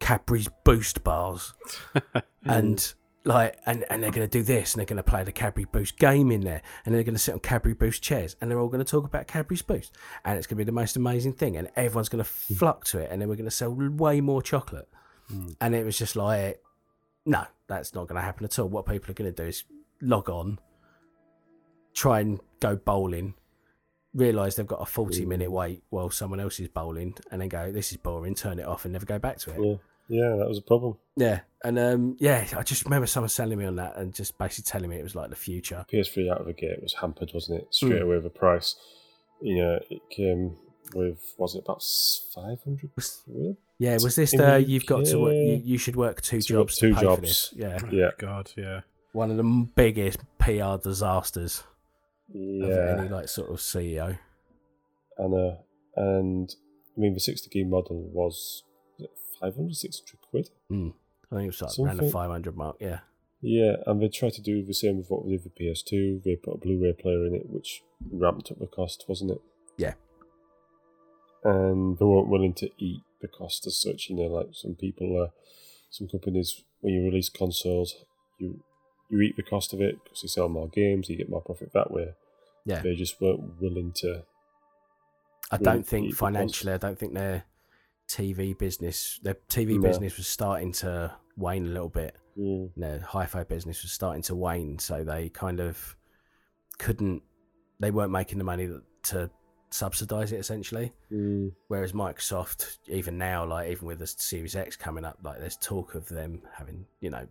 Cadbury's 0.00 0.48
Boost 0.64 1.04
bars 1.04 1.54
and 2.44 2.94
like 3.24 3.58
and, 3.64 3.84
and 3.88 4.02
they're 4.02 4.10
going 4.10 4.28
to 4.28 4.38
do 4.38 4.42
this 4.42 4.74
and 4.74 4.80
they're 4.80 4.86
going 4.86 4.98
to 4.98 5.02
play 5.02 5.24
the 5.24 5.32
Cadbury 5.32 5.64
Boost 5.64 5.98
game 5.98 6.30
in 6.30 6.42
there 6.42 6.62
and 6.84 6.94
they're 6.94 7.02
going 7.02 7.14
to 7.14 7.20
sit 7.20 7.32
on 7.32 7.40
Cadbury 7.40 7.74
Boost 7.74 8.02
chairs 8.02 8.36
and 8.40 8.50
they're 8.50 8.60
all 8.60 8.68
going 8.68 8.84
to 8.84 8.90
talk 8.90 9.04
about 9.04 9.26
Cadbury's 9.26 9.62
Boost. 9.62 9.96
And 10.24 10.36
it's 10.36 10.46
going 10.46 10.56
to 10.56 10.60
be 10.60 10.64
the 10.64 10.72
most 10.72 10.96
amazing 10.96 11.32
thing 11.32 11.56
and 11.56 11.68
everyone's 11.74 12.10
going 12.10 12.22
to 12.22 12.30
hmm. 12.30 12.54
flock 12.54 12.84
to 12.86 12.98
it 12.98 13.10
and 13.10 13.20
then 13.20 13.28
we're 13.28 13.36
going 13.36 13.46
to 13.46 13.50
sell 13.50 13.72
way 13.72 14.20
more 14.20 14.42
chocolate. 14.42 14.88
Hmm. 15.28 15.48
And 15.60 15.74
it 15.74 15.84
was 15.84 15.96
just 15.96 16.16
like 16.16 16.60
no 17.26 17.46
that's 17.66 17.94
not 17.94 18.08
going 18.08 18.16
to 18.16 18.22
happen 18.22 18.44
at 18.44 18.58
all. 18.58 18.68
What 18.68 18.84
people 18.84 19.10
are 19.10 19.14
going 19.14 19.32
to 19.32 19.42
do 19.42 19.48
is 19.48 19.64
log 20.02 20.28
on 20.28 20.58
try 21.94 22.20
and 22.20 22.40
go 22.60 22.76
bowling 22.76 23.34
realize 24.12 24.56
they've 24.56 24.66
got 24.66 24.82
a 24.82 24.86
40 24.86 25.22
hmm. 25.22 25.28
minute 25.28 25.50
wait 25.50 25.82
while 25.88 26.10
someone 26.10 26.40
else 26.40 26.60
is 26.60 26.68
bowling 26.68 27.16
and 27.30 27.40
then 27.40 27.48
go 27.48 27.72
this 27.72 27.90
is 27.90 27.96
boring 27.96 28.34
turn 28.34 28.58
it 28.58 28.66
off 28.66 28.84
and 28.84 28.92
never 28.92 29.06
go 29.06 29.18
back 29.18 29.38
to 29.38 29.50
it. 29.50 29.58
Yeah, 29.58 29.76
yeah, 30.08 30.36
that 30.36 30.48
was 30.48 30.58
a 30.58 30.62
problem. 30.62 30.96
yeah, 31.16 31.40
and 31.64 31.78
um, 31.78 32.16
yeah, 32.20 32.46
I 32.56 32.62
just 32.62 32.84
remember 32.84 33.06
someone 33.06 33.28
selling 33.30 33.58
me 33.58 33.64
on 33.64 33.76
that 33.76 33.96
and 33.96 34.14
just 34.14 34.36
basically 34.38 34.68
telling 34.70 34.90
me 34.90 34.96
it 34.96 35.02
was 35.02 35.14
like 35.14 35.30
the 35.30 35.36
future. 35.36 35.84
PS3 35.92 36.30
out 36.30 36.40
of 36.40 36.46
the 36.46 36.52
gate 36.52 36.82
was 36.82 36.94
hampered, 36.94 37.30
wasn't 37.34 37.62
it? 37.62 37.68
Straight 37.74 37.92
Mm. 38.00 38.02
away 38.02 38.14
with 38.16 38.24
the 38.24 38.30
price. 38.30 38.76
You 39.40 39.56
know, 39.58 39.78
it 39.90 40.02
came 40.10 40.56
with 40.94 41.18
was 41.38 41.54
it 41.54 41.64
about 41.64 41.82
five 42.34 42.62
hundred 42.62 42.90
quid? 42.94 43.56
Yeah, 43.78 43.94
was 43.94 44.14
this 44.16 44.30
the 44.32 44.36
the 44.38 44.62
you've 44.62 44.86
got 44.86 45.04
to 45.06 45.18
work? 45.18 45.34
You, 45.34 45.60
you 45.64 45.78
should 45.78 45.96
work 45.96 46.20
two 46.22 46.40
to 46.40 46.58
work 46.58 46.68
jobs. 46.68 46.78
two 46.78 46.88
to 46.90 46.94
pay 46.94 47.00
For 47.00 47.04
jobs. 47.06 47.20
this. 47.22 47.54
Yeah, 47.56 47.78
Yeah, 47.90 48.10
God, 48.18 48.52
yeah. 48.56 48.80
one 49.12 49.30
of 49.30 49.36
the 49.36 49.42
biggest 49.74 50.18
PR 50.38 50.76
disasters 50.82 51.62
of 52.34 52.70
any 52.70 53.08
like 53.08 53.28
sort 53.28 53.50
of 53.50 53.58
CEO. 53.58 54.18
and 55.18 55.34
uh, 55.34 55.56
and 55.96 56.54
I 56.96 57.00
mean 57.00 57.14
the 57.14 57.20
sixty 57.20 57.48
gig 57.50 57.68
model 57.68 57.96
was, 58.12 58.62
was 58.64 58.64
it 58.64 58.64
500, 59.52 59.74
600 59.74 60.20
quid. 60.30 60.50
Mm. 60.70 60.94
I 61.30 61.36
think 61.36 61.44
it 61.44 61.60
was 61.60 61.78
like 61.78 61.86
around 61.86 61.96
the 61.98 62.10
five 62.10 62.30
hundred 62.30 62.56
mark. 62.56 62.76
Yeah, 62.80 63.00
Yeah, 63.40 63.76
and 63.86 64.00
they 64.00 64.08
tried 64.08 64.32
to 64.34 64.42
do 64.42 64.64
the 64.64 64.74
same 64.74 64.96
with 64.96 65.10
what 65.10 65.24
we 65.24 65.32
did 65.32 65.44
with 65.44 65.54
PS2. 65.56 66.22
They 66.22 66.36
put 66.36 66.54
a 66.54 66.58
Blu-ray 66.58 66.94
player 66.94 67.26
in 67.26 67.34
it, 67.34 67.50
which 67.50 67.82
ramped 68.10 68.50
up 68.50 68.58
the 68.58 68.66
cost, 68.66 69.04
wasn't 69.08 69.32
it? 69.32 69.40
Yeah. 69.76 69.94
And 71.42 71.98
they 71.98 72.04
weren't 72.04 72.28
willing 72.28 72.54
to 72.54 72.70
eat 72.78 73.02
the 73.20 73.28
cost 73.28 73.66
as 73.66 73.80
such. 73.80 74.08
You 74.08 74.16
know, 74.16 74.34
like 74.34 74.48
some 74.52 74.74
people, 74.74 75.22
uh, 75.22 75.30
some 75.90 76.08
companies, 76.08 76.62
when 76.80 76.94
you 76.94 77.04
release 77.04 77.28
consoles, 77.28 77.96
you 78.38 78.62
you 79.10 79.20
eat 79.20 79.36
the 79.36 79.42
cost 79.42 79.72
of 79.74 79.80
it 79.80 80.02
because 80.02 80.22
you 80.22 80.28
sell 80.28 80.48
more 80.48 80.68
games, 80.68 81.08
you 81.10 81.16
get 81.16 81.28
more 81.28 81.42
profit 81.42 81.72
that 81.74 81.90
way. 81.90 82.14
yeah. 82.64 82.80
They 82.80 82.94
just 82.94 83.20
weren't 83.20 83.60
willing 83.60 83.92
to. 83.96 84.22
I 85.50 85.58
don't 85.58 85.86
think 85.86 86.14
financially, 86.14 86.72
I 86.72 86.78
don't 86.78 86.98
think 86.98 87.12
their 87.12 87.44
TV 88.14 88.56
business, 88.56 89.18
their 89.22 89.34
TV 89.48 89.76
No. 89.76 89.82
business 89.82 90.16
was 90.16 90.28
starting 90.28 90.70
to 90.72 91.12
wane 91.36 91.66
a 91.66 91.70
little 91.70 91.88
bit. 91.88 92.16
Mm, 92.38 92.70
their 92.76 93.00
hi-fi 93.00 93.42
business 93.44 93.82
was 93.82 93.90
starting 93.90 94.22
to 94.22 94.36
wane, 94.36 94.78
so 94.78 95.02
they 95.02 95.28
kind 95.30 95.58
of 95.60 95.96
couldn't. 96.78 97.22
They 97.80 97.90
weren't 97.90 98.12
making 98.12 98.38
the 98.38 98.44
money 98.44 98.68
to 99.04 99.30
subsidize 99.70 100.30
it 100.30 100.38
essentially. 100.38 100.92
mm, 101.10 101.52
Whereas 101.66 101.92
Microsoft, 101.92 102.78
even 102.86 103.18
now, 103.18 103.44
like 103.44 103.70
even 103.70 103.88
with 103.88 103.98
the 103.98 104.06
Series 104.06 104.54
X 104.54 104.76
coming 104.76 105.04
up, 105.04 105.18
like 105.24 105.40
there's 105.40 105.56
talk 105.56 105.96
of 105.96 106.08
them 106.08 106.42
having, 106.56 106.86
you 107.00 107.10
know, 107.10 107.26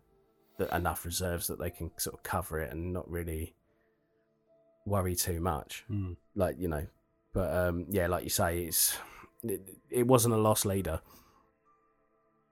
the, 0.57 0.73
enough 0.75 1.05
reserves 1.05 1.47
that 1.47 1.59
they 1.59 1.69
can 1.69 1.91
sort 1.97 2.15
of 2.15 2.23
cover 2.23 2.59
it 2.59 2.71
and 2.71 2.91
not 2.91 3.09
really 3.09 3.55
worry 4.85 5.15
too 5.15 5.39
much. 5.39 5.85
Hmm. 5.87 6.13
Like 6.35 6.57
you 6.59 6.67
know, 6.67 6.85
but 7.33 7.55
um, 7.55 7.85
yeah, 7.89 8.07
like 8.07 8.25
you 8.25 8.29
say, 8.29 8.63
it's 8.65 8.97
it, 9.43 9.61
it 9.89 10.07
wasn't 10.07 10.33
a 10.33 10.37
loss 10.37 10.65
leader. 10.65 11.01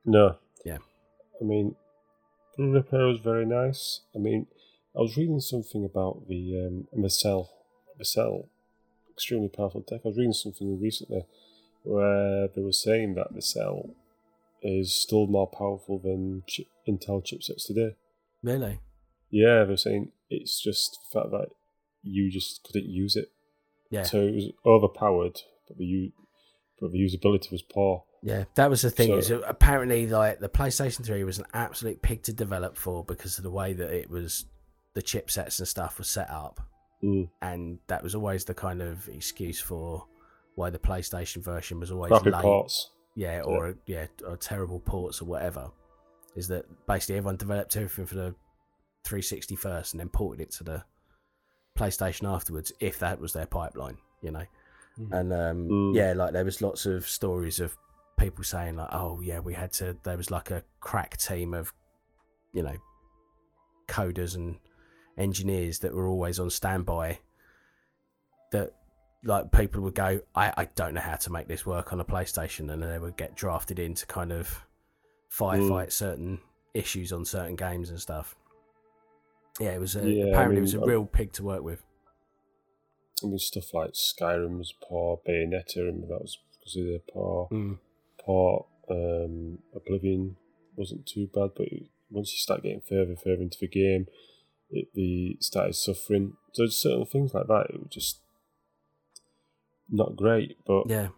no. 0.06 0.38
Yeah. 0.66 0.78
I 1.42 1.44
mean, 1.44 1.76
Blu-ray 2.56 2.84
player 2.84 3.08
was 3.08 3.20
very 3.20 3.46
nice. 3.46 4.02
I 4.16 4.20
mean, 4.20 4.46
I 4.96 5.00
was 5.00 5.18
reading 5.18 5.40
something 5.40 5.84
about 5.84 6.28
the 6.28 6.68
um, 6.68 6.88
the 6.94 7.10
cell, 7.10 8.50
extremely 9.12 9.50
powerful 9.50 9.82
tech. 9.82 10.02
I 10.06 10.10
was 10.10 10.18
reading 10.18 10.34
something 10.34 10.80
recently 10.80 11.26
where 11.84 12.48
they 12.48 12.62
were 12.62 12.72
saying 12.74 13.16
that 13.16 13.34
the 13.34 13.42
cell 13.42 13.96
is 14.62 14.94
still 14.94 15.26
more 15.26 15.48
powerful 15.48 15.98
than 15.98 16.44
Intel 16.88 17.26
chipsets 17.26 17.66
today. 17.66 17.96
Really? 18.44 18.80
Yeah, 19.32 19.64
they're 19.64 19.78
saying 19.78 20.12
it's 20.30 20.62
just 20.62 21.00
the 21.12 21.20
fact 21.20 21.32
that 21.32 21.48
you 22.04 22.30
just 22.30 22.62
couldn't 22.64 22.86
use 22.90 23.16
it. 23.16 23.32
Yeah. 23.90 24.04
So 24.04 24.20
it 24.20 24.36
was 24.36 24.52
overpowered, 24.66 25.42
but 25.68 25.78
the 25.78 26.12
but 26.82 26.92
the 26.92 26.98
usability 27.00 27.52
was 27.52 27.62
poor. 27.62 28.04
Yeah, 28.24 28.44
that 28.56 28.70
was 28.70 28.82
the 28.82 28.90
thing. 28.92 29.22
So- 29.22 29.42
apparently, 29.48 30.08
like 30.08 30.40
the 30.40 30.50
PlayStation 30.50 31.06
Three 31.06 31.24
was 31.24 31.40
an 31.40 31.46
absolute 31.54 32.02
pig 32.02 32.24
to 32.24 32.34
develop 32.34 32.76
for 32.78 33.04
because 33.06 33.38
of 33.38 33.44
the 33.44 33.52
way 33.52 33.74
that 33.74 33.92
it 33.92 34.10
was, 34.10 34.46
the 34.94 35.02
chipsets 35.02 35.60
and 35.60 35.68
stuff 35.68 35.98
was 35.98 36.10
set 36.10 36.30
up, 36.30 36.60
Mm. 37.04 37.30
and 37.42 37.80
that 37.88 38.04
was 38.04 38.14
always 38.16 38.44
the 38.46 38.54
kind 38.54 38.82
of 38.82 39.08
excuse 39.10 39.60
for 39.62 40.06
why 40.56 40.70
the 40.70 40.78
PlayStation 40.80 41.42
version 41.44 41.80
was 41.80 41.92
always 41.92 42.12
late. 42.12 42.34
ports. 42.34 42.92
Yeah, 43.16 43.42
or 43.42 43.76
yeah, 43.88 44.08
or 44.26 44.38
terrible 44.38 44.80
ports 44.80 45.22
or 45.22 45.26
whatever. 45.26 45.72
Is 46.36 46.48
that 46.50 46.66
basically 46.88 47.18
everyone 47.18 47.38
developed 47.38 47.76
everything 47.76 48.06
for 48.06 48.16
the 48.16 48.36
360 49.06 49.56
first 49.56 49.94
and 49.94 50.00
then 50.00 50.10
ported 50.10 50.42
it 50.42 50.52
to 50.52 50.64
the 50.64 50.84
PlayStation 51.78 52.28
afterwards, 52.32 52.72
if 52.80 53.00
that 53.00 53.20
was 53.20 53.34
their 53.34 53.46
pipeline, 53.46 53.98
you 54.22 54.32
know. 54.32 54.46
Mm. 55.00 55.12
And 55.20 55.34
um, 55.34 55.70
Mm. 55.70 55.96
yeah, 55.96 56.14
like 56.14 56.34
there 56.34 56.46
was 56.46 56.62
lots 56.62 56.86
of 56.86 57.08
stories 57.08 57.60
of 57.60 57.78
people 58.18 58.44
saying 58.44 58.76
like, 58.76 58.90
"Oh 58.92 59.22
yeah, 59.22 59.40
we 59.40 59.54
had 59.54 59.72
to." 59.74 59.98
There 60.04 60.18
was 60.18 60.30
like 60.32 60.52
a 60.52 60.64
crack 60.80 61.18
team 61.18 61.54
of, 61.54 61.74
you 62.54 62.62
know, 62.64 62.76
coders 63.88 64.36
and 64.36 64.58
engineers 65.18 65.80
that 65.80 65.94
were 65.94 66.08
always 66.08 66.40
on 66.40 66.50
standby. 66.50 67.20
That 68.52 68.74
like 69.24 69.52
people 69.52 69.82
would 69.84 69.96
go, 69.96 70.20
I, 70.36 70.52
I 70.58 70.66
don't 70.76 70.94
know 70.96 71.02
how 71.02 71.16
to 71.16 71.32
make 71.32 71.48
this 71.48 71.66
work 71.66 71.94
on 71.94 72.00
a 72.02 72.06
PlayStation, 72.06 72.72
and 72.72 72.82
then 72.82 72.90
they 72.90 73.00
would 73.00 73.18
get 73.18 73.36
drafted 73.36 73.80
in 73.80 73.94
to 73.96 74.06
kind 74.06 74.32
of 74.32 74.66
firefight 75.32 75.92
certain 75.92 76.40
issues 76.74 77.12
on 77.14 77.24
certain 77.24 77.56
games 77.56 77.90
and 77.90 78.00
stuff. 78.00 78.36
Yeah, 79.60 79.70
it 79.72 79.80
was 79.80 79.96
a, 79.96 80.10
Yeah, 80.10 80.26
I 80.26 80.28
apparently 80.30 80.58
it 80.58 80.62
was 80.62 80.74
a 80.74 80.80
real 80.80 81.06
pig 81.06 81.32
to 81.34 81.44
work 81.44 81.62
with. 81.64 81.84
I 83.24 83.28
mean, 83.28 83.40
stuff 83.40 83.74
like 83.74 83.92
Skyrim 83.92 84.58
was 84.58 84.74
poor, 84.88 85.20
Bayonetta, 85.28 85.78
and 85.78 86.04
that 86.04 86.22
was 86.22 86.38
because 86.60 86.76
of 86.76 86.86
their 86.86 87.00
poor. 87.00 87.48
Mm. 87.52 87.80
Poor 88.24 88.66
um, 88.90 89.60
Oblivion 89.76 90.36
wasn't 90.76 91.06
too 91.06 91.28
bad, 91.34 91.52
but 91.56 91.68
it, 91.68 91.84
once 92.10 92.32
you 92.34 92.40
start 92.40 92.64
getting 92.64 92.82
further 92.82 93.12
and 93.12 93.20
further 93.20 93.42
into 93.42 93.58
the 93.60 93.68
game, 93.68 94.08
it 94.70 94.88
the 94.94 95.38
started 95.40 95.76
suffering. 95.76 96.34
So 96.54 96.68
certain 96.68 97.06
things 97.06 97.34
like 97.34 97.48
that, 97.48 97.68
it 97.70 97.80
was 97.80 97.90
just 97.92 98.20
not 99.90 100.16
great. 100.16 100.58
But 100.66 100.84
Yeah, 100.88 101.10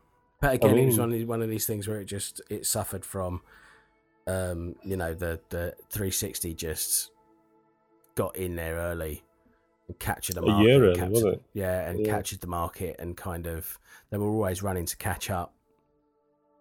but 0.42 0.56
again, 0.56 0.78
it 0.78 0.86
was 0.88 1.00
one 1.00 1.12
of, 1.12 1.18
these, 1.18 1.26
one 1.26 1.42
of 1.42 1.50
these 1.50 1.66
things 1.66 1.88
where 1.88 2.00
it 2.00 2.06
just 2.06 2.42
it 2.50 2.66
suffered 2.66 3.06
from, 3.06 3.42
um, 4.28 4.76
you 4.84 4.98
know, 4.98 5.14
the 5.14 5.40
the 5.50 5.74
360 5.90 6.54
just 6.54 7.12
got 8.16 8.36
in 8.36 8.56
there 8.56 8.76
early 8.76 9.24
and 9.88 10.00
captured 10.00 10.36
the 10.36 10.42
A 10.42 10.46
market. 10.46 10.64
year 10.64 10.76
and 10.76 10.84
early, 10.86 10.96
captured- 11.00 11.14
wasn't 11.14 11.34
it? 11.36 11.44
Yeah, 11.54 11.90
and 11.90 12.00
Yeah. 12.00 12.06
captured 12.14 12.42
the 12.42 12.48
market 12.48 12.96
and 13.00 13.18
kind 13.18 13.48
of 13.48 13.80
they 14.10 14.18
were 14.18 14.28
always 14.30 14.62
running 14.64 14.86
to 14.86 14.98
catch 14.98 15.30
up. 15.30 15.54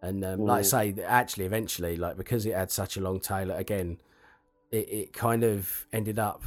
And 0.02 0.24
um, 0.24 0.40
like 0.40 0.58
I 0.58 0.62
Mm. 0.62 0.96
say, 0.96 1.02
actually, 1.04 1.44
eventually, 1.44 1.96
like 1.96 2.16
because 2.16 2.44
it 2.46 2.54
had 2.54 2.70
such 2.70 2.96
a 2.96 3.00
long 3.00 3.20
tail, 3.20 3.50
again, 3.52 3.98
it, 4.72 4.88
it 4.88 5.12
kind 5.12 5.44
of 5.44 5.86
ended 5.92 6.18
up 6.18 6.42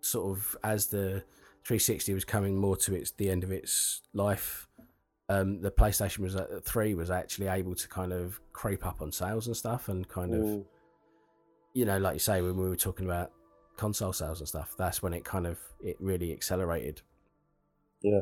sort 0.00 0.36
of 0.36 0.56
as 0.62 0.88
the 0.88 1.24
360 1.64 2.12
was 2.14 2.24
coming 2.24 2.56
more 2.56 2.76
to 2.76 2.94
its 2.94 3.10
the 3.12 3.30
end 3.30 3.42
of 3.42 3.50
its 3.50 4.02
life. 4.12 4.68
Um, 5.30 5.62
the 5.62 5.70
PlayStation 5.70 6.18
was 6.18 6.36
at 6.36 6.64
three 6.64 6.94
was 6.94 7.10
actually 7.10 7.46
able 7.48 7.74
to 7.74 7.88
kind 7.88 8.12
of 8.12 8.38
creep 8.52 8.84
up 8.86 9.00
on 9.00 9.10
sales 9.10 9.46
and 9.46 9.56
stuff, 9.56 9.88
and 9.88 10.06
kind 10.06 10.34
of 10.34 10.42
mm, 10.42 10.64
you 11.72 11.84
know, 11.84 11.98
like 11.98 12.12
you 12.14 12.20
say, 12.20 12.42
when 12.42 12.56
we 12.56 12.68
were 12.68 12.76
talking 12.76 13.06
about 13.06 13.32
console 13.76 14.12
sales 14.12 14.40
and 14.40 14.48
stuff, 14.48 14.74
that's 14.78 15.02
when 15.02 15.12
it 15.12 15.24
kind 15.24 15.46
of 15.46 15.58
it 15.80 15.96
really 16.00 16.32
accelerated. 16.32 17.02
yeah, 18.02 18.20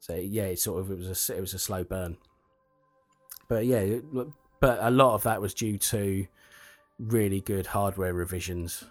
So 0.00 0.14
yeah, 0.14 0.44
it 0.44 0.58
sort 0.58 0.80
of 0.80 0.90
it 0.90 0.98
was 0.98 1.08
a 1.08 1.10
s- 1.10 1.30
it 1.30 1.40
was 1.40 1.54
a 1.54 1.58
slow 1.58 1.84
burn, 1.84 2.16
but 3.48 3.66
yeah, 3.66 3.78
it- 3.78 4.04
but 4.60 4.78
a 4.80 4.90
lot 4.90 5.14
of 5.14 5.22
that 5.24 5.40
was 5.40 5.52
due 5.54 5.76
to 5.78 6.26
really 6.98 7.40
good 7.40 7.66
hardware 7.68 8.14
revisions 8.14 8.84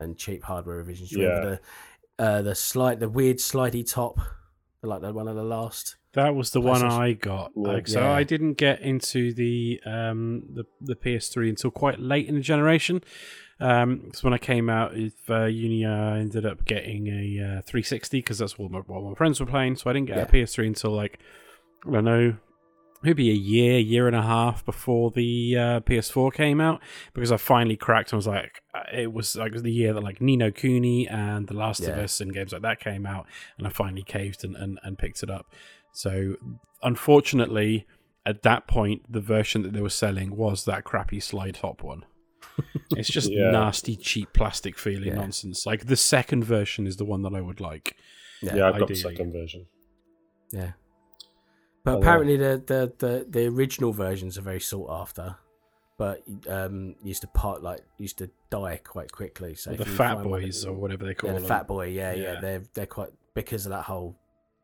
and 0.00 0.16
cheap 0.16 0.44
hardware 0.44 0.76
revisions. 0.76 1.12
You 1.12 1.22
Remember 1.22 1.60
the 2.18 2.24
uh, 2.24 2.42
the 2.42 2.54
slide, 2.54 3.00
the 3.00 3.08
weird 3.08 3.36
slidey 3.38 3.88
top, 3.88 4.18
like 4.82 5.00
the 5.02 5.12
one 5.12 5.28
of 5.28 5.36
the 5.36 5.44
last 5.44 5.96
That 6.14 6.34
was 6.34 6.50
the 6.50 6.60
one 6.60 6.82
I 6.82 7.12
got. 7.12 7.52
Yeah. 7.54 7.72
So 7.86 8.06
I 8.08 8.22
didn't 8.24 8.54
get 8.54 8.80
into 8.80 9.32
the 9.32 9.80
um 9.84 10.44
the, 10.54 10.64
the 10.80 10.96
PS3 10.96 11.48
until 11.50 11.70
quite 11.70 11.98
late 12.00 12.26
in 12.28 12.34
the 12.34 12.40
generation. 12.40 13.02
Um, 13.60 14.10
so 14.14 14.20
when 14.22 14.34
I 14.34 14.38
came 14.38 14.70
out 14.70 14.96
of 14.96 15.12
uh, 15.28 15.44
uni, 15.46 15.84
I 15.84 16.18
ended 16.18 16.46
up 16.46 16.64
getting 16.64 17.08
a 17.08 17.58
uh, 17.58 17.62
360 17.62 18.18
because 18.18 18.38
that's 18.38 18.58
what 18.58 18.70
my, 18.70 18.78
what 18.80 19.02
my 19.02 19.14
friends 19.14 19.40
were 19.40 19.46
playing. 19.46 19.76
So 19.76 19.90
I 19.90 19.92
didn't 19.92 20.06
get 20.06 20.16
Yeah. 20.16 20.22
a 20.22 20.26
PS3 20.26 20.66
until 20.68 20.92
like 20.92 21.18
I 21.86 21.90
don't 21.92 22.04
know, 22.04 22.36
maybe 23.02 23.30
a 23.30 23.34
year, 23.34 23.78
year 23.78 24.06
and 24.08 24.16
a 24.16 24.22
half 24.22 24.64
before 24.64 25.10
the 25.12 25.56
uh, 25.56 25.80
PS4 25.80 26.32
came 26.34 26.60
out 26.60 26.80
because 27.14 27.30
I 27.32 27.36
finally 27.36 27.76
cracked. 27.76 28.12
and 28.12 28.18
was 28.18 28.26
like, 28.26 28.62
uh, 28.74 28.82
it 28.92 29.12
was 29.12 29.34
like 29.36 29.54
the 29.54 29.72
year 29.72 29.92
that 29.92 30.02
like 30.02 30.20
Ni 30.20 30.36
no 30.36 30.50
Kuni 30.50 31.08
and 31.08 31.46
The 31.48 31.54
Last 31.54 31.80
of 31.80 31.96
Us 31.98 32.20
and 32.20 32.32
games 32.34 32.52
like 32.52 32.62
that 32.62 32.80
came 32.80 33.06
out, 33.06 33.26
and 33.56 33.66
I 33.66 33.70
finally 33.70 34.02
caved 34.02 34.44
and, 34.44 34.54
and, 34.56 34.78
and 34.82 34.98
picked 34.98 35.22
it 35.22 35.30
up. 35.30 35.46
So 35.92 36.36
unfortunately, 36.82 37.86
at 38.26 38.42
that 38.42 38.66
point, 38.66 39.10
the 39.10 39.20
version 39.20 39.62
that 39.62 39.72
they 39.72 39.80
were 39.80 39.88
selling 39.88 40.36
was 40.36 40.64
that 40.64 40.84
crappy 40.84 41.20
slide 41.20 41.54
top 41.54 41.82
one. 41.82 42.04
It's 42.96 43.08
just 43.08 43.30
Yeah. 43.30 43.50
nasty, 43.50 43.96
cheap 43.96 44.32
plastic 44.32 44.78
feeling 44.78 45.08
Yeah. 45.08 45.14
nonsense. 45.16 45.66
Like 45.66 45.86
the 45.86 45.96
second 45.96 46.44
version 46.44 46.86
is 46.86 46.96
the 46.96 47.04
one 47.04 47.22
that 47.22 47.34
I 47.34 47.40
would 47.40 47.60
like. 47.60 47.96
Yeah, 48.42 48.56
Yeah, 48.56 48.68
I've 48.68 48.78
got 48.78 48.88
the 48.88 48.94
second 48.94 49.32
version. 49.32 49.66
Yeah. 50.50 50.72
But 51.84 51.96
Oh, 51.96 51.98
apparently 51.98 52.36
the, 52.36 52.62
the, 52.66 52.92
the, 52.98 53.26
the 53.28 53.46
original 53.46 53.92
versions 53.92 54.36
are 54.38 54.42
very 54.42 54.60
sought 54.60 54.90
after, 54.90 55.36
but 55.96 56.22
um 56.48 56.94
used 57.02 57.22
to 57.22 57.26
part 57.28 57.62
like 57.62 57.80
used 57.98 58.18
to 58.18 58.30
die 58.50 58.80
quite 58.84 59.10
quickly. 59.12 59.54
So 59.54 59.72
the 59.72 59.84
Fat 59.84 60.14
find 60.16 60.30
one 60.30 60.40
Boys 60.42 60.64
or 60.64 60.72
whatever 60.74 61.04
they 61.04 61.14
call 61.14 61.28
yeah, 61.30 61.34
the 61.34 61.40
them. 61.40 61.48
Fat 61.48 61.66
Boy, 61.66 61.88
yeah, 61.88 62.12
yeah, 62.12 62.22
Yeah. 62.34 62.40
they're 62.40 62.62
they're 62.74 62.86
quite 62.86 63.10
because 63.34 63.66
of 63.66 63.70
that 63.70 63.82
whole 63.84 64.16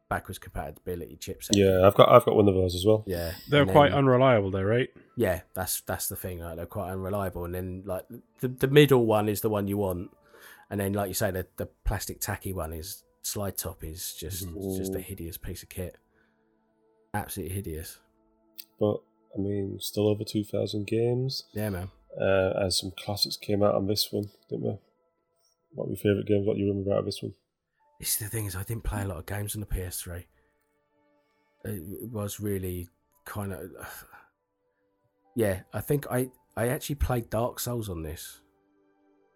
backwards 0.08 0.38
compatibility 0.38 1.16
chipset. 1.16 1.50
Yeah, 1.52 1.86
I've 1.86 1.94
got 1.94 2.08
I've 2.08 2.24
got 2.24 2.36
one 2.36 2.48
of 2.48 2.54
those 2.54 2.74
as 2.74 2.84
well. 2.86 3.04
yeah, 3.06 3.32
They're 3.48 3.62
and 3.62 3.70
quite 3.70 3.90
then- 3.90 3.98
unreliable, 3.98 4.50
though, 4.50 4.62
right? 4.62 4.88
yeah. 5.16 5.40
That's 5.54 5.80
that's 5.82 6.08
the 6.08 6.16
thing. 6.16 6.38
Like, 6.40 6.56
they're 6.56 6.66
quite 6.66 6.90
unreliable, 6.90 7.44
and 7.44 7.54
then 7.54 7.82
like 7.86 8.04
the 8.40 8.48
the 8.48 8.68
middle 8.68 9.04
one 9.06 9.28
is 9.28 9.40
the 9.40 9.50
one 9.50 9.66
you 9.68 9.76
want, 9.78 10.10
and 10.70 10.80
then 10.80 10.92
like 10.92 11.08
you 11.08 11.14
say, 11.14 11.30
the 11.30 11.46
the 11.56 11.66
plastic 11.84 12.20
tacky 12.20 12.52
one 12.52 12.72
is 12.72 13.02
slide 13.22 13.56
top 13.56 13.82
is 13.84 14.14
just 14.14 14.46
Mm-hmm. 14.46 14.76
just 14.76 14.94
a 14.94 15.00
hideous 15.00 15.36
piece 15.38 15.62
of 15.62 15.68
kit. 15.68 15.96
Absolutely 17.14 17.54
hideous. 17.54 17.98
But 18.78 18.96
I 19.34 19.38
mean, 19.40 19.78
still 19.80 20.08
over 20.08 20.24
two 20.24 20.44
thousand 20.44 20.86
games, 20.86 21.44
Yeah, 21.54 21.70
man. 21.70 21.88
uh, 22.20 22.52
and 22.56 22.72
some 22.72 22.92
classics 22.96 23.36
came 23.36 23.62
out 23.62 23.74
on 23.74 23.86
this 23.86 24.08
one, 24.12 24.30
didn't 24.50 24.64
we? 24.64 24.76
What 25.72 25.86
were 25.88 25.92
your 25.94 25.96
favourite 25.96 26.26
games? 26.26 26.46
What 26.46 26.54
do 26.56 26.60
you 26.62 26.68
remember 26.68 26.92
out 26.92 27.00
of 27.00 27.04
this 27.06 27.22
one? 27.22 27.34
This 28.00 28.12
is 28.12 28.18
the 28.18 28.28
thing 28.28 28.46
is 28.46 28.56
I 28.56 28.62
didn't 28.64 28.84
play 28.84 29.02
a 29.02 29.06
lot 29.06 29.18
of 29.18 29.26
games 29.26 29.54
on 29.54 29.60
the 29.60 29.66
PS3. 29.66 30.24
It, 31.64 32.10
was 32.10 32.40
really 32.40 32.88
kind 33.24 33.52
of 33.52 33.60
yeah. 35.34 35.60
I 35.72 35.80
think 35.80 36.06
I 36.10 36.28
I 36.56 36.68
actually 36.68 36.96
played 36.96 37.30
Dark 37.30 37.58
Souls 37.60 37.88
on 37.88 38.02
this. 38.02 38.40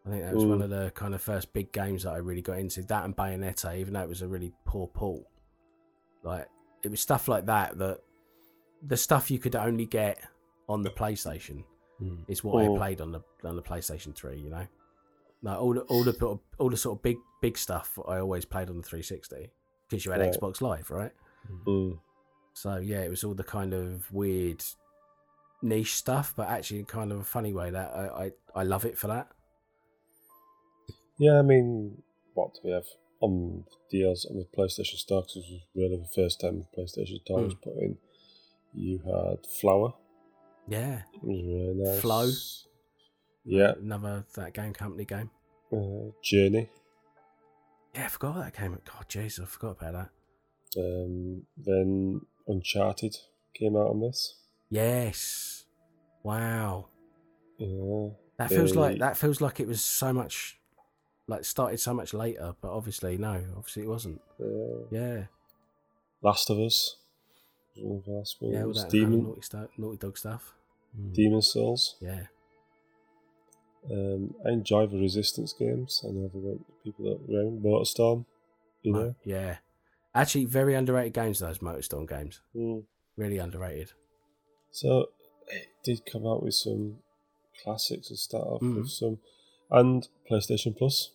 I 0.06 0.10
think 0.10 0.22
that 0.22 0.34
was 0.34 0.44
one 0.44 0.60
Mm. 0.60 0.64
of 0.64 0.70
the 0.70 0.90
kind 0.94 1.14
of 1.14 1.20
first 1.20 1.52
big 1.52 1.72
games 1.72 2.04
that 2.04 2.12
I 2.12 2.18
really 2.18 2.40
got 2.42 2.58
into. 2.58 2.82
That 2.82 3.04
and 3.04 3.16
Bayonetta, 3.16 3.76
even 3.78 3.94
though 3.94 4.02
it 4.02 4.08
was 4.08 4.22
a 4.22 4.28
really 4.28 4.52
poor 4.64 4.86
port. 4.88 5.24
Like 6.22 6.48
it 6.82 6.90
was 6.90 7.00
stuff 7.00 7.28
like 7.28 7.46
that 7.46 7.78
that 7.78 8.00
the 8.86 8.96
stuff 8.96 9.30
you 9.30 9.38
could 9.38 9.56
only 9.56 9.86
get 9.86 10.20
on 10.68 10.82
the 10.82 10.90
PlayStation 10.90 11.64
Mm. 12.00 12.24
is 12.28 12.44
what 12.44 12.62
I 12.64 12.68
played 12.76 13.00
on 13.00 13.10
the 13.10 13.20
on 13.44 13.56
the 13.56 13.62
PlayStation 13.62 14.14
Three. 14.14 14.38
You 14.38 14.50
know, 14.50 14.66
like 15.42 15.58
all 15.58 15.74
the 15.74 15.80
all 15.82 16.04
the 16.04 16.12
sort 16.12 16.32
of- 16.32 16.40
all 16.58 16.70
the 16.70 16.76
sort 16.76 16.98
of 16.98 17.02
big 17.02 17.16
big 17.40 17.56
stuff 17.58 17.98
I 18.08 18.18
always 18.18 18.44
played 18.44 18.68
on 18.70 18.76
the 18.78 18.82
360 18.82 19.50
because 19.88 20.04
you 20.04 20.10
had 20.12 20.20
Right. 20.20 20.32
Xbox 20.34 20.60
Live, 20.60 20.90
right? 20.90 21.12
Mm. 21.66 21.98
So 22.54 22.76
yeah, 22.76 23.02
it 23.02 23.10
was 23.10 23.22
all 23.24 23.34
the 23.34 23.44
kind 23.44 23.72
of 23.72 24.10
weird 24.12 24.64
niche 25.62 25.94
stuff, 25.94 26.34
but 26.36 26.48
actually 26.48 26.80
in 26.80 26.86
kind 26.86 27.12
of 27.12 27.18
a 27.20 27.24
funny 27.24 27.52
way 27.52 27.70
that 27.70 27.90
I 27.94 28.24
I, 28.26 28.32
I 28.56 28.62
love 28.64 28.84
it 28.84 28.98
for 28.98 29.06
that. 29.08 29.28
Yeah, 31.18 31.38
I 31.38 31.42
mean, 31.42 32.02
what 32.34 32.54
do 32.54 32.60
we 32.64 32.70
have 32.72 32.86
on 33.20 33.64
deals 33.90 34.24
on 34.26 34.36
the 34.38 34.44
PlayStation 34.56 34.96
Store? 34.96 35.22
'cause 35.22 35.34
this 35.34 35.50
was 35.50 35.60
really 35.74 35.96
the 35.96 36.08
first 36.14 36.40
time 36.40 36.66
PlayStation 36.76 37.20
Store 37.24 37.42
was 37.42 37.54
put 37.54 37.76
in. 37.76 37.98
You 38.74 38.98
had 38.98 39.46
Flower, 39.46 39.94
Yeah, 40.68 41.02
it 41.14 41.22
was 41.24 41.42
really 41.44 41.74
nice. 41.74 42.00
Flow. 42.00 42.28
Yeah, 43.48 43.72
another 43.80 44.24
that 44.34 44.52
game 44.54 44.72
company 44.72 45.04
game. 45.04 45.30
uh, 45.72 46.10
Journey. 46.22 46.68
Yeah, 47.94 48.04
I 48.04 48.08
forgot 48.08 48.36
that 48.36 48.54
came. 48.54 48.72
God, 48.72 49.08
Jesus, 49.08 49.40
I 49.42 49.46
forgot 49.46 49.76
about 49.80 49.92
that. 49.94 50.80
Um, 50.80 51.46
then 51.56 52.20
Uncharted 52.46 53.16
came 53.54 53.74
out 53.76 53.88
on 53.88 54.00
this. 54.00 54.34
Yes, 54.70 55.64
wow. 56.22 56.88
Yeah, 57.56 58.10
That 58.36 58.50
feels 58.50 58.76
like 58.76 58.98
that 58.98 59.16
feels 59.16 59.40
like 59.40 59.60
it 59.60 59.66
was 59.66 59.80
so 59.82 60.12
much, 60.12 60.58
like 61.26 61.44
started 61.44 61.80
so 61.80 61.94
much 61.94 62.12
later, 62.12 62.54
but 62.60 62.70
obviously 62.70 63.16
no, 63.16 63.42
obviously 63.56 63.84
it 63.84 63.88
wasn't. 63.88 64.20
uh, 64.40 64.84
Yeah, 64.90 65.24
Last 66.22 66.50
of 66.50 66.58
Us. 66.58 66.96
was 67.76 68.06
of 68.06 68.40
the 68.40 68.46
yeah, 68.52 68.64
all 68.64 68.72
that 68.74 68.90
Demon, 68.90 69.22
naughty, 69.24 69.68
naughty 69.78 69.96
dog 69.96 70.18
stuff. 70.18 70.54
Demon's 71.12 71.50
Souls. 71.52 71.96
Yeah, 72.00 72.26
Um, 73.90 74.34
I 74.46 74.50
enjoy 74.50 74.86
the 74.86 74.98
Resistance 74.98 75.54
games. 75.58 76.02
I 76.06 76.10
know 76.12 76.28
there 76.32 76.40
weren't 76.42 76.66
people 76.84 77.04
that 77.06 77.32
around. 77.34 77.62
Motorstorm, 77.62 78.26
you 78.82 78.92
know. 78.92 79.14
yeah. 79.24 79.56
Actually, 80.14 80.44
very 80.46 80.74
underrated 80.74 81.14
games. 81.14 81.38
Those 81.38 81.58
Motorstorm 81.58 82.08
games, 82.08 82.40
Mm. 82.54 82.84
really 83.16 83.38
underrated. 83.38 83.92
So 84.70 85.06
it 85.48 85.68
did 85.84 86.04
come 86.10 86.26
out 86.26 86.42
with 86.42 86.54
some 86.54 86.98
classics 87.62 88.10
and 88.10 88.18
start 88.18 88.46
off 88.46 88.60
Mhm. 88.62 88.76
with 88.76 88.90
some, 88.90 89.18
and 89.70 90.08
PlayStation 90.30 90.76
Plus. 90.76 91.12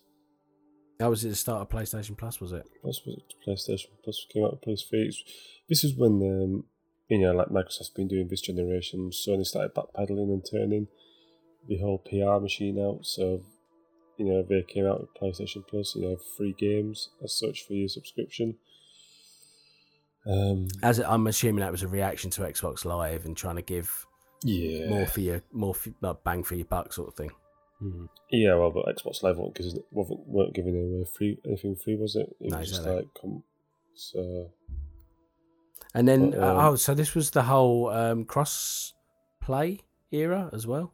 That 1.00 1.10
was 1.10 1.26
at 1.26 1.30
the 1.32 1.36
start 1.36 1.62
of 1.62 1.70
PlayStation 1.70 2.18
Plus, 2.18 2.40
was 2.40 2.52
it? 2.54 2.66
Plus 2.82 3.06
was 3.06 3.18
it 3.18 3.34
PlayStation 3.46 3.90
Plus 4.04 4.26
came 4.32 4.44
out 4.46 4.52
with 4.54 4.62
PS3. 4.62 5.12
This 5.68 5.84
is 5.84 5.96
when 5.96 6.22
um, 6.24 6.66
you 7.10 7.20
know, 7.20 7.34
like 7.34 7.50
Microsoft's 7.50 7.90
been 7.90 8.08
doing 8.08 8.28
this 8.30 8.42
generation. 8.42 9.10
Sony 9.12 9.46
started 9.46 9.74
backpedaling 9.76 10.32
and 10.32 10.44
turning 10.50 10.88
the 11.68 11.78
whole 11.78 12.00
PR 12.00 12.42
machine 12.42 12.80
out. 12.80 13.06
So 13.06 13.42
you 14.18 14.26
know 14.26 14.44
they 14.44 14.64
came 14.64 14.86
out 14.86 15.02
with 15.02 15.14
PlayStation 15.14 15.66
Plus. 15.68 15.96
You 15.96 16.04
know, 16.04 16.18
free 16.38 16.56
games 16.58 17.10
as 17.24 17.38
such 17.38 17.66
for 17.66 17.74
your 17.74 17.90
subscription. 17.90 18.56
Um, 20.26 20.70
As 20.82 21.00
I'm 21.00 21.28
assuming 21.28 21.62
that 21.62 21.72
was 21.72 21.84
a 21.84 21.88
reaction 21.88 22.30
to 22.32 22.42
Xbox 22.44 22.86
Live 22.86 23.26
and 23.26 23.36
trying 23.36 23.58
to 23.58 23.62
give 23.62 24.06
yeah, 24.42 24.88
more 24.88 25.06
for 25.06 25.20
your 25.20 25.42
more 25.52 25.76
for, 25.76 25.92
like, 26.02 26.24
bang 26.24 26.44
for 26.44 26.56
your 26.56 26.66
buck 26.66 26.94
sort 26.94 27.10
of 27.10 27.16
thing. 27.16 27.32
Mm. 27.82 28.08
Yeah, 28.32 28.56
well, 28.56 28.72
but 28.72 28.86
Xbox 28.86 29.22
Live 29.24 29.38
weren't, 29.38 29.58
weren't 29.92 30.54
giving 30.54 30.76
away 30.76 31.06
free 31.18 31.38
anything 31.46 31.76
free, 31.76 31.96
was 31.96 32.16
it? 32.16 32.34
It 32.40 32.52
No, 32.52 32.60
was 32.60 32.70
just 32.70 32.84
like, 32.84 33.08
come, 33.20 33.44
so 33.96 34.50
And 35.94 36.08
then, 36.08 36.32
But, 36.32 36.40
uh, 36.40 36.52
um, 36.52 36.66
oh, 36.66 36.76
so 36.76 36.94
this 36.94 37.14
was 37.14 37.32
the 37.32 37.44
whole 37.44 37.90
um, 37.90 38.24
cross 38.26 38.94
play 39.42 39.82
era 40.12 40.50
as 40.54 40.66
well. 40.66 40.94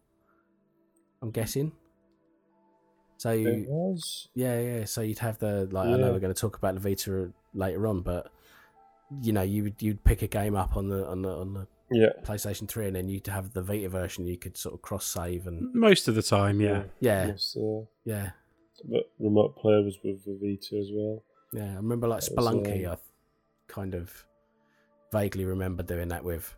I'm 1.22 1.32
guessing. 1.32 1.72
So 3.18 3.32
it 3.32 3.68
was. 3.68 4.30
yeah, 4.34 4.60
yeah. 4.60 4.86
So 4.86 5.02
you'd 5.02 5.20
have 5.20 5.38
the 5.40 5.68
like. 5.72 5.88
I 5.88 5.98
know 5.98 6.12
we're 6.14 6.20
going 6.20 6.34
to 6.34 6.40
talk 6.40 6.56
about 6.58 6.76
the 6.76 6.80
Vita 6.80 7.32
later 7.54 7.86
on, 7.88 8.02
but 8.02 8.32
you 9.22 9.34
know, 9.34 9.42
you 9.42 9.64
would 9.64 9.82
you'd 9.82 10.04
pick 10.04 10.22
a 10.22 10.28
game 10.28 10.56
up 10.56 10.78
on 10.78 10.88
the 10.88 11.06
on 11.06 11.22
the 11.24 11.30
on 11.30 11.54
the 11.54 11.68
Yeah, 11.92 12.10
PlayStation 12.24 12.68
Three, 12.68 12.88
and 12.88 12.96
then 12.96 13.10
you'd 13.10 13.28
have 13.28 13.52
the 13.52 13.62
Vita 13.62 13.90
version. 13.90 14.26
You 14.26 14.38
could 14.38 14.56
sort 14.56 14.74
of 14.76 14.82
cross 14.82 15.06
save 15.06 15.48
and 15.48 15.74
Most 15.74 16.08
of 16.08 16.16
the 16.16 16.22
time, 16.24 16.62
yeah. 16.62 16.84
yeah, 17.02 17.28
yes, 17.28 17.58
uh, 17.60 17.82
yeah, 18.06 18.30
but 18.86 19.12
remote 19.20 19.58
play 19.58 19.74
was 19.84 19.98
with 20.02 20.24
the 20.24 20.38
Vita 20.42 20.80
as 20.80 20.90
well. 20.94 21.22
yeah. 21.52 21.74
I 21.74 21.76
remember 21.76 22.08
like 22.08 22.24
That 22.24 22.36
was, 22.38 22.46
Spelunky. 22.46 22.88
um, 22.88 22.94
I 22.94 22.98
kind 23.74 23.96
of 23.96 24.26
vaguely 25.12 25.44
remember 25.44 25.84
doing 25.84 26.08
that 26.10 26.24
with 26.24 26.56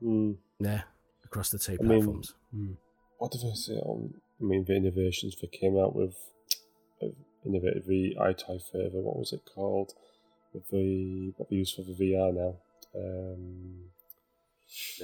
Hmm. 0.00 0.32
yeah 0.58 0.82
across 1.24 1.50
the 1.50 1.58
two 1.60 1.76
I 1.80 1.82
mean- 1.84 1.88
platforms. 2.00 2.34
Mm. 2.52 2.76
What 3.24 3.32
did 3.32 3.44
I 3.50 3.54
say 3.54 3.72
on? 3.74 4.12
I 4.38 4.44
mean, 4.44 4.64
the 4.66 4.76
innovations 4.76 5.34
that 5.40 5.50
came 5.50 5.78
out 5.78 5.96
with 5.96 6.14
uh, 7.02 7.06
innovated 7.46 7.86
the 7.86 8.14
EyeToy 8.20 8.60
further. 8.70 9.00
What 9.00 9.16
was 9.18 9.32
it 9.32 9.40
called? 9.54 9.92
With 10.52 10.68
the 10.68 11.32
what 11.38 11.50
we 11.50 11.56
use 11.56 11.72
for 11.72 11.80
the 11.82 11.94
VR 11.94 12.34
now. 12.34 12.56
Um, 12.94 13.84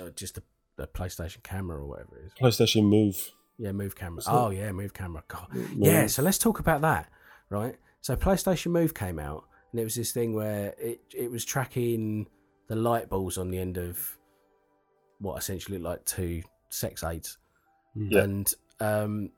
uh, 0.00 0.10
just 0.10 0.34
the, 0.34 0.42
the 0.76 0.86
PlayStation 0.86 1.42
camera 1.42 1.78
or 1.78 1.86
whatever 1.86 2.18
it 2.18 2.26
is. 2.26 2.32
PlayStation 2.38 2.84
Move. 2.84 3.30
Yeah, 3.56 3.72
move 3.72 3.96
camera. 3.96 4.18
Isn't 4.18 4.34
Oh 4.34 4.50
it? 4.50 4.58
yeah, 4.58 4.70
move 4.72 4.92
camera. 4.92 5.24
God. 5.26 5.46
Move. 5.54 5.72
Yeah, 5.78 6.06
so 6.06 6.22
let's 6.22 6.36
talk 6.38 6.58
about 6.60 6.82
that, 6.82 7.08
right? 7.48 7.76
So 8.02 8.16
PlayStation 8.16 8.66
Move 8.70 8.92
came 8.92 9.18
out, 9.18 9.44
and 9.72 9.80
it 9.80 9.84
was 9.84 9.94
this 9.94 10.12
thing 10.12 10.34
where 10.34 10.74
it 10.78 11.00
it 11.16 11.30
was 11.30 11.46
tracking 11.46 12.26
the 12.68 12.76
light 12.76 13.08
balls 13.08 13.38
on 13.38 13.50
the 13.50 13.58
end 13.58 13.78
of 13.78 14.18
what 15.20 15.38
essentially 15.38 15.78
looked 15.78 15.84
like 15.90 16.04
two 16.04 16.42
sex 16.68 17.02
aids, 17.02 17.38
Yeah. 17.94 18.22
and 18.22 18.54
um, 18.80 19.30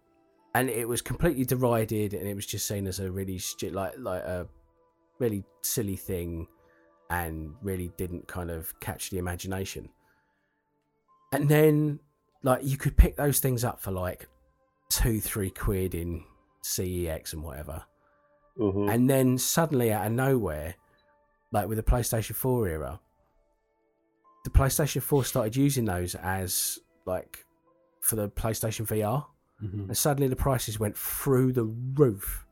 and 0.54 0.68
it 0.70 0.86
was 0.88 1.00
completely 1.02 1.44
derided, 1.44 2.14
and 2.14 2.26
it 2.28 2.34
was 2.34 2.46
just 2.46 2.66
seen 2.68 2.86
as 2.86 3.00
a 3.00 3.10
really 3.10 3.38
stu- 3.38 3.70
like 3.70 3.94
like 3.98 4.22
a 4.22 4.46
really 5.18 5.44
silly 5.62 5.96
thing. 5.96 6.46
and 7.10 7.54
really 7.60 7.92
didn't 7.98 8.26
kind 8.26 8.50
of 8.50 8.72
catch 8.80 9.10
the 9.10 9.18
imagination. 9.18 9.86
And 11.30 11.46
then, 11.46 12.00
like, 12.42 12.64
you 12.64 12.78
could 12.78 12.96
pick 12.96 13.16
those 13.16 13.38
things 13.38 13.64
up 13.64 13.80
for 13.82 13.90
like 13.90 14.28
two, 14.88 15.20
three 15.20 15.50
quid 15.50 15.94
in 15.94 16.24
CEX 16.64 17.34
and 17.34 17.42
whatever. 17.42 17.84
Mhm. 18.58 18.90
And 18.90 19.10
then 19.10 19.36
suddenly, 19.36 19.92
out 19.92 20.06
of 20.06 20.12
nowhere, 20.12 20.76
like 21.50 21.68
with 21.68 21.76
the 21.76 21.82
PlayStation 21.82 22.34
4 22.34 22.68
era, 22.68 23.00
the 24.44 24.50
PlayStation 24.50 25.02
4 25.02 25.22
started 25.24 25.54
using 25.54 25.84
those 25.84 26.14
as 26.14 26.78
like 27.04 27.44
for 28.02 28.16
the 28.16 28.28
PlayStation 28.28 28.86
VR. 28.86 29.26
Mhm. 29.62 29.88
And 29.88 29.96
suddenly 29.96 30.28
the 30.28 30.36
prices 30.36 30.78
went 30.78 30.96
through 30.96 31.52
the 31.52 31.64
roof. 31.64 32.44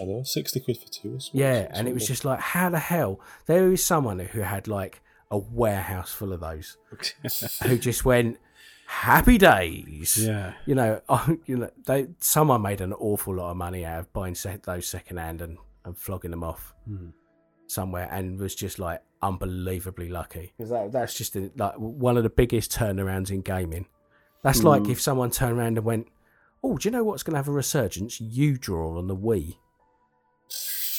I 0.00 0.04
know, 0.04 0.22
sixty 0.22 0.60
quid 0.60 0.76
for 0.76 0.86
two 0.88 1.16
or 1.16 1.20
something. 1.20 1.40
Yeah, 1.40 1.66
and 1.70 1.88
it 1.88 1.94
was 1.94 2.06
just 2.06 2.24
like, 2.24 2.38
how 2.38 2.68
the 2.70 2.78
hell? 2.78 3.18
There 3.46 3.72
is 3.72 3.84
someone 3.84 4.18
who 4.20 4.40
had 4.42 4.68
like 4.68 5.00
a 5.30 5.38
warehouse 5.38 6.12
full 6.12 6.32
of 6.32 6.40
those, 6.40 6.76
who 7.64 7.78
just 7.78 8.04
went, 8.04 8.38
happy 8.86 9.38
days. 9.38 10.24
yeah. 10.24 10.52
You 10.66 10.74
know, 10.74 11.00
you 11.46 11.56
know, 11.56 11.70
they 11.86 12.08
someone 12.20 12.60
made 12.62 12.80
an 12.82 12.92
awful 12.92 13.34
lot 13.36 13.50
of 13.50 13.56
money 13.56 13.84
out 13.86 14.00
of 14.00 14.12
buying 14.12 14.34
se- 14.34 14.60
those 14.64 14.86
second 14.86 15.16
hand 15.16 15.40
and, 15.40 15.56
and 15.84 15.96
flogging 15.96 16.30
them 16.30 16.44
off 16.44 16.74
Hmm. 16.86 17.08
somewhere, 17.66 18.08
and 18.12 18.38
was 18.38 18.54
just 18.54 18.78
like 18.78 19.02
unbelievably 19.22 20.10
lucky. 20.10 20.52
'Cause 20.58 20.68
that, 20.70 20.92
that's 20.92 21.14
just 21.14 21.34
a, 21.36 21.50
like 21.56 21.74
one 21.76 22.16
of 22.18 22.22
the 22.22 22.30
biggest 22.30 22.70
turnarounds 22.72 23.30
in 23.30 23.40
gaming. 23.40 23.86
That's 24.42 24.62
like 24.62 24.82
Mm. 24.82 24.90
if 24.90 25.00
someone 25.00 25.30
turned 25.30 25.58
around 25.58 25.78
and 25.78 25.84
went, 25.84 26.08
"Oh, 26.62 26.78
do 26.78 26.88
you 26.88 26.92
know 26.92 27.04
what's 27.04 27.22
going 27.22 27.32
to 27.34 27.38
have 27.38 27.48
a 27.48 27.52
resurgence? 27.52 28.18
uDraw 28.20 28.96
on 28.98 29.06
the 29.08 29.16
Wii." 29.16 29.56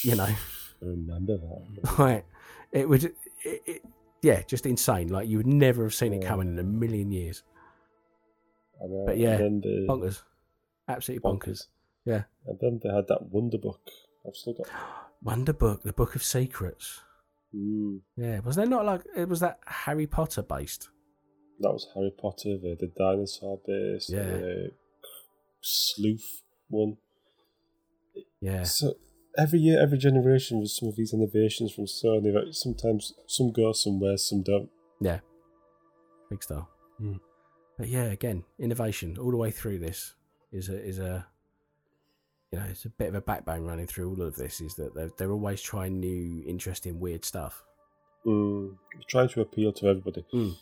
You 0.03 0.16
know. 0.16 0.24
I 0.26 0.36
remember 0.82 1.38
that. 1.38 1.95
Right. 1.98 2.26
It 2.72 2.88
would, 2.88 3.03
it, 3.03 3.16
it, 3.44 3.82
yeah, 4.22 4.41
just 4.44 4.66
insane. 4.66 5.07
Like 5.10 5.28
you 5.28 5.38
would 5.38 5.48
never 5.48 5.84
have 5.84 5.94
seen 5.94 6.14
it 6.14 6.24
coming 6.24 6.49
in 6.49 6.60
a 6.60 6.64
million 6.64 7.11
years. 7.11 7.44
But 9.06 9.18
yeah, 9.18 9.38
the, 9.38 9.86
Bonkers, 9.90 10.22
absolutely 10.88 11.30
bonkers. 11.30 11.68
Yeah. 12.06 12.24
And 12.48 12.57
then 12.61 12.80
they 12.82 12.90
had 12.90 13.07
that 13.10 13.24
Wonder 13.30 13.57
Book. 13.57 13.82
I've 14.26 14.36
still 14.36 14.53
got. 14.53 14.68
Wonder 15.24 15.52
Book, 15.52 15.84
the 15.84 15.91
Book 15.94 16.16
of 16.16 16.24
Secrets. 16.24 17.02
Mm, 17.53 17.99
Yeah, 18.16 18.40
was 18.40 18.56
there 18.56 18.66
not 18.68 18.86
like 18.86 19.02
it 19.18 19.28
was 19.28 19.41
that 19.41 19.60
Harry 19.66 20.07
Potter 20.07 20.41
based? 20.44 20.90
That 21.60 21.72
was 21.72 21.88
Harry 21.94 22.11
Potter. 22.11 22.57
The, 22.57 22.76
the 22.80 22.91
dinosaur 22.98 23.60
base. 23.65 24.10
Yeah. 24.10 24.23
The 24.23 24.72
sleuth 25.61 26.41
one. 26.69 26.98
Yeah, 28.41 28.64
So 28.64 28.95
every 29.38 29.60
year, 29.60 29.81
every 29.81 29.98
generation, 29.98 30.61
with 30.61 30.72
some 30.72 30.88
of 30.88 30.95
these 30.95 31.14
innovations 31.14 31.73
from 31.73 31.86
Sony. 31.86 32.34
that 32.34 32.53
sometimes 32.56 33.14
some 33.27 33.52
go 33.52 33.73
somewhere, 33.73 34.18
some 34.18 34.44
don't. 34.44 34.69
Yeah. 35.02 35.19
Big 36.30 36.44
star. 36.44 36.68
Hmm. 36.98 37.18
But 37.77 37.88
yeah, 37.88 38.06
again, 38.06 38.44
innovation 38.57 39.18
all 39.19 39.31
the 39.31 39.38
way 39.38 39.52
through 39.52 39.80
this 39.80 40.14
is 40.52 40.68
a 40.69 40.77
is 40.84 40.99
a 40.99 41.26
you 42.52 42.60
know 42.60 42.65
it's 42.69 42.86
a 42.86 42.90
bit 42.90 43.07
of 43.07 43.15
a 43.15 43.22
backbone 43.22 43.64
running 43.64 43.88
through 43.88 44.10
all 44.10 44.22
of 44.22 44.36
this. 44.36 44.60
Is 44.60 44.76
that 44.76 44.94
they're 44.94 45.11
they're 45.18 45.31
always 45.31 45.61
trying 45.61 45.99
new, 45.99 46.44
interesting, 46.45 46.99
weird 46.99 47.23
stuff. 47.23 47.64
Mm, 48.26 48.76
trying 49.07 49.30
to 49.30 49.41
appeal 49.41 49.72
to 49.73 49.88
everybody. 49.88 50.26
Mm. 50.34 50.56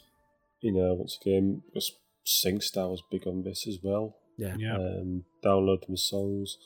You 0.62 0.74
know, 0.74 0.94
once 0.96 1.18
again, 1.22 1.62
because 1.68 1.92
SingStar 2.26 2.90
was 2.90 3.04
big 3.12 3.28
on 3.28 3.44
this 3.44 3.68
as 3.68 3.80
well. 3.84 4.18
Yeah, 4.38 4.56
Yeah. 4.58 4.76
Um, 4.76 5.24
download 5.44 5.86
them 5.86 5.98
songs. 5.98 6.58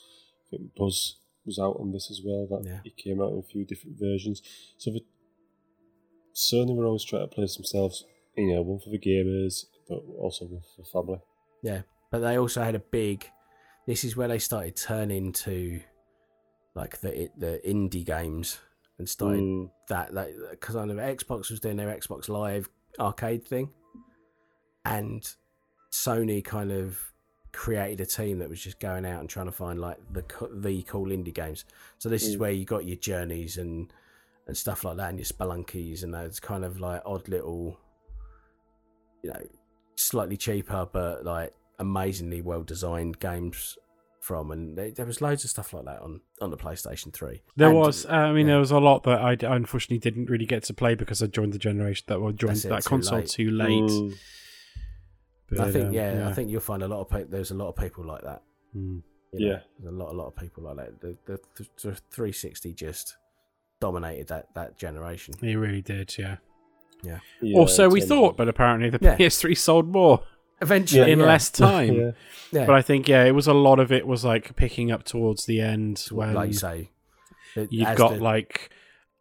I 0.48 0.58
think 0.58 0.76
Buzz 0.76 1.18
was 1.46 1.58
out 1.60 1.78
on 1.80 1.92
this 1.92 2.10
as 2.12 2.22
well. 2.24 2.48
That 2.48 2.66
Yeah. 2.68 2.82
he 2.84 2.92
came 2.92 3.22
out 3.22 3.32
in 3.34 3.40
a 3.40 3.44
few 3.44 3.66
different 3.66 3.98
versions. 4.00 4.42
So 4.78 4.92
the 4.92 5.02
Sony 6.34 6.76
were 6.76 6.86
always 6.86 7.04
trying 7.04 7.28
to 7.28 7.34
place 7.36 7.56
themselves, 7.56 8.06
you 8.38 8.54
know, 8.54 8.62
one 8.62 8.80
for 8.80 8.90
the 8.90 9.00
gamers, 9.00 9.66
but 9.90 10.00
also 10.18 10.46
one 10.46 10.62
for 10.62 10.82
the 10.82 10.88
family. 10.88 11.20
Yeah. 11.62 11.82
But 12.12 12.20
they 12.20 12.38
also 12.38 12.62
had 12.64 12.76
a 12.76 12.80
big. 12.80 13.26
This 13.88 14.04
is 14.04 14.16
where 14.16 14.28
they 14.28 14.40
started 14.40 14.76
turning 14.76 15.34
to 15.34 15.82
like 16.76 17.02
the 17.02 17.30
the 17.38 17.62
indie 17.66 18.06
games 18.06 18.60
and 18.98 19.08
started 19.10 19.42
Mm, 19.42 19.72
that 19.90 20.14
that 20.14 20.30
because 20.52 20.76
I 20.76 20.86
know 20.86 20.96
Xbox 20.96 21.50
was 21.50 21.60
doing 21.60 21.76
their 21.78 21.90
Xbox 21.96 22.30
Live 22.30 22.70
arcade 23.00 23.46
thing, 23.46 23.70
and 24.86 25.36
Sony 25.92 26.44
kind 26.44 26.72
of 26.72 27.12
created 27.54 28.00
a 28.00 28.06
team 28.06 28.40
that 28.40 28.50
was 28.50 28.62
just 28.62 28.80
going 28.80 29.06
out 29.06 29.20
and 29.20 29.30
trying 29.30 29.46
to 29.46 29.52
find 29.52 29.80
like 29.80 29.98
the 30.12 30.24
the 30.54 30.82
cool 30.84 31.08
indie 31.08 31.34
games. 31.34 31.66
So 31.98 32.08
this 32.10 32.26
is 32.28 32.36
Mm. 32.38 32.40
where 32.40 32.52
you 32.52 32.66
got 32.66 32.86
your 32.86 32.96
journeys 32.98 33.58
and 33.58 33.92
and 34.48 34.58
stuff 34.58 34.84
like 34.84 34.98
that, 34.98 35.10
and 35.10 35.20
your 35.20 35.26
spelunkies 35.26 36.04
and 36.04 36.14
those 36.14 36.40
kind 36.40 36.64
of 36.66 36.80
like 36.80 37.02
odd 37.06 37.28
little, 37.28 37.78
you 39.24 39.30
know, 39.32 39.42
slightly 39.96 40.36
cheaper 40.38 40.88
but 40.92 41.24
like 41.26 41.54
amazingly 41.80 42.42
well 42.42 42.64
designed 42.64 43.20
games 43.20 43.78
from. 44.20 44.52
And 44.52 44.78
there, 44.78 44.92
there 44.92 45.06
was 45.06 45.22
loads 45.22 45.44
of 45.44 45.50
stuff 45.50 45.74
like 45.74 45.86
that 45.86 46.02
on 46.02 46.22
on 46.42 46.50
the 46.52 46.58
PlayStation 46.58 47.12
Three. 47.14 47.42
There 47.56 47.70
And- 47.70 47.78
was, 47.78 48.06
uh, 48.06 48.10
I 48.12 48.32
mean, 48.34 48.48
yeah. 48.48 48.54
there 48.54 48.60
was 48.60 48.72
a 48.72 48.80
lot 48.80 49.04
that 49.04 49.20
i 49.20 49.34
unfortunately 49.56 50.00
didn't 50.00 50.30
really 50.30 50.46
get 50.46 50.64
to 50.66 50.74
play 50.74 50.96
because 50.96 51.22
I 51.22 51.28
joined 51.28 51.54
the 51.54 51.60
generation 51.60 52.06
that 52.08 52.22
well, 52.22 52.32
joined 52.32 52.56
That's 52.56 52.66
it, 52.66 52.70
that 52.70 52.84
too 52.84 52.90
console 52.90 53.20
late. 53.20 53.28
too 53.30 53.52
late. 53.52 54.14
But, 55.52 55.68
I 55.68 55.72
think 55.72 55.88
um, 55.88 55.94
yeah, 55.94 56.28
I 56.30 56.34
think 56.34 56.50
you'll 56.50 56.62
find 56.62 56.82
a 56.84 56.88
lot 56.88 57.02
of 57.02 57.10
people. 57.10 57.28
There's 57.30 57.52
a 57.52 57.56
lot 57.56 57.68
of 57.70 57.76
people 57.76 58.06
like 58.06 58.24
that. 58.24 58.42
Mm. 58.76 59.02
you 59.34 59.40
know. 59.48 59.52
Yeah. 59.54 59.60
there's 59.80 59.94
a 59.94 59.98
lot, 59.98 60.12
a 60.14 60.16
lot 60.16 60.28
of 60.28 60.36
people 60.36 60.64
like 60.64 60.78
that. 60.78 61.02
The 61.02 61.18
the, 61.26 61.40
the, 61.58 61.64
the 61.90 61.96
360 62.12 62.74
just 62.74 63.18
dominated 63.80 64.28
that 64.30 64.48
that 64.56 64.78
generation. 64.78 65.34
he 65.42 65.56
really 65.56 65.82
did. 65.82 66.16
Yeah. 66.18 66.38
yeah, 67.04 67.20
also, 67.58 67.86
in 67.86 67.92
we 67.92 68.00
terms 68.00 68.10
thought, 68.10 68.38
but 68.38 68.48
apparently 68.48 68.90
the 68.90 69.00
Yeah. 69.02 69.18
PS3 69.18 69.58
sold 69.58 69.88
more 69.90 70.24
Eventually, 70.62 71.12
in 71.12 71.20
yeah, 71.20 71.26
less 71.26 71.50
time. 71.68 71.94
yeah. 71.96 72.12
yeah, 72.52 72.66
But 72.68 72.76
I 72.76 72.82
think 72.84 73.08
yeah, 73.08 73.24
it 73.26 73.32
was 73.32 73.48
a 73.48 73.54
lot 73.54 73.80
of 73.80 73.92
it 73.92 74.06
was 74.06 74.24
like 74.24 74.56
picking 74.56 74.92
up 74.92 75.04
towards 75.04 75.46
the 75.48 75.60
end 75.62 76.06
when 76.12 76.34
like 76.36 76.50
you 76.50 76.54
say, 76.54 76.92
it- 77.56 77.72
you've 77.72 77.98
got 77.98 78.14
the- 78.14 78.24
like 78.24 78.70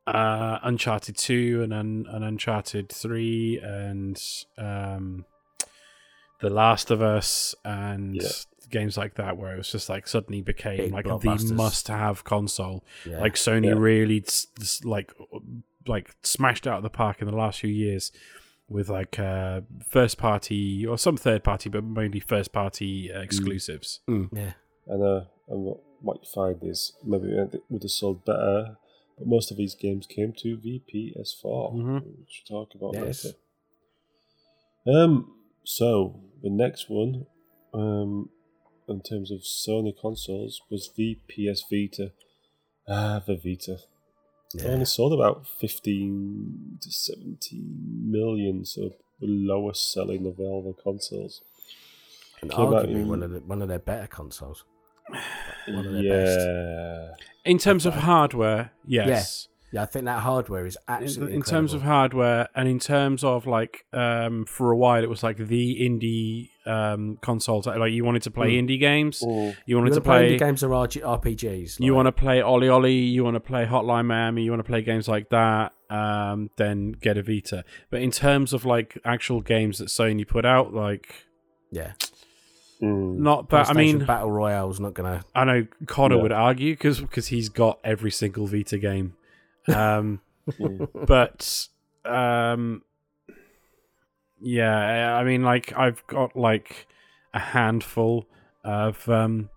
uh 0.07 0.59
Uncharted 0.62 1.16
two 1.16 1.62
and 1.62 1.73
un- 1.73 2.07
an 2.11 2.23
Uncharted 2.23 2.90
three 2.90 3.59
and 3.62 4.20
um 4.59 5.24
The 6.41 6.51
Last 6.51 6.91
of 6.91 7.03
Us 7.03 7.55
and 7.65 8.17
Yeah. 8.17 8.29
games 8.71 8.97
like 8.97 9.15
that 9.17 9.37
where 9.37 9.55
it 9.55 9.59
was 9.59 9.71
just 9.71 9.89
like 9.89 10.07
suddenly 10.07 10.41
became 10.43 10.77
Big 10.79 10.93
like 10.93 11.05
the 11.05 11.53
must 11.55 11.89
have 11.89 12.25
console. 12.25 12.85
yeah. 13.05 13.21
Like 13.21 13.35
Sony 13.35 13.67
Yeah. 13.67 13.75
really 13.79 14.23
s- 14.27 14.47
s- 14.61 14.85
like 14.85 15.12
like 15.87 16.15
smashed 16.23 16.67
out 16.67 16.77
of 16.79 16.83
the 16.83 16.91
park 16.91 17.21
in 17.21 17.27
the 17.27 17.35
last 17.37 17.61
few 17.61 17.71
years 17.71 18.12
with 18.69 18.89
like 18.89 19.19
uh 19.19 19.62
first 19.89 20.19
party 20.19 20.87
or 20.87 20.97
some 20.99 21.17
third 21.17 21.43
party 21.43 21.69
but 21.69 21.83
mainly 21.83 22.21
first 22.21 22.53
party 22.53 23.12
uh, 23.12 23.21
exclusives. 23.21 24.01
Mm, 24.09 24.29
yeah, 24.33 24.53
And, 24.87 25.03
uh, 25.03 25.25
and 25.49 25.65
what, 25.65 25.81
what 26.01 26.19
you 26.23 26.29
find 26.33 26.62
is 26.62 26.93
maybe 27.05 27.29
it 27.33 27.62
would 27.69 27.83
have 27.83 27.91
sold 27.91 28.25
better, 28.25 28.77
but 29.19 29.27
most 29.27 29.51
of 29.51 29.57
these 29.57 29.75
games 29.75 30.07
came 30.07 30.33
to 30.39 30.57
the 30.57 30.81
PS4, 30.89 31.73
Mhm. 31.75 32.03
which 32.21 32.45
we'll 32.49 32.65
talk 32.65 32.75
about 32.77 32.95
Yes. 32.95 33.25
later. 33.25 33.37
Um, 34.87 35.35
so 35.65 36.21
the 36.43 36.51
next 36.51 36.89
one, 36.89 37.27
um, 37.75 38.31
in 38.89 39.01
terms 39.03 39.31
of 39.31 39.41
Sony 39.41 39.93
consoles, 39.99 40.61
was 40.71 40.91
the 40.97 41.19
PS 41.29 41.65
Vita. 41.71 42.12
Ah, 42.89 43.23
the 43.27 43.37
Vita. 43.37 43.79
It 44.55 44.62
yeah. 44.62 44.69
only 44.71 44.85
sold 44.85 45.12
about 45.12 45.47
15 45.47 46.79
to 46.83 46.91
17 46.91 48.03
million, 48.11 48.65
so 48.65 48.91
the 49.21 49.27
lowest 49.27 49.93
selling 49.93 50.27
of 50.27 50.41
all 50.41 50.62
the 50.62 50.83
consoles. 50.83 51.43
and 52.43 52.51
came 52.51 52.61
arguably 52.67 53.03
in- 53.03 53.09
one 53.09 53.23
of 53.23 53.31
the, 53.31 53.41
one 53.41 53.62
of 53.62 53.69
their 53.69 53.79
better 53.79 54.07
consoles. 54.09 54.65
One 55.69 55.87
of 55.87 55.93
their 55.93 56.03
yeah. 56.03 57.09
best. 57.12 57.23
In 57.45 57.59
terms 57.59 57.87
of 57.87 57.93
Okay. 57.95 58.03
hardware, 58.03 58.73
yes. 58.87 59.47
Yeah, 59.73 59.83
I 59.83 59.87
think 59.87 60.05
that 60.07 60.21
hardware 60.21 60.67
is 60.67 60.77
In, 60.89 60.95
absolutely 60.95 61.37
in 61.37 61.43
terms 61.43 61.75
of 61.75 61.83
hardware 61.83 62.49
and 62.57 62.69
in 62.69 62.81
terms 62.81 63.23
of 63.23 63.47
like 63.47 63.85
um 63.93 64.45
for 64.47 64.71
a 64.73 64.77
while 64.77 65.03
it 65.03 65.09
was 65.09 65.23
like 65.23 65.37
the 65.37 65.77
indie 65.81 66.49
um 66.67 67.19
consoles 67.23 67.67
like 67.67 67.93
you 67.93 68.05
wanted 68.05 68.23
to 68.23 68.31
play 68.33 68.51
Mm. 68.57 68.67
indie 68.69 68.81
games 68.81 69.23
Mm. 69.25 69.57
you 69.67 69.77
wanted 69.77 69.91
you 69.91 69.95
to 69.95 70.01
play 70.01 70.19
play 70.19 70.37
indie 70.37 70.39
games 70.41 70.63
or 70.65 70.71
RG 70.71 71.01
RPGs. 71.03 71.79
you 71.79 71.95
want 71.95 72.07
to 72.07 72.13
play 72.13 72.41
OlliOlli, 72.41 73.13
you 73.13 73.23
want 73.23 73.37
to 73.37 73.41
play 73.41 73.65
Hotline 73.65 74.07
Miami, 74.07 74.43
you 74.43 74.51
want 74.51 74.61
to 74.65 74.69
play 74.69 74.83
games 74.83 75.07
like 75.09 75.29
that, 75.31 75.73
um, 75.89 76.51
then 76.57 76.93
get 76.93 77.17
a 77.17 77.23
Vita. 77.23 77.65
But 77.91 78.03
in 78.03 78.11
terms 78.11 78.53
of 78.53 78.65
like 78.65 78.99
actual 79.05 79.41
games 79.41 79.79
that 79.79 79.87
Sony 79.89 80.27
put 80.27 80.45
out, 80.45 80.75
like 80.75 81.27
yeah. 81.71 81.93
Mm. 82.83 83.19
not 83.19 83.51
that. 83.51 83.69
I 83.71 83.75
mean, 83.75 84.05
Battle 84.05 84.31
Royale's 84.31 84.81
not 84.81 84.95
gonna. 84.95 85.23
I 85.35 85.45
know 85.45 85.67
Connor 85.87 86.17
Yeah. 86.17 86.23
would 86.23 86.33
argue 86.33 86.73
because 86.73 87.01
because 87.01 87.29
he's 87.29 87.49
got 87.51 87.79
every 87.85 88.11
single 88.11 88.47
Vita 88.47 88.79
game, 88.79 89.15
um, 89.75 90.21
but 91.07 91.69
um, 92.05 92.83
yeah, 94.41 95.17
I 95.17 95.25
mean, 95.25 95.43
like 95.43 95.77
I've 95.77 96.07
got 96.07 96.37
like 96.37 96.87
a 97.35 97.39
handful 97.39 98.27
of 98.65 99.09
um, 99.09 99.51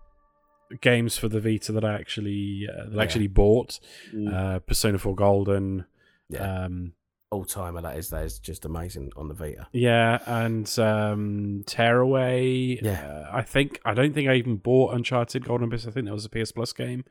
games 0.80 1.16
for 1.18 1.28
the 1.28 1.40
Vita 1.40 1.72
that 1.72 1.84
I 1.84 1.94
actually 1.94 2.68
uh, 2.70 2.90
that 2.90 2.98
I 2.98 3.02
actually 3.02 3.28
bought. 3.28 3.80
Mm. 4.14 4.32
uh, 4.32 4.58
Persona 4.60 4.98
4 4.98 5.14
Golden, 5.14 5.84
Yeah. 6.28 6.64
Um, 6.64 6.92
All 7.30 7.44
timer 7.44 7.80
that 7.82 7.96
is 7.98 8.10
that 8.10 8.24
is 8.24 8.38
just 8.38 8.64
amazing 8.64 9.10
on 9.16 9.28
the 9.28 9.34
Vita. 9.34 9.66
yeah, 9.72 10.18
and 10.26 10.78
um, 10.78 11.64
Tearaway. 11.66 12.78
Yeah. 12.82 13.06
uh, 13.06 13.30
I 13.32 13.42
think 13.42 13.80
I 13.84 13.94
don't 13.94 14.14
think 14.14 14.28
I 14.28 14.34
even 14.34 14.56
bought 14.56 14.94
Uncharted 14.94 15.44
Golden 15.44 15.66
Abyss. 15.68 15.86
I 15.86 15.90
think 15.90 16.06
that 16.06 16.12
was 16.12 16.24
a 16.24 16.30
PS 16.30 16.52
Plus 16.52 16.72
game. 16.72 17.04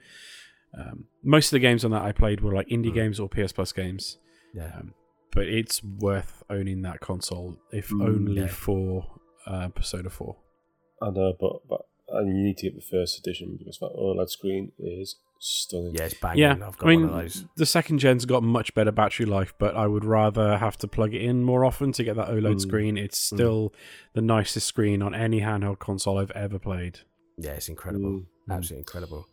Um, 0.77 1.05
most 1.23 1.47
of 1.47 1.51
the 1.51 1.59
games 1.59 1.85
on 1.85 1.91
that 1.91 2.01
I 2.01 2.11
played 2.11 2.41
were 2.41 2.53
like 2.53 2.67
indie 2.69 2.89
Mm. 2.91 2.95
games 2.95 3.19
or 3.19 3.29
PS 3.29 3.51
Plus 3.51 3.71
games. 3.71 4.17
Yeah. 4.53 4.71
Um, 4.75 4.93
but 5.31 5.47
it's 5.47 5.83
worth 5.83 6.43
owning 6.49 6.81
that 6.83 6.99
console, 6.99 7.57
if 7.71 7.89
Mm, 7.89 8.03
only 8.07 8.41
yeah. 8.41 8.47
for 8.47 9.07
uh, 9.45 9.67
Persona 9.69 10.09
Four. 10.09 10.37
I 11.01 11.09
know, 11.09 11.33
but 11.39 11.67
but 11.67 11.81
and 12.09 12.37
you 12.37 12.43
need 12.43 12.57
to 12.57 12.69
get 12.69 12.75
the 12.75 12.81
first 12.85 13.17
edition 13.19 13.55
because 13.57 13.79
that 13.79 13.91
OLED 13.97 14.29
screen 14.29 14.71
is 14.77 15.15
stunning. 15.39 15.95
Yeah, 15.95 16.05
it's 16.05 16.13
banging. 16.15 16.39
Yeah, 16.39 16.51
I've 16.53 16.77
got 16.77 16.83
I 16.83 16.89
mean, 16.89 17.01
one 17.01 17.09
of 17.09 17.15
those. 17.23 17.45
the 17.57 17.65
second 17.65 17.99
gen's 17.99 18.25
got 18.25 18.43
much 18.43 18.73
better 18.75 18.91
battery 18.91 19.25
life, 19.25 19.53
but 19.57 19.75
I 19.75 19.87
would 19.87 20.05
rather 20.05 20.57
have 20.57 20.77
to 20.77 20.87
plug 20.87 21.13
it 21.13 21.21
in 21.21 21.43
more 21.43 21.65
often 21.65 21.91
to 21.93 22.03
get 22.03 22.15
that 22.17 22.27
OLED 22.29 22.55
Mm. 22.55 22.61
screen. 22.61 22.97
It's 22.97 23.17
still 23.17 23.73
the 24.13 24.21
nicest 24.21 24.67
screen 24.67 25.01
on 25.01 25.13
any 25.15 25.41
handheld 25.41 25.79
console 25.79 26.17
I've 26.19 26.31
ever 26.31 26.59
played. 26.59 26.99
Yeah, 27.37 27.51
it's 27.53 27.69
incredible. 27.69 28.09
Mm. 28.11 28.25
Absolutely 28.49 28.79
incredible. 28.81 29.27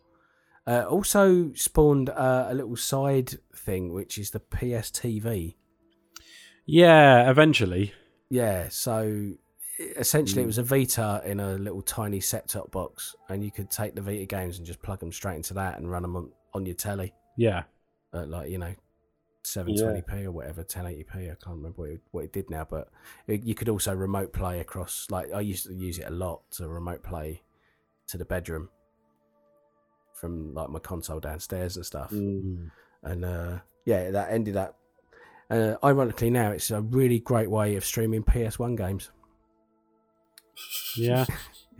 Uh, 0.67 0.83
also 0.87 1.51
spawned 1.53 2.09
uh, 2.09 2.47
a 2.49 2.53
little 2.53 2.75
side 2.75 3.33
thing, 3.55 3.93
which 3.93 4.17
is 4.17 4.29
the 4.31 4.39
PSTV. 4.39 5.55
Yeah, 6.65 7.29
eventually. 7.29 7.93
Yeah, 8.29 8.69
so 8.69 9.33
essentially 9.97 10.43
it 10.43 10.45
Mm. 10.45 10.47
was 10.47 10.57
a 10.59 10.63
Vita 10.63 11.21
in 11.25 11.39
a 11.39 11.53
little 11.55 11.81
tiny 11.81 12.19
set-top 12.19 12.71
box, 12.71 13.15
and 13.29 13.43
you 13.43 13.51
could 13.51 13.69
take 13.71 13.95
the 13.95 14.01
Vita 14.01 14.25
games 14.25 14.57
and 14.57 14.65
just 14.65 14.81
plug 14.81 14.99
them 14.99 15.11
straight 15.11 15.37
into 15.37 15.53
that 15.55 15.77
and 15.79 15.89
run 15.89 16.03
them 16.03 16.15
on, 16.15 16.31
on 16.53 16.65
your 16.65 16.75
telly 16.75 17.13
Yeah. 17.37 17.63
at 18.13 18.29
like 18.29 18.49
you 18.51 18.57
know 18.59 18.75
720p 19.43 20.25
or 20.25 20.31
whatever 20.31 20.63
1080p. 20.63 21.15
I 21.31 21.35
can't 21.35 21.57
remember 21.57 21.81
what 21.81 21.89
it, 21.89 22.01
what 22.11 22.23
it 22.25 22.31
did 22.33 22.49
now, 22.51 22.65
but 22.69 22.89
it, 23.27 23.43
you 23.43 23.55
could 23.55 23.69
also 23.69 23.93
remote 23.95 24.31
play 24.33 24.59
across. 24.59 25.07
Like 25.09 25.33
I 25.33 25.41
used 25.41 25.65
to 25.65 25.73
use 25.73 25.97
it 25.97 26.05
a 26.07 26.11
lot 26.11 26.43
to 26.51 26.67
remote 26.69 27.01
play 27.03 27.41
to 28.07 28.17
the 28.19 28.25
bedroom 28.25 28.69
from 30.21 30.53
like 30.53 30.69
my 30.69 30.79
console 30.79 31.19
downstairs 31.19 31.75
and 31.75 31.85
stuff 31.85 32.11
Mm. 32.11 32.69
and 33.03 33.25
uh, 33.25 33.57
yeah, 33.85 34.11
that 34.11 34.31
ended 34.31 34.55
up. 34.55 34.77
Uh, 35.49 35.75
ironically, 35.83 36.29
now 36.29 36.51
it's 36.51 36.71
a 36.71 36.79
really 36.81 37.19
great 37.19 37.49
way 37.49 37.75
of 37.75 37.83
streaming 37.83 38.23
PS1 38.23 38.77
games. 38.77 39.11
Yeah. 40.95 41.25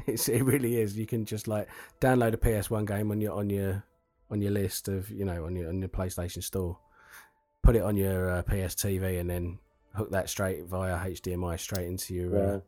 It's, 0.08 0.28
it 0.30 0.44
really 0.44 0.82
is. 0.82 0.98
You 0.98 1.06
can 1.06 1.26
just 1.26 1.48
like 1.48 1.70
download 2.00 2.34
a 2.34 2.38
PS1 2.38 2.88
game 2.88 3.12
on 3.12 3.22
your 3.22 3.34
on 3.34 3.52
your 3.52 3.84
on 4.32 4.42
your 4.42 4.50
list 4.52 4.88
of 4.88 5.12
you 5.12 5.26
know 5.26 5.46
on 5.46 5.56
your 5.56 5.70
on 5.70 5.80
your 5.80 5.90
PlayStation 5.90 6.42
Store, 6.42 6.76
put 7.62 7.76
it 7.76 7.84
on 7.84 7.96
your 7.96 8.32
uh, 8.32 8.42
PS 8.42 8.74
TV, 8.74 9.20
and 9.20 9.30
then 9.30 9.60
hook 9.94 10.10
that 10.10 10.28
straight 10.28 10.66
via 10.66 10.98
HDMI 10.98 11.60
straight 11.60 11.86
into 11.86 12.16
your 12.16 12.36
uh, 12.36 12.54
Wow. 12.54 12.62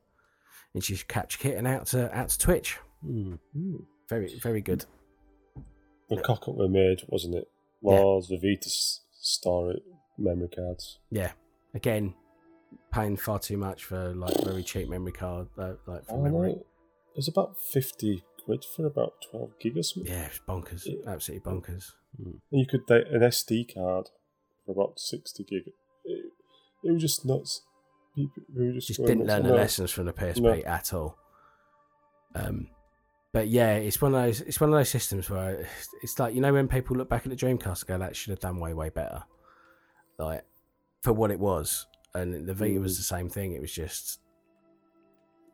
into 0.76 0.94
your 0.94 1.02
capture 1.08 1.40
kit 1.40 1.58
and 1.58 1.66
out 1.66 1.88
to 1.88 2.16
out 2.16 2.30
to 2.30 2.38
Twitch. 2.38 2.78
Mm. 3.04 3.40
Very 4.10 4.38
very 4.38 4.62
good. 4.62 4.86
The 6.18 6.22
cock 6.22 6.48
up 6.48 6.56
we 6.56 6.68
made, 6.68 7.02
wasn't 7.08 7.36
it? 7.36 7.48
Yeah. 7.82 8.02
Was 8.02 8.28
the 8.30 8.38
Vita 8.38 8.70
store 8.70 9.76
memory 10.18 10.50
cards? 10.56 11.00
Yeah, 11.10 11.32
again, 11.74 12.14
paying 12.94 13.18
far 13.18 13.40
too 13.40 13.58
much 13.58 13.84
for 13.84 14.14
like 14.14 14.34
very 14.44 14.64
cheap 14.64 14.90
memory 14.90 15.12
card, 15.12 15.48
uh, 15.58 15.74
like 15.86 16.06
for 16.06 16.20
I 16.20 16.24
memory. 16.24 16.52
It 16.52 17.18
was 17.18 17.28
about 17.28 17.58
fifty 17.60 18.24
quid 18.46 18.66
for 18.76 18.86
about 18.86 19.14
twelve 19.30 19.52
gig 19.60 19.78
or 19.78 19.84
something. 19.84 20.12
Yeah, 20.12 20.26
it's 20.26 20.40
bonkers. 20.48 20.84
Yeah. 20.86 21.10
Absolutely 21.12 21.52
bonkers. 21.52 21.92
And 22.18 22.40
you 22.52 22.66
could 22.66 22.88
take 22.88 23.06
an 23.12 23.22
SD 23.22 23.74
card 23.74 24.10
for 24.66 24.72
about 24.72 25.00
sixty 25.00 25.44
gig. 25.44 25.74
It, 26.06 26.26
it 26.84 26.92
was 26.92 27.02
just 27.02 27.26
nuts. 27.26 27.62
People, 28.16 28.44
we 28.56 28.68
were 28.68 28.74
just, 28.74 28.88
Just 28.90 29.00
didn't 29.06 29.26
nuts. 29.26 29.30
learn 29.44 29.48
the 29.48 29.56
lessons 29.56 29.90
from 29.92 30.06
the 30.06 30.14
PSP 30.14 30.40
No. 30.42 30.54
at 30.54 30.94
all. 30.94 31.18
Um, 32.36 32.68
but 33.34 33.48
yeah, 33.50 33.76
it's 33.76 34.02
one 34.02 34.14
of 34.16 34.22
those. 34.24 34.42
It's 34.42 34.62
one 34.62 34.70
of 34.72 34.76
those 34.78 34.90
systems 34.90 35.30
where 35.30 35.68
it's 36.02 36.18
like 36.20 36.34
you 36.36 36.42
know 36.42 36.54
when 36.54 36.68
people 36.68 36.96
look 36.96 37.10
back 37.10 37.26
at 37.26 37.30
the 37.30 37.36
Dreamcast 37.36 37.82
and 37.82 37.88
go, 37.88 37.98
"That 37.98 38.16
should 38.16 38.30
have 38.32 38.40
done 38.40 38.60
way 38.60 38.74
way 38.74 38.90
better," 38.90 39.24
like 40.18 40.46
for 41.02 41.12
what 41.14 41.32
it 41.32 41.40
was. 41.40 41.88
And 42.16 42.48
the 42.48 42.54
Vita 42.54 42.80
was 42.80 42.94
Mm. 42.94 42.98
the 42.98 43.04
same 43.04 43.30
thing. 43.30 43.54
It 43.54 43.62
was 43.62 43.74
just 43.74 44.20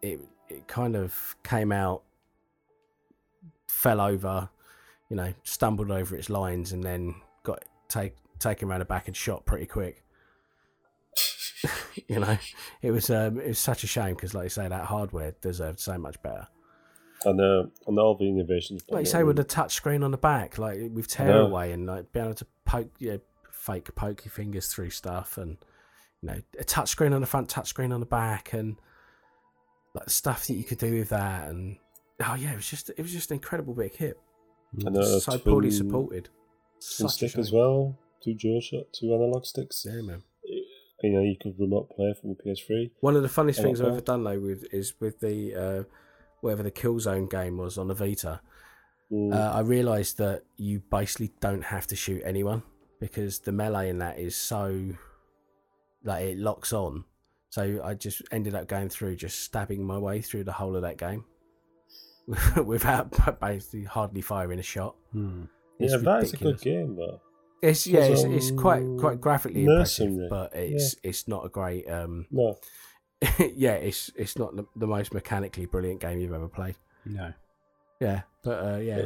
it. 0.01 0.19
It 0.49 0.67
kind 0.67 0.95
of 0.95 1.35
came 1.43 1.71
out, 1.71 2.03
fell 3.67 4.01
over, 4.01 4.49
you 5.09 5.15
know, 5.15 5.33
stumbled 5.43 5.91
over 5.91 6.15
its 6.15 6.29
lines, 6.29 6.71
and 6.73 6.83
then 6.83 7.15
got 7.43 7.63
take 7.87 8.15
taken 8.39 8.69
around 8.69 8.79
the 8.79 8.85
back 8.85 9.07
and 9.07 9.15
shot 9.15 9.45
pretty 9.45 9.65
quick. 9.65 10.03
you 12.07 12.19
know, 12.19 12.37
it 12.81 12.91
was 12.91 13.09
um, 13.09 13.39
it 13.39 13.47
was 13.47 13.59
such 13.59 13.83
a 13.83 13.87
shame 13.87 14.15
because, 14.15 14.33
like 14.33 14.43
you 14.45 14.49
say, 14.49 14.67
that 14.67 14.85
hardware 14.85 15.33
deserved 15.41 15.79
so 15.79 15.97
much 15.97 16.21
better. 16.21 16.47
And 17.25 17.41
uh, 17.41 17.69
and 17.87 17.99
all 17.99 18.15
the 18.15 18.29
innovations. 18.29 18.81
Like 18.89 19.01
you 19.01 19.05
say, 19.11 19.23
with 19.23 19.35
the 19.35 19.43
touch 19.43 19.73
screen 19.73 20.03
on 20.03 20.11
the 20.11 20.17
back, 20.17 20.57
like 20.57 20.79
with 20.93 21.07
tearaway 21.07 21.71
and 21.73 21.85
like 21.85 22.11
being 22.13 22.25
able 22.25 22.35
to 22.35 22.47
poke, 22.65 22.89
you 22.99 23.11
know, 23.11 23.19
fake 23.51 23.93
poke 23.95 24.23
your 24.23 24.31
fingers 24.31 24.67
through 24.67 24.91
stuff, 24.91 25.37
and 25.37 25.57
you 26.21 26.29
know, 26.29 26.41
a 26.57 26.63
touch 26.63 26.89
screen 26.89 27.11
on 27.11 27.19
the 27.21 27.27
front, 27.27 27.49
touch 27.49 27.67
screen 27.67 27.91
on 27.91 27.99
the 27.99 28.05
back, 28.05 28.53
and 28.53 28.77
like 29.93 30.09
stuff 30.09 30.47
that 30.47 30.53
you 30.53 30.63
could 30.63 30.77
do 30.77 30.93
with 30.93 31.09
that, 31.09 31.49
and 31.49 31.77
oh 32.25 32.35
yeah, 32.35 32.53
it 32.53 32.55
was 32.55 32.69
just 32.69 32.89
it 32.89 33.01
was 33.01 33.11
just 33.11 33.31
an 33.31 33.35
incredible 33.35 33.73
big 33.73 33.95
hit. 33.95 34.17
and 34.85 34.95
uh, 34.97 35.19
so 35.19 35.37
poorly 35.39 35.71
supported. 35.71 36.29
twin 36.97 37.09
stick 37.09 37.37
as 37.37 37.51
well. 37.51 37.97
Two 38.23 38.31
DualShock, 38.35 38.91
two 38.93 39.13
analog 39.13 39.45
sticks. 39.45 39.85
Yeah, 39.85 40.01
man. 40.01 40.23
You 41.01 41.11
know, 41.11 41.21
you 41.21 41.35
could 41.41 41.55
remote 41.57 41.89
play 41.95 42.13
from 42.19 42.35
the 42.35 42.43
PS3. 42.43 42.91
One 42.99 43.15
of 43.15 43.21
the 43.23 43.29
funniest 43.29 43.61
things 43.61 43.79
I've 43.79 43.87
ever 43.87 44.01
done 44.01 44.23
though 44.25 44.39
with 44.39 44.65
is 44.73 44.93
with 44.99 45.21
the 45.21 45.55
uh, 45.55 45.83
whatever 46.41 46.63
the 46.63 46.71
Killzone 46.71 47.29
game 47.29 47.57
was 47.57 47.77
on 47.77 47.87
the 47.87 47.93
Vita. 47.93 48.41
Mm. 49.11 49.33
Uh, 49.33 49.57
I 49.57 49.61
realised 49.61 50.17
that 50.19 50.43
you 50.57 50.81
basically 50.91 51.31
don't 51.39 51.63
have 51.63 51.87
to 51.87 51.95
shoot 51.95 52.21
anyone 52.23 52.63
because 52.99 53.39
the 53.39 53.51
melee 53.51 53.89
in 53.89 53.99
that 53.99 54.19
is 54.19 54.35
so 54.35 54.95
like 56.03 56.23
it 56.23 56.37
locks 56.37 56.73
on. 56.73 57.05
So 57.49 57.81
I 57.83 57.95
just 57.95 58.21
ended 58.31 58.53
up 58.53 58.67
going 58.67 58.89
through 58.89 59.15
just 59.15 59.41
stabbing 59.41 59.85
my 59.85 59.97
way 59.97 60.21
through 60.21 60.43
the 60.43 60.51
whole 60.51 60.75
of 60.75 60.83
that 60.83 60.97
game 60.97 61.25
without 62.63 63.39
basically 63.39 63.85
hardly 63.85 64.21
firing 64.21 64.59
a 64.59 64.63
shot. 64.63 64.95
Hmm. 65.11 65.45
It's 65.79 65.93
yeah, 65.93 65.99
that 65.99 66.23
is 66.23 66.33
a 66.33 66.37
good 66.37 66.61
game, 66.61 66.95
though. 66.97 67.21
It's 67.61 67.87
yeah, 67.87 68.01
it's, 68.01 68.23
Because, 68.23 68.49
it's 68.49 68.61
quite 68.61 68.81
um, 68.81 68.99
quite 68.99 69.19
graphically 69.19 69.65
impressive, 69.65 70.29
but 70.29 70.55
it's 70.55 70.95
it's 71.03 71.27
not 71.27 71.45
a 71.45 71.49
great 71.49 71.89
um 71.89 72.25
No, 72.31 72.57
yeah, 73.55 73.73
it's 73.73 74.11
it's 74.15 74.37
not 74.37 74.55
the, 74.55 74.65
the 74.75 74.87
most 74.87 75.13
mechanically 75.13 75.65
brilliant 75.65 75.99
game 76.01 76.19
you've 76.19 76.33
ever 76.33 76.47
played. 76.47 76.75
No. 77.05 77.33
Yeah, 77.99 78.21
but 78.43 78.63
uh, 78.65 78.77
yeah, 78.77 78.97
Yeah. 78.97 79.05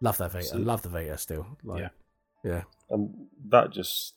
love 0.00 0.16
that 0.18 0.32
Vita. 0.32 0.44
See- 0.46 0.56
Love 0.58 0.82
the 0.82 0.88
Vita 0.88 1.18
still. 1.18 1.46
Like, 1.62 1.80
Yeah. 1.80 1.88
yeah, 2.44 2.62
and 2.90 3.26
that 3.50 3.72
just 3.72 4.14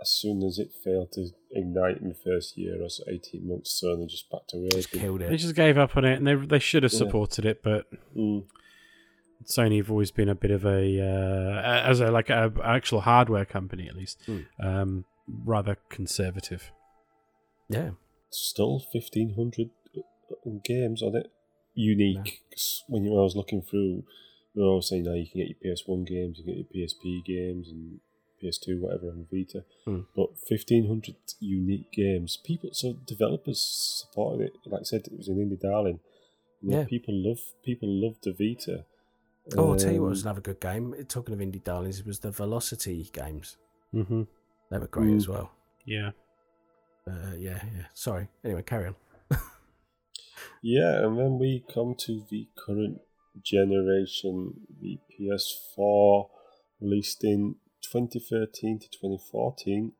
as 0.00 0.08
soon 0.10 0.42
as 0.42 0.58
it 0.58 0.70
failed 0.82 1.12
to 1.12 1.28
ignite 1.52 1.98
in 1.98 2.08
the 2.08 2.14
first 2.14 2.56
year 2.56 2.82
or 2.82 2.88
so, 2.88 3.04
eighteen 3.08 3.46
months, 3.48 3.80
Sony 3.84 4.08
just 4.08 4.30
backed 4.30 4.54
away. 4.54 4.68
just 4.70 4.92
work. 4.94 5.02
killed 5.02 5.20
They 5.20 5.36
just 5.36 5.54
gave 5.54 5.76
up 5.76 5.96
on 5.96 6.04
it, 6.06 6.16
and 6.16 6.26
they 6.26 6.34
they 6.34 6.58
should 6.58 6.82
have 6.84 6.92
Yeah. 6.92 6.98
supported 6.98 7.44
it, 7.44 7.62
but 7.62 7.86
Mm. 8.16 8.46
Sony 9.44 9.76
have 9.76 9.90
always 9.90 10.10
been 10.10 10.30
a 10.30 10.34
bit 10.34 10.50
of 10.50 10.64
a 10.64 11.00
uh, 11.00 11.60
as 11.90 12.00
a 12.00 12.10
like 12.10 12.30
a 12.30 12.50
actual 12.64 13.02
hardware 13.02 13.44
company 13.44 13.88
at 13.88 13.94
least, 13.96 14.18
Mm. 14.26 14.46
um, 14.58 15.04
rather 15.28 15.76
conservative. 15.90 16.72
Yeah, 17.68 17.90
Still 18.34 18.80
fifteen 18.92 19.34
hundred 19.34 19.70
games 20.64 21.02
on 21.02 21.16
it, 21.16 21.30
unique. 21.74 22.42
'Cause 22.50 22.84
when, 22.88 23.04
you, 23.04 23.10
when 23.12 23.20
I 23.20 23.22
was 23.24 23.36
looking 23.36 23.62
through, 23.62 24.04
they 24.54 24.62
were 24.62 24.68
always 24.68 24.88
saying 24.88 25.04
now 25.04 25.14
you 25.14 25.26
can 25.26 25.40
get 25.40 25.56
your 25.60 25.74
PS 25.74 25.86
One 25.86 26.04
games, 26.04 26.38
you 26.38 26.44
can 26.44 26.54
get 26.54 26.66
your 26.72 26.86
PSP 26.88 27.24
games, 27.24 27.68
and 27.70 28.00
PS2, 28.42 28.80
whatever 28.80 29.08
on 29.10 29.26
Vita. 29.32 29.64
Mm. 29.86 30.06
But 30.16 30.36
fifteen 30.38 30.86
hundred 30.88 31.16
unique 31.40 31.90
games. 31.92 32.36
People, 32.44 32.70
so 32.72 32.94
developers 33.06 33.60
supported 33.60 34.46
it. 34.46 34.52
Like 34.66 34.80
I 34.80 34.84
said, 34.84 35.06
it 35.06 35.16
was 35.16 35.28
an 35.28 35.36
indie 35.38 35.60
darling. 35.60 36.00
You 36.60 36.70
know, 36.70 36.78
Yeah. 36.80 36.84
people 36.86 37.14
love 37.14 37.40
people 37.62 37.88
love 37.88 38.16
the 38.22 38.32
Vita. 38.32 38.84
Oh, 39.56 39.72
I'll 39.72 39.76
tell 39.76 39.92
you 39.92 40.00
what 40.02 40.10
was 40.10 40.22
Um, 40.24 40.28
another 40.28 40.40
good 40.40 40.60
game. 40.60 40.94
Talking 41.06 41.34
of 41.34 41.40
indie 41.40 41.62
darlings, 41.62 42.00
it 42.00 42.06
was 42.06 42.20
the 42.20 42.30
Velocity 42.30 43.10
games. 43.12 43.56
Mm-hmm. 43.92 44.22
They 44.70 44.78
were 44.78 44.86
great 44.86 45.10
Mm. 45.12 45.16
as 45.16 45.28
well. 45.28 45.50
Yeah. 45.84 46.12
Uh, 47.06 47.34
yeah, 47.38 47.60
yeah. 47.74 47.86
Sorry. 47.92 48.28
Anyway, 48.44 48.62
carry 48.62 48.88
on. 48.88 48.94
Yeah, 50.66 51.04
and 51.04 51.18
then 51.18 51.38
we 51.38 51.62
come 51.72 51.94
to 52.06 52.24
the 52.30 52.48
current 52.56 53.02
generation, 53.42 54.66
the 54.80 54.98
PS4, 55.12 56.30
released 56.80 57.22
in 57.22 57.56
2013 57.82 58.78
to 58.78 58.88
2014. 58.88 59.92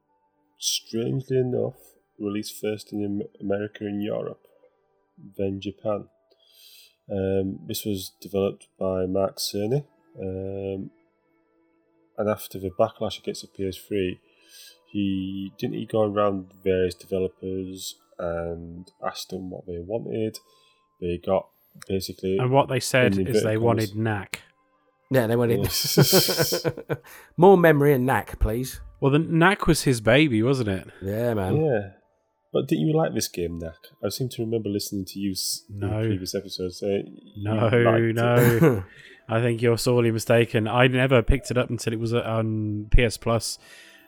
Strangely 0.59 1.37
enough, 1.37 1.77
released 2.19 2.59
first 2.59 2.95
in 2.95 3.25
America 3.43 3.85
and 3.85 4.03
Europe, 4.03 4.41
then 5.37 5.61
Japan. 5.61 6.09
Um, 7.13 7.59
this 7.67 7.85
was 7.85 8.13
developed 8.23 8.69
by 8.79 9.05
Mark 9.05 9.37
Cerny, 9.37 9.85
um, 10.19 10.91
and 12.17 12.31
after 12.31 12.59
the 12.59 12.71
backlash 12.71 13.19
against 13.19 13.43
the 13.43 13.49
PS3, 13.49 14.19
he 14.95 15.53
didn't 15.59 15.75
he 15.75 15.87
go 15.87 16.03
around 16.03 16.53
various 16.63 16.95
developers 16.95 17.97
and 18.19 18.91
asked 19.05 19.31
them 19.31 19.51
what 19.51 19.67
they 19.67 19.79
wanted. 19.79 20.39
They 21.01 21.19
got 21.19 21.49
basically 21.89 22.39
And 22.39 22.51
what 22.53 22.69
they 22.69 22.79
said 22.81 23.19
In 23.19 23.27
is 23.27 23.43
they 23.43 23.57
wanted 23.57 23.91
commas. 23.91 24.05
knack. 24.05 24.43
Yeah, 25.11 25.27
they 25.27 25.37
wanted 25.37 25.69
more 27.37 27.57
memory 27.57 27.93
and 27.93 28.07
knack, 28.07 28.39
please. 28.39 28.81
Well, 29.01 29.11
the 29.13 29.19
knack 29.19 29.67
was 29.67 29.83
his 29.83 30.01
baby, 30.01 30.43
wasn't 30.43 30.69
it? 30.71 30.89
Yeah, 31.03 31.35
man. 31.35 31.57
yeah. 31.57 31.81
But 32.53 32.69
didn't 32.69 32.87
you 32.87 32.95
like 32.97 33.13
this 33.15 33.27
game, 33.27 33.59
Knack? 33.59 33.75
I 34.05 34.09
seem 34.11 34.29
to 34.29 34.43
remember 34.43 34.69
listening 34.69 35.05
to 35.07 35.19
you 35.19 35.35
No. 35.69 35.99
in 35.99 36.05
previous 36.07 36.37
episodes 36.37 36.79
saying 36.79 37.19
No, 37.37 37.69
no. 37.69 38.85
I 39.29 39.41
think 39.41 39.61
you're 39.61 39.77
sorely 39.79 40.13
mistaken. 40.13 40.69
I 40.69 40.87
never 40.87 41.21
picked 41.21 41.51
it 41.51 41.59
up 41.59 41.69
until 41.71 41.93
it 41.93 41.99
was 41.99 42.15
on 42.15 42.89
PS 42.97 43.17
Plus, 43.17 43.59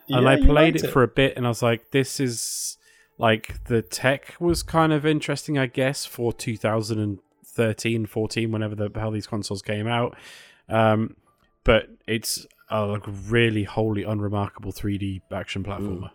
and 0.09 0.24
Yeah, 0.24 0.31
I 0.31 0.37
played 0.37 0.49
liked 0.74 0.85
it 0.85 0.91
for 0.91 1.03
a 1.03 1.09
bit, 1.09 1.37
and 1.37 1.47
I 1.47 1.49
was 1.49 1.62
like, 1.62 1.91
"This 1.91 2.20
is 2.20 2.78
like 3.19 3.65
the 3.65 3.83
tech 3.83 4.35
was 4.39 4.62
kind 4.62 4.93
of 4.93 5.05
interesting, 5.07 5.59
I 5.59 5.66
guess, 5.66 6.05
for 6.05 6.33
2013, 6.33 8.07
14, 8.07 8.53
whenever 8.53 8.74
the 8.74 8.91
hell 8.95 9.11
these 9.11 9.27
consoles 9.27 9.62
came 9.62 9.87
out." 9.87 10.16
Um, 10.69 11.16
but 11.65 11.89
it's 12.07 12.47
a 12.70 12.85
like, 12.85 13.03
really 13.28 13.65
wholly 13.65 14.03
unremarkable 14.03 14.73
3D 14.73 15.23
action 15.33 15.62
platformer. 15.65 16.11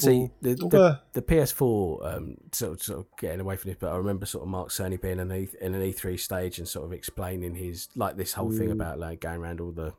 See, 0.00 0.30
the, 0.42 0.54
the, 0.54 1.00
the 1.14 1.22
PS4, 1.22 2.14
um, 2.16 2.36
sort 2.52 2.72
of, 2.74 2.82
sort 2.82 2.98
of 3.00 3.06
getting 3.18 3.40
away 3.40 3.56
from 3.56 3.70
this, 3.70 3.78
but 3.80 3.90
I 3.92 3.96
remember 3.96 4.26
sort 4.26 4.42
of 4.44 4.48
Mark 4.48 4.68
Cerny 4.68 5.00
being 5.00 5.14
in, 5.18 5.32
an 5.32 5.36
E- 5.42 5.48
in 5.60 5.74
an 5.74 5.82
E3 5.82 6.20
stage 6.20 6.58
and 6.58 6.68
sort 6.68 6.84
of 6.86 6.92
explaining 6.92 7.56
his 7.56 7.88
like 7.96 8.16
this 8.16 8.34
whole 8.34 8.52
thing 8.52 8.68
Mm. 8.68 8.72
about 8.72 9.00
like 9.00 9.20
going 9.20 9.40
around 9.40 9.60
all 9.60 9.72
the, 9.72 9.92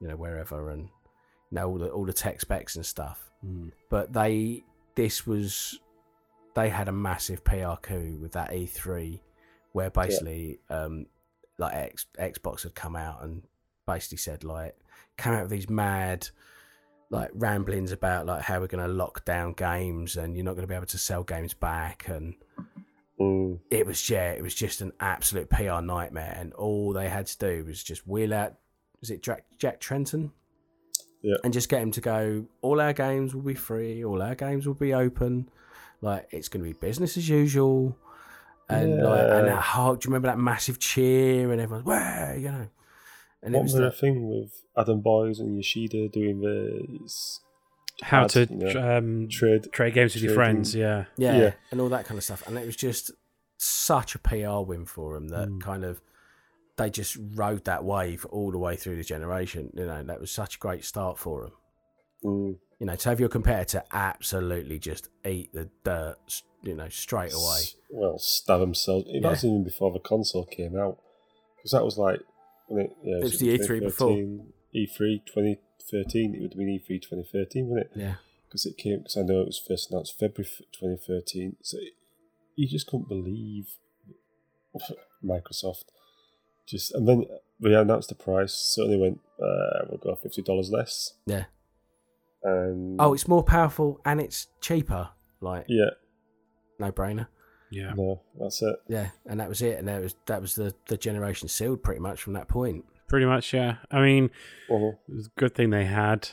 you 0.00 0.08
know, 0.08 0.16
wherever 0.16 0.68
and 0.70 0.90
you 1.50 1.56
know 1.56 1.68
all 1.68 1.78
the 1.78 1.88
all 1.88 2.04
the 2.04 2.12
tech 2.12 2.40
specs 2.40 2.76
and 2.76 2.84
stuff. 2.86 3.30
But 3.90 4.12
they, 4.12 4.64
this 4.96 5.26
was, 5.26 5.78
they 6.54 6.68
had 6.68 6.88
a 6.88 6.92
massive 6.92 7.44
PR 7.44 7.74
coup 7.80 8.18
with 8.20 8.32
that 8.32 8.50
E3, 8.50 9.20
where 9.72 9.90
basically, 9.90 10.58
um, 10.68 11.06
like 11.58 11.74
X, 11.74 12.06
Xbox 12.18 12.64
had 12.64 12.74
come 12.74 12.96
out 12.96 13.22
and 13.22 13.42
basically 13.86 14.18
said 14.18 14.42
like, 14.42 14.74
came 15.16 15.34
out 15.34 15.42
with 15.42 15.50
these 15.50 15.70
mad 15.70 16.28
like 17.08 17.30
ramblings 17.34 17.92
about 17.92 18.26
like 18.26 18.42
how 18.42 18.58
we're 18.58 18.66
going 18.66 18.84
to 18.84 18.92
lock 18.92 19.24
down 19.24 19.52
games 19.52 20.16
and 20.16 20.34
you're 20.34 20.44
not 20.44 20.54
going 20.54 20.64
to 20.64 20.66
be 20.66 20.74
able 20.74 20.86
to 20.86 20.98
sell 20.98 21.22
games 21.22 21.54
back. 21.54 22.08
And 22.08 22.34
Mm. 23.18 23.60
it 23.70 23.86
was 23.86 24.10
yeah 24.10 24.32
it 24.32 24.42
was 24.42 24.54
just 24.54 24.82
an 24.82 24.92
absolute 25.00 25.48
PR 25.48 25.80
nightmare. 25.80 26.36
And 26.38 26.52
all 26.52 26.92
they 26.92 27.08
had 27.08 27.26
to 27.28 27.38
do 27.38 27.64
was 27.64 27.82
just 27.82 28.06
wheel 28.06 28.34
out 28.34 28.56
was 29.00 29.08
it 29.08 29.22
Jack, 29.22 29.44
Jack 29.56 29.80
Tretton 29.80 30.32
Yeah. 31.28 31.36
and 31.44 31.52
just 31.52 31.68
get 31.68 31.82
him 31.82 31.90
to 31.92 32.00
go 32.00 32.46
all 32.62 32.80
our 32.80 32.92
games 32.92 33.34
will 33.34 33.42
be 33.42 33.54
free 33.54 34.04
all 34.04 34.20
our 34.22 34.34
games 34.36 34.66
will 34.66 34.74
be 34.88 34.92
open 34.94 35.48
like 36.00 36.28
it's 36.30 36.48
going 36.48 36.62
to 36.64 36.70
be 36.72 36.78
business 36.88 37.16
as 37.16 37.28
usual 37.28 37.96
and 38.68 39.02
like 39.02 39.20
and 39.20 39.48
that 39.48 39.62
whole, 39.62 39.94
do 39.96 40.06
you 40.06 40.10
remember 40.12 40.28
that 40.28 40.38
massive 40.38 40.78
cheer 40.78 41.50
and 41.52 41.60
everyone's 41.60 41.86
where 41.86 42.36
you 42.38 42.50
know 42.50 42.68
and 43.42 43.54
it 43.54 43.58
What 43.58 43.64
was 43.64 43.74
was 43.74 43.80
the 43.82 43.90
thing 44.02 44.28
with 44.28 44.52
Adam 44.76 45.00
Boyes 45.00 45.38
and 45.40 45.56
Yoshida 45.56 46.08
doing 46.08 46.40
the 46.40 47.08
How 48.02 48.24
Ads, 48.24 48.32
to 48.34 48.46
you 48.50 48.56
know, 48.74 48.96
um, 48.98 49.28
trade? 49.28 49.68
trade 49.72 49.94
games 49.94 50.14
with 50.14 50.22
your 50.24 50.34
friends? 50.34 50.74
Yeah. 50.74 51.04
yeah, 51.16 51.36
Yeah. 51.38 51.52
and 51.70 51.80
all 51.80 51.88
that 51.90 52.04
kind 52.06 52.18
of 52.18 52.24
stuff. 52.24 52.46
And 52.46 52.58
it 52.58 52.66
was 52.66 52.76
just 52.76 53.10
such 53.58 54.14
a 54.14 54.18
PR 54.18 54.60
win 54.66 54.84
for 54.84 55.16
him 55.16 55.28
that 55.28 55.48
Mm. 55.48 55.60
kind 55.60 55.84
of 55.84 56.00
they 56.76 56.90
just 56.90 57.16
rode 57.34 57.64
that 57.64 57.84
wave 57.84 58.24
all 58.26 58.50
the 58.50 58.58
way 58.58 58.76
through 58.76 58.96
the 58.96 59.04
generation. 59.04 59.70
You 59.74 59.86
know, 59.86 60.02
that 60.02 60.20
was 60.20 60.30
such 60.30 60.56
a 60.56 60.58
great 60.58 60.84
start 60.84 61.18
for 61.18 61.42
them. 61.42 61.52
Mm. 62.24 62.58
You 62.78 62.86
know, 62.86 62.96
to 62.96 63.08
have 63.08 63.20
your 63.20 63.30
competitor 63.30 63.82
absolutely 63.92 64.78
just 64.78 65.08
eat 65.24 65.52
the 65.54 65.70
dirt, 65.84 66.42
you 66.62 66.74
know, 66.74 66.88
straight 66.90 67.32
away. 67.32 67.60
Well, 67.90 68.18
stab 68.18 68.60
themselves. 68.60 69.06
Yeah. 69.08 69.30
was 69.30 69.44
even 69.44 69.64
before 69.64 69.92
the 69.92 70.00
console 70.00 70.44
came 70.44 70.76
out, 70.78 70.98
because 71.56 71.70
that 71.70 71.84
was 71.84 71.96
like 71.96 72.20
when 72.68 72.86
it. 72.86 72.96
Yeah, 73.02 73.16
It 73.18 73.22
was 73.22 73.38
the 73.38 73.58
E3 73.58 73.80
before. 73.80 74.08
2013, 74.10 74.52
E3 74.74 75.26
2013. 75.26 76.34
It 76.34 76.42
would 76.42 76.52
have 76.52 76.58
been 76.58 76.68
E 76.68 76.78
E3 76.78 77.00
2013, 77.00 77.68
wouldn't 77.68 77.86
it? 77.86 77.98
Yeah, 77.98 78.14
Because 78.46 78.66
it 78.66 78.76
came. 78.76 78.98
Because 78.98 79.16
I 79.16 79.22
know 79.22 79.40
it 79.40 79.46
was 79.46 79.62
first 79.66 79.90
announced 79.90 80.18
February 80.18 80.50
2013. 80.78 81.56
So 81.62 81.78
it, 81.78 81.94
you 82.56 82.68
just 82.68 82.86
couldn't 82.86 83.08
believe 83.08 83.68
Microsoft. 85.24 85.84
Just 86.66 86.94
and 86.94 87.06
then 87.08 87.24
they 87.60 87.74
announced 87.74 88.08
the 88.08 88.14
price. 88.14 88.52
certainly 88.52 88.98
went, 88.98 89.20
uh, 89.42 89.84
"We'll 89.88 89.98
go 89.98 90.14
fifty 90.16 90.42
dollars 90.42 90.70
less." 90.70 91.14
yeah. 91.26 91.44
And 92.42 92.96
Oh, 93.00 93.12
it's 93.14 93.26
more 93.28 93.42
powerful 93.42 94.00
and 94.04 94.20
it's 94.20 94.48
cheaper. 94.60 95.10
Like 95.40 95.66
yeah, 95.68 95.90
no 96.78 96.92
brainer. 96.92 97.28
Yeah. 97.70 97.92
no, 97.96 98.22
that's 98.38 98.62
it. 98.62 98.76
Yeah, 98.88 99.08
and 99.26 99.40
that 99.40 99.48
was 99.48 99.60
it. 99.62 99.78
And 99.78 99.88
that 99.88 100.00
was 100.02 100.14
that 100.26 100.40
was 100.40 100.54
the 100.54 100.74
the 100.86 100.96
generation 100.96 101.48
sealed 101.48 101.82
pretty 101.82 102.00
much 102.00 102.22
from 102.22 102.34
that 102.34 102.48
point. 102.48 102.84
Pretty 103.08 103.26
much, 103.26 103.52
yeah. 103.52 103.76
I 103.90 104.00
mean, 104.00 104.30
Uh-huh. 104.70 104.92
it 105.08 105.14
was 105.14 105.26
a 105.26 105.40
good 105.40 105.54
thing 105.54 105.70
they 105.70 105.84
had 105.84 106.28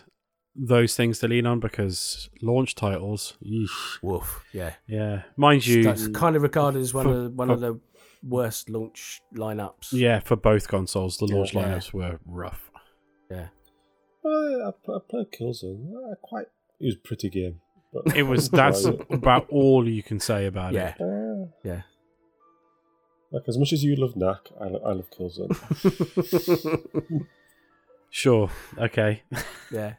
those 0.55 0.95
things 0.95 1.19
to 1.19 1.27
lean 1.27 1.45
on 1.47 1.60
because 1.60 2.30
launch 2.41 2.76
titles, 2.76 3.35
yeesh, 3.43 4.01
Woof. 4.03 4.43
Yeah. 4.53 4.73
yeah. 4.88 5.23
Mind 5.35 5.65
you, 5.65 5.84
That's 5.84 6.07
kind 6.10 6.35
of 6.35 6.43
regarded 6.43 6.80
as 6.81 6.93
one 6.93 7.05
For- 7.05 7.11
of 7.14 7.23
the, 7.23 7.30
one 7.31 7.47
for- 7.47 7.53
of 7.55 7.60
the 7.60 7.80
worst 8.27 8.69
launch 8.69 9.21
lineups. 9.35 9.91
yeah, 9.91 10.19
for 10.19 10.35
both 10.35 10.67
consoles, 10.67 11.17
the 11.17 11.25
launch 11.25 11.53
Yeah. 11.53 11.63
lineups 11.63 11.93
were 11.93 12.19
rough. 12.25 12.71
yeah. 13.29 13.47
Well, 14.23 14.73
I, 14.87 14.91
I 14.91 14.99
played 15.09 15.31
Killzone. 15.31 15.91
I 16.11 16.15
quite. 16.21 16.47
It 16.79 16.85
was 16.85 16.95
a 16.95 16.99
pretty 16.99 17.29
game. 17.29 17.59
But 17.93 18.15
It 18.15 18.23
was 18.23 18.49
that's 18.49 18.85
Right. 18.87 19.01
about 19.11 19.47
all 19.49 19.87
you 19.87 20.01
can 20.01 20.19
say 20.19 20.45
about 20.45 20.73
Yeah. 20.73 20.95
it. 20.97 21.01
Uh, 21.01 21.47
Yeah. 21.63 21.81
like 23.31 23.43
as 23.47 23.57
much 23.57 23.73
as 23.73 23.83
you 23.83 23.95
love 23.95 24.15
Knack, 24.15 24.49
I, 24.59 24.65
lo- 24.69 24.81
I 24.85 24.93
love 24.93 25.09
Killzone. 25.11 25.53
Sure, 28.15 28.49
okay. 28.77 29.23
yeah. 29.71 29.93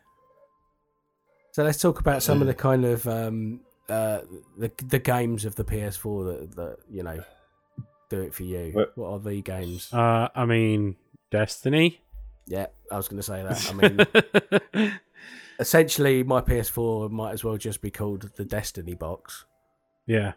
So 1.51 1.65
let's 1.65 1.79
talk 1.81 1.99
about 1.99 2.23
some 2.23 2.41
of 2.41 2.47
the 2.47 2.55
kind 2.55 2.85
of 2.85 3.07
um, 3.09 3.61
uh, 3.89 4.21
the 4.57 4.71
the 4.87 5.01
games 5.01 5.45
of 5.45 5.57
the 5.57 5.65
PS4 5.65 6.25
that 6.41 6.57
that 6.57 6.77
you 6.89 7.03
know 7.03 7.23
do 8.11 8.21
it 8.21 8.35
for 8.35 8.43
you. 8.45 8.73
Well- 8.75 8.87
what 8.95 9.09
are 9.11 9.19
the 9.21 9.41
games? 9.43 9.93
Uh, 9.93 10.29
I 10.35 10.45
mean, 10.47 10.97
Destiny. 11.31 12.01
yeah, 12.47 12.67
I 12.91 12.97
was 12.97 13.09
going 13.09 13.19
to 13.19 13.23
say 13.23 13.43
that. 13.43 13.71
I 14.75 14.83
mean, 14.83 14.93
essentially, 15.59 16.23
my 16.23 16.41
PS4 16.41 17.11
might 17.11 17.33
as 17.33 17.45
well 17.45 17.57
just 17.57 17.81
be 17.81 17.91
called 17.91 18.31
the 18.37 18.45
Destiny 18.45 18.95
box. 18.95 19.45
yeah, 20.07 20.33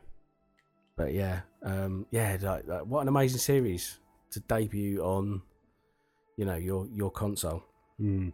But 0.95 1.14
yeah, 1.14 1.41
um, 1.64 2.06
yeah, 2.11 2.38
like, 2.41 2.68
like, 2.68 2.85
what 2.85 3.02
an 3.02 3.07
amazing 3.07 3.39
series 3.39 3.99
to 4.31 4.39
debut 4.41 5.02
on, 5.03 5.41
you 6.38 6.45
know, 6.45 6.56
your 6.56 6.88
your 6.94 7.11
console. 7.11 7.64
Mm. 7.99 8.34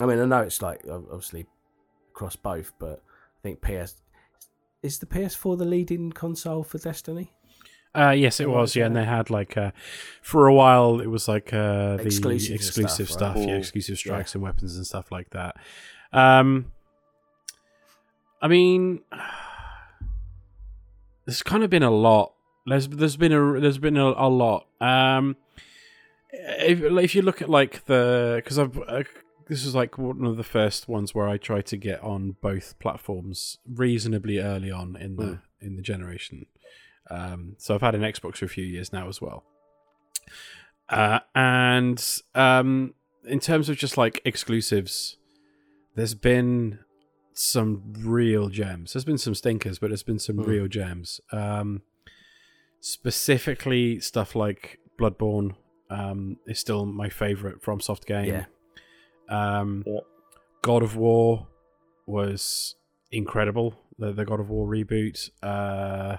I 0.00 0.06
mean, 0.06 0.18
I 0.20 0.24
know 0.26 0.42
it's 0.42 0.60
like 0.62 0.82
obviously 0.90 1.46
across 2.12 2.36
both, 2.36 2.72
but 2.78 3.02
I 3.38 3.40
think 3.42 3.60
PS 3.60 3.94
is 4.82 4.98
the 4.98 5.06
PS4 5.06 5.56
the 5.58 5.64
leading 5.64 6.12
console 6.12 6.62
for 6.62 6.78
Destiny. 6.78 7.32
Uh, 7.96 8.10
yes, 8.10 8.40
it 8.40 8.46
Oh, 8.46 8.52
was. 8.52 8.76
Yeah, 8.76 8.86
and 8.86 8.96
they 8.96 9.04
had 9.04 9.30
like 9.30 9.56
uh, 9.56 9.70
for 10.22 10.46
a 10.46 10.54
while 10.54 11.00
it 11.00 11.06
was 11.06 11.28
like 11.28 11.52
uh, 11.52 11.96
the 11.96 12.02
Exclusives 12.04 12.48
and 12.50 12.54
exclusive 12.56 13.08
stuff, 13.08 13.18
stuff, 13.18 13.36
right? 13.36 13.48
yeah, 13.48 13.56
exclusive 13.56 13.98
strikes 13.98 14.34
and 14.34 14.42
weapons 14.42 14.76
and 14.76 14.86
stuff 14.86 15.10
like 15.10 15.30
that. 15.30 15.56
Um, 16.12 16.72
I 18.42 18.48
mean, 18.48 19.00
there's 21.24 21.42
kind 21.42 21.64
of 21.64 21.70
been 21.70 21.82
a 21.82 21.90
lot. 21.90 22.32
There's 22.66 22.88
there's 22.88 23.16
been 23.16 23.32
a 23.32 23.60
there's 23.60 23.78
been 23.78 23.96
a, 23.96 24.06
a 24.06 24.28
lot. 24.28 24.66
Um, 24.80 25.36
if 26.30 26.82
if 26.82 27.14
you 27.14 27.22
look 27.22 27.40
at 27.42 27.48
like 27.48 27.84
the 27.86 28.40
because 28.44 28.58
I've. 28.58 28.78
Uh, 28.86 29.02
this 29.48 29.64
is 29.64 29.76
like 29.76 29.96
one 29.96 30.24
of 30.24 30.36
the 30.36 30.42
first 30.42 30.88
ones 30.88 31.14
where 31.14 31.28
I 31.28 31.36
tried 31.36 31.66
to 31.66 31.76
get 31.76 32.02
on 32.02 32.34
both 32.40 32.76
platforms 32.80 33.58
reasonably 33.64 34.40
early 34.40 34.72
on 34.72 34.96
in 34.96 35.14
the 35.14 35.22
Mm. 35.22 35.40
in 35.60 35.76
the 35.76 35.82
generation. 35.82 36.46
Um, 37.10 37.54
so 37.58 37.74
I've 37.74 37.80
had 37.82 37.94
an 37.94 38.02
Xbox 38.02 38.38
for 38.38 38.44
a 38.44 38.48
few 38.48 38.64
years 38.64 38.92
now 38.92 39.08
as 39.08 39.20
well. 39.20 39.44
Uh, 40.88 41.20
and 41.34 42.04
um, 42.34 42.94
in 43.24 43.40
terms 43.40 43.68
of 43.68 43.76
just 43.76 43.96
like 43.96 44.20
exclusives, 44.24 45.16
there's 45.94 46.14
been 46.14 46.78
some 47.32 47.92
real 47.98 48.48
gems. 48.48 48.92
There's 48.92 49.04
been 49.04 49.18
some 49.18 49.34
stinkers, 49.34 49.78
but 49.78 49.88
there's 49.90 50.02
been 50.02 50.18
some 50.18 50.36
Hmm. 50.36 50.42
real 50.50 50.68
gems. 50.68 51.20
Um, 51.32 51.82
specifically, 52.80 54.00
stuff 54.00 54.34
like 54.34 54.78
Bloodborne 54.98 55.54
um, 55.90 56.38
is 56.46 56.58
still 56.58 56.86
my 56.86 57.08
favorite 57.08 57.62
FromSoft 57.62 58.06
game. 58.06 58.26
Yeah. 58.26 58.44
Um, 59.28 59.84
Yeah. 59.86 60.00
God 60.62 60.82
of 60.82 60.96
War 60.96 61.46
was 62.06 62.74
incredible. 63.10 63.74
The, 63.98 64.12
the 64.12 64.24
God 64.24 64.40
of 64.40 64.50
War 64.50 64.66
reboot. 64.68 65.30
Uh, 65.42 66.16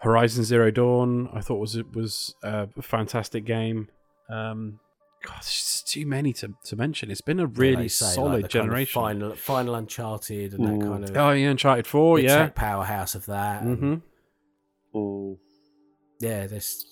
Horizon 0.00 0.44
Zero 0.44 0.70
Dawn, 0.70 1.28
I 1.32 1.40
thought 1.40 1.56
was 1.58 1.76
was 1.94 2.34
a 2.42 2.68
fantastic 2.82 3.44
game. 3.44 3.88
Um, 4.28 4.80
God, 5.24 5.36
there's 5.36 5.46
just 5.46 5.88
too 5.88 6.06
many 6.06 6.32
to, 6.34 6.54
to 6.64 6.76
mention. 6.76 7.10
It's 7.10 7.20
been 7.22 7.40
a 7.40 7.46
really 7.46 7.84
you 7.84 7.88
say, 7.88 8.06
like 8.06 8.14
solid 8.14 8.30
kind 8.32 8.44
of 8.44 8.50
generation. 8.50 9.00
final, 9.02 9.34
final 9.34 9.74
Uncharted 9.74 10.52
and 10.54 10.64
Mm. 10.64 10.78
that 10.80 10.86
kind 10.86 11.04
of 11.10 11.16
Oh, 11.16 11.30
yeah, 11.30 11.48
Uncharted 11.50 11.86
Four, 11.86 12.18
the 12.18 12.24
yeah. 12.24 12.36
tech 12.36 12.54
powerhouse 12.54 13.14
of 13.14 13.26
that. 13.26 13.62
and 13.62 13.78
Mm-hmm. 13.78 14.98
Mm, 14.98 15.38
Yeah, 16.20 16.46
this. 16.46 16.84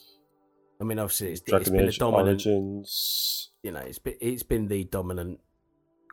I 0.81 0.85
mean, 0.85 0.99
obviously, 0.99 1.33
it's, 1.33 1.41
it's 1.43 1.51
Dragon 1.51 1.73
been 1.77 1.89
a 1.89 1.93
dominant. 1.93 2.47
Origins. 2.47 3.51
You 3.63 3.73
know, 3.73 3.81
it's 3.81 3.99
been 3.99 4.17
it's 4.21 4.43
been 4.43 4.69
the 4.69 4.85
dominant 4.85 5.41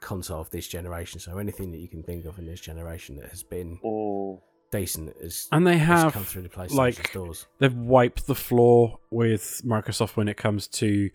console 0.01 0.41
of 0.41 0.49
this 0.51 0.67
generation. 0.67 1.19
So 1.19 1.37
anything 1.37 1.71
that 1.71 1.79
you 1.79 1.87
can 1.89 2.03
think 2.03 2.25
of 2.25 2.37
in 2.39 2.45
this 2.45 2.59
generation 2.61 3.15
that 3.17 3.29
has 3.29 3.43
been 3.43 3.79
Mm, 3.83 4.39
decent 4.71 5.15
has, 5.21 5.47
And 5.51 5.65
they 5.67 5.77
have 5.77 6.13
come 6.13 6.23
through 6.23 6.43
the 6.43 6.49
PlayStation 6.49 6.75
like- 6.75 7.07
stores. 7.07 7.47
they've 7.59 7.75
wiped 7.75 8.27
the 8.27 8.35
floor 8.35 8.99
with 9.09 9.61
Microsoft 9.65 10.15
when 10.15 10.27
it 10.27 10.37
comes 10.37 10.67
to 10.67 11.09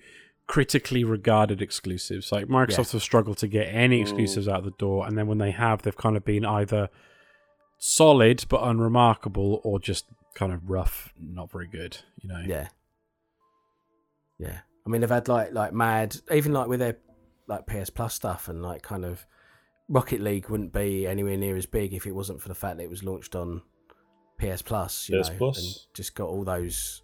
critically 0.46 1.02
regarded 1.04 1.60
exclusives. 1.60 2.30
Like 2.30 2.46
Microsoft 2.46 2.92
have 2.92 3.02
struggled 3.02 3.38
to 3.38 3.48
get 3.48 3.64
any 3.66 3.98
Mm. 3.98 4.02
exclusives 4.02 4.46
out 4.46 4.62
the 4.64 4.70
door, 4.72 5.06
and 5.06 5.16
then 5.18 5.26
when 5.26 5.38
they 5.38 5.50
have, 5.50 5.82
they've 5.82 5.96
kind 5.96 6.16
of 6.16 6.24
been 6.24 6.44
either 6.44 6.88
solid 7.78 8.44
but 8.48 8.62
unremarkable, 8.62 9.60
or 9.64 9.78
just 9.80 10.06
kind 10.34 10.52
of 10.52 10.70
rough, 10.70 11.12
not 11.18 11.50
very 11.50 11.66
good. 11.66 11.98
You 12.22 12.28
know. 12.28 12.42
Yeah. 12.46 12.68
Yeah. 14.38 14.60
I 14.86 14.88
mean, 14.88 15.00
they've 15.00 15.10
had 15.10 15.28
like 15.28 15.52
like 15.52 15.72
mad, 15.72 16.16
even 16.30 16.52
like 16.52 16.68
with 16.68 16.80
their 16.80 16.98
like 17.48 17.66
PS 17.66 17.90
Plus 17.90 18.14
stuff 18.14 18.48
and 18.48 18.62
like 18.62 18.82
kind 18.82 19.04
of 19.04 19.26
Rocket 19.88 20.20
League 20.20 20.48
wouldn't 20.48 20.72
be 20.72 21.06
anywhere 21.06 21.36
near 21.36 21.56
as 21.56 21.66
big 21.66 21.92
if 21.94 22.06
it 22.06 22.12
wasn't 22.12 22.40
for 22.42 22.48
the 22.48 22.54
fact 22.54 22.76
that 22.78 22.82
it 22.84 22.90
was 22.90 23.04
launched 23.04 23.34
on 23.36 23.62
PS 24.38 24.62
Plus. 24.62 25.08
You 25.08 25.20
PS 25.22 25.30
know, 25.30 25.36
Plus. 25.38 25.58
and 25.58 25.94
just 25.94 26.14
got 26.14 26.28
all 26.28 26.44
those 26.44 27.02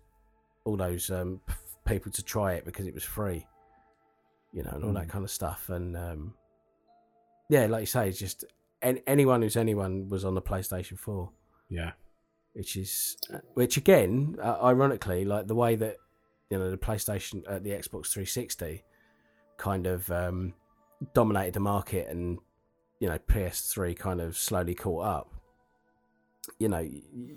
all 0.65 0.77
those 0.77 1.11
um, 1.11 1.41
p- 1.47 1.55
people 1.85 2.13
to 2.13 2.23
try 2.23 2.55
it 2.55 2.65
because 2.65 2.87
it 2.87 2.95
was 2.95 3.05
free. 3.05 3.47
You 4.53 4.63
know, 4.65 4.71
and 4.75 4.85
all 4.85 4.93
that 4.93 5.09
kind 5.09 5.25
of 5.25 5.31
stuff. 5.31 5.69
And 5.71 5.97
um, 5.97 6.35
yeah, 7.49 7.67
like 7.67 7.81
you 7.83 7.87
say, 7.87 8.09
it's 8.09 8.19
just 8.19 8.45
an- 8.83 9.01
anyone 9.07 9.43
who's 9.43 9.57
anyone 9.57 10.09
was 10.09 10.25
on 10.25 10.35
the 10.35 10.43
PlayStation 10.43 10.99
Four 10.99 11.31
Yeah. 11.71 11.93
which 12.53 12.77
is 12.77 13.17
which 13.55 13.77
again, 13.77 14.37
uh, 14.43 14.59
ironically, 14.63 15.25
like 15.25 15.47
the 15.47 15.55
way 15.55 15.75
that 15.77 15.97
you 16.51 16.59
know 16.59 16.71
the 16.71 16.77
PlayStation, 16.77 17.43
uh, 17.49 17.61
the 17.61 17.71
Xbox 17.71 18.09
360, 18.13 18.83
kind 19.57 19.87
of 19.87 20.11
um, 20.11 20.53
dominated 21.15 21.55
the 21.55 21.61
market, 21.61 22.09
and 22.09 22.39
you 23.03 23.09
know 23.09 23.19
PS3 23.19 23.99
kind 23.99 24.21
of 24.21 24.37
slowly 24.37 24.77
caught 24.77 25.05
up. 25.05 25.35
You 26.61 26.69
know, 26.69 26.89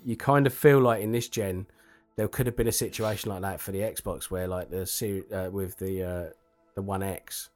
you, 0.04 0.16
kind 0.16 0.46
of 0.46 0.54
feel 0.54 0.78
like 0.78 1.02
in 1.02 1.10
this 1.10 1.28
gen, 1.28 1.66
there 2.14 2.28
could 2.28 2.46
have 2.46 2.56
been 2.56 2.68
a 2.68 2.72
situation 2.72 3.30
like 3.30 3.42
that 3.42 3.60
for 3.60 3.72
the 3.72 3.80
Xbox, 3.80 4.30
where 4.30 4.46
like 4.46 4.70
the 4.70 5.24
uh, 5.32 5.50
with 5.50 5.76
the 5.78 6.04
uh, 6.04 6.30
the 6.76 6.82
One 6.82 7.02
X 7.02 7.50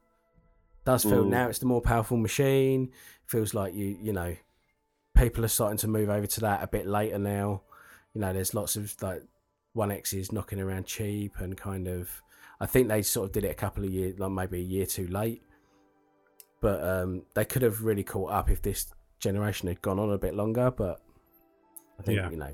does 0.83 1.03
feel 1.03 1.23
Mm. 1.23 1.29
now 1.29 1.47
it's 1.47 1.59
the 1.59 1.65
more 1.67 1.79
powerful 1.79 2.17
machine. 2.17 2.91
Feels 3.27 3.53
like 3.53 3.73
you 3.73 3.97
you 4.01 4.11
know 4.11 4.35
people 5.15 5.45
are 5.45 5.53
starting 5.59 5.77
to 5.77 5.87
move 5.87 6.09
over 6.09 6.27
to 6.27 6.41
that 6.41 6.61
a 6.61 6.67
bit 6.67 6.85
later 6.87 7.17
now. 7.17 7.61
You 8.13 8.19
know, 8.19 8.33
there's 8.33 8.53
lots 8.53 8.75
of 8.75 8.93
like 9.01 9.23
one 9.71 9.89
X's 9.89 10.33
knocking 10.33 10.59
around 10.59 10.85
cheap 10.85 11.39
and 11.39 11.55
kind 11.55 11.87
of. 11.87 12.09
I 12.59 12.65
think 12.65 12.89
they 12.89 13.03
sort 13.03 13.27
of 13.27 13.31
did 13.31 13.45
it 13.45 13.51
a 13.51 13.61
couple 13.65 13.85
of 13.85 13.89
years, 13.89 14.19
like 14.19 14.31
maybe 14.31 14.59
a 14.59 14.63
year 14.63 14.85
too 14.85 15.07
late. 15.07 15.43
But 16.61 16.83
um, 16.83 17.23
they 17.33 17.43
could 17.43 17.63
have 17.63 17.83
really 17.83 18.03
caught 18.03 18.31
up 18.31 18.49
if 18.49 18.61
this 18.61 18.87
generation 19.19 19.67
had 19.67 19.81
gone 19.81 19.99
on 19.99 20.11
a 20.11 20.17
bit 20.17 20.35
longer. 20.35 20.71
But 20.71 21.01
I 21.99 22.03
think 22.03 22.17
Yeah. 22.17 22.29
you 22.29 22.37
know, 22.37 22.53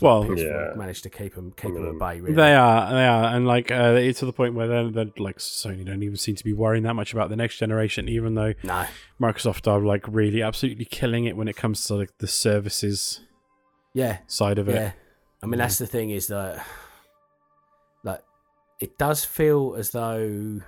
Well, 0.00 0.24
PS4 0.24 0.70
Yeah. 0.70 0.74
managed 0.76 1.02
to 1.04 1.10
keep 1.10 1.34
them 1.34 1.52
keep 1.52 1.70
I 1.70 1.74
them 1.74 1.88
at 1.88 1.98
bay. 1.98 2.20
Really, 2.20 2.34
They 2.34 2.54
are, 2.54 2.90
they 2.92 3.06
are, 3.06 3.24
and 3.34 3.46
like 3.46 3.70
uh, 3.70 3.94
it's 3.96 4.18
to 4.20 4.26
the 4.26 4.32
point 4.32 4.54
where 4.54 4.66
they're, 4.66 4.90
they're 4.90 5.12
like 5.18 5.38
Sony 5.38 5.84
don't 5.84 6.02
even 6.02 6.16
seem 6.16 6.34
to 6.36 6.44
be 6.44 6.52
worrying 6.52 6.82
that 6.84 6.94
much 6.94 7.12
about 7.12 7.28
the 7.30 7.36
next 7.36 7.58
generation, 7.58 8.08
even 8.08 8.34
though 8.34 8.54
no, 8.64 8.86
Microsoft 9.20 9.70
are 9.70 9.80
like 9.80 10.04
really 10.08 10.42
absolutely 10.42 10.84
killing 10.84 11.24
it 11.26 11.36
when 11.36 11.46
it 11.48 11.56
comes 11.56 11.84
to 11.86 11.94
like 11.94 12.10
the 12.18 12.26
services 12.26 13.20
yeah, 13.92 14.18
side 14.26 14.58
of 14.58 14.68
it. 14.68 14.74
Yeah, 14.74 14.92
I 15.42 15.46
mean 15.46 15.58
that's 15.58 15.78
the 15.78 15.86
thing 15.86 16.10
is 16.10 16.26
that, 16.28 16.64
like, 18.02 18.22
it 18.80 18.98
does 18.98 19.24
feel 19.24 19.76
as 19.78 19.90
though, 19.90 20.60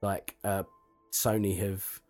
like, 0.00 0.36
uh, 0.44 0.62
Sony 1.16 1.58
have 1.58 2.00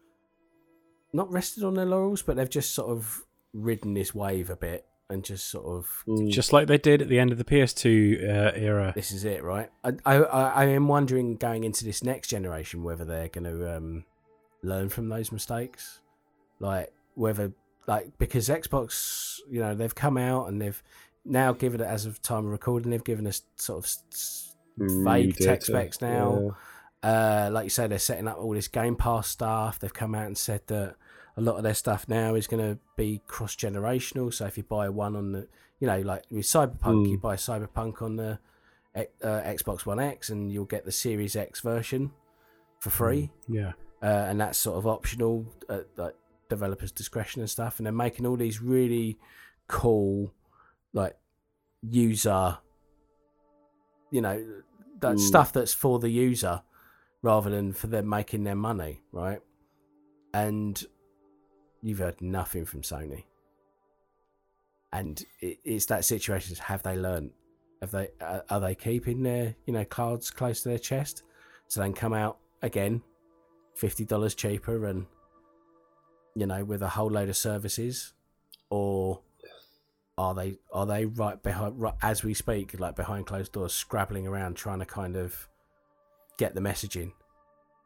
not 1.12 1.30
rested 1.32 1.64
on 1.64 1.74
their 1.74 1.86
laurels, 1.86 2.22
but 2.22 2.36
they've 2.36 2.50
just 2.50 2.74
sort 2.74 2.90
of 2.90 3.24
ridden 3.52 3.94
this 3.94 4.14
wave 4.14 4.50
a 4.50 4.56
bit 4.56 4.84
and 5.08 5.24
just 5.24 5.48
sort 5.48 5.66
of 5.66 6.04
mm. 6.06 6.30
Just 6.30 6.52
like 6.52 6.66
they 6.66 6.78
did 6.78 7.00
at 7.00 7.08
the 7.08 7.18
end 7.18 7.30
of 7.32 7.38
the 7.38 7.44
PS2 7.44 8.22
uh, 8.22 8.52
era. 8.54 8.92
this 8.94 9.12
is 9.12 9.24
it, 9.24 9.42
right? 9.42 9.70
I, 9.84 9.92
I 10.04 10.16
I 10.16 10.48
I 10.50 10.64
am 10.66 10.88
wondering 10.88 11.36
going 11.36 11.64
into 11.64 11.84
this 11.84 12.02
next 12.02 12.28
generation 12.28 12.82
whether 12.82 13.04
they're 13.04 13.28
going 13.28 13.44
to 13.44 13.76
um, 13.76 14.04
learn 14.62 14.88
from 14.88 15.08
those 15.08 15.30
mistakes, 15.30 16.00
like 16.58 16.92
whether 17.14 17.52
like 17.86 18.18
because 18.18 18.48
Xbox, 18.48 19.38
you 19.48 19.60
know, 19.60 19.74
they've 19.74 19.94
come 19.94 20.18
out 20.18 20.48
and 20.48 20.60
they've 20.60 20.82
now 21.24 21.52
given 21.52 21.80
it 21.80 21.86
as 21.86 22.04
of 22.04 22.20
time 22.20 22.44
of 22.46 22.50
recording, 22.52 22.90
they've 22.90 23.04
given 23.04 23.26
us 23.26 23.42
sort 23.56 23.78
of 23.78 23.84
s- 23.84 24.02
s- 24.12 24.54
vague 24.78 25.36
tech 25.36 25.62
specs 25.62 26.00
now. 26.00 26.56
Uh, 27.02 27.48
like 27.52 27.64
you 27.64 27.70
say, 27.70 27.86
they're 27.86 27.98
setting 27.98 28.26
up 28.26 28.38
all 28.38 28.52
this 28.54 28.68
Game 28.68 28.96
Pass 28.96 29.28
stuff. 29.28 29.78
They've 29.78 29.92
come 29.92 30.14
out 30.14 30.26
and 30.26 30.36
said 30.36 30.62
that 30.66 30.96
a 31.36 31.40
lot 31.40 31.56
of 31.56 31.62
their 31.62 31.74
stuff 31.74 32.08
now 32.08 32.34
is 32.34 32.46
going 32.46 32.62
to 32.66 32.78
be 32.96 33.20
cross 33.26 33.54
generational. 33.54 34.32
So 34.32 34.46
if 34.46 34.56
you 34.56 34.62
buy 34.64 34.88
one 34.88 35.14
on 35.14 35.32
the, 35.32 35.46
you 35.78 35.86
know, 35.86 36.00
like 36.00 36.24
with 36.30 36.46
Cyberpunk, 36.46 37.06
Mm. 37.06 37.10
you 37.10 37.18
buy 37.18 37.36
Cyberpunk 37.36 38.00
on 38.02 38.16
the 38.16 38.38
uh, 38.96 39.02
Xbox 39.22 39.84
One 39.84 40.00
X, 40.00 40.30
and 40.30 40.50
you'll 40.50 40.64
get 40.64 40.86
the 40.86 40.92
Series 40.92 41.36
X 41.36 41.60
version 41.60 42.12
for 42.78 42.88
free, 42.88 43.30
Yeah. 43.46 43.72
uh, 44.02 44.06
and 44.06 44.40
that's 44.40 44.56
sort 44.58 44.78
of 44.78 44.86
optional, 44.86 45.44
at 45.68 45.86
like 45.98 46.14
developers' 46.48 46.92
discretion 46.92 47.42
and 47.42 47.50
stuff. 47.50 47.78
And 47.78 47.84
they're 47.86 47.92
making 47.92 48.24
all 48.24 48.36
these 48.36 48.62
really 48.62 49.18
cool, 49.68 50.32
like 50.94 51.18
user, 51.82 52.56
you 54.10 54.22
know, 54.22 54.62
that 55.00 55.16
Mm. 55.16 55.20
stuff 55.20 55.52
that's 55.52 55.74
for 55.74 55.98
the 55.98 56.08
user 56.08 56.62
rather 57.22 57.50
than 57.50 57.72
for 57.72 57.86
them 57.86 58.08
making 58.08 58.44
their 58.44 58.56
money, 58.56 59.00
right? 59.12 59.40
And 60.34 60.82
you've 61.82 61.98
heard 61.98 62.20
nothing 62.20 62.64
from 62.64 62.82
Sony. 62.82 63.24
And 64.92 65.24
it's 65.40 65.86
that 65.86 66.04
situation: 66.04 66.56
have 66.56 66.82
they 66.82 66.96
learned? 66.96 67.30
Have 67.80 67.90
they 67.90 68.08
are 68.20 68.60
they 68.60 68.74
keeping 68.74 69.22
their 69.22 69.54
you 69.66 69.72
know 69.72 69.84
cards 69.84 70.30
close 70.30 70.62
to 70.62 70.70
their 70.70 70.78
chest, 70.78 71.22
so 71.68 71.80
they 71.80 71.86
can 71.86 71.94
come 71.94 72.12
out 72.14 72.38
again, 72.62 73.02
fifty 73.74 74.04
dollars 74.04 74.34
cheaper, 74.34 74.86
and 74.86 75.06
you 76.34 76.46
know 76.46 76.64
with 76.64 76.82
a 76.82 76.88
whole 76.88 77.10
load 77.10 77.28
of 77.28 77.36
services, 77.36 78.14
or 78.70 79.20
are 80.16 80.34
they 80.34 80.56
are 80.72 80.86
they 80.86 81.04
right 81.04 81.42
behind 81.42 81.78
right, 81.78 81.94
as 82.00 82.22
we 82.24 82.32
speak, 82.32 82.78
like 82.80 82.96
behind 82.96 83.26
closed 83.26 83.52
doors, 83.52 83.74
scrabbling 83.74 84.26
around 84.26 84.54
trying 84.56 84.78
to 84.78 84.86
kind 84.86 85.16
of 85.16 85.48
get 86.36 86.54
the 86.54 86.60
messaging 86.60 87.12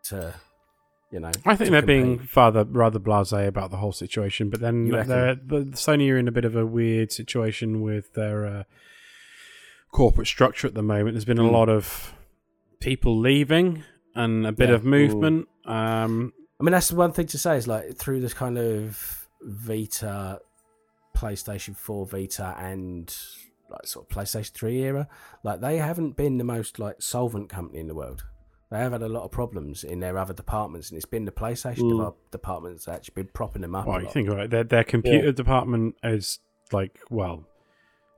to 0.04 0.34
you 1.12 1.18
know? 1.20 1.30
I 1.44 1.56
think 1.56 1.70
they're 1.70 1.82
being 1.82 2.28
rather 2.36 2.64
rather 2.64 2.98
blasé 3.00 3.46
about 3.46 3.70
the 3.70 3.78
whole 3.78 3.92
situation, 3.92 4.48
but 4.50 4.60
then 4.60 4.88
they're, 4.88 5.34
the 5.34 5.64
Sony 5.72 6.10
are 6.12 6.16
in 6.18 6.28
a 6.28 6.32
bit 6.32 6.44
of 6.44 6.54
a 6.54 6.64
weird 6.64 7.10
situation 7.12 7.80
with 7.82 8.14
their 8.14 8.46
uh, 8.46 8.62
corporate 9.90 10.28
structure 10.28 10.66
at 10.68 10.74
the 10.74 10.82
moment. 10.82 11.14
There's 11.14 11.24
been 11.24 11.38
a 11.38 11.42
Mm. 11.42 11.52
lot 11.52 11.68
of 11.68 12.14
people 12.78 13.18
leaving 13.18 13.82
and 14.14 14.46
a 14.46 14.52
bit 14.52 14.68
Yeah. 14.68 14.76
of 14.76 14.84
movement. 14.84 15.48
Um, 15.64 16.32
I 16.60 16.62
mean, 16.62 16.72
that's 16.72 16.88
the 16.88 16.96
one 16.96 17.12
thing 17.12 17.26
to 17.26 17.38
say 17.38 17.56
is 17.56 17.66
like 17.66 17.96
through 17.96 18.20
this 18.20 18.34
kind 18.34 18.56
of 18.58 19.26
Vita, 19.42 20.40
PlayStation 21.16 21.74
4 21.76 22.06
Vita, 22.06 22.54
and 22.58 23.14
like 23.68 23.86
sort 23.86 24.08
of 24.10 24.16
PlayStation 24.16 24.50
3 24.52 24.78
era, 24.82 25.08
like 25.42 25.60
they 25.60 25.78
haven't 25.78 26.16
been 26.16 26.38
the 26.38 26.44
most 26.44 26.78
like 26.78 27.00
solvent 27.02 27.48
company 27.48 27.78
in 27.80 27.88
the 27.88 27.94
world. 27.94 28.24
They 28.70 28.78
have 28.78 28.92
had 28.92 29.02
a 29.02 29.08
lot 29.08 29.24
of 29.24 29.32
problems 29.32 29.82
in 29.82 29.98
their 30.00 30.16
other 30.16 30.32
departments, 30.34 30.90
and 30.90 30.96
it's 30.96 31.04
been 31.06 31.24
the 31.24 31.32
PlayStation 31.32 31.90
Mm. 31.90 32.04
dev- 32.04 32.30
department 32.30 32.76
that's 32.76 32.86
actually 32.88 33.14
been 33.24 33.30
propping 33.34 33.62
them 33.62 33.74
up. 33.74 33.86
a 33.86 33.88
well, 33.90 34.02
you 34.02 34.08
think 34.08 34.28
about 34.28 34.44
it, 34.44 34.50
their 34.50 34.64
their 34.64 34.84
computer 34.84 35.32
department 35.32 35.96
is 36.04 36.38
like 36.72 36.98
well. 37.10 37.46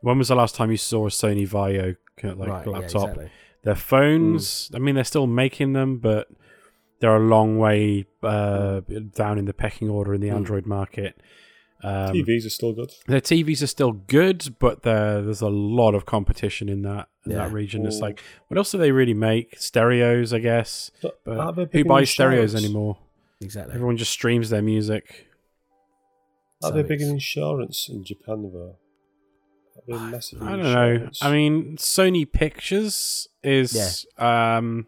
When 0.02 0.18
was 0.18 0.28
the 0.28 0.34
last 0.34 0.54
time 0.56 0.70
you 0.70 0.76
saw 0.76 1.06
a 1.06 1.10
Sony 1.10 1.48
Vaio 1.48 1.96
like 2.22 2.48
Right, 2.48 2.66
yeah, 2.66 2.72
laptop? 2.72 2.82
exactly. 2.82 3.30
Their 3.62 3.76
phones, 3.76 4.68
Mm. 4.68 4.76
I 4.76 4.78
mean, 4.80 4.94
they're 4.96 5.04
still 5.04 5.26
making 5.28 5.72
them, 5.74 5.98
but 5.98 6.28
they're 7.00 7.16
a 7.16 7.20
long 7.20 7.56
way 7.58 8.06
uh, 8.22 8.80
down 9.14 9.38
in 9.38 9.44
the 9.46 9.54
pecking 9.54 9.88
order 9.88 10.12
in 10.12 10.20
the 10.20 10.28
Mm. 10.28 10.34
Android 10.36 10.66
market. 10.66 11.20
Um, 11.84 12.12
TVs 12.14 12.44
are 12.46 12.50
still 12.50 12.72
good. 12.72 12.90
Their 13.06 13.20
TVs 13.20 13.62
are 13.62 13.66
still 13.68 13.92
good, 13.92 14.56
but 14.60 14.82
there's 14.82 15.40
a 15.40 15.48
lot 15.48 15.94
of 15.94 16.04
competition 16.04 16.68
in 16.68 16.82
that 16.82 17.08
in 17.24 17.32
that 17.32 17.48
Yeah. 17.50 17.52
region. 17.54 17.86
It's 17.86 17.98
Mm. 17.98 18.02
like, 18.02 18.20
what 18.48 18.58
else 18.58 18.72
do 18.72 18.78
they 18.78 18.92
really 18.92 19.14
make? 19.14 19.56
Stereos, 19.58 20.32
I 20.32 20.38
guess. 20.40 20.90
But 21.02 21.20
But 21.24 21.72
who 21.72 21.84
buys 21.84 22.10
stereos 22.10 22.54
insurance? 22.54 22.64
anymore? 22.64 22.98
Exactly. 23.40 23.74
Everyone 23.74 23.96
just 23.96 24.12
streams 24.12 24.50
their 24.50 24.62
music. 24.62 25.28
Are 26.62 26.68
So 26.68 26.74
they 26.74 26.82
big 26.82 27.00
in 27.00 27.08
insurance 27.10 27.88
in 27.88 28.04
Japan 28.04 28.50
though? 28.52 28.76
Are 29.76 29.82
they 29.88 29.98
massive 30.10 30.40
in 30.40 30.46
I 30.46 30.50
don't 30.56 30.62
know. 30.72 31.10
I 31.20 31.32
mean, 31.32 31.76
Sony 31.76 32.30
Pictures 32.30 33.28
is 33.42 34.06
um 34.18 34.86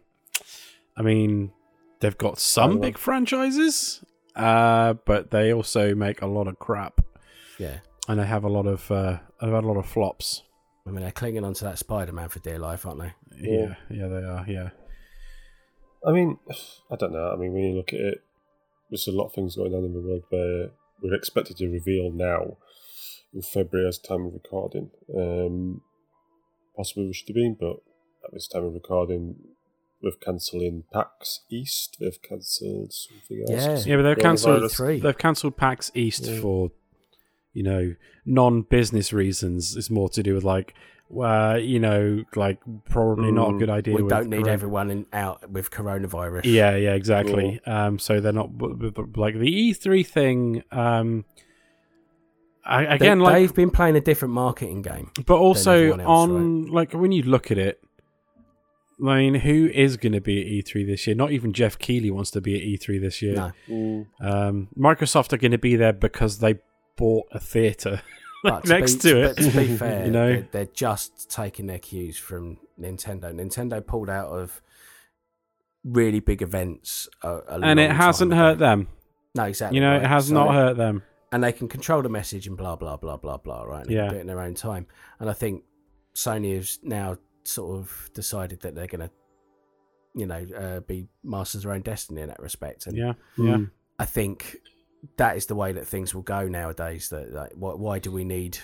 I 0.97 1.01
mean, 1.01 1.51
they've 1.99 2.17
got 2.17 2.39
some 2.39 2.79
big 2.79 2.97
franchises, 2.97 4.01
uh, 4.35 4.93
but 5.05 5.31
they 5.31 5.51
also 5.53 5.93
make 5.93 6.21
a 6.21 6.25
lot 6.27 6.47
of 6.47 6.57
crap, 6.57 7.01
Yeah. 7.59 7.79
and 8.07 8.17
they 8.19 8.25
have 8.25 8.45
a 8.45 8.49
lot 8.49 8.65
of 8.65 8.89
uh, 8.89 9.17
they've 9.41 9.51
had 9.51 9.65
a 9.65 9.67
lot 9.67 9.75
of 9.77 9.85
flops. 9.85 10.43
I 10.87 10.91
mean, 10.91 11.01
they're 11.01 11.11
clinging 11.11 11.43
onto 11.43 11.65
that 11.65 11.79
Spider 11.79 12.11
Man 12.11 12.29
for 12.29 12.39
dear 12.39 12.59
life, 12.59 12.85
aren't 12.85 13.01
they? 13.01 13.13
Yeah, 13.37 13.75
yeah, 13.89 14.07
they 14.07 14.23
are. 14.23 14.45
Yeah, 14.47 14.69
I 16.05 16.11
mean, 16.11 16.37
I 16.91 16.95
don't 16.95 17.13
know. 17.13 17.31
I 17.31 17.35
mean, 17.35 17.53
when 17.53 17.63
you 17.63 17.75
look 17.75 17.93
at 17.93 17.99
it, 17.99 18.23
there's 18.89 19.07
a 19.07 19.11
lot 19.11 19.25
of 19.27 19.33
things 19.33 19.55
going 19.55 19.73
on 19.73 19.83
in 19.83 19.93
the 19.93 20.01
world 20.01 20.23
where 20.29 20.69
we're 21.01 21.15
expected 21.15 21.57
to 21.57 21.67
reveal 21.69 22.11
now 22.11 22.57
in 23.33 23.41
February 23.41 23.87
as 23.87 23.97
time 23.97 24.25
of 24.27 24.33
recording. 24.33 24.91
Um, 25.17 25.81
possibly 26.75 27.07
we 27.07 27.13
should 27.13 27.27
have 27.29 27.35
been, 27.35 27.57
but 27.59 27.77
at 28.23 28.33
this 28.33 28.47
time 28.47 28.63
of 28.63 28.73
recording, 28.73 29.35
we've 30.01 30.19
cancelling 30.19 30.83
PAX 30.93 31.41
East. 31.49 31.97
They've 31.99 32.21
cancelled 32.21 32.93
something 32.93 33.43
else. 33.49 33.85
Yeah. 33.85 33.91
yeah, 33.91 33.95
but 33.97 34.03
they've 34.03 34.17
cancelled 34.23 34.61
Coronavirus. 34.61 35.01
they've 35.01 35.17
cancelled 35.17 35.57
PAX 35.57 35.91
East 35.95 36.25
Yeah. 36.25 36.39
for 36.41 36.71
you 37.55 37.63
know 37.63 37.95
non-business 38.25 39.11
reasons. 39.11 39.75
It's 39.75 39.89
more 39.89 40.09
to 40.09 40.21
do 40.21 40.35
with 40.35 40.43
like. 40.43 40.75
Uh, 41.15 41.59
you 41.61 41.79
know, 41.79 42.23
like 42.35 42.57
probably 42.89 43.31
not 43.31 43.49
a 43.49 43.53
Mm. 43.53 43.59
good 43.59 43.69
idea. 43.69 43.95
We 43.95 44.07
don't 44.07 44.27
need 44.27 44.37
corona- 44.37 44.51
everyone 44.51 44.89
in, 44.89 45.05
out 45.13 45.47
with 45.51 45.69
coronavirus. 45.69 46.41
Yeah, 46.45 46.75
yeah, 46.77 46.95
exactly. 46.95 47.61
Um, 47.67 47.99
so 47.99 48.19
they're 48.19 48.33
not 48.33 48.49
like 49.15 49.35
the 49.37 49.45
E3 49.71 50.03
thing. 50.03 50.63
Um, 50.71 51.23
I, 52.65 52.85
They, 52.85 52.95
again, 52.95 53.19
like, 53.19 53.33
they've 53.35 53.53
been 53.53 53.69
playing 53.69 53.95
a 53.95 54.01
different 54.01 54.33
marketing 54.33 54.81
game. 54.81 55.11
but 55.27 55.37
also 55.37 55.91
else, 55.91 56.01
on 56.07 56.65
like 56.71 56.93
when 56.93 57.11
you 57.11 57.21
look 57.21 57.51
at 57.51 57.59
it, 57.59 57.79
I 59.07 59.17
mean, 59.17 59.35
who 59.35 59.69
is 59.71 59.97
going 59.97 60.13
to 60.13 60.21
be 60.21 60.41
at 60.41 60.47
E3 60.65 60.87
this 60.87 61.05
year? 61.05 61.15
Not 61.15 61.31
even 61.31 61.53
Geoff 61.53 61.77
Keighley 61.77 62.09
wants 62.09 62.31
to 62.31 62.41
be 62.41 62.55
at 62.55 62.61
E3 62.63 62.99
this 62.99 63.21
year. 63.21 63.35
No. 63.35 63.51
Mm, 63.69 64.05
Um, 64.21 64.67
Microsoft 64.75 65.33
are 65.33 65.37
going 65.37 65.51
to 65.51 65.59
be 65.59 65.75
there 65.75 65.93
because 65.93 66.39
they 66.39 66.55
bought 66.97 67.27
a 67.31 67.39
theater 67.39 68.01
But 68.43 68.63
to 68.65 68.69
next 68.69 68.95
be, 68.95 69.09
to 69.11 69.23
it. 69.23 69.35
to 69.37 69.51
be 69.51 69.67
fair, 69.77 70.05
You 70.05 70.11
know? 70.11 70.31
they're, 70.33 70.47
they're 70.51 70.65
just 70.73 71.29
taking 71.31 71.67
their 71.67 71.79
cues 71.79 72.17
from 72.17 72.57
Nintendo. 72.79 73.33
Nintendo 73.33 73.85
pulled 73.85 74.09
out 74.09 74.27
of 74.29 74.61
really 75.83 76.19
big 76.19 76.41
events, 76.41 77.07
a, 77.21 77.29
a 77.47 77.59
and 77.61 77.79
it 77.79 77.91
hasn't 77.91 78.31
time 78.31 78.37
hurt 78.39 78.51
ago. 78.53 78.59
them. 78.65 78.87
No, 79.35 79.43
exactly. 79.43 79.75
You 79.77 79.81
know, 79.81 79.91
right. 79.93 80.03
it 80.03 80.07
has 80.07 80.27
So- 80.27 80.33
not 80.33 80.53
hurt 80.53 80.77
them. 80.77 81.03
and 81.31 81.43
they 81.43 81.51
can 81.51 81.67
control 81.67 82.01
the 82.01 82.09
message 82.09 82.47
and 82.47 82.55
blah 82.57 82.75
blah 82.77 82.95
blah 82.97 83.17
blah 83.17 83.37
blah. 83.37 83.63
Right? 83.63 83.83
And 83.85 83.91
Yeah. 83.91 84.09
do 84.09 84.15
it 84.15 84.21
in 84.21 84.27
their 84.27 84.39
own 84.41 84.53
time. 84.55 84.87
And 85.19 85.29
I 85.29 85.33
think 85.33 85.63
Sony 86.13 86.55
has 86.55 86.79
now 86.81 87.17
sort 87.43 87.77
of 87.77 88.09
decided 88.13 88.61
that 88.61 88.73
they're 88.73 88.87
going 88.87 89.01
to, 89.07 89.11
you 90.15 90.25
know, 90.25 90.45
uh, 90.57 90.79
be 90.79 91.07
masters 91.23 91.59
of 91.59 91.63
their 91.63 91.73
own 91.73 91.81
destiny 91.81 92.21
in 92.21 92.29
that 92.29 92.39
respect. 92.39 92.87
And 92.87 92.95
Yeah, 92.97 93.13
yeah. 93.37 93.55
mm. 93.57 93.71
I 93.99 94.05
think 94.05 94.57
that 95.17 95.37
is 95.37 95.45
the 95.47 95.55
way 95.55 95.71
that 95.73 95.87
things 95.87 96.13
will 96.15 96.21
go 96.21 96.47
nowadays. 96.47 97.09
That 97.09 97.31
like, 97.33 97.51
why, 97.55 97.73
why 97.73 97.99
do 97.99 98.11
we 98.11 98.23
need 98.23 98.57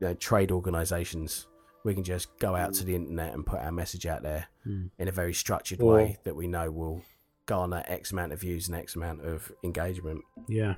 you 0.00 0.08
know, 0.08 0.14
trade 0.14 0.50
organisations? 0.50 1.46
We 1.84 1.94
can 1.94 2.02
just 2.04 2.36
go 2.38 2.56
out 2.56 2.74
to 2.74 2.84
the 2.84 2.94
internet 2.96 3.32
and 3.34 3.46
put 3.46 3.60
our 3.60 3.70
message 3.72 4.06
out 4.06 4.22
there 4.22 4.48
Mm. 4.66 4.90
in 4.98 5.06
a 5.06 5.12
very 5.12 5.32
structured 5.32 5.80
Or- 5.80 5.94
way 5.94 6.18
that 6.24 6.34
we 6.34 6.48
know 6.48 6.70
will 6.70 7.02
garner 7.46 7.84
X 7.86 8.10
amount 8.10 8.32
of 8.32 8.40
views 8.40 8.66
and 8.68 8.76
X 8.76 8.96
amount 8.96 9.24
of 9.24 9.52
engagement. 9.62 10.24
yeah. 10.48 10.74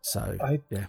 So 0.00 0.36
I 0.40 0.60
yeah. 0.70 0.86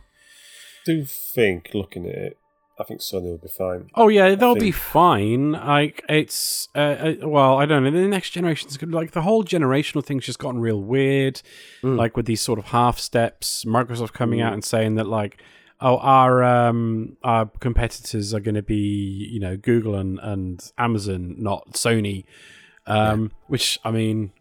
do 0.85 1.03
think, 1.03 1.71
looking 1.73 2.05
at 2.07 2.15
it, 2.15 2.37
I 2.79 2.83
think 2.83 3.01
Sony 3.01 3.23
will 3.23 3.37
be 3.37 3.49
fine. 3.49 3.89
Oh 3.95 4.07
yeah, 4.07 4.35
they'll 4.35 4.55
be 4.55 4.71
fine. 4.71 5.51
Like 5.51 6.03
it's 6.07 6.69
uh, 6.73 6.79
uh, 6.79 7.15
well, 7.27 7.57
I 7.57 7.65
don't 7.65 7.83
know. 7.83 7.91
The 7.91 8.07
next 8.07 8.29
generation 8.29 8.69
generation's 8.69 8.77
good. 8.77 8.93
Like 8.93 9.11
the 9.11 9.21
whole 9.21 9.43
generational 9.43 10.03
thing's 10.03 10.25
just 10.25 10.39
gotten 10.39 10.61
real 10.61 10.81
weird. 10.81 11.41
Mm. 11.83 11.97
Like 11.97 12.15
with 12.15 12.25
these 12.25 12.41
sort 12.41 12.57
of 12.57 12.65
half 12.65 12.97
steps, 12.99 13.65
Microsoft 13.65 14.13
coming 14.13 14.39
out 14.41 14.51
Mm. 14.51 14.53
and 14.53 14.63
saying 14.63 14.95
that 14.95 15.07
like, 15.07 15.41
oh, 15.81 15.97
our 15.97 16.41
um 16.43 17.17
our 17.23 17.47
competitors 17.59 18.33
are 18.33 18.39
going 18.39 18.55
to 18.55 18.61
be 18.63 18.75
you 19.29 19.39
know 19.39 19.57
Google 19.57 19.95
and 19.95 20.17
and 20.19 20.71
Amazon, 20.77 21.35
not 21.37 21.73
Sony. 21.73 22.23
Um, 22.87 23.31
which 23.47 23.77
I 23.83 23.91
mean, 23.91 24.31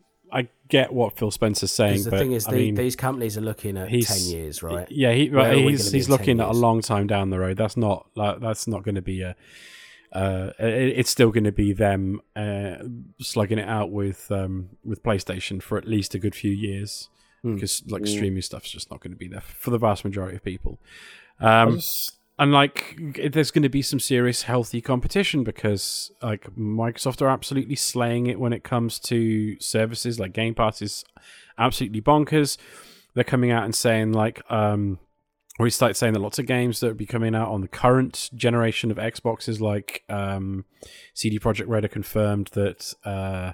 get 0.69 0.93
what 0.93 1.16
Phil 1.16 1.31
Spencer's 1.31 1.73
saying, 1.73 2.05
the 2.05 2.11
but 2.11 2.19
thing 2.19 2.32
is, 2.32 2.47
I 2.47 2.51
the, 2.53 2.57
mean, 2.59 2.74
these 2.74 2.97
companies 2.97 3.36
are 3.39 3.40
looking 3.43 3.77
at 3.77 3.89
he's- 3.89 4.07
ten 4.07 4.31
years, 4.39 4.62
right? 4.62 4.86
yeah, 4.90 5.12
he, 5.12 5.31
Where 5.31 5.45
but 5.45 5.55
are 5.55 5.57
we 5.65 5.73
he's 5.73 5.90
he's 5.90 6.09
looking 6.09 6.40
at 6.40 6.49
a 6.49 6.53
long 6.53 6.81
time 6.82 7.07
down 7.07 7.31
the 7.31 7.39
road. 7.39 7.57
That's 7.57 7.77
not 7.77 8.07
like 8.15 8.40
that's 8.40 8.66
not 8.66 8.82
going 8.82 8.95
to 8.97 9.03
be 9.03 9.23
a. 9.23 9.35
Uh, 10.11 10.53
it, 10.59 10.99
it's 11.01 11.11
still 11.11 11.31
going 11.31 11.45
to 11.45 11.53
be 11.53 11.74
them 11.74 12.20
uh, 12.35 12.77
slugging 13.20 13.59
it 13.59 13.69
out 13.69 13.90
with 13.90 14.31
um, 14.32 14.70
with 14.82 15.03
PlayStation 15.03 15.62
for 15.62 15.77
at 15.77 15.86
least 15.86 16.15
a 16.15 16.19
good 16.19 16.35
few 16.35 16.51
years 16.53 17.09
Hmm. 17.43 17.55
because 17.55 17.85
like 17.89 18.03
Mm. 18.03 18.09
streaming 18.09 18.43
stuff's 18.43 18.70
just 18.70 18.90
not 18.90 18.99
going 19.01 19.12
to 19.12 19.16
be 19.16 19.28
there 19.28 19.40
for 19.43 19.70
the 19.70 19.78
vast 19.78 20.05
majority 20.05 20.36
of 20.36 20.43
people. 20.43 20.81
I 21.39 21.62
Um, 21.62 21.77
just- 21.77 22.18
and 22.39 22.52
like 22.52 22.97
there's 23.32 23.51
going 23.51 23.65
to 23.65 23.69
be 23.69 23.82
some 23.82 23.98
serious 23.98 24.43
healthy 24.43 24.81
competition 24.81 25.43
because 25.43 26.12
like 26.23 26.44
Microsoft 26.55 27.20
are 27.20 27.28
absolutely 27.28 27.74
slaying 27.74 28.27
it 28.27 28.39
when 28.39 28.52
it 28.52 28.62
comes 28.62 28.98
to 29.01 29.59
services 29.59 30.20
like 30.20 30.32
Game 30.32 30.55
Pass 30.55 30.81
is 30.81 31.05
absolutely 31.59 32.01
bonkers. 32.01 32.56
They're 33.15 33.24
coming 33.24 33.51
out 33.51 33.65
and 33.65 33.74
saying 33.74 34.12
like 34.12 34.40
um 34.51 35.01
or 35.59 35.66
he 35.66 35.70
started 35.70 35.94
saying 35.94 36.12
that 36.12 36.20
lots 36.20 36.39
of 36.39 36.47
games 36.47 36.78
that 36.78 36.86
would 36.86 36.97
be 36.97 37.06
coming 37.06 37.35
out 37.35 37.48
on 37.48 37.60
the 37.60 37.69
current 37.69 38.31
generation 38.36 38.93
of 38.93 38.98
Xboxes 38.98 39.60
like 39.60 40.05
um 40.09 40.65
CD 41.15 41.40
Projekt 41.40 41.66
Red 41.66 41.85
are 41.85 41.89
confirmed 41.89 42.51
that 42.52 42.94
uh 43.05 43.52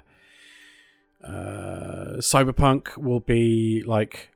uh 1.25 2.17
Cyberpunk 2.19 2.97
will 2.97 3.19
be 3.19 3.81
like 3.83 4.29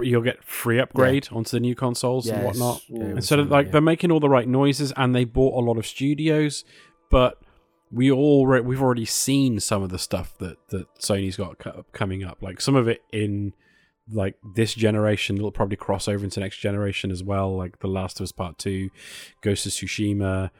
you'll 0.00 0.22
get 0.22 0.42
free 0.44 0.78
upgrade 0.78 1.28
onto 1.32 1.50
the 1.50 1.60
new 1.60 1.74
consoles 1.74 2.28
and 2.28 2.44
whatnot. 2.44 2.82
Yeah, 2.88 3.02
And 3.02 3.24
so 3.24 3.36
that, 3.36 3.48
like 3.48 3.66
yeah. 3.66 3.72
they're 3.72 3.80
making 3.80 4.10
all 4.10 4.20
the 4.20 4.28
right 4.28 4.48
noises, 4.48 4.92
and 4.96 5.14
they 5.14 5.24
bought 5.24 5.54
a 5.54 5.64
lot 5.64 5.78
of 5.78 5.86
studios, 5.86 6.64
but 7.10 7.38
we 7.90 8.10
already 8.10 8.64
we've 8.64 8.82
already 8.82 9.04
seen 9.04 9.60
some 9.60 9.82
of 9.82 9.90
the 9.90 9.98
stuff 9.98 10.36
that 10.38 10.56
that 10.68 10.86
Sony's 10.98 11.36
got 11.36 11.58
co- 11.58 11.84
coming 11.92 12.24
up. 12.24 12.42
Like 12.42 12.60
some 12.60 12.74
of 12.74 12.88
it 12.88 13.02
in 13.12 13.54
like 14.10 14.36
this 14.54 14.74
generation, 14.74 15.36
it'll 15.36 15.52
probably 15.52 15.76
cross 15.76 16.08
over 16.08 16.24
into 16.24 16.40
next 16.40 16.58
generation 16.58 17.10
as 17.10 17.22
well. 17.22 17.56
Like 17.56 17.80
The 17.80 17.88
Last 17.88 18.20
of 18.20 18.24
Us 18.24 18.32
Part 18.32 18.58
Two, 18.58 18.90
Ghost 19.42 19.66
of 19.66 19.72
Tsushima, 19.72 20.50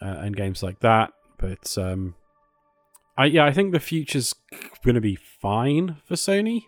uh, 0.00 0.04
and 0.04 0.36
games 0.36 0.62
like 0.62 0.80
that. 0.80 1.12
But 1.38 1.76
um, 1.78 2.14
I 3.16 3.26
yeah, 3.26 3.44
I 3.44 3.52
think 3.52 3.72
the 3.72 3.80
future's 3.80 4.34
going 4.84 4.94
to 4.94 5.00
be 5.00 5.16
fine 5.16 5.96
for 6.04 6.14
Sony. 6.14 6.62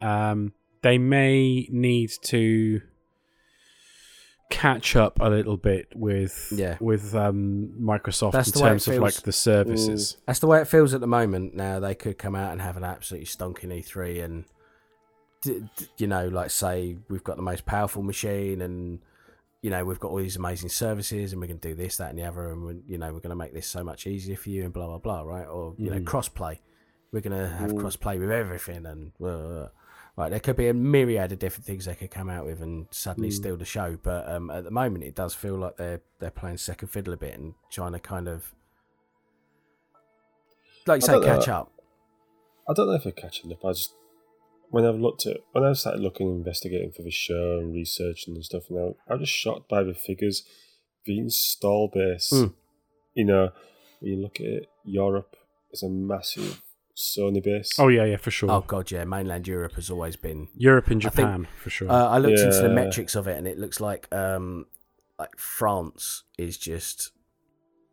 Um, 0.00 0.52
they 0.84 0.98
may 0.98 1.66
need 1.72 2.10
to 2.22 2.80
catch 4.50 4.94
up 4.94 5.18
a 5.20 5.28
little 5.28 5.56
bit 5.56 5.88
with 5.96 6.52
Yeah. 6.54 6.76
with 6.80 7.14
um, 7.14 7.72
Microsoft 7.80 8.32
That's 8.32 8.54
in 8.54 8.60
terms 8.60 8.86
of 8.86 8.98
like 8.98 9.14
the 9.22 9.32
services. 9.32 10.18
That's 10.26 10.38
the 10.38 10.46
way 10.46 10.60
it 10.60 10.68
feels 10.68 10.94
at 10.94 11.00
the 11.00 11.06
moment. 11.06 11.54
Now 11.54 11.80
they 11.80 11.94
could 11.94 12.18
come 12.18 12.34
out 12.36 12.52
and 12.52 12.60
have 12.60 12.76
an 12.76 12.84
absolutely 12.84 13.26
stonking 13.26 13.72
E3 13.72 14.22
and, 14.24 14.44
d- 15.42 15.64
d- 15.76 15.86
you 15.96 16.06
know, 16.06 16.28
like 16.28 16.50
say 16.50 16.98
we've 17.08 17.24
got 17.24 17.36
the 17.36 17.42
most 17.42 17.64
powerful 17.66 18.02
machine 18.02 18.60
and, 18.60 19.00
you 19.62 19.70
know, 19.70 19.84
we've 19.84 19.98
got 19.98 20.10
all 20.10 20.18
these 20.18 20.36
amazing 20.36 20.68
services 20.68 21.32
and 21.32 21.40
we 21.40 21.48
can 21.48 21.56
do 21.56 21.74
this, 21.74 21.96
that, 21.96 22.10
and 22.10 22.18
the 22.18 22.24
other, 22.24 22.52
and 22.52 22.62
we, 22.64 22.74
you 22.86 22.98
know, 22.98 23.06
we're 23.12 23.20
going 23.20 23.30
to 23.30 23.36
make 23.36 23.54
this 23.54 23.66
so 23.66 23.82
much 23.82 24.06
easier 24.06 24.36
for 24.36 24.50
you 24.50 24.64
and 24.64 24.72
blah 24.74 24.86
blah 24.86 24.98
blah, 24.98 25.22
right? 25.22 25.46
Or 25.46 25.74
you 25.78 25.90
know, 25.90 25.96
Mm. 25.98 26.04
crossplay. 26.04 26.58
We're 27.12 27.20
going 27.22 27.36
to 27.38 27.48
have 27.48 27.72
Mm. 27.72 27.80
crossplay 27.80 28.20
with 28.20 28.30
everything 28.30 28.84
and. 28.86 29.12
blah, 29.18 29.36
blah, 29.38 29.48
blah. 29.48 29.68
Right, 30.16 30.28
there 30.30 30.38
could 30.38 30.54
be 30.54 30.68
a 30.68 30.74
myriad 30.74 31.32
of 31.32 31.40
different 31.40 31.66
things 31.66 31.86
they 31.86 31.94
could 31.96 32.12
come 32.12 32.30
out 32.30 32.46
with 32.46 32.62
and 32.62 32.86
suddenly 32.92 33.30
Mm. 33.30 33.32
steal 33.32 33.56
the 33.56 33.64
show. 33.64 33.98
But 34.00 34.28
um, 34.30 34.48
at 34.48 34.62
the 34.62 34.70
moment, 34.70 35.02
it 35.02 35.16
does 35.16 35.34
feel 35.34 35.56
like 35.56 35.76
they're 35.76 36.02
they're 36.20 36.30
playing 36.30 36.58
second 36.58 36.88
fiddle 36.88 37.12
a 37.14 37.16
bit 37.16 37.36
and 37.36 37.54
trying 37.70 37.92
to 37.94 37.98
kind 37.98 38.28
of, 38.28 38.54
like 40.86 41.00
you 41.02 41.04
I 41.04 41.06
say, 41.06 41.12
don't 41.14 41.22
know. 41.22 41.36
catch 41.38 41.48
up. 41.48 41.72
I 42.68 42.72
don't 42.74 42.86
know 42.86 42.94
if 42.94 43.02
they're 43.04 43.12
catching 43.12 43.50
up. 43.52 43.64
I 43.64 43.72
just 43.72 43.92
when 44.70 44.84
I've 44.86 44.96
looked 45.00 45.26
at 45.26 45.38
when 45.52 45.64
I 45.64 45.72
started 45.72 46.00
looking 46.00 46.28
and 46.28 46.36
investigating 46.38 46.92
for 46.92 47.02
the 47.02 47.10
show 47.10 47.58
and 47.58 47.72
researching 47.74 48.34
and 48.34 48.44
stuff 48.44 48.64
now, 48.70 48.94
I'm 49.08 49.18
just 49.20 49.32
shocked 49.32 49.68
by 49.68 49.82
the 49.82 49.94
figures. 49.94 50.44
The 51.06 51.18
install 51.18 51.90
base, 51.92 52.30
Mm. 52.32 52.54
you 53.14 53.24
know, 53.26 53.50
when 54.00 54.12
you 54.12 54.22
look 54.22 54.36
at 54.40 54.46
it, 54.46 54.68
Europe 54.84 55.36
is 55.70 55.82
a 55.82 55.88
massive 55.90 56.62
Sony 56.96 57.42
base. 57.42 57.72
Oh 57.78 57.88
yeah, 57.88 58.04
yeah, 58.04 58.16
for 58.16 58.30
sure. 58.30 58.50
Oh 58.50 58.60
god, 58.66 58.90
yeah, 58.90 59.04
mainland 59.04 59.48
Europe 59.48 59.72
has 59.74 59.90
always 59.90 60.16
been. 60.16 60.48
Europe 60.56 60.88
and 60.88 61.04
I 61.04 61.08
think- 61.08 61.28
Japan 61.28 61.48
for 61.62 61.70
sure. 61.70 61.90
Uh, 61.90 62.06
I 62.08 62.18
looked 62.18 62.38
into 62.38 62.60
the 62.62 62.68
metrics 62.68 63.14
of 63.16 63.26
it, 63.28 63.36
and 63.36 63.46
it 63.48 63.58
looks 63.58 63.80
like 63.80 64.12
um, 64.14 64.66
like 65.18 65.36
France 65.38 66.22
is 66.38 66.56
just 66.56 67.10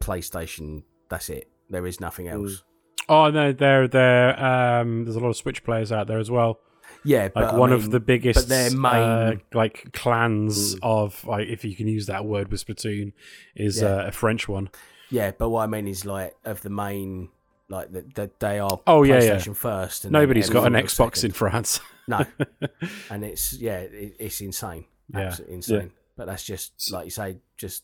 PlayStation. 0.02 0.84
That's 1.10 1.30
it. 1.30 1.49
There 1.69 1.86
is 1.88 1.99
nothing 1.99 2.28
else. 2.28 2.64
oh 3.10 3.30
no, 3.32 3.52
there 3.52 3.88
there 3.88 4.41
um 4.44 5.03
there's 5.06 5.15
a 5.15 5.19
lot 5.19 5.30
of 5.30 5.38
Switch 5.38 5.64
players 5.64 5.91
out 5.91 6.07
there 6.07 6.19
as 6.19 6.30
well. 6.30 6.60
Yeah, 7.03 7.23
Like 7.23 7.34
but 7.34 7.44
I 7.53 7.57
one 7.57 7.69
mean, 7.72 7.80
of 7.80 7.90
the 7.90 7.99
biggest 7.99 8.40
but 8.41 8.49
their 8.49 8.69
main- 8.72 8.94
uh, 8.94 9.34
like 9.53 9.91
clans 9.94 10.76
Mm. 10.76 10.80
of 10.84 11.23
like 11.26 11.48
if 11.48 11.64
you 11.65 11.76
can 11.76 11.88
use 11.88 12.06
that 12.07 12.26
word 12.26 12.52
with 12.52 12.65
Splatoon 12.65 13.14
is 13.56 13.82
Yeah. 13.82 13.88
uh, 13.95 14.07
a 14.07 14.11
French 14.11 14.48
one. 14.48 14.69
Yeah, 15.10 15.32
but 15.32 15.49
what 15.49 15.64
I 15.64 15.68
mean 15.68 15.88
is 15.88 16.06
like 16.06 16.36
of 16.45 16.61
the 16.61 16.69
main 16.69 17.30
like 17.72 17.91
that 17.93 18.14
that 18.15 18.39
they 18.39 18.60
are 18.60 18.80
Oh, 18.85 19.03
yeah, 19.03 19.15
yeah. 19.22 19.35
PlayStation 19.38 19.56
first. 19.56 20.06
And 20.06 20.11
Nobody's 20.14 20.49
got 20.49 20.68
an 20.68 20.76
everyone 20.76 20.84
else 20.84 20.93
Xbox 20.98 21.23
in. 21.23 21.31
France. 21.31 21.80
No, 22.07 22.26
and 23.11 23.23
it's 23.23 23.53
yeah, 23.53 23.77
it, 23.80 24.15
it's 24.19 24.41
insane, 24.41 24.85
Yeah. 25.14 25.19
absolutely 25.27 25.56
insane. 25.56 25.91
But 26.18 26.26
that's 26.26 26.43
just 26.43 26.91
like 26.91 27.06
you 27.06 27.11
say, 27.11 27.38
just 27.57 27.84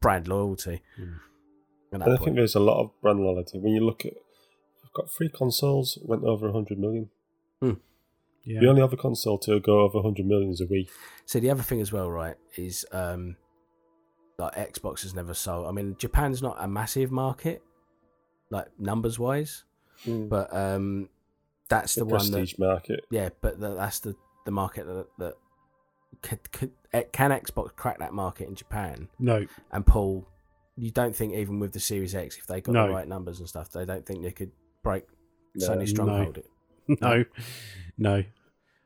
brand 0.00 0.26
loyalty. 0.26 0.82
Mm. 0.98 1.18
And 1.92 2.02
And 2.02 2.12
I 2.14 2.16
think 2.16 2.34
there's 2.36 2.56
a 2.56 2.60
lot 2.60 2.80
of 2.82 2.90
brand 3.02 3.20
loyalty. 3.20 3.58
When 3.58 3.72
you 3.74 3.84
look 3.84 4.04
at, 4.06 4.14
I've 4.84 4.92
got 4.94 5.10
three 5.12 5.28
consoles, 5.28 5.98
went 6.02 6.24
over 6.24 6.46
100 6.46 6.78
million. 6.78 7.10
The 7.60 7.76
yeah. 8.44 8.68
only 8.68 8.82
other 8.82 8.96
console 8.96 9.38
to 9.40 9.60
go 9.60 9.80
over 9.80 9.98
100 9.98 10.26
million 10.26 10.50
is 10.50 10.60
a 10.60 10.66
Wii. 10.66 10.88
So 11.26 11.38
the 11.38 11.50
other 11.50 11.62
thing 11.62 11.80
as 11.80 11.92
well, 11.92 12.10
right, 12.10 12.34
is 12.56 12.84
um, 12.90 13.36
like 14.38 14.54
Xbox 14.54 15.02
has 15.02 15.14
never 15.14 15.34
sold. 15.34 15.66
I 15.66 15.70
mean, 15.70 15.94
Japan's 15.98 16.42
not 16.42 16.56
a 16.58 16.66
massive 16.66 17.12
market, 17.12 17.62
like 18.52 18.68
numbers 18.78 19.18
wise, 19.18 19.64
but 20.06 20.54
um, 20.54 21.08
that's 21.68 21.94
the, 21.94 22.00
the, 22.00 22.06
one 22.06 22.30
that 22.30 22.38
prestige 22.38 22.58
market. 22.58 23.04
yeah, 23.10 23.30
but 23.40 23.58
the, 23.58 23.74
that's 23.74 24.00
the 24.00 24.14
the 24.44 24.50
market 24.50 24.86
that 24.86 25.06
that 25.18 25.34
could, 26.20 26.52
could, 26.52 26.70
eh, 26.92 27.02
can 27.12 27.30
Xbox 27.30 27.74
crack 27.74 27.98
that 27.98 28.12
market 28.12 28.48
in 28.48 28.54
Japan 28.54 29.08
No. 29.18 29.46
and 29.72 29.86
pull. 29.86 30.28
You 30.76 30.90
don't 30.90 31.14
think 31.14 31.34
even 31.34 31.58
with 31.60 31.72
the 31.72 31.80
Series 31.80 32.14
X, 32.14 32.38
if 32.38 32.46
they 32.46 32.60
got 32.60 32.72
No. 32.72 32.86
the 32.86 32.92
right 32.92 33.08
numbers 33.08 33.40
and 33.40 33.48
stuff, 33.48 33.70
they 33.72 33.84
don't 33.84 34.04
think 34.06 34.22
they 34.22 34.30
could 34.32 34.52
break 34.82 35.04
No. 35.54 35.68
Sony 35.68 35.78
No. 35.78 35.84
stronghold. 35.86 36.38
It 36.88 37.00
No. 37.00 37.24
No. 37.96 38.24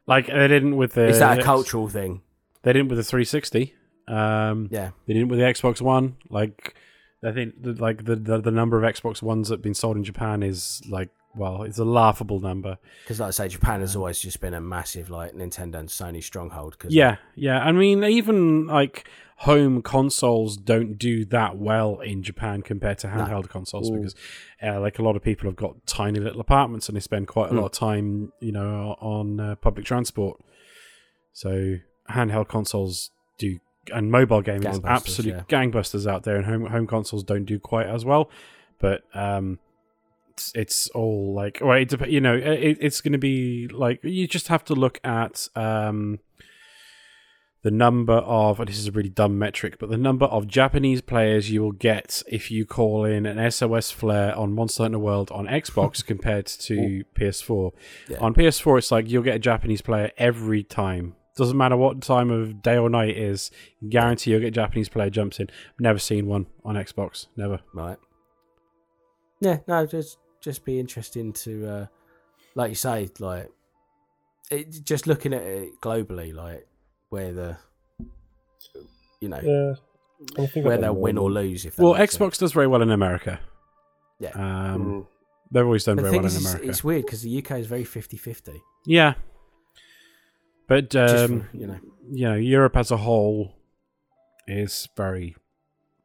Like 0.06 0.26
they 0.26 0.48
didn't 0.48 0.76
with 0.76 0.92
the 0.94 1.06
is 1.08 1.18
that 1.18 1.40
a 1.40 1.42
cultural 1.42 1.88
thing? 1.88 2.22
They 2.62 2.72
didn't 2.72 2.88
with 2.88 2.98
the 2.98 3.04
360. 3.04 3.74
Um, 4.08 4.68
Yeah, 4.70 4.90
They 5.06 5.14
didn't 5.14 5.28
with 5.28 5.38
the 5.38 5.44
Xbox 5.44 5.80
One. 5.80 6.16
Like, 6.28 6.76
I 7.26 7.32
think 7.32 7.62
the, 7.62 7.72
like 7.74 8.04
the, 8.04 8.16
the 8.16 8.40
the 8.40 8.50
number 8.50 8.82
of 8.82 8.94
Xbox 8.94 9.22
Ones 9.22 9.48
that 9.48 9.54
have 9.56 9.62
been 9.62 9.74
sold 9.74 9.96
in 9.96 10.04
Japan 10.04 10.42
is 10.42 10.82
like, 10.88 11.10
well, 11.34 11.62
it's 11.64 11.78
a 11.78 11.84
laughable 11.84 12.40
number. 12.40 12.78
because 13.04 13.20
like 13.20 13.28
I 13.28 13.30
say, 13.32 13.48
Japan 13.48 13.80
has 13.80 13.94
always 13.96 14.18
just 14.18 14.40
been 14.40 14.54
a 14.54 14.60
massive 14.60 15.10
like 15.10 15.32
Nintendo 15.34 15.76
and 15.78 15.88
Sony 15.88 16.22
stronghold. 16.22 16.78
Cause 16.78 16.92
Yeah, 16.94 17.16
yeah. 17.34 17.58
I 17.58 17.72
mean, 17.72 18.04
even 18.04 18.66
like 18.66 19.08
home 19.40 19.82
consoles 19.82 20.56
don't 20.56 20.96
do 20.96 21.24
that 21.26 21.58
well 21.58 22.00
in 22.00 22.22
Japan 22.22 22.62
compared 22.62 22.98
to 23.00 23.06
handheld 23.08 23.50
consoles 23.50 23.90
Ooh. 23.90 23.96
because, 23.98 24.14
uh, 24.62 24.80
like, 24.80 24.98
a 24.98 25.02
lot 25.02 25.14
of 25.14 25.22
people 25.22 25.46
have 25.50 25.56
got 25.56 25.86
tiny 25.86 26.18
little 26.18 26.40
apartments 26.40 26.88
and 26.88 26.96
they 26.96 27.00
spend 27.00 27.28
quite 27.28 27.50
a 27.50 27.52
Mm. 27.52 27.58
lot 27.58 27.66
of 27.66 27.72
time, 27.72 28.32
you 28.40 28.52
know, 28.52 28.96
on 28.98 29.38
uh, 29.38 29.54
public 29.56 29.84
transport. 29.84 30.40
So 31.34 31.76
handheld 32.10 32.48
consoles 32.48 33.10
do, 33.38 33.58
and 33.92 34.10
mobile 34.10 34.42
gaming 34.42 34.68
is 34.68 34.80
Gangbusters, 34.80 34.90
absolute 34.90 35.34
yeah. 35.34 35.42
gangbusters 35.48 36.10
out 36.10 36.22
there, 36.24 36.36
and 36.36 36.46
home 36.46 36.66
home 36.66 36.86
consoles 36.86 37.24
don't 37.24 37.44
do 37.44 37.58
quite 37.58 37.86
as 37.86 38.04
well. 38.04 38.30
But 38.78 39.02
um, 39.14 39.58
it's, 40.30 40.52
it's 40.54 40.88
all 40.90 41.34
like, 41.34 41.58
well, 41.62 41.78
it, 41.78 42.08
you 42.08 42.20
know, 42.20 42.34
it, 42.34 42.78
it's 42.80 43.00
going 43.00 43.12
to 43.12 43.18
be 43.18 43.68
like 43.68 44.00
you 44.02 44.26
just 44.26 44.48
have 44.48 44.64
to 44.66 44.74
look 44.74 45.00
at 45.04 45.48
um 45.56 46.18
the 47.66 47.70
number 47.72 48.18
of 48.18 48.58
this 48.64 48.78
is 48.78 48.86
a 48.86 48.92
really 48.92 49.08
dumb 49.08 49.40
metric, 49.40 49.78
but 49.80 49.90
the 49.90 49.96
number 49.96 50.26
of 50.26 50.46
Japanese 50.46 51.00
players 51.00 51.50
you 51.50 51.62
will 51.62 51.72
get 51.72 52.22
if 52.28 52.48
you 52.48 52.64
call 52.64 53.04
in 53.04 53.26
an 53.26 53.50
SOS 53.50 53.90
flare 53.90 54.36
on 54.36 54.52
Monster 54.52 54.84
Hunter 54.84 55.00
World 55.00 55.32
on 55.32 55.48
Xbox 55.48 56.06
compared 56.06 56.46
to 56.46 57.02
PS4. 57.16 57.72
Yeah. 58.08 58.18
On 58.20 58.34
PS4, 58.34 58.78
it's 58.78 58.92
like 58.92 59.10
you'll 59.10 59.24
get 59.24 59.34
a 59.34 59.40
Japanese 59.40 59.82
player 59.82 60.12
every 60.16 60.62
time. 60.62 61.16
Doesn't 61.36 61.56
matter 61.56 61.76
what 61.76 62.00
time 62.00 62.30
of 62.30 62.62
day 62.62 62.76
or 62.78 62.88
night 62.88 63.10
it 63.10 63.18
is. 63.18 63.50
Guarantee 63.88 64.30
you'll 64.30 64.40
get 64.40 64.54
Japanese 64.54 64.88
player 64.88 65.10
jumps 65.10 65.38
in. 65.38 65.48
Never 65.78 65.98
seen 65.98 66.26
one 66.26 66.46
on 66.64 66.76
Xbox. 66.76 67.26
Never. 67.36 67.60
right. 67.74 67.98
Yeah, 69.40 69.58
no, 69.68 69.84
just 69.84 70.16
just 70.40 70.64
be 70.64 70.80
interesting 70.80 71.32
to, 71.34 71.66
uh, 71.68 71.86
like 72.54 72.70
you 72.70 72.74
say, 72.74 73.08
like 73.18 73.50
it, 74.50 74.70
just 74.82 75.06
looking 75.06 75.34
at 75.34 75.42
it 75.42 75.72
globally, 75.82 76.32
like 76.34 76.66
where 77.10 77.32
the, 77.34 77.56
you 79.20 79.28
know, 79.28 79.40
Yeah. 79.42 79.74
Where 80.62 80.78
they'll 80.78 80.94
win 80.96 81.18
or 81.18 81.30
lose. 81.30 81.66
If 81.66 81.78
Well, 81.78 81.92
Xbox 81.94 82.18
sense. 82.18 82.38
does 82.38 82.52
very 82.52 82.66
well 82.66 82.80
in 82.80 82.90
America. 82.90 83.38
Yeah. 84.18 84.30
Um, 84.30 84.84
Mm. 84.84 85.06
They've 85.50 85.64
always 85.66 85.84
done 85.84 85.96
The 85.96 86.02
very 86.02 86.16
well 86.16 86.24
is, 86.26 86.34
in 86.36 86.40
it's, 86.40 86.50
America. 86.50 86.68
it's 86.70 86.82
weird 86.84 87.04
because 87.04 87.22
the 87.22 87.38
UK 87.38 87.50
is 87.60 87.66
very 87.66 87.84
50-50. 87.84 88.60
Yeah. 88.86 89.14
But 90.68 90.94
um, 90.96 91.42
for, 91.42 91.56
you 91.56 91.66
know, 91.66 91.78
you 92.10 92.28
know, 92.28 92.34
Europe 92.34 92.76
as 92.76 92.90
a 92.90 92.96
whole 92.96 93.54
is 94.46 94.88
very, 94.96 95.36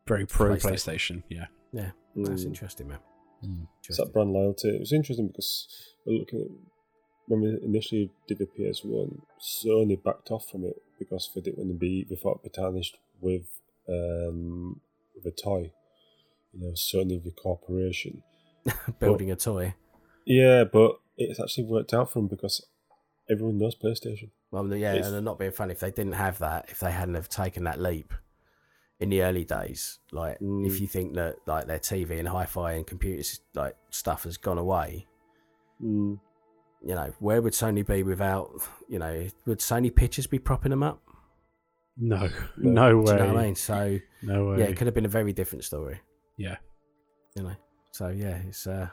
very 0.08 0.26
pro 0.26 0.56
PlayStation. 0.56 0.62
PlayStation. 0.72 1.24
Yeah. 1.30 1.46
yeah, 1.74 1.92
that's 2.16 2.44
Mm. 2.44 2.48
interesting, 2.48 2.88
man. 2.90 3.00
It's 3.44 3.50
Interesting. 3.90 4.06
that 4.06 4.14
brand 4.14 4.32
loyalty. 4.34 4.70
It 4.70 4.80
was 4.80 4.94
interesting 4.94 5.28
because 5.28 5.68
we're 6.06 6.20
looking 6.20 6.42
at 6.42 6.48
when 7.28 7.42
we 7.42 7.58
initially 7.64 8.12
did 8.28 8.38
the 8.38 8.46
PS1, 8.46 9.20
Sony 9.40 10.02
backed 10.04 10.30
off 10.32 10.48
from 10.50 10.64
it 10.66 10.76
because 11.00 11.32
they 11.34 11.42
didn't 11.42 11.58
want 11.58 11.72
to 11.72 11.78
be 11.78 12.06
they 12.08 12.16
thought 12.16 12.40
it'd 12.44 12.52
be 12.54 12.62
tarnished 12.62 12.98
with 13.20 13.46
um 13.90 14.80
with 15.16 15.26
a 15.26 15.32
toy. 15.36 15.72
You 16.54 16.60
know, 16.60 16.72
Sony 16.74 17.24
the 17.24 17.32
corporation. 17.32 18.22
Building 19.00 19.32
a 19.32 19.36
toy. 19.36 19.74
Yeah, 20.26 20.64
but 20.66 21.00
it's 21.18 21.40
actually 21.40 21.64
worked 21.64 21.94
out 21.96 22.12
for 22.12 22.20
them 22.20 22.28
because 22.28 22.64
everyone 23.30 23.58
knows 23.58 23.76
PlayStation. 23.76 24.30
Well, 24.52 24.68
yeah, 24.76 24.92
It's- 24.92 25.06
and 25.06 25.14
they're 25.16 25.22
not 25.22 25.40
being 25.40 25.52
funny. 25.52 25.72
If 25.72 25.80
they 25.80 25.92
didn't 25.92 26.14
have 26.14 26.40
that, 26.40 26.70
if 26.70 26.80
they 26.80 26.92
hadn't 26.92 27.16
have 27.16 27.30
taken 27.30 27.64
that 27.64 27.80
leap 27.80 28.14
in 29.00 29.10
the 29.10 29.24
early 29.24 29.46
days, 29.46 30.00
like 30.12 30.40
Mm. 30.40 30.66
if 30.68 30.80
you 30.82 30.88
think 30.88 31.16
that 31.16 31.38
like 31.48 31.68
their 31.68 31.80
TV 31.80 32.20
and 32.20 32.28
hi-fi 32.28 32.74
and 32.74 32.86
computers 32.86 33.40
like 33.56 33.76
stuff 33.90 34.24
has 34.24 34.38
gone 34.38 34.58
away, 34.58 35.08
Mm. 35.82 36.20
you 36.84 36.96
know, 36.96 37.14
where 37.20 37.42
would 37.42 37.54
Sony 37.54 37.86
be 37.86 38.04
without? 38.04 38.52
You 38.90 39.00
know, 39.00 39.28
would 39.46 39.60
Sony 39.60 39.96
Pictures 39.96 40.28
be 40.28 40.38
propping 40.40 40.70
them 40.72 40.84
up? 40.84 41.02
No, 41.98 42.28
No. 42.58 42.72
no 42.72 42.90
Do 42.92 42.98
way. 43.04 43.12
you 43.14 43.20
know 43.20 43.34
what 43.34 43.38
I 43.38 43.44
mean? 43.46 43.56
So 43.56 44.00
No 44.22 44.50
way. 44.50 44.60
yeah, 44.60 44.66
it 44.66 44.76
could 44.78 44.88
have 44.88 44.94
been 44.94 45.06
a 45.06 45.10
very 45.10 45.32
different 45.34 45.64
story. 45.64 46.00
Yeah. 46.38 46.58
You 47.36 47.44
know, 47.44 47.56
so 47.92 48.10
yeah, 48.10 48.38
it's 48.48 48.68
uh, 48.68 48.90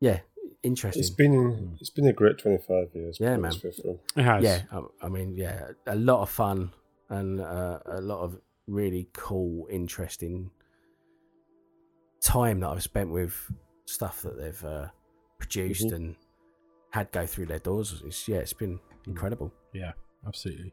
yeah, 0.00 0.20
interesting. 0.62 1.00
It's 1.00 1.10
been 1.10 1.76
it's 1.80 1.90
been 1.90 2.06
a 2.06 2.12
great 2.12 2.38
twenty 2.38 2.58
five 2.58 2.88
years. 2.94 3.18
Yeah, 3.20 3.36
man. 3.36 3.50
this 3.52 3.62
way 3.64 3.70
through. 3.72 3.98
It 4.16 4.22
has. 4.22 4.42
yeah, 4.44 4.62
I, 4.72 4.82
I 5.06 5.08
mean, 5.08 5.36
yeah, 5.36 5.68
a 5.86 5.96
lot 5.96 6.22
of 6.22 6.30
fun 6.30 6.72
and 7.08 7.40
uh, 7.40 7.78
a 7.86 8.00
lot 8.00 8.20
of 8.20 8.38
really 8.66 9.08
cool, 9.12 9.66
interesting 9.70 10.50
time 12.20 12.60
that 12.60 12.68
I've 12.68 12.82
spent 12.82 13.10
with 13.10 13.50
stuff 13.86 14.22
that 14.22 14.38
they've 14.38 14.64
uh, 14.64 14.88
produced 15.38 15.86
Mhm. 15.88 15.94
and 15.94 16.16
had 16.90 17.10
go 17.12 17.26
through 17.26 17.46
their 17.46 17.58
doors. 17.58 18.02
It's 18.04 18.28
yeah, 18.28 18.38
it's 18.38 18.52
been 18.52 18.78
incredible. 19.06 19.52
Yeah, 19.72 19.92
absolutely. 20.26 20.72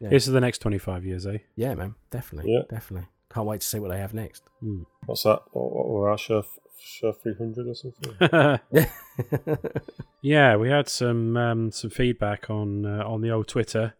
Yeah. 0.00 0.08
Here's 0.08 0.24
to 0.24 0.30
the 0.30 0.40
next 0.40 0.58
25 0.58 1.04
years, 1.04 1.26
eh? 1.26 1.38
Yeah, 1.56 1.74
man, 1.74 1.94
definitely, 2.10 2.52
Yeah. 2.52 2.62
definitely. 2.70 3.08
Can't 3.32 3.46
wait 3.46 3.60
to 3.60 3.66
see 3.66 3.78
what 3.78 3.90
they 3.90 3.98
have 3.98 4.14
next. 4.14 4.42
Hmm. 4.60 4.82
What's 5.06 5.22
that? 5.22 5.42
What, 5.52 5.72
what 5.72 5.88
were 5.88 6.10
our 6.10 6.18
show 6.18 6.44
show 6.78 7.12
three 7.12 7.34
hundred 7.34 7.66
or 7.68 7.74
something? 7.74 8.60
yeah, 10.22 10.56
we 10.56 10.68
had 10.68 10.88
some 10.88 11.36
um, 11.36 11.70
some 11.70 11.90
feedback 11.90 12.50
on 12.50 12.84
uh, 12.84 13.04
on 13.06 13.20
the 13.20 13.30
old 13.30 13.48
Twitter, 13.48 13.94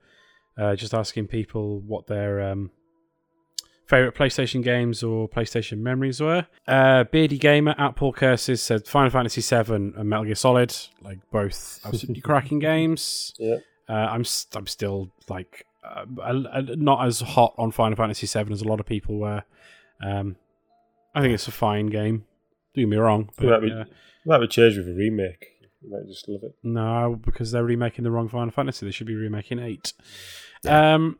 uh, 0.58 0.74
just 0.74 0.94
asking 0.94 1.28
people 1.28 1.80
what 1.80 2.06
their 2.08 2.40
um, 2.42 2.70
favorite 3.90 4.14
PlayStation 4.14 4.62
games 4.62 5.02
or 5.02 5.28
PlayStation 5.28 5.78
memories 5.78 6.20
were. 6.20 6.46
Uh, 6.66 7.04
Beardy 7.04 7.38
Gamer 7.38 7.74
at 7.76 7.96
Paul 7.96 8.12
Curses 8.12 8.62
said 8.62 8.86
Final 8.86 9.10
Fantasy 9.10 9.40
VII 9.42 9.74
and 9.74 10.04
Metal 10.04 10.24
Gear 10.24 10.36
Solid, 10.36 10.74
like 11.02 11.18
both 11.30 11.80
absolutely 11.84 12.20
cracking 12.22 12.60
games. 12.60 13.34
Yeah. 13.38 13.56
Uh, 13.88 13.92
I'm 13.92 14.24
st- 14.24 14.56
I'm 14.56 14.68
still 14.68 15.10
like 15.28 15.66
uh, 15.82 16.04
not 16.76 17.06
as 17.06 17.20
hot 17.20 17.54
on 17.58 17.70
Final 17.70 17.96
Fantasy 17.96 18.26
VII 18.26 18.52
as 18.52 18.62
a 18.62 18.68
lot 18.68 18.80
of 18.80 18.86
people 18.86 19.18
were. 19.18 19.44
Um, 20.02 20.36
I 21.14 21.20
think 21.20 21.34
it's 21.34 21.48
a 21.48 21.52
fine 21.52 21.86
game. 21.86 22.24
Don't 22.74 22.88
me 22.88 22.96
wrong, 22.96 23.30
but 23.36 23.60
be, 23.62 23.72
uh, 23.72 23.84
might 24.24 24.38
be 24.38 24.46
changed 24.46 24.78
with 24.78 24.88
a 24.88 24.92
remake. 24.92 25.46
You 25.82 25.90
might 25.90 26.06
just 26.06 26.28
love 26.28 26.42
it. 26.44 26.54
no, 26.62 27.18
because 27.20 27.50
they're 27.50 27.64
remaking 27.64 28.04
the 28.04 28.10
wrong 28.10 28.28
Final 28.28 28.50
Fantasy. 28.50 28.86
They 28.86 28.92
should 28.92 29.06
be 29.06 29.14
remaking 29.14 29.58
eight. 29.58 29.92
Um, 30.66 31.18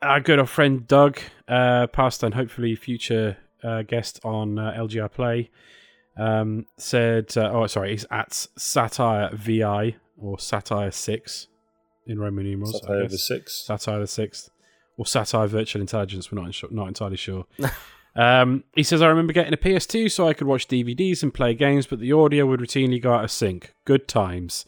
our 0.00 0.20
good 0.20 0.38
old 0.38 0.50
friend 0.50 0.86
Doug, 0.86 1.20
uh, 1.46 1.86
past 1.88 2.22
and 2.22 2.34
hopefully 2.34 2.74
future 2.74 3.36
uh, 3.62 3.82
guest 3.82 4.18
on 4.24 4.58
uh, 4.58 4.74
LGR 4.76 5.12
Play, 5.12 5.50
um, 6.16 6.66
said, 6.76 7.36
uh, 7.36 7.50
"Oh, 7.52 7.66
sorry, 7.68 7.90
he's 7.92 8.06
at 8.10 8.46
Satire 8.56 9.30
VI 9.32 9.96
or 10.16 10.38
Satire 10.40 10.90
Six 10.90 11.46
in 12.06 12.18
Roman 12.18 12.44
numerals. 12.44 12.80
Satire 12.80 13.02
the 13.02 13.08
guess. 13.08 13.22
Six. 13.22 13.64
Satire 13.66 14.00
the 14.00 14.06
Sixth, 14.06 14.50
or 14.96 15.06
Satire 15.06 15.46
Virtual 15.46 15.80
Intelligence. 15.80 16.30
We're 16.30 16.40
not 16.40 16.46
insure- 16.46 16.70
not 16.70 16.88
entirely 16.88 17.16
sure. 17.16 17.46
um, 18.16 18.64
he 18.74 18.82
says, 18.82 19.02
I 19.02 19.06
remember 19.08 19.32
getting 19.32 19.54
a 19.54 19.58
PS2 19.58 20.10
so 20.10 20.28
I 20.28 20.34
could 20.34 20.46
watch 20.46 20.68
DVDs 20.68 21.22
and 21.22 21.32
play 21.32 21.54
games, 21.54 21.86
but 21.86 22.00
the 22.00 22.12
audio 22.12 22.46
would 22.46 22.60
routinely 22.60 23.00
go 23.00 23.14
out 23.14 23.24
of 23.24 23.30
sync. 23.30 23.74
Good 23.84 24.08
times. 24.08 24.64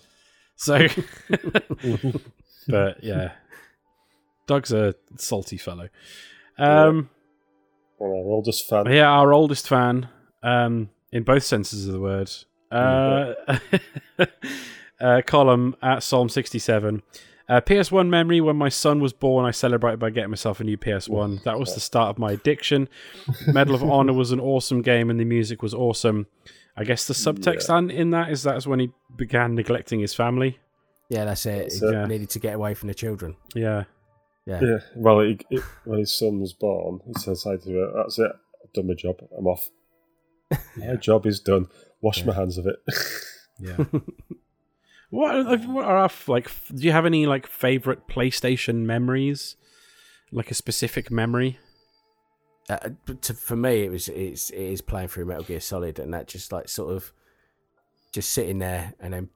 So, 0.57 0.87
but 2.69 3.03
yeah, 3.03 3.33
Doug's 4.47 4.73
a 4.73 4.95
salty 5.17 5.57
fellow. 5.57 5.89
Um, 6.59 7.11
One 7.99 8.11
our 8.11 8.31
oldest 8.31 8.69
fans. 8.69 8.89
yeah, 8.91 9.09
our 9.09 9.33
oldest 9.33 9.67
fan. 9.69 10.09
Um, 10.43 10.91
in 11.11 11.23
both 11.23 11.45
senses 11.45 11.87
of 11.87 11.93
the 11.93 12.01
word. 12.01 12.31
Uh, 12.71 13.35
uh, 15.01 15.23
column 15.27 15.77
at 15.83 16.03
Psalm 16.03 16.29
67. 16.29 17.03
Uh, 17.47 17.61
PS1 17.61 18.09
memory 18.09 18.41
when 18.41 18.57
my 18.57 18.71
son 18.71 19.01
was 19.01 19.13
born, 19.13 19.45
I 19.45 19.51
celebrated 19.51 19.99
by 20.01 20.09
getting 20.11 20.31
myself 20.31 20.61
a 20.61 20.65
new 20.65 20.79
PS1. 20.79 21.43
That 21.45 21.59
was 21.59 21.75
the 21.75 21.81
start 21.81 22.09
of 22.09 22.19
my 22.19 22.33
addiction. 22.33 22.89
Medal 23.47 23.75
of 23.75 23.83
Honor 23.91 24.15
was 24.15 24.33
an 24.33 24.41
awesome 24.41 24.81
game 24.81 25.11
and 25.11 25.21
the 25.21 25.25
music 25.27 25.63
was 25.63 25.75
awesome. 25.75 26.27
I 26.77 26.85
guess 26.85 27.07
the 27.07 27.13
subtext 27.15 27.69
on 27.69 27.91
in 27.91 28.11
that 28.13 28.31
is 28.31 28.43
that's 28.43 28.67
when 28.67 28.81
he 28.81 28.91
began 29.15 29.55
neglecting 29.55 30.01
his 30.01 30.15
family. 30.15 30.59
Yeah, 31.11 31.27
that's 31.27 31.45
it. 31.45 31.65
That's 31.65 31.81
he 31.81 31.87
it. 31.87 32.09
needed 32.09 32.31
to 32.31 32.39
get 32.39 32.55
away 32.55 32.73
from 32.75 32.89
the 32.89 32.95
children. 32.95 33.37
Yeah. 33.55 33.85
Yeah. 34.47 34.61
Yeah. 34.63 34.79
Well, 34.97 35.21
he, 35.21 35.39
he- 35.51 35.61
when 35.85 35.99
his 35.99 36.19
son 36.19 36.41
was 36.41 36.55
born, 36.55 37.01
he 37.07 37.13
decided 37.13 37.63
to, 37.65 37.93
that's 37.95 38.19
it. 38.19 38.33
I've 38.65 38.73
done 38.73 38.87
my 38.87 38.95
job. 38.95 39.17
I'm 39.37 39.47
off. 39.47 39.69
My 40.77 40.97
job 40.97 41.27
is 41.27 41.41
done. 41.41 41.67
Wash 42.01 42.25
my 42.25 42.33
hands 42.35 42.59
of 42.59 42.67
it. 42.67 42.77
Yeah. 43.59 43.77
what, 45.15 45.35
are, 45.35 45.57
what 45.59 45.85
are 45.85 45.97
our, 45.97 46.11
like, 46.27 46.51
do 46.75 46.83
you 46.83 46.93
have 46.93 47.07
any, 47.07 47.27
like, 47.27 47.47
favorite 47.47 48.07
PlayStation 48.09 48.85
memories? 48.85 49.57
Like 50.33 50.51
a 50.51 50.55
specific 50.55 51.11
memory? 51.11 51.59
Uh, 52.69 52.91
to, 53.21 53.35
for 53.35 53.57
me, 53.57 53.83
it 53.83 53.91
was 53.91 54.09
it's 54.09 54.49
it 54.51 54.57
is 54.59 54.81
playing 54.81 55.09
through 55.09 55.27
Metal 55.27 55.45
Gear 55.45 55.61
Solid, 55.61 55.99
and 55.99 56.13
that 56.15 56.27
just 56.27 56.51
like 56.51 56.67
sort 56.69 56.97
of 56.97 57.13
just 58.13 58.31
sitting 58.31 58.59
there 58.59 58.95
and 58.99 59.13
then 59.13 59.29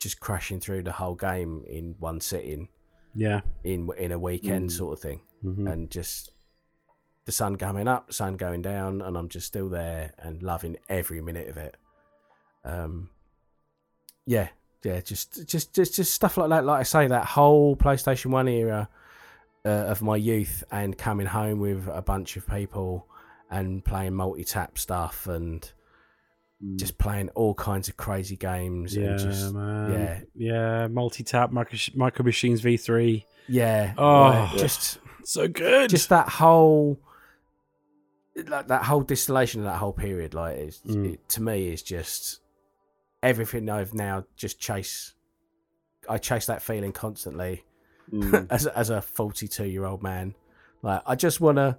just 0.00 0.18
crashing 0.18 0.60
through 0.60 0.82
the 0.82 0.92
whole 0.92 1.14
game 1.14 1.62
in 1.68 1.94
one 1.98 2.20
sitting 2.22 2.68
Yeah. 3.14 3.42
in 3.64 3.90
in 3.98 4.12
a 4.12 4.18
weekend 4.18 4.70
Mm. 4.70 4.72
sort 4.72 4.92
of 4.94 5.02
thing, 5.02 5.20
Mhm. 5.44 5.70
and 5.70 5.90
just 5.90 6.32
the 7.26 7.32
sun 7.32 7.56
coming 7.56 7.86
up, 7.86 8.12
sun 8.14 8.36
going 8.36 8.62
down, 8.62 9.02
and 9.02 9.16
I'm 9.16 9.28
just 9.28 9.46
still 9.46 9.68
there 9.68 10.14
and 10.18 10.42
loving 10.42 10.78
every 10.88 11.20
minute 11.20 11.48
of 11.48 11.58
it. 11.58 11.76
Um, 12.64 13.10
yeah, 14.26 14.48
yeah, 14.82 15.00
just 15.00 15.46
just 15.46 15.74
just 15.74 15.94
just 15.94 16.14
stuff 16.14 16.36
like 16.36 16.48
that. 16.50 16.64
Like 16.64 16.80
I 16.80 16.82
say, 16.84 17.06
that 17.06 17.24
whole 17.26 17.76
PlayStation 17.76 18.26
One 18.26 18.48
era 18.48 18.88
uh, 19.64 19.68
of 19.68 20.02
my 20.02 20.16
youth, 20.16 20.64
and 20.70 20.96
coming 20.96 21.26
home 21.26 21.58
with 21.60 21.88
a 21.92 22.02
bunch 22.02 22.36
of 22.36 22.46
people 22.48 23.06
and 23.50 23.84
playing 23.84 24.14
multi-tap 24.14 24.78
stuff 24.78 25.26
and 25.26 25.70
just 26.76 26.98
playing 26.98 27.28
all 27.30 27.54
kinds 27.54 27.88
of 27.88 27.96
crazy 27.96 28.36
games. 28.36 28.94
Yeah, 28.94 29.08
and 29.10 29.18
just, 29.18 29.52
man. 29.54 29.92
yeah. 29.92 30.20
Yeah. 30.34 30.86
Multi 30.88 31.24
tap, 31.24 31.50
micro, 31.50 31.78
micro 31.94 32.24
Machines 32.24 32.60
V3. 32.62 33.24
yeah, 33.48 33.94
Oh. 33.98 34.48
like, 34.52 34.56
just 34.58 34.98
So 35.24 35.48
good. 35.48 35.90
just 35.90 36.10
that 36.10 36.28
whole 36.28 36.98
like 38.46 38.68
that 38.68 38.84
whole 38.84 39.02
distillation 39.02 39.60
of 39.60 39.64
that 39.66 39.76
whole 39.78 39.92
period 39.92 40.32
like 40.34 40.56
Mm. 40.58 41.14
it, 41.14 41.28
to 41.30 41.42
me 41.42 41.68
is 41.72 41.82
just 41.82 42.39
everything 43.22 43.68
i've 43.68 43.94
now 43.94 44.24
just 44.36 44.58
chase 44.58 45.14
i 46.08 46.16
chase 46.18 46.46
that 46.46 46.62
feeling 46.62 46.92
constantly 46.92 47.64
Mm. 48.12 48.46
as, 48.50 48.66
a- 48.66 48.76
as 48.76 48.90
a 48.90 49.00
42 49.00 49.66
year 49.66 49.84
old 49.84 50.02
man 50.02 50.34
like 50.82 51.00
i 51.06 51.14
just 51.14 51.40
want 51.40 51.58
to 51.58 51.76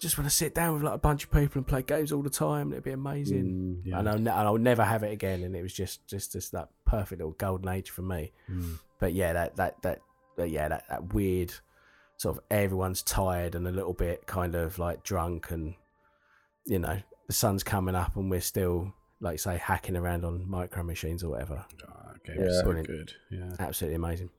just 0.00 0.18
want 0.18 0.28
to 0.28 0.34
sit 0.34 0.52
down 0.52 0.74
with 0.74 0.82
like 0.82 0.94
a 0.94 0.98
bunch 0.98 1.22
of 1.24 1.30
people 1.30 1.58
and 1.60 1.66
play 1.68 1.82
games 1.82 2.10
all 2.10 2.22
the 2.22 2.30
time 2.30 2.72
it'd 2.72 2.82
be 2.82 2.90
amazing 2.90 3.44
Mm. 3.44 3.80
Yeah. 3.84 3.98
and, 4.00 4.08
I'll 4.08 4.18
ne- 4.18 4.30
and 4.30 4.40
I'll 4.48 4.58
never 4.58 4.82
have 4.84 5.04
it 5.04 5.12
again 5.12 5.44
and 5.44 5.54
it 5.54 5.62
was 5.62 5.72
just 5.72 6.04
just 6.08 6.32
just 6.32 6.50
that 6.52 6.70
perfect 6.84 7.20
little 7.20 7.32
golden 7.38 7.68
age 7.68 7.90
for 7.90 8.02
me 8.02 8.32
Mm. 8.50 8.78
but 8.98 9.12
yeah, 9.12 9.32
that 9.34 9.54
that 9.56 9.80
that, 9.82 10.00
that 10.36 10.50
yeah, 10.50 10.66
that, 10.68 10.84
that 10.88 11.14
weird 11.14 11.52
sort 12.16 12.36
of 12.38 12.42
everyone's 12.50 13.02
tired 13.04 13.54
and 13.54 13.68
a 13.68 13.70
little 13.70 13.92
bit 13.94 14.26
kind 14.26 14.56
of 14.56 14.80
like 14.80 15.04
drunk 15.04 15.52
and 15.52 15.74
you 16.66 16.80
know 16.80 16.98
the 17.28 17.32
sun's 17.32 17.62
coming 17.62 17.94
up 17.94 18.16
and 18.16 18.30
we're 18.32 18.40
still 18.40 18.92
like 19.20 19.38
say 19.40 19.56
hacking 19.58 19.96
around 19.96 20.24
on 20.24 20.48
micro 20.48 20.82
machines 20.82 21.22
or 21.24 21.30
whatever. 21.30 21.64
Oh, 21.88 22.10
okay, 22.16 22.34
Yeah. 22.38 22.60
so 22.62 22.72
good. 22.82 23.12
Yeah. 23.30 23.54
Absolutely 23.58 23.96
amazing. 23.96 24.30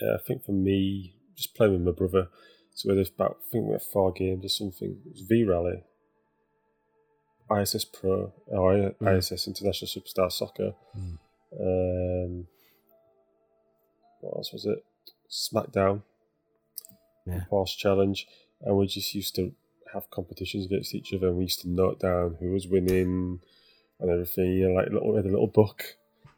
Yeah, 0.00 0.14
I 0.14 0.18
think 0.26 0.44
for 0.44 0.52
me, 0.52 1.14
just 1.36 1.54
playing 1.54 1.72
with 1.74 1.82
my 1.82 1.92
brother. 1.92 2.28
So 2.74 2.94
there's 2.94 3.10
about 3.10 3.38
I 3.46 3.50
think 3.50 3.66
we 3.66 3.72
have 3.72 3.82
four 3.84 4.12
games 4.12 4.44
or 4.44 4.48
something. 4.48 4.98
It 5.04 5.10
was 5.12 5.20
V 5.22 5.44
Rally, 5.44 5.84
ISS 7.50 7.84
Pro, 7.84 8.32
or 8.46 8.72
I- 8.72 8.90
Mm. 8.92 9.18
ISS 9.18 9.46
International 9.46 9.88
Superstar 9.88 10.32
Soccer. 10.32 10.74
Mm. 10.96 11.18
Um, 11.60 12.48
what 14.20 14.36
else 14.38 14.52
was 14.52 14.64
it? 14.64 14.84
SmackDown, 15.28 16.02
Yeah. 17.26 17.40
Horse 17.50 17.74
Challenge, 17.74 18.26
and 18.62 18.76
we 18.76 18.86
just 18.86 19.14
used 19.14 19.34
to 19.36 19.54
have 19.92 20.08
competitions 20.10 20.64
against 20.66 20.94
each 20.94 21.12
other. 21.12 21.28
and 21.28 21.36
We 21.36 21.44
used 21.44 21.60
to 21.60 21.68
note 21.68 22.00
down 22.00 22.36
who 22.40 22.52
was 22.52 22.66
winning 22.66 23.40
and 24.00 24.10
everything. 24.10 24.52
You 24.52 24.68
know, 24.68 24.74
like 24.74 24.90
little, 24.90 25.16
had 25.16 25.24
a 25.26 25.28
little 25.28 25.46
book. 25.46 25.96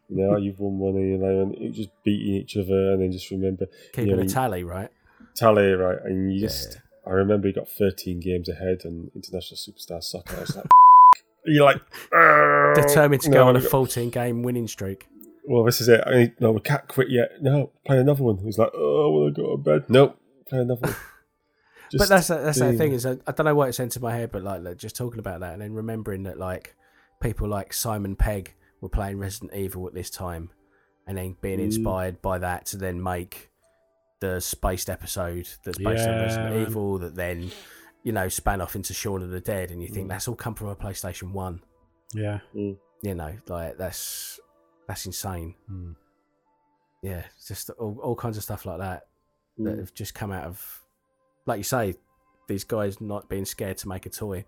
You 0.09 0.17
know, 0.17 0.37
you've 0.37 0.59
won 0.59 0.77
one, 0.77 0.95
and 0.95 1.09
you 1.09 1.17
know, 1.17 1.41
and 1.41 1.55
it 1.55 1.71
just 1.71 1.89
beating 2.03 2.35
each 2.35 2.55
other, 2.57 2.93
and 2.93 3.01
then 3.01 3.11
just 3.11 3.31
remember 3.31 3.67
Keeping 3.93 4.17
Yeah, 4.17 4.23
a 4.23 4.27
tally, 4.27 4.63
right? 4.63 4.89
tally, 5.33 5.71
right? 5.71 5.97
And 6.03 6.31
you 6.31 6.41
Yeah, 6.41 6.47
just, 6.47 6.77
I 7.05 7.11
remember 7.11 7.47
he 7.47 7.53
got 7.53 7.67
13 7.67 8.19
games 8.19 8.47
ahead 8.47 8.81
on 8.85 9.11
International 9.15 9.57
Superstar 9.57 10.03
Soccer. 10.03 10.37
I 10.37 10.41
was 10.41 10.55
like, 10.55 10.65
you're 11.45 11.65
like, 11.65 11.81
oh. 12.13 12.73
Determined 12.75 13.21
to 13.23 13.29
no, 13.29 13.33
go 13.33 13.47
on 13.47 13.55
a 13.55 13.61
14 13.61 14.09
game 14.11 14.43
winning 14.43 14.67
streak. 14.67 15.07
Well, 15.47 15.63
this 15.63 15.81
is 15.81 15.89
it. 15.89 16.01
I 16.05 16.11
mean, 16.11 16.35
no, 16.39 16.51
we 16.51 16.61
can't 16.61 16.87
quit 16.87 17.09
yet. 17.09 17.41
No, 17.41 17.71
play 17.85 17.99
another 17.99 18.23
one. 18.23 18.37
He's 18.37 18.57
like, 18.57 18.71
oh, 18.73 19.05
I 19.05 19.09
want 19.09 19.35
to 19.35 19.41
go 19.41 19.51
to 19.51 19.57
bed. 19.57 19.85
Nope, 19.89 20.19
play 20.47 20.59
another 20.59 20.81
one. 20.81 20.95
but 21.97 22.09
that's 22.09 22.27
that's 22.27 22.59
the 22.59 22.73
thing 22.73 22.93
is 22.93 23.05
I, 23.05 23.17
I 23.27 23.31
don't 23.31 23.45
know 23.45 23.55
why 23.55 23.67
it's 23.67 23.79
entered 23.79 24.01
my 24.01 24.15
head, 24.15 24.31
but 24.31 24.43
like, 24.43 24.61
like 24.63 24.77
just 24.77 24.95
talking 24.95 25.19
about 25.19 25.41
that 25.41 25.53
and 25.53 25.61
then 25.61 25.73
remembering 25.73 26.23
that 26.23 26.39
like 26.39 26.75
people 27.21 27.47
like 27.47 27.73
Simon 27.73 28.15
Pegg 28.15 28.53
were 28.81 28.89
playing 28.89 29.17
Resident 29.19 29.53
Evil 29.53 29.87
at 29.87 29.93
this 29.93 30.09
time, 30.09 30.49
and 31.07 31.17
then 31.17 31.35
being 31.41 31.59
Mm. 31.59 31.63
inspired 31.65 32.21
by 32.21 32.37
that 32.39 32.65
to 32.67 32.77
then 32.77 33.01
make 33.01 33.51
the 34.21 34.39
spaced 34.39 34.89
episode 34.89 35.47
that's 35.63 35.77
based 35.77 36.07
on 36.07 36.15
Resident 36.15 36.53
man. 36.53 36.61
Evil 36.67 36.97
that 36.99 37.15
then 37.15 37.51
you 38.03 38.11
know 38.11 38.27
span 38.29 38.61
off 38.61 38.75
into 38.75 38.93
Shaun 38.93 39.21
of 39.23 39.29
the 39.29 39.39
Dead, 39.41 39.71
and 39.71 39.81
you 39.81 39.87
think 39.89 40.05
Mm. 40.07 40.09
that's 40.09 40.27
all 40.27 40.35
come 40.35 40.55
from 40.55 40.67
a 40.67 40.75
PlayStation 40.75 41.31
One. 41.31 41.61
Yeah. 42.13 42.39
You 42.53 42.77
know, 43.15 43.35
like 43.47 43.77
that's 43.77 44.39
that's 44.87 45.05
insane. 45.05 45.55
Mm. 45.69 45.95
Yeah, 47.01 47.23
just 47.47 47.69
all, 47.71 47.99
all 48.01 48.15
kinds 48.15 48.37
of 48.37 48.43
stuff 48.43 48.65
like 48.65 48.79
that 48.79 49.07
that 49.57 49.75
Mm. 49.75 49.79
have 49.79 49.93
just 49.93 50.13
come 50.15 50.31
out 50.31 50.45
of, 50.45 50.83
like 51.45 51.57
you 51.59 51.63
say, 51.63 51.95
these 52.47 52.63
guys 52.63 52.99
not 53.01 53.29
being 53.29 53.45
scared 53.45 53.77
to 53.79 53.87
make 53.87 54.05
a 54.05 54.09
toy. 54.09 54.45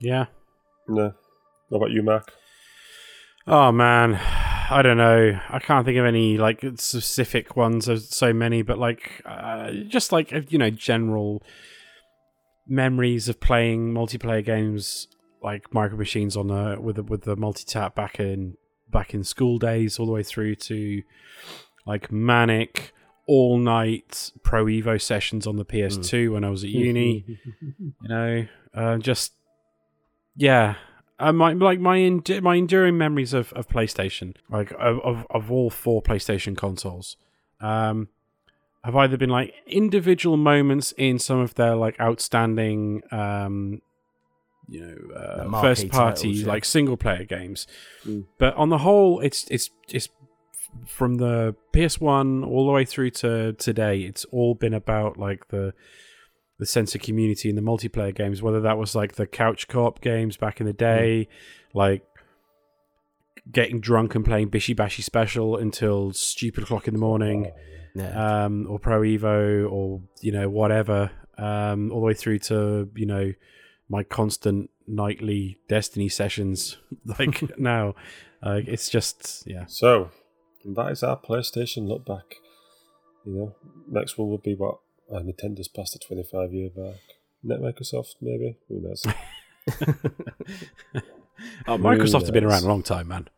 Yeah. 0.00 0.26
No. 0.88 1.14
What 1.72 1.78
about 1.78 1.90
you, 1.92 2.02
Mark? 2.02 2.34
Oh 3.46 3.72
man, 3.72 4.16
I 4.70 4.82
don't 4.82 4.98
know. 4.98 5.40
I 5.48 5.58
can't 5.58 5.86
think 5.86 5.96
of 5.96 6.04
any 6.04 6.36
like 6.36 6.62
specific 6.76 7.56
ones. 7.56 7.86
There's 7.86 8.14
so 8.14 8.34
many, 8.34 8.60
but 8.60 8.76
like 8.76 9.22
uh, 9.24 9.70
just 9.88 10.12
like 10.12 10.52
you 10.52 10.58
know, 10.58 10.68
general 10.68 11.42
memories 12.68 13.26
of 13.26 13.40
playing 13.40 13.94
multiplayer 13.94 14.44
games 14.44 15.08
like 15.42 15.72
Micro 15.72 15.96
Machines 15.96 16.36
on 16.36 16.48
the 16.48 16.76
with 16.78 16.96
the, 16.96 17.04
with 17.04 17.22
the 17.22 17.36
multi 17.36 17.64
tap 17.64 17.94
back 17.94 18.20
in 18.20 18.58
back 18.90 19.14
in 19.14 19.24
school 19.24 19.58
days, 19.58 19.98
all 19.98 20.04
the 20.04 20.12
way 20.12 20.22
through 20.22 20.56
to 20.56 21.02
like 21.86 22.12
manic 22.12 22.92
all 23.26 23.56
night 23.56 24.30
Pro 24.42 24.66
Evo 24.66 25.00
sessions 25.00 25.46
on 25.46 25.56
the 25.56 25.64
PS2 25.64 26.32
when 26.32 26.44
I 26.44 26.50
was 26.50 26.64
at 26.64 26.70
uni 26.70 27.24
you 27.60 27.92
know 28.02 28.46
uh, 28.74 28.98
just 28.98 29.32
yeah 30.36 30.74
uh, 31.22 31.32
my 31.32 31.52
like 31.52 31.80
my 31.80 31.98
en- 31.98 32.22
my 32.42 32.56
enduring 32.56 32.98
memories 32.98 33.32
of, 33.32 33.52
of 33.54 33.68
PlayStation 33.68 34.34
like 34.50 34.70
of, 34.72 34.98
of 35.00 35.26
of 35.30 35.50
all 35.50 35.70
four 35.70 36.02
PlayStation 36.02 36.56
consoles 36.56 37.16
um 37.60 38.08
have 38.84 38.96
either 38.96 39.16
been 39.16 39.30
like 39.30 39.54
individual 39.66 40.36
moments 40.36 40.92
in 40.96 41.18
some 41.18 41.38
of 41.38 41.54
their 41.54 41.76
like 41.76 41.98
outstanding 42.00 43.02
um 43.12 43.80
you 44.68 44.80
know 44.80 45.14
uh, 45.14 45.60
first 45.60 45.88
party 45.88 46.22
titles, 46.28 46.40
yeah. 46.40 46.46
like 46.48 46.64
single 46.64 46.96
player 46.96 47.24
games 47.24 47.66
Mm. 48.04 48.26
but 48.38 48.54
on 48.56 48.68
the 48.68 48.78
whole 48.78 49.20
it's 49.20 49.44
it's 49.50 49.70
it's 49.88 50.08
from 50.86 51.16
the 51.16 51.54
PS1 51.74 52.46
all 52.46 52.64
the 52.66 52.72
way 52.72 52.84
through 52.84 53.10
to 53.10 53.52
today 53.52 54.00
it's 54.00 54.24
all 54.26 54.54
been 54.54 54.74
about 54.74 55.18
like 55.18 55.48
the 55.48 55.74
the 56.62 56.66
sense 56.66 56.94
of 56.94 57.00
community 57.00 57.50
in 57.50 57.56
the 57.56 57.60
multiplayer 57.60 58.14
games, 58.14 58.40
whether 58.40 58.60
that 58.60 58.78
was 58.78 58.94
like 58.94 59.16
the 59.16 59.26
couch 59.26 59.66
co-op 59.66 60.00
games 60.00 60.36
back 60.36 60.60
in 60.60 60.66
the 60.66 60.72
day, 60.72 61.26
like 61.74 62.06
getting 63.50 63.80
drunk 63.80 64.14
and 64.14 64.24
playing 64.24 64.48
Bishi 64.48 64.76
Bashi 64.76 65.02
Special 65.02 65.56
until 65.56 66.12
stupid 66.12 66.62
o'clock 66.62 66.86
in 66.86 66.94
the 66.94 67.00
morning, 67.00 67.50
Yeah, 67.96 68.44
um, 68.44 68.68
or 68.70 68.78
Pro 68.78 69.00
Evo, 69.00 69.68
or 69.68 70.02
you 70.20 70.30
know 70.30 70.48
whatever, 70.48 71.10
um, 71.36 71.90
all 71.90 71.98
the 71.98 72.06
way 72.06 72.14
through 72.14 72.38
to 72.38 72.88
you 72.94 73.06
know 73.06 73.32
my 73.88 74.04
constant 74.04 74.70
nightly 74.86 75.58
Destiny 75.68 76.08
sessions. 76.08 76.76
Like 77.18 77.42
now, 77.58 77.96
uh, 78.40 78.60
it's 78.64 78.88
just 78.88 79.42
yeah, 79.48 79.64
So, 79.66 80.10
that 80.64 80.92
is 80.92 81.02
our 81.02 81.18
PlayStation 81.18 81.88
look 81.88 82.06
back. 82.06 82.36
You 83.26 83.32
know, 83.34 83.56
next 83.90 84.16
one 84.16 84.28
would 84.28 84.44
be 84.44 84.54
what? 84.54 84.78
Uh, 85.10 85.20
Nintendo's 85.20 85.68
past 85.68 85.92
the 85.94 85.98
25 85.98 86.52
year 86.52 86.70
mark. 86.76 86.96
Net 87.42 87.60
Microsoft, 87.60 88.16
maybe? 88.20 88.58
Who 88.68 88.80
knows? 88.80 89.04
Oh, 91.66 91.76
Microsoft 91.76 92.22
have 92.26 92.32
been 92.32 92.44
around 92.44 92.62
a 92.62 92.68
long 92.68 92.82
time, 92.84 93.08
man. 93.08 93.28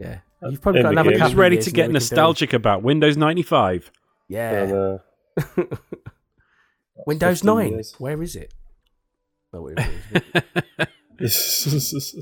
Yeah, 0.00 0.18
you've 0.42 0.60
probably 0.60 0.82
got 0.82 0.88
in 0.88 0.94
the 0.96 1.00
another 1.00 1.10
game. 1.12 1.20
couple 1.20 1.36
ready 1.36 1.58
to 1.58 1.70
get 1.70 1.82
then 1.82 1.92
we 1.92 1.92
can 1.92 1.92
do- 1.92 1.92
nostalgic 1.94 2.52
about 2.52 2.82
Windows 2.82 3.16
95? 3.16 3.92
Yeah, 4.28 4.62
And, 4.62 4.72
uh, 5.56 5.76
Windows 7.06 7.44
Nine. 7.44 7.72
years. 7.74 7.94
Where 7.98 8.20
is 8.20 8.34
it? 8.34 8.52
Oh, 9.52 9.62
where 9.62 9.74
is 9.78 9.86
it? 11.20 12.16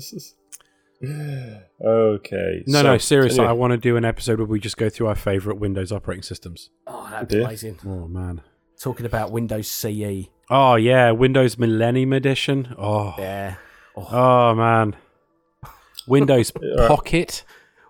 okay. 1.83 2.63
No, 2.67 2.79
so, 2.81 2.83
no, 2.83 2.97
seriously, 2.99 3.39
anyway, 3.39 3.49
I 3.49 3.53
want 3.53 3.71
to 3.71 3.77
do 3.77 3.97
an 3.97 4.05
episode 4.05 4.37
where 4.39 4.47
we 4.47 4.59
just 4.59 4.77
go 4.77 4.89
through 4.89 5.07
our 5.07 5.15
favorite 5.15 5.55
Windows 5.57 5.91
operating 5.91 6.23
systems. 6.23 6.69
oh, 6.87 7.07
that'd 7.09 7.29
be 7.29 7.37
Yeah. 7.37 7.45
amazing. 7.45 7.79
Oh 7.85 8.07
man. 8.07 8.41
Talking 8.79 9.05
about 9.05 9.31
Windows 9.31 9.67
CE. 9.67 10.27
Oh 10.49 10.75
yeah, 10.75 11.11
Windows 11.11 11.57
Millennium 11.57 12.13
Edition. 12.13 12.75
Oh, 12.77 13.15
Yeah. 13.17 13.55
oh 13.95 14.53
man. 14.55 14.95
Windows 16.07 16.51
Yeah. 16.61 16.87
Pocket. 16.87 17.43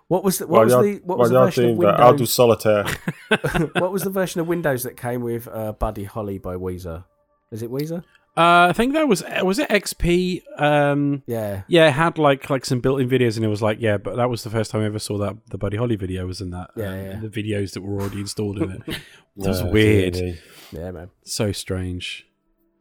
What 0.08 0.22
was 0.22 0.38
the, 0.38 0.46
what 0.46 0.68
while 0.68 0.78
was 0.80 0.86
the 0.86 1.00
what 1.04 1.18
was 1.18 1.30
the 1.30 1.38
version 1.40 1.64
of 1.64 1.76
doing 1.76 1.80
that, 1.88 2.00
I'll 2.00 2.10
do 2.12 2.22
Windows? 2.22 2.32
solitaire. 2.34 2.84
what 3.74 3.92
was 3.92 4.02
the 4.04 4.10
version 4.10 4.40
of 4.40 4.46
Windows 4.46 4.84
that 4.84 4.96
came 4.96 5.20
with 5.22 5.48
uh, 5.48 5.72
Buddy 5.72 6.04
Holly 6.04 6.38
by 6.38 6.54
Weezer? 6.54 7.04
Is 7.50 7.62
it 7.62 7.70
Weezer? 7.70 8.04
Uh, 8.36 8.66
I 8.68 8.72
think 8.74 8.92
that 8.92 9.08
was 9.08 9.22
was 9.42 9.58
it 9.58 9.68
XP. 9.70 10.42
Um, 10.58 11.22
Yeah. 11.26 11.62
yeah, 11.68 11.88
it 11.88 11.92
had 11.92 12.18
like 12.18 12.50
like 12.50 12.66
some 12.66 12.80
built-in 12.80 13.08
videos, 13.08 13.36
and 13.36 13.44
it 13.44 13.48
was 13.48 13.62
like 13.62 13.78
yeah, 13.80 13.96
but 13.96 14.16
that 14.16 14.28
was 14.28 14.42
the 14.44 14.50
first 14.50 14.70
time 14.70 14.82
I 14.82 14.86
ever 14.86 14.98
saw 14.98 15.16
that 15.18 15.36
the 15.50 15.56
Buddy 15.56 15.78
Holly 15.78 15.96
video 15.96 16.26
was 16.26 16.40
in 16.42 16.50
that. 16.50 16.70
Yeah, 16.76 16.90
um, 16.90 16.96
yeah. 16.98 17.20
The 17.20 17.28
videos 17.28 17.72
that 17.72 17.80
were 17.80 17.98
already 18.00 18.20
installed 18.20 18.58
in 18.58 18.70
it. 18.72 18.82
That 19.38 19.48
was 19.48 19.62
No, 19.62 19.70
weird. 19.70 20.14
dear 20.14 20.22
me. 20.32 20.38
Yeah, 20.72 20.90
man. 20.92 21.10
So 21.24 21.52
strange. 21.52 22.26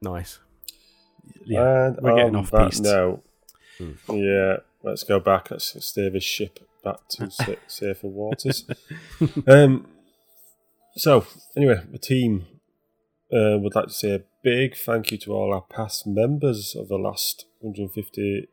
Nice. 0.02 0.40
Yeah, 1.45 1.88
and 1.88 1.98
we're 2.02 2.15
getting 2.15 2.36
off 2.38 2.49
that 2.52 2.69
piste. 2.72 2.84
now. 2.84 3.19
Hmm. 3.77 3.91
Yeah, 4.10 4.57
let's 4.82 5.03
go 5.03 5.19
back. 5.19 5.52
Let's 5.52 5.76
steer 5.86 6.10
this 6.10 6.23
ship 6.23 6.60
back 6.84 6.99
to 7.10 7.30
sa- 7.40 7.56
safer 7.68 8.07
waters. 8.07 8.65
um, 9.48 9.88
so, 10.95 11.26
anyway, 11.57 11.82
the 11.91 11.98
team 11.99 12.45
uh, 13.34 13.57
would 13.60 13.76
like 13.76 13.88
to 13.88 13.93
say 13.93 14.14
a 14.15 14.23
big 14.43 14.76
thank 14.76 15.11
you 15.11 15.18
to 15.19 15.34
all 15.34 15.53
our 15.53 15.61
past 15.61 16.06
members 16.06 16.76
of 16.76 16.88
the 16.88 16.97
last 16.97 17.45
150 17.60 18.47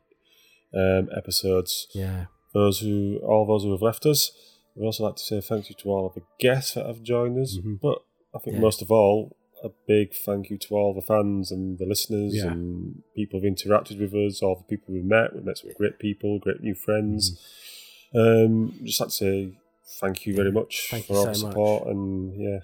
um, 0.74 1.09
episodes. 1.16 1.86
Yeah. 1.94 2.27
Those 2.55 2.81
who, 2.81 3.19
all 3.23 3.47
those 3.47 3.65
who 3.65 3.73
have 3.73 3.82
left 3.82 4.07
us. 4.07 4.32
We'd 4.74 4.86
also 4.86 5.05
like 5.05 5.16
to 5.16 5.23
say 5.23 5.40
thank 5.40 5.69
you 5.69 5.74
to 5.81 5.89
all 5.90 6.07
of 6.07 6.15
the 6.15 6.23
guests 6.40 6.74
that 6.74 6.86
have 6.86 7.03
joined 7.03 7.39
us. 7.39 7.59
Mhm. 7.59 7.78
But 7.81 7.99
I 8.35 8.39
think 8.39 8.55
Yeah. 8.57 8.61
most 8.62 8.81
of 8.81 8.90
all, 8.90 9.36
a 9.62 9.70
big 9.86 10.15
thank 10.15 10.51
you 10.51 10.57
to 10.59 10.74
all 10.74 10.93
the 10.94 11.03
fans 11.03 11.53
and 11.53 11.78
the 11.78 11.85
listeners 11.86 12.35
Yeah. 12.35 12.51
and 12.53 13.03
people 13.15 13.39
who've 13.40 13.53
interacted 13.55 14.01
with 14.01 14.12
us, 14.15 14.43
all 14.43 14.57
the 14.57 14.65
people 14.65 14.94
we've 14.94 15.05
met. 15.05 15.35
We've 15.35 15.44
met 15.44 15.59
some 15.59 15.70
great 15.77 15.99
people, 15.99 16.39
great 16.39 16.61
new 16.62 16.74
friends. 16.74 17.39
Um, 18.15 18.74
just 18.85 19.01
like 19.01 19.11
to 19.11 19.15
say 19.15 19.53
thank 20.01 20.27
you 20.27 20.35
very 20.35 20.51
much 20.53 20.89
Thank 20.90 21.05
for 21.07 21.15
all 21.16 21.27
the 21.27 21.35
so 21.35 21.47
much. 21.47 21.53
support 21.53 21.86
and 21.89 22.35
yeah. 22.40 22.61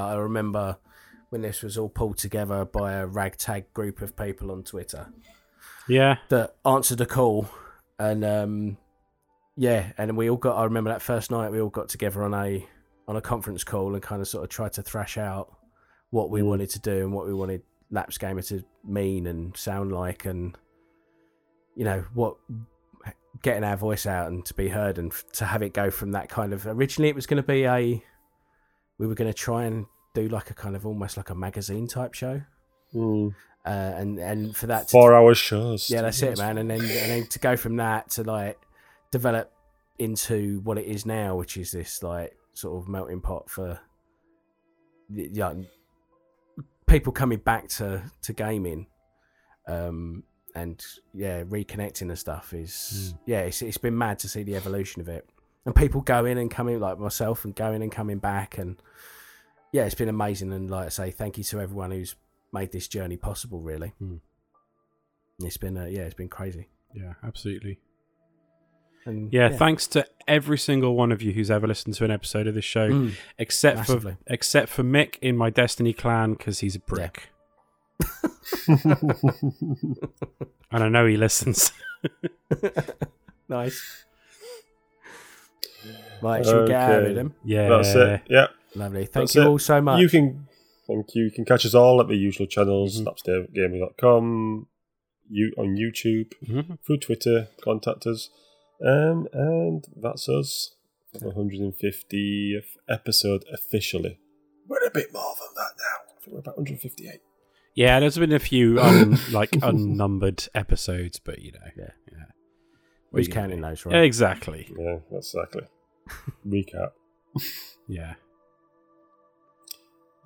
I 0.00 0.14
remember 0.14 0.76
when 1.32 1.40
this 1.40 1.62
was 1.62 1.78
all 1.78 1.88
pulled 1.88 2.18
together 2.18 2.62
by 2.66 2.92
a 2.92 3.06
ragtag 3.06 3.72
group 3.72 4.02
of 4.02 4.14
people 4.14 4.50
on 4.52 4.62
Twitter 4.62 5.08
Yeah, 5.88 6.18
that 6.28 6.56
answered 6.66 7.00
a 7.00 7.06
call, 7.06 7.48
and 7.98 8.22
um, 8.22 8.76
yeah, 9.56 9.92
and 9.96 10.14
we 10.14 10.28
all 10.28 10.36
got. 10.36 10.58
I 10.58 10.64
remember 10.64 10.90
that 10.90 11.00
first 11.00 11.30
night 11.30 11.50
we 11.50 11.58
all 11.60 11.70
got 11.70 11.88
together 11.88 12.22
on 12.22 12.34
a 12.34 12.66
on 13.08 13.16
a 13.16 13.22
conference 13.22 13.64
call 13.64 13.94
and 13.94 14.02
kind 14.02 14.20
of 14.20 14.28
sort 14.28 14.44
of 14.44 14.50
tried 14.50 14.74
to 14.74 14.82
thrash 14.82 15.16
out 15.16 15.56
what 16.10 16.28
we 16.28 16.42
Mm. 16.42 16.46
wanted 16.48 16.70
to 16.70 16.78
do 16.80 16.98
and 16.98 17.12
what 17.14 17.26
we 17.26 17.32
wanted 17.32 17.62
Lapsed 17.90 18.20
Gamer 18.20 18.42
to 18.42 18.62
mean 18.84 19.26
and 19.26 19.56
sound 19.56 19.90
like, 19.90 20.26
and 20.26 20.56
you 21.74 21.84
know 21.84 22.04
what 22.12 22.36
getting 23.42 23.64
our 23.64 23.76
voice 23.78 24.04
out 24.04 24.30
and 24.30 24.44
to 24.44 24.52
be 24.54 24.68
heard 24.68 24.98
and 24.98 25.10
f- 25.10 25.24
to 25.32 25.46
have 25.46 25.62
it 25.62 25.72
go 25.72 25.90
from 25.90 26.12
that 26.12 26.28
kind 26.28 26.52
of 26.52 26.66
originally 26.66 27.08
it 27.08 27.14
was 27.14 27.26
going 27.26 27.42
to 27.42 27.46
be 27.46 27.64
a 27.64 28.04
we 28.98 29.06
were 29.06 29.14
going 29.14 29.28
to 29.30 29.36
try 29.36 29.64
and 29.64 29.86
do 30.14 30.28
like 30.28 30.50
a 30.50 30.54
kind 30.54 30.76
of 30.76 30.84
almost 30.86 31.16
like 31.16 31.30
a 31.30 31.34
magazine 31.34 31.86
type 31.88 32.14
show 32.14 32.42
Mm. 32.94 33.34
uh, 33.64 33.68
and 33.68 34.18
and 34.18 34.54
for 34.54 34.66
that 34.66 34.88
to 34.88 34.92
Four 34.92 35.14
hour 35.14 35.34
shows. 35.34 35.88
yeah, 35.88 36.02
that's 36.02 36.20
it, 36.22 36.36
man. 36.38 36.58
And 36.58 36.68
then 36.70 36.80
and 36.80 36.88
then 37.10 37.26
to 37.28 37.38
go 37.38 37.56
from 37.56 37.76
that 37.76 38.10
to 38.10 38.22
like 38.22 38.58
develop 39.10 39.50
into 39.98 40.60
what 40.64 40.76
it 40.78 40.84
is 40.86 41.06
now, 41.06 41.36
which 41.36 41.56
is 41.56 41.70
this 41.72 42.02
like 42.02 42.36
sort 42.52 42.82
of 42.82 42.88
melting 42.88 43.20
pot 43.22 43.48
for 43.48 43.80
the- 45.08 45.30
yeah, 45.32 45.54
people 46.86 47.12
coming 47.12 47.38
back 47.38 47.68
to 47.68 48.02
to 48.22 48.32
gaming, 48.32 48.86
um, 49.66 50.24
and 50.54 50.84
yeah, 51.14 51.42
reconnecting 51.44 52.02
and 52.10 52.18
stuff 52.18 52.52
is 52.52 53.14
yeah, 53.26 53.40
it's 53.40 53.62
it's 53.62 53.78
been 53.78 53.96
mad 53.96 54.18
to 54.20 54.28
see 54.28 54.42
the 54.42 54.56
evolution 54.56 55.00
of 55.00 55.08
it, 55.08 55.26
and 55.64 55.74
people 55.74 56.00
going 56.02 56.36
and 56.38 56.50
coming 56.50 56.78
like 56.80 56.98
myself 56.98 57.44
and 57.44 57.54
going 57.54 57.82
and 57.82 57.90
coming 57.92 58.18
back, 58.18 58.58
and 58.58 58.76
yeah, 59.72 59.84
it's 59.84 59.94
been 59.94 60.08
amazing. 60.08 60.52
And 60.52 60.70
like 60.70 60.86
I 60.86 60.90
say, 60.90 61.10
thank 61.10 61.38
you 61.38 61.44
to 61.44 61.60
everyone 61.60 61.90
who's 61.90 62.14
made 62.52 62.72
this 62.72 62.88
journey 62.88 63.16
possible. 63.16 63.60
Really. 63.60 63.88
Hmm. 63.98 64.16
It's 65.40 65.56
been 65.56 65.76
uh, 65.76 65.86
yeah, 65.86 66.02
it's 66.02 66.14
been 66.14 66.28
crazy. 66.28 66.68
yeah, 66.94 67.14
absolutely. 67.24 67.80
And, 69.04 69.32
Yeah, 69.32 69.48
thanks 69.48 69.88
to 69.88 70.06
every 70.28 70.58
single 70.58 70.94
one 70.94 71.10
of 71.10 71.22
you 71.22 71.32
who's 71.32 71.50
ever 71.50 71.66
listened 71.66 71.94
to 71.96 72.04
an 72.04 72.12
episode 72.12 72.46
of 72.46 72.54
this 72.54 72.64
show, 72.64 72.88
Mm. 72.88 73.14
except 73.36 73.78
Massively. 73.78 74.12
for 74.12 74.18
except 74.32 74.68
for 74.68 74.84
Mick 74.84 75.16
in 75.20 75.36
my 75.36 75.50
Destiny 75.50 75.92
clan 75.92 76.34
because 76.34 76.60
he's 76.60 76.76
a 76.76 76.80
prick, 76.80 77.30
and 78.68 79.96
I 80.70 80.88
know 80.88 81.06
he 81.06 81.16
listens. 81.16 81.72
nice. 83.48 84.04
Right, 86.22 86.44
should 86.44 86.62
we 86.62 86.66
get 86.68 86.76
out 86.80 86.90
of 86.92 86.98
Okay. 87.02 87.10
it 87.10 87.14
then? 87.14 87.34
yeah, 87.44 87.68
That's 87.68 87.94
it. 87.94 88.20
Yeah. 88.28 88.46
Lovely. 88.74 89.04
Thank 89.06 89.12
That's 89.28 89.34
you 89.34 89.42
it. 89.42 89.46
all 89.46 89.58
so 89.58 89.80
much. 89.80 90.00
You 90.00 90.08
can 90.08 90.46
thank 90.86 91.14
you. 91.14 91.24
You 91.24 91.30
can 91.30 91.44
catch 91.44 91.64
us 91.66 91.74
all 91.74 92.00
at 92.00 92.08
the 92.08 92.16
usual 92.16 92.46
channels, 92.46 93.00
Mhm. 93.00 93.06
snapstaregaming.com, 93.06 94.66
you 95.30 95.52
on 95.58 95.76
YouTube, 95.76 96.32
Mhm. 96.44 96.78
through 96.84 96.98
Twitter, 96.98 97.48
contact 97.62 98.06
us. 98.06 98.30
Um, 98.84 99.28
and 99.32 99.84
that's 99.96 100.28
us 100.28 100.74
for 101.12 101.18
the 101.18 101.30
150th 101.30 102.76
episode 102.88 103.44
officially. 103.52 104.18
We're 104.66 104.84
a 104.86 104.90
bit 104.90 105.12
more 105.12 105.34
than 105.38 105.54
that 105.56 105.72
now. 105.78 106.14
I 106.16 106.20
think 106.20 106.32
we're 106.34 106.40
about 106.40 106.56
158. 106.58 107.20
Yeah, 107.74 108.00
there's 108.00 108.18
been 108.18 108.32
a 108.32 108.38
few 108.38 108.78
un, 108.80 109.16
like 109.32 109.50
unnumbered 109.62 110.48
episodes, 110.54 111.18
but 111.18 111.40
you 111.40 111.52
know, 111.52 111.58
Yeah. 111.76 111.90
yeah. 112.10 112.24
Who's 113.12 113.28
We- 113.28 113.32
counting 113.32 113.60
those, 113.60 113.84
right? 113.86 114.02
Exactly. 114.04 114.68
Yeah, 114.78 114.98
exactly. 115.16 115.62
Recap. 116.46 116.92
Yeah. 117.88 118.14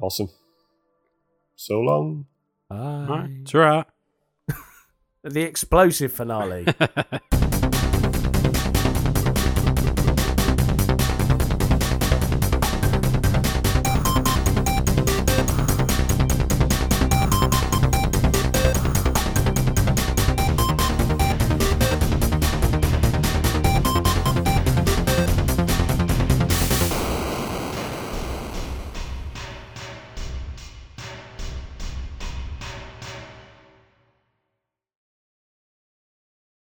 Awesome. 0.00 0.28
So 1.54 1.80
long. 1.80 2.26
Bye. 2.68 2.76
All 2.76 3.06
right. 3.06 3.44
Ta-ra. 3.46 3.84
The 5.24 5.42
explosive 5.42 6.12
finale. 6.12 6.66